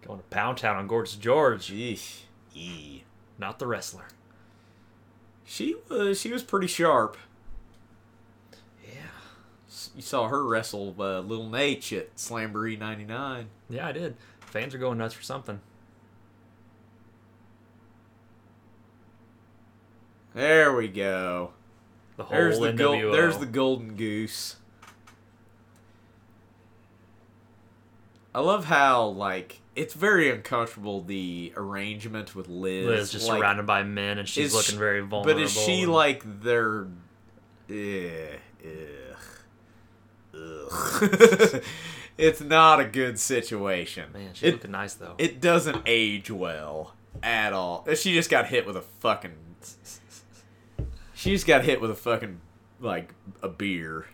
Going 0.06 0.20
to 0.20 0.26
Pound 0.26 0.60
Town 0.60 0.76
on 0.76 0.86
Gorgeous 0.86 1.16
George, 1.16 1.72
Yeesh. 1.72 2.22
Yee. 2.54 3.04
not 3.40 3.58
the 3.58 3.66
wrestler. 3.66 4.06
She 5.46 5.76
was 5.90 6.22
she 6.22 6.32
was 6.32 6.44
pretty 6.44 6.68
sharp. 6.68 7.18
Yeah. 8.86 8.92
You 9.96 10.02
saw 10.04 10.28
her 10.28 10.46
wrestle 10.46 10.96
uh, 11.00 11.22
Little 11.22 11.50
Nate 11.50 11.92
at 11.94 12.16
Slamboree 12.16 12.78
'99. 12.78 13.48
Yeah, 13.72 13.88
I 13.88 13.92
did. 13.92 14.16
Fans 14.42 14.76
are 14.76 14.80
going 14.80 15.00
nuts 15.00 15.16
for 15.16 15.24
something. 15.24 15.60
There 20.34 20.74
we 20.76 20.88
go. 20.88 21.52
The 22.18 22.24
whole 22.26 22.38
There's 22.38 22.60
the 22.60 23.10
there's 23.12 23.38
the 23.38 23.46
golden 23.46 23.96
goose. 23.96 24.58
I 28.34 28.42
love 28.42 28.66
how 28.66 29.08
like 29.08 29.62
it's 29.76 29.94
very 29.94 30.30
uncomfortable 30.30 31.02
the 31.02 31.54
arrangement 31.56 32.36
with 32.36 32.48
Liz. 32.48 32.86
Liz 32.86 33.12
just 33.12 33.28
like, 33.28 33.40
surrounded 33.40 33.66
by 33.66 33.84
men, 33.84 34.18
and 34.18 34.28
she's 34.28 34.54
looking 34.54 34.76
sh- 34.76 34.78
very 34.78 35.02
vulnerable. 35.02 35.34
But 35.34 35.42
is 35.42 35.52
she 35.52 35.84
and- 35.84 35.94
like 35.94 36.42
their? 36.42 36.88
Eh, 37.70 38.36
ugh, 38.66 39.18
ugh. 40.34 41.64
it's 42.18 42.42
not 42.42 42.80
a 42.80 42.86
good 42.86 43.20
situation. 43.20 44.12
Man, 44.14 44.32
she's 44.34 44.50
it, 44.50 44.54
looking 44.54 44.72
nice 44.72 44.94
though. 44.96 45.16
it 45.18 45.40
doesn't 45.40 45.84
age 45.86 46.30
well 46.30 46.94
at 47.24 47.54
all. 47.54 47.88
She 47.96 48.14
just 48.14 48.30
got 48.30 48.48
hit 48.48 48.68
with 48.68 48.76
a 48.76 48.82
fucking. 48.82 49.36
She 51.20 51.32
just 51.32 51.46
got 51.46 51.66
hit 51.66 51.82
with 51.82 51.92
a 51.92 51.96
fucking 51.96 52.40
like 52.80 53.14
a 53.44 53.50
beer. 53.50 54.06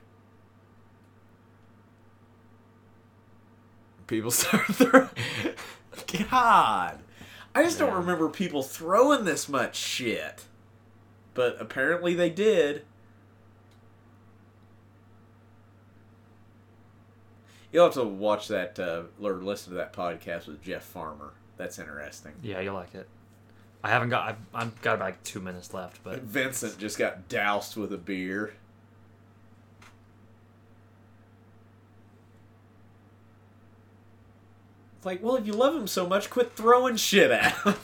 People 4.08 4.32
start 4.32 4.66
throwing. 4.66 5.10
God, 6.32 6.98
I 7.54 7.62
just 7.62 7.78
don't 7.78 7.94
remember 7.94 8.28
people 8.28 8.64
throwing 8.64 9.24
this 9.24 9.48
much 9.48 9.76
shit, 9.76 10.46
but 11.36 11.58
apparently 11.62 12.16
they 12.16 12.32
did. 12.32 12.86
You'll 17.72 17.86
have 17.86 17.94
to 17.94 18.04
watch 18.04 18.48
that 18.48 18.80
uh, 18.80 19.04
or 19.22 19.34
listen 19.34 19.74
to 19.74 19.78
that 19.78 19.94
podcast 19.94 20.48
with 20.48 20.64
Jeff 20.64 20.84
Farmer. 20.84 21.34
That's 21.58 21.78
interesting. 21.78 22.32
yeah, 22.42 22.62
you'll 22.62 22.74
like 22.74 22.96
it. 22.96 23.08
I 23.86 23.90
haven't 23.90 24.10
got. 24.10 24.30
I've, 24.30 24.38
I've 24.52 24.82
got 24.82 24.96
about 24.96 25.06
like 25.06 25.24
two 25.24 25.40
minutes 25.40 25.72
left, 25.72 26.04
but 26.04 26.24
Vincent 26.24 26.80
just 26.80 26.98
got 26.98 27.30
doused 27.30 27.78
with 27.78 27.94
a 27.94 27.98
beer. 27.98 28.56
It's 34.98 35.06
like, 35.06 35.22
well, 35.22 35.36
if 35.36 35.46
you 35.46 35.54
love 35.54 35.76
him 35.76 35.86
so 35.86 36.08
much, 36.08 36.32
quit 36.32 36.54
throwing 36.56 36.96
shit 36.96 37.30
at 37.30 37.54
him. 37.58 37.76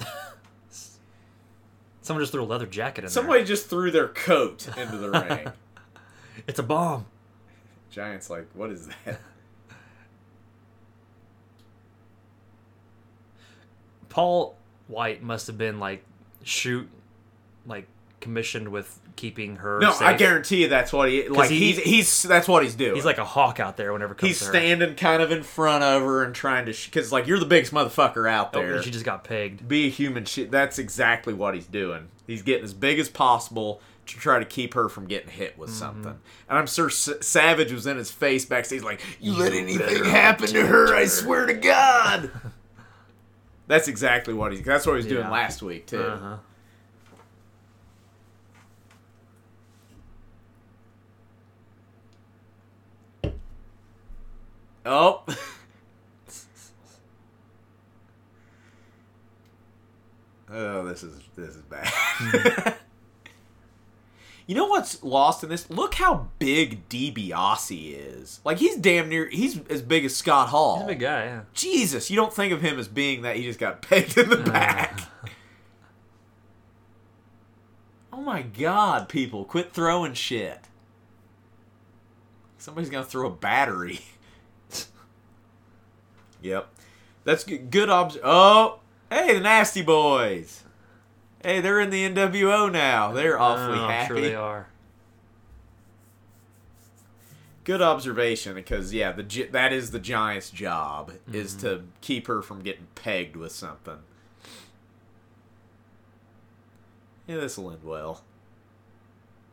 someone 2.00 2.24
just 2.24 2.32
threw 2.32 2.42
a 2.42 2.44
leather 2.44 2.66
jacket 2.66 3.04
in 3.04 3.10
Somebody 3.10 3.44
just 3.44 3.70
threw 3.70 3.92
their 3.92 4.08
coat 4.08 4.66
into 4.76 4.96
the 4.96 5.10
ring. 5.12 5.52
It's 6.48 6.58
a 6.58 6.64
bomb. 6.64 7.06
Giant's 7.88 8.28
like, 8.28 8.48
what 8.52 8.70
is 8.70 8.88
that? 9.04 9.20
Paul 14.12 14.54
White 14.88 15.22
must 15.22 15.46
have 15.46 15.56
been 15.58 15.80
like 15.80 16.04
shoot, 16.44 16.88
like 17.66 17.86
commissioned 18.20 18.68
with 18.68 19.00
keeping 19.16 19.56
her. 19.56 19.78
No, 19.80 19.92
I 20.00 20.14
guarantee 20.14 20.62
you 20.62 20.68
that's 20.68 20.92
what 20.92 21.08
he 21.08 21.28
like. 21.28 21.50
he- 21.50 21.72
he's 21.72 21.78
he's 21.78 22.22
that's 22.22 22.46
what 22.46 22.62
he's 22.62 22.74
doing. 22.74 22.94
He's 22.94 23.04
like 23.04 23.18
a 23.18 23.24
hawk 23.24 23.58
out 23.60 23.76
there 23.76 23.92
whenever 23.92 24.14
he's 24.20 24.40
her. 24.40 24.46
standing 24.50 24.94
kind 24.96 25.22
of 25.22 25.30
in 25.32 25.42
front 25.42 25.82
of 25.82 26.02
her 26.02 26.22
and 26.22 26.34
trying 26.34 26.66
to 26.66 26.72
because 26.84 27.10
like 27.12 27.26
you're 27.26 27.38
the 27.38 27.46
biggest 27.46 27.72
motherfucker 27.72 28.28
out 28.30 28.50
Oh, 28.54 28.58
there. 28.60 28.74
and 28.74 28.84
she 28.84 28.90
just 28.90 29.04
got 29.04 29.24
pegged. 29.24 29.66
be 29.66 29.86
a 29.86 29.90
human 29.90 30.24
shit. 30.24 30.50
That's 30.50 30.78
exactly 30.78 31.32
what 31.34 31.54
he's 31.54 31.66
doing. 31.66 32.08
He's 32.26 32.42
getting 32.42 32.64
as 32.64 32.74
big 32.74 32.98
as 32.98 33.08
possible 33.08 33.80
to 34.06 34.16
try 34.18 34.38
to 34.38 34.44
keep 34.44 34.74
her 34.74 34.88
from 34.88 35.06
getting 35.06 35.30
hit 35.30 35.52
Mm-hmm. 35.52 35.60
with 35.60 35.70
something. 35.70 36.18
And 36.48 36.58
I'm 36.58 36.66
sure 36.66 36.86
S- 36.88 37.08
Savage 37.20 37.72
was 37.72 37.86
in 37.86 37.96
his 37.96 38.10
face 38.10 38.44
backstage, 38.44 38.82
like, 38.82 39.00
"You 39.20 39.32
let 39.34 39.52
anything 39.52 40.04
happen 40.04 40.48
to 40.48 40.66
her, 40.66 40.94
I 40.94 41.06
swear 41.06 41.46
to 41.46 41.54
God." 41.54 42.30
that's 43.72 43.88
exactly 43.88 44.34
what 44.34 44.52
he's. 44.52 44.60
That's 44.62 44.84
what 44.84 44.92
he 44.92 44.96
was 44.98 45.06
doing 45.06 45.22
Yeah. 45.22 45.30
last 45.30 45.62
week 45.62 45.86
too. 45.86 45.98
Uh-huh. 46.02 46.36
Oh. 54.84 55.22
oh, 60.50 60.84
this 60.86 61.02
is 61.02 61.18
this 61.34 61.56
is 61.56 61.62
bad. 61.62 62.76
you 64.52 64.58
know 64.58 64.66
what's 64.66 65.02
lost 65.02 65.42
in 65.42 65.48
this? 65.48 65.70
Look 65.70 65.94
how 65.94 66.28
big 66.38 66.86
DiBiase 66.90 67.96
is. 67.96 68.42
Like 68.44 68.58
he's 68.58 68.76
damn 68.76 69.08
near 69.08 69.26
he's 69.26 69.58
as 69.70 69.80
big 69.80 70.04
as 70.04 70.14
Scott 70.14 70.50
Hall. 70.50 70.76
He's 70.76 70.84
a 70.84 70.88
big 70.88 71.00
guy, 71.00 71.24
yeah. 71.24 71.40
Jesus, 71.54 72.10
you 72.10 72.16
don't 72.16 72.34
think 72.34 72.52
of 72.52 72.60
him 72.60 72.78
as 72.78 72.86
being 72.86 73.22
that 73.22 73.36
he 73.36 73.44
just 73.44 73.58
got 73.58 73.80
pegged 73.80 74.18
in 74.18 74.28
the 74.28 74.36
back. 74.52 75.00
oh 78.12 78.20
my 78.20 78.42
god, 78.42 79.08
people, 79.08 79.46
quit 79.46 79.72
throwing 79.72 80.12
shit. 80.12 80.60
Somebody's 82.58 82.90
gonna 82.90 83.06
throw 83.06 83.28
a 83.28 83.30
battery. 83.30 84.00
yep. 86.42 86.68
That's 87.24 87.44
good, 87.44 87.70
good 87.70 87.88
obs. 87.88 88.18
Oh, 88.22 88.80
hey, 89.08 89.32
the 89.32 89.40
Nasty 89.40 89.80
Boys. 89.80 90.62
Hey, 91.42 91.60
they're 91.60 91.80
in 91.80 91.90
the 91.90 92.08
NWO 92.08 92.70
now. 92.70 93.12
They're 93.12 93.38
oh, 93.38 93.42
awfully 93.42 93.78
Oh, 93.78 93.84
I'm 93.84 93.90
happy. 93.90 94.06
sure 94.08 94.20
they 94.20 94.34
are. 94.34 94.68
Good 97.64 97.82
observation, 97.82 98.54
because 98.54 98.92
yeah, 98.92 99.12
the 99.12 99.48
that 99.52 99.72
is 99.72 99.92
the 99.92 100.00
giant's 100.00 100.50
job 100.50 101.12
is 101.32 101.54
mm-hmm. 101.54 101.66
to 101.66 101.84
keep 102.00 102.26
her 102.26 102.42
from 102.42 102.60
getting 102.60 102.88
pegged 102.96 103.36
with 103.36 103.52
something. 103.52 103.98
Yeah, 107.26 107.36
this 107.36 107.56
will 107.56 107.70
end 107.70 107.84
well. 107.84 108.22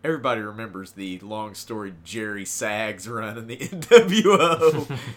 Everybody 0.03 0.41
remembers 0.41 0.93
the 0.93 1.19
long 1.19 1.53
story 1.53 1.93
Jerry 2.03 2.45
Sags 2.45 3.07
run 3.07 3.37
in 3.37 3.47
the 3.47 3.57
NWO. 3.57 4.99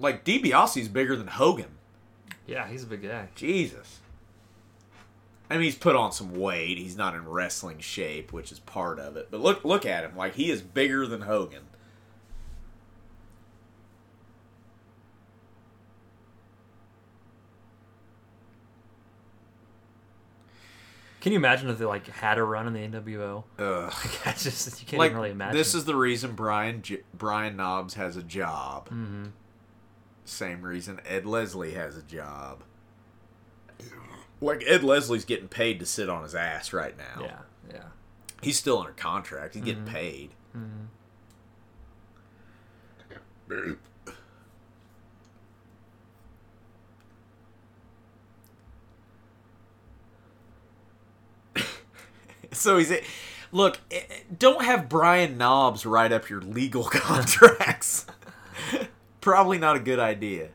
like 0.00 0.24
DiBiase's 0.24 0.88
bigger 0.88 1.16
than 1.16 1.26
Hogan. 1.28 1.78
Yeah, 2.46 2.66
he's 2.66 2.82
a 2.82 2.86
big 2.86 3.02
guy. 3.02 3.28
Jesus. 3.34 4.00
I 5.48 5.54
mean, 5.54 5.64
he's 5.64 5.74
put 5.76 5.96
on 5.96 6.12
some 6.12 6.34
weight. 6.34 6.78
He's 6.78 6.96
not 6.96 7.14
in 7.14 7.28
wrestling 7.28 7.80
shape, 7.80 8.32
which 8.32 8.52
is 8.52 8.60
part 8.60 8.98
of 9.00 9.16
it. 9.16 9.28
But 9.30 9.40
look, 9.40 9.64
look 9.64 9.84
at 9.84 10.04
him. 10.04 10.16
Like 10.16 10.34
he 10.34 10.50
is 10.50 10.62
bigger 10.62 11.06
than 11.06 11.22
Hogan. 11.22 11.62
Can 21.20 21.32
you 21.32 21.38
imagine 21.38 21.68
if 21.68 21.78
they 21.78 21.84
like 21.84 22.06
had 22.06 22.38
a 22.38 22.42
run 22.42 22.66
in 22.66 22.72
the 22.72 22.98
NWO? 22.98 23.44
Ugh. 23.58 23.92
I 24.24 24.32
just 24.32 24.80
you 24.80 24.86
can't 24.86 24.98
like 24.98 25.10
even 25.10 25.18
really 25.18 25.30
imagine. 25.32 25.56
this 25.56 25.74
is 25.74 25.84
the 25.84 25.94
reason 25.94 26.32
Brian 26.32 26.80
J- 26.82 27.02
Brian 27.12 27.56
Knobbs 27.56 27.94
has 27.94 28.16
a 28.16 28.22
job. 28.22 28.86
Mm-hmm. 28.86 29.26
Same 30.30 30.62
reason 30.62 31.00
Ed 31.06 31.26
Leslie 31.26 31.72
has 31.72 31.96
a 31.96 32.02
job. 32.02 32.62
Like 34.40 34.62
Ed 34.66 34.82
Leslie's 34.84 35.24
getting 35.24 35.48
paid 35.48 35.80
to 35.80 35.86
sit 35.86 36.08
on 36.08 36.22
his 36.22 36.34
ass 36.34 36.72
right 36.72 36.96
now. 36.96 37.20
yeah, 37.22 37.38
yeah. 37.72 37.82
He's 38.40 38.58
still 38.58 38.78
under 38.78 38.92
contract. 38.92 39.54
He's 39.54 39.62
Mm-hmm. 39.62 39.84
getting 39.84 39.86
paid. 39.92 40.30
so 52.52 52.78
he's 52.78 52.90
it. 52.90 53.04
look. 53.52 53.78
eh, 53.90 54.00
Don't 54.36 54.64
have 54.64 54.88
Brian 54.88 55.38
Knobbs 55.38 55.86
write 55.86 56.12
up 56.12 56.28
your 56.28 56.40
legal 56.40 56.84
contracts. 56.84 58.06
Probably 59.20 59.58
not 59.58 59.76
a 59.76 59.80
good 59.80 59.98
idea. 59.98 60.48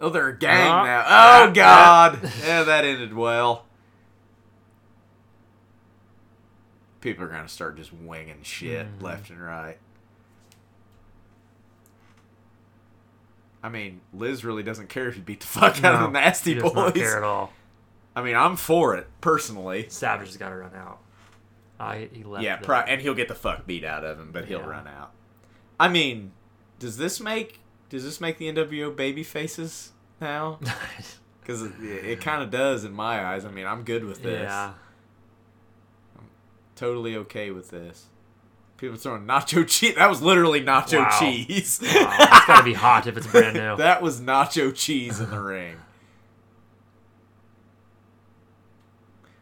Oh, 0.00 0.08
they're 0.10 0.28
a 0.28 0.36
gang 0.38 0.70
Uh, 0.70 0.84
now. 0.84 1.00
uh, 1.00 1.46
Oh 1.48 1.52
God! 1.52 2.18
yeah, 2.44 2.64
that 2.64 2.84
ended 2.84 3.14
well. 3.14 3.66
People 7.02 7.24
are 7.24 7.28
gonna 7.28 7.48
start 7.48 7.76
just 7.76 7.92
winging 7.92 8.42
shit 8.42 8.86
Mm-hmm. 8.86 9.04
left 9.04 9.28
and 9.28 9.40
right. 9.42 9.76
I 13.62 13.68
mean, 13.68 14.00
Liz 14.12 14.44
really 14.44 14.62
doesn't 14.62 14.88
care 14.88 15.08
if 15.08 15.16
you 15.16 15.22
beat 15.22 15.40
the 15.40 15.46
fuck 15.46 15.82
out 15.84 15.94
of 15.94 16.00
No, 16.00 16.06
the 16.06 16.12
Nasty 16.12 16.54
he 16.54 16.60
does 16.60 16.74
not 16.74 16.94
Boys. 16.94 17.02
care 17.02 17.16
at 17.18 17.22
all. 17.22 17.52
I 18.16 18.22
mean, 18.22 18.34
I'm 18.36 18.56
for 18.56 18.96
it 18.96 19.06
personally. 19.20 19.86
Savage 19.88 20.26
has 20.28 20.36
got 20.36 20.48
to 20.50 20.56
run 20.56 20.74
out. 20.74 20.98
I 21.78 22.08
he 22.12 22.24
left. 22.24 22.44
Yeah, 22.44 22.56
pro- 22.56 22.78
and 22.80 23.00
he'll 23.00 23.14
get 23.14 23.28
the 23.28 23.34
fuck 23.34 23.66
beat 23.66 23.84
out 23.84 24.04
of 24.04 24.18
him, 24.18 24.30
but 24.32 24.46
he'll 24.46 24.60
Yeah. 24.60 24.66
run 24.66 24.86
out. 24.88 25.12
I 25.78 25.88
mean, 25.88 26.32
does 26.78 26.96
this 26.96 27.20
make 27.20 27.60
does 27.88 28.04
this 28.04 28.20
make 28.20 28.38
the 28.38 28.48
NWO 28.52 28.94
baby 28.94 29.22
faces 29.22 29.92
now? 30.20 30.58
Because 31.40 31.60
it, 31.64 31.72
it 31.82 32.20
kind 32.20 32.40
of 32.40 32.50
does 32.52 32.84
in 32.84 32.92
my 32.92 33.20
eyes. 33.26 33.44
I 33.44 33.50
mean, 33.50 33.66
I'm 33.66 33.82
good 33.82 34.04
with 34.04 34.22
this. 34.22 34.42
yeah. 34.42 34.74
Totally 36.82 37.14
okay 37.16 37.52
with 37.52 37.70
this. 37.70 38.06
People 38.76 38.96
throwing 38.96 39.24
nacho 39.24 39.64
cheese. 39.68 39.94
That 39.94 40.10
was 40.10 40.20
literally 40.20 40.60
nacho 40.62 40.98
Wow. 40.98 41.16
cheese. 41.20 41.78
Wow, 41.80 42.16
it's 42.18 42.46
got 42.48 42.56
to 42.58 42.64
be 42.64 42.72
hot 42.74 43.06
if 43.06 43.16
it's 43.16 43.26
brand 43.30 43.54
new. 43.54 43.76
that 43.76 44.02
was 44.02 44.20
nacho 44.20 44.74
cheese 44.74 45.20
in 45.20 45.30
the 45.30 45.38
ring. 45.40 45.76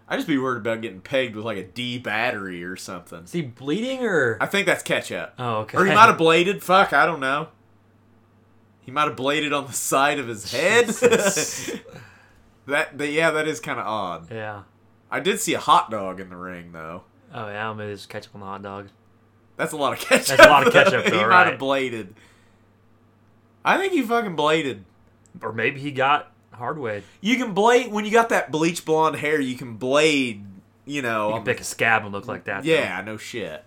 I 0.07 0.17
just 0.17 0.29
be 0.29 0.37
worried 0.37 0.59
about 0.59 0.83
getting 0.83 1.01
pegged 1.01 1.35
with 1.35 1.47
like 1.47 1.57
a 1.57 1.63
D 1.65 1.97
battery 1.97 2.63
or 2.63 2.77
something. 2.77 3.21
Is 3.25 3.33
he 3.33 3.41
bleeding 3.41 4.05
or? 4.05 4.37
I 4.39 4.45
think 4.45 4.67
that's 4.67 4.83
ketchup. 4.83 5.33
oh, 5.39 5.61
okay. 5.61 5.79
Or 5.79 5.87
he 5.87 5.95
might 5.95 6.09
have 6.09 6.19
bladed. 6.19 6.63
Fuck, 6.63 6.93
I 6.93 7.07
don't 7.07 7.21
know. 7.21 7.49
He 8.83 8.91
might 8.91 9.05
have 9.05 9.17
bladed 9.17 9.55
on 9.55 9.67
the 9.67 9.73
side 9.73 10.19
of 10.19 10.29
his 10.29 10.53
head. 10.53 10.89
That, 12.67 12.99
that, 12.99 13.11
yeah, 13.11 13.31
that 13.31 13.49
is 13.49 13.61
kind 13.61 13.81
of 13.81 13.87
odd. 13.87 14.31
yeah. 14.31 14.65
I 15.11 15.21
did 15.21 15.41
see 15.41 15.55
a 15.55 15.59
hot 15.59 15.91
dog 15.91 16.21
in 16.21 16.29
the 16.29 16.37
ring 16.37 16.73
though. 16.73 17.05
Oh 17.33 17.49
yeah, 17.49 17.73
maybe 17.73 17.89
there's 17.89 18.07
ketchup 18.07 18.35
on 18.35 18.41
the 18.41 18.47
hot 18.47 18.63
dog. 18.63 18.89
That's 19.57 19.73
a 19.73 19.77
lot 19.77 19.93
of 19.93 19.99
ketchup. 20.01 20.39
That's 20.39 20.47
a 20.47 20.51
lot 20.51 20.67
of 20.67 20.73
ketchup, 20.73 21.05
he 21.05 21.11
though, 21.11 21.17
might 21.19 21.27
right. 21.27 21.47
have 21.49 21.59
bladed. 21.59 22.15
I 23.65 23.79
think 23.79 23.93
he 23.93 24.03
fucking 24.03 24.37
bladed. 24.37 24.85
Or 25.43 25.53
maybe 25.53 25.81
he 25.81 25.93
got 25.93 26.33
hardwood. 26.53 27.05
You 27.21 27.37
can 27.37 27.53
blade 27.53 27.93
when 27.93 28.05
you 28.05 28.11
got 28.11 28.31
that 28.31 28.51
bleach 28.51 28.85
blonde 28.85 29.17
hair. 29.17 29.41
You 29.41 29.57
can 29.57 29.77
blade. 29.77 30.45
You 30.87 31.03
know. 31.03 31.29
You 31.29 31.35
can 31.37 31.45
pick 31.45 31.61
a 31.61 31.65
scab 31.65 32.05
and 32.05 32.13
look 32.13 32.27
like 32.27 32.45
that. 32.45 32.65
though. 32.65 32.71
yeah, 32.71 33.01
no 33.03 33.17
shit. 33.17 33.65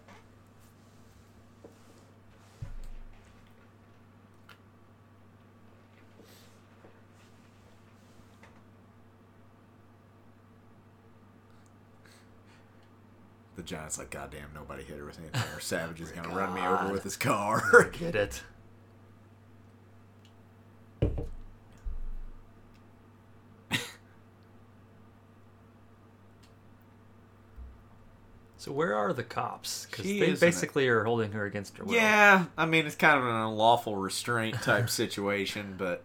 The 13.64 13.70
Giants 13.70 13.98
like, 13.98 14.10
goddamn, 14.10 14.50
nobody 14.54 14.84
hit 14.84 14.98
her 14.98 15.06
with 15.06 15.18
anything. 15.20 15.42
Or 15.56 15.62
Savage 15.62 16.02
is 16.02 16.12
gonna 16.12 16.36
run 16.36 16.54
me 16.54 16.60
over 16.62 16.92
with 16.92 17.04
his 17.04 17.16
car. 17.16 17.90
Get 17.94 18.14
it. 18.14 18.42
So 28.58 28.72
where 28.72 28.96
are 28.96 29.12
the 29.14 29.24
cops? 29.24 29.88
Because 29.90 30.06
they 30.06 30.12
is 30.20 30.22
in 30.22 30.34
it. 30.36 30.40
basically 30.40 30.88
are 30.88 31.04
holding 31.04 31.32
her 31.34 31.46
against 31.46 31.78
her 31.78 31.84
will. 31.84 31.94
Yeah, 31.96 32.46
I 32.58 32.66
mean 32.66 32.86
it's 32.86 32.96
kind 32.96 33.18
of 33.20 33.26
an 33.26 33.36
unlawful 33.36 33.96
restraint 33.98 34.62
type 34.62 34.90
situation, 34.90 35.76
but 35.78 36.04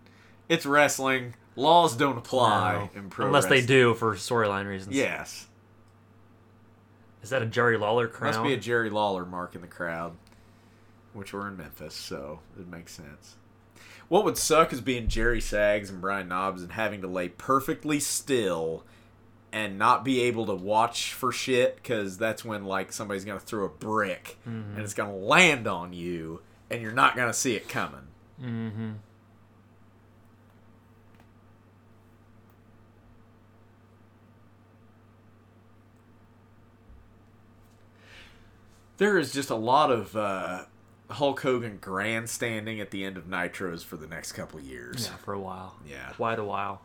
it's 0.48 0.66
wrestling. 0.66 1.35
Laws 1.55 1.97
don't 1.97 2.18
apply 2.18 2.89
No. 2.94 3.01
in 3.01 3.10
pro 3.10 3.26
Unless 3.26 3.47
they 3.47 3.64
do 3.64 3.94
for 3.94 4.14
storyline 4.14 4.66
reasons. 4.66 4.94
Yes, 4.97 5.47
Is 7.22 7.30
that 7.30 7.42
a 7.42 7.46
Jerry 7.46 7.76
Lawler 7.76 8.06
crown? 8.08 8.32
must 8.34 8.44
be 8.44 8.52
a 8.54 8.58
Jerry 8.58 8.90
Lawler 8.90 9.24
mark 9.24 9.54
in 9.54 9.60
the 9.60 9.66
crowd, 9.66 10.12
which 11.12 11.32
we're 11.32 11.48
in 11.48 11.56
Memphis, 11.56 11.94
so 11.94 12.40
it 12.58 12.68
makes 12.68 12.92
sense. 12.92 13.36
What 14.08 14.24
would 14.24 14.38
suck 14.38 14.72
is 14.72 14.80
being 14.80 15.08
Jerry 15.08 15.40
Saggs 15.40 15.90
and 15.90 16.00
Brian 16.00 16.28
Knobbs 16.28 16.62
and 16.62 16.72
having 16.72 17.02
to 17.02 17.08
lay 17.08 17.28
perfectly 17.28 18.00
still 18.00 18.84
and 19.52 19.78
not 19.78 20.04
be 20.04 20.22
able 20.22 20.46
to 20.46 20.54
watch 20.54 21.12
for 21.12 21.32
shit 21.32 21.76
because 21.76 22.16
that's 22.18 22.44
when 22.44 22.64
like 22.64 22.92
somebody's 22.92 23.24
gonna 23.24 23.40
throw 23.40 23.64
a 23.64 23.68
brick 23.68 24.38
and 24.44 24.78
it's 24.78 24.94
gonna 24.94 25.16
land 25.16 25.66
on 25.66 25.92
you 25.92 26.40
and 26.70 26.80
you're 26.82 26.92
not 26.92 27.16
gonna 27.16 27.32
see 27.34 27.54
it 27.56 27.68
coming. 27.68 28.06
mm-hmm. 28.42 28.90
There 38.98 39.16
is 39.18 39.32
just 39.32 39.50
a 39.50 39.54
lot 39.54 39.90
of 39.90 40.14
uh, 40.16 40.64
Hulk 41.10 41.40
Hogan 41.40 41.78
grandstanding 41.80 42.80
at 42.80 42.90
the 42.90 43.04
end 43.04 43.16
of 43.16 43.26
Nitros 43.26 43.84
for 43.84 43.96
the 43.96 44.06
next 44.06 44.32
couple 44.32 44.60
years. 44.60 45.06
Yeah, 45.10 45.16
for 45.18 45.32
a 45.34 45.40
while. 45.40 45.76
Yeah. 45.88 46.10
Quite 46.10 46.38
a 46.38 46.44
while. 46.44 46.82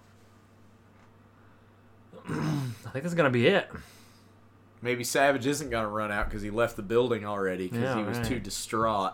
I 2.30 2.90
think 2.92 3.04
that's 3.04 3.16
gonna 3.16 3.30
be 3.32 3.48
it. 3.48 3.70
Maybe 4.82 5.04
Savage 5.06 5.48
isn't 5.48 5.70
going 5.70 5.86
to 5.86 5.90
run 5.90 6.12
out 6.12 6.26
because 6.28 6.42
he 6.42 6.50
left 6.50 6.76
the 6.76 6.82
building 6.82 7.26
already 7.26 7.70
because 7.70 7.84
Yeah, 7.84 7.96
he 8.00 8.04
was 8.04 8.18
right. 8.18 8.28
too 8.28 8.40
distraught. 8.42 9.14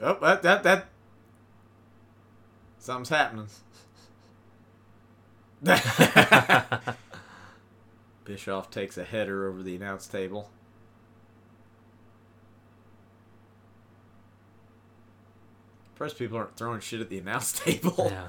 Oh, 0.00 0.16
that 0.20 0.42
that 0.42 0.62
that 0.62 0.86
Something's 2.88 3.10
happening. 3.10 3.48
Bischoff 8.24 8.70
takes 8.70 8.96
a 8.96 9.04
header 9.04 9.46
over 9.46 9.62
the 9.62 9.76
announce 9.76 10.06
table. 10.06 10.48
Press 15.96 16.14
people 16.14 16.38
aren't 16.38 16.56
throwing 16.56 16.80
shit 16.80 17.02
at 17.02 17.10
the 17.10 17.18
announce 17.18 17.52
table. 17.64 18.08
yeah. 18.10 18.28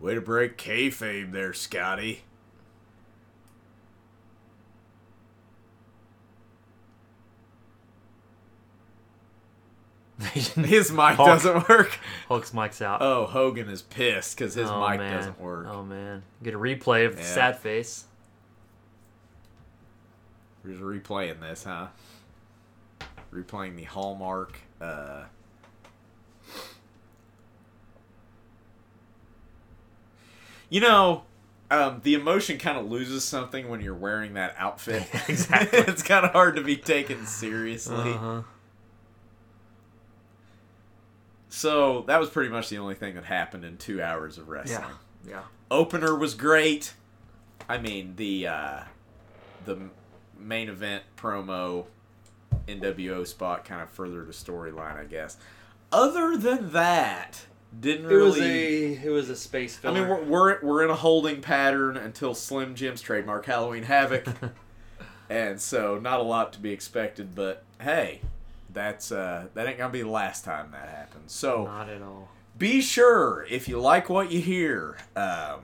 Way 0.00 0.16
to 0.16 0.20
break 0.20 0.58
kayfabe 0.58 1.30
there, 1.30 1.52
Scotty. 1.52 2.24
His 10.20 10.90
mic 10.92 11.14
Hulk. 11.16 11.28
doesn't 11.28 11.68
work. 11.68 11.98
Hulk's 12.28 12.52
mic's 12.52 12.82
out. 12.82 13.00
Oh, 13.00 13.26
Hogan 13.26 13.68
is 13.68 13.80
pissed 13.82 14.36
because 14.36 14.54
his 14.54 14.68
Oh, 14.68 14.86
mic 14.88 14.98
man. 15.00 15.16
doesn't 15.16 15.40
work. 15.40 15.66
Oh 15.70 15.82
man, 15.82 16.22
get 16.42 16.52
a 16.54 16.58
replay 16.58 17.06
of 17.06 17.16
the 17.16 17.22
sad 17.24 17.58
face. 17.58 18.04
We're 20.64 20.72
just 20.72 20.82
replaying 20.82 21.40
this, 21.40 21.64
huh? 21.64 21.86
Replaying 23.32 23.76
the 23.76 23.84
Hallmark. 23.84 24.58
Uh, 24.80 25.22
you 30.68 30.80
know, 30.80 31.22
um, 31.70 32.00
the 32.04 32.14
emotion 32.14 32.58
kind 32.58 32.78
of 32.78 32.90
loses 32.90 33.24
something 33.24 33.68
when 33.68 33.80
you're 33.80 33.94
wearing 33.94 34.34
that 34.34 34.54
outfit. 34.58 35.06
Exactly. 35.28 35.78
it's 35.88 36.02
kind 36.02 36.24
of 36.26 36.32
hard 36.32 36.56
to 36.56 36.62
be 36.62 36.76
taken 36.76 37.26
seriously. 37.26 37.96
Uh-huh. 38.12 38.42
So 41.50 42.02
that 42.06 42.18
was 42.18 42.30
pretty 42.30 42.50
much 42.50 42.68
the 42.68 42.78
only 42.78 42.94
thing 42.94 43.16
that 43.16 43.24
happened 43.24 43.64
in 43.64 43.76
two 43.76 44.02
hours 44.02 44.38
of 44.38 44.48
wrestling. 44.48 44.86
Yeah, 45.26 45.30
yeah. 45.30 45.42
opener 45.70 46.14
was 46.14 46.34
great. 46.34 46.94
I 47.68 47.78
mean 47.78 48.14
the 48.16 48.46
uh, 48.46 48.80
the 49.64 49.78
main 50.38 50.68
event 50.68 51.02
promo 51.16 51.86
NWO 52.66 53.26
spot 53.26 53.64
kind 53.64 53.82
of 53.82 53.90
furthered 53.90 54.28
the 54.28 54.32
storyline, 54.32 54.96
I 54.96 55.04
guess. 55.04 55.36
Other 55.92 56.36
than 56.36 56.72
that, 56.72 57.46
didn't 57.78 58.10
It 58.10 58.14
was 58.14 58.38
really. 58.38 58.94
a 58.94 59.06
it 59.06 59.10
was 59.10 59.28
a 59.28 59.36
space 59.36 59.76
filler. 59.76 59.96
I 59.96 60.00
mean, 60.00 60.08
we're, 60.08 60.24
we're 60.24 60.60
we're 60.62 60.84
in 60.84 60.90
a 60.90 60.96
holding 60.96 61.40
pattern 61.40 61.96
until 61.96 62.34
Slim 62.34 62.74
Jim's 62.74 63.00
trademark 63.00 63.46
Halloween 63.46 63.84
Havoc, 63.84 64.26
and 65.30 65.60
so 65.60 65.98
not 65.98 66.20
a 66.20 66.22
lot 66.22 66.52
to 66.54 66.60
be 66.60 66.70
expected. 66.70 67.34
But 67.34 67.64
hey, 67.80 68.20
that's 68.72 69.12
uh, 69.12 69.46
that 69.54 69.66
ain't 69.66 69.78
gonna 69.78 69.92
be 69.92 70.02
the 70.02 70.08
last 70.08 70.44
time 70.44 70.70
that 70.72 70.88
happens. 70.88 71.32
So 71.32 71.64
not 71.64 71.88
at 71.88 72.02
all. 72.02 72.28
be 72.56 72.80
sure 72.80 73.46
if 73.50 73.68
you 73.68 73.80
like 73.80 74.08
what 74.08 74.30
you 74.30 74.40
hear 74.40 74.98
um, 75.16 75.60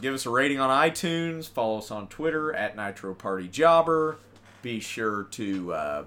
give 0.00 0.14
us 0.14 0.26
a 0.26 0.30
rating 0.30 0.60
on 0.60 0.70
itunes 0.90 1.48
follow 1.48 1.78
us 1.78 1.90
on 1.90 2.08
twitter 2.08 2.52
at 2.52 2.76
nitro 2.76 3.14
party 3.14 3.48
jobber. 3.48 4.18
Be 4.62 4.80
sure 4.80 5.24
to 5.32 5.72
uh, 5.72 6.04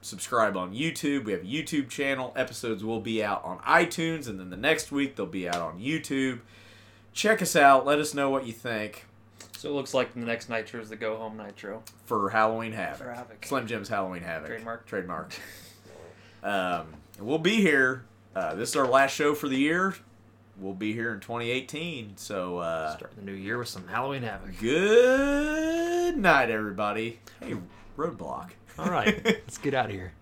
subscribe 0.00 0.56
on 0.56 0.74
youtube. 0.74 1.24
We 1.24 1.32
have 1.32 1.42
a 1.42 1.44
youtube 1.44 1.88
channel. 1.88 2.32
Episodes 2.36 2.82
will 2.84 3.00
be 3.00 3.22
out 3.22 3.44
on 3.44 3.58
itunes 3.58 4.28
and 4.28 4.38
then 4.40 4.50
the 4.50 4.56
next 4.56 4.90
week 4.92 5.16
they'll 5.16 5.26
be 5.26 5.48
out 5.48 5.60
on 5.60 5.78
youtube. 5.80 6.40
Check 7.12 7.42
us 7.42 7.56
out. 7.56 7.84
Let 7.84 7.98
us 7.98 8.14
know 8.14 8.30
what 8.30 8.46
you 8.46 8.52
think 8.52 9.07
So 9.58 9.68
it 9.70 9.72
looks 9.72 9.92
like 9.92 10.14
the 10.14 10.20
next 10.20 10.48
Nitro 10.48 10.80
is 10.80 10.88
the 10.88 10.94
Go 10.94 11.16
Home 11.16 11.36
Nitro. 11.36 11.82
for 12.04 12.30
halloween 12.30 12.70
havoc, 12.70 12.98
For 13.08 13.12
Havoc. 13.12 13.44
slim 13.44 13.66
jim's 13.66 13.88
halloween 13.88 14.22
havoc 14.22 14.46
Trademark. 14.46 14.86
trademark 14.86 15.34
um, 16.44 16.86
we'll 17.18 17.38
be 17.40 17.56
here 17.56 18.04
uh, 18.36 18.54
this 18.54 18.68
is 18.70 18.76
our 18.76 18.86
last 18.86 19.12
show 19.16 19.34
for 19.34 19.48
the 19.48 19.56
year 19.56 19.96
we'll 20.60 20.74
be 20.74 20.92
here 20.92 21.12
in 21.12 21.18
2018 21.18 22.16
so 22.16 22.58
uh, 22.58 22.96
Start 22.96 23.16
the 23.16 23.22
new 23.22 23.32
year 23.32 23.58
with 23.58 23.66
some 23.66 23.88
Halloween 23.88 24.22
Havoc. 24.22 24.56
good 24.60 26.16
night 26.16 26.50
everybody 26.50 27.18
hey 27.40 27.56
roadblock 27.96 28.50
All 28.78 28.88
right, 28.90 29.24
let's 29.24 29.58
get 29.58 29.74
out 29.74 29.86
of 29.86 29.90
here. 29.90 30.12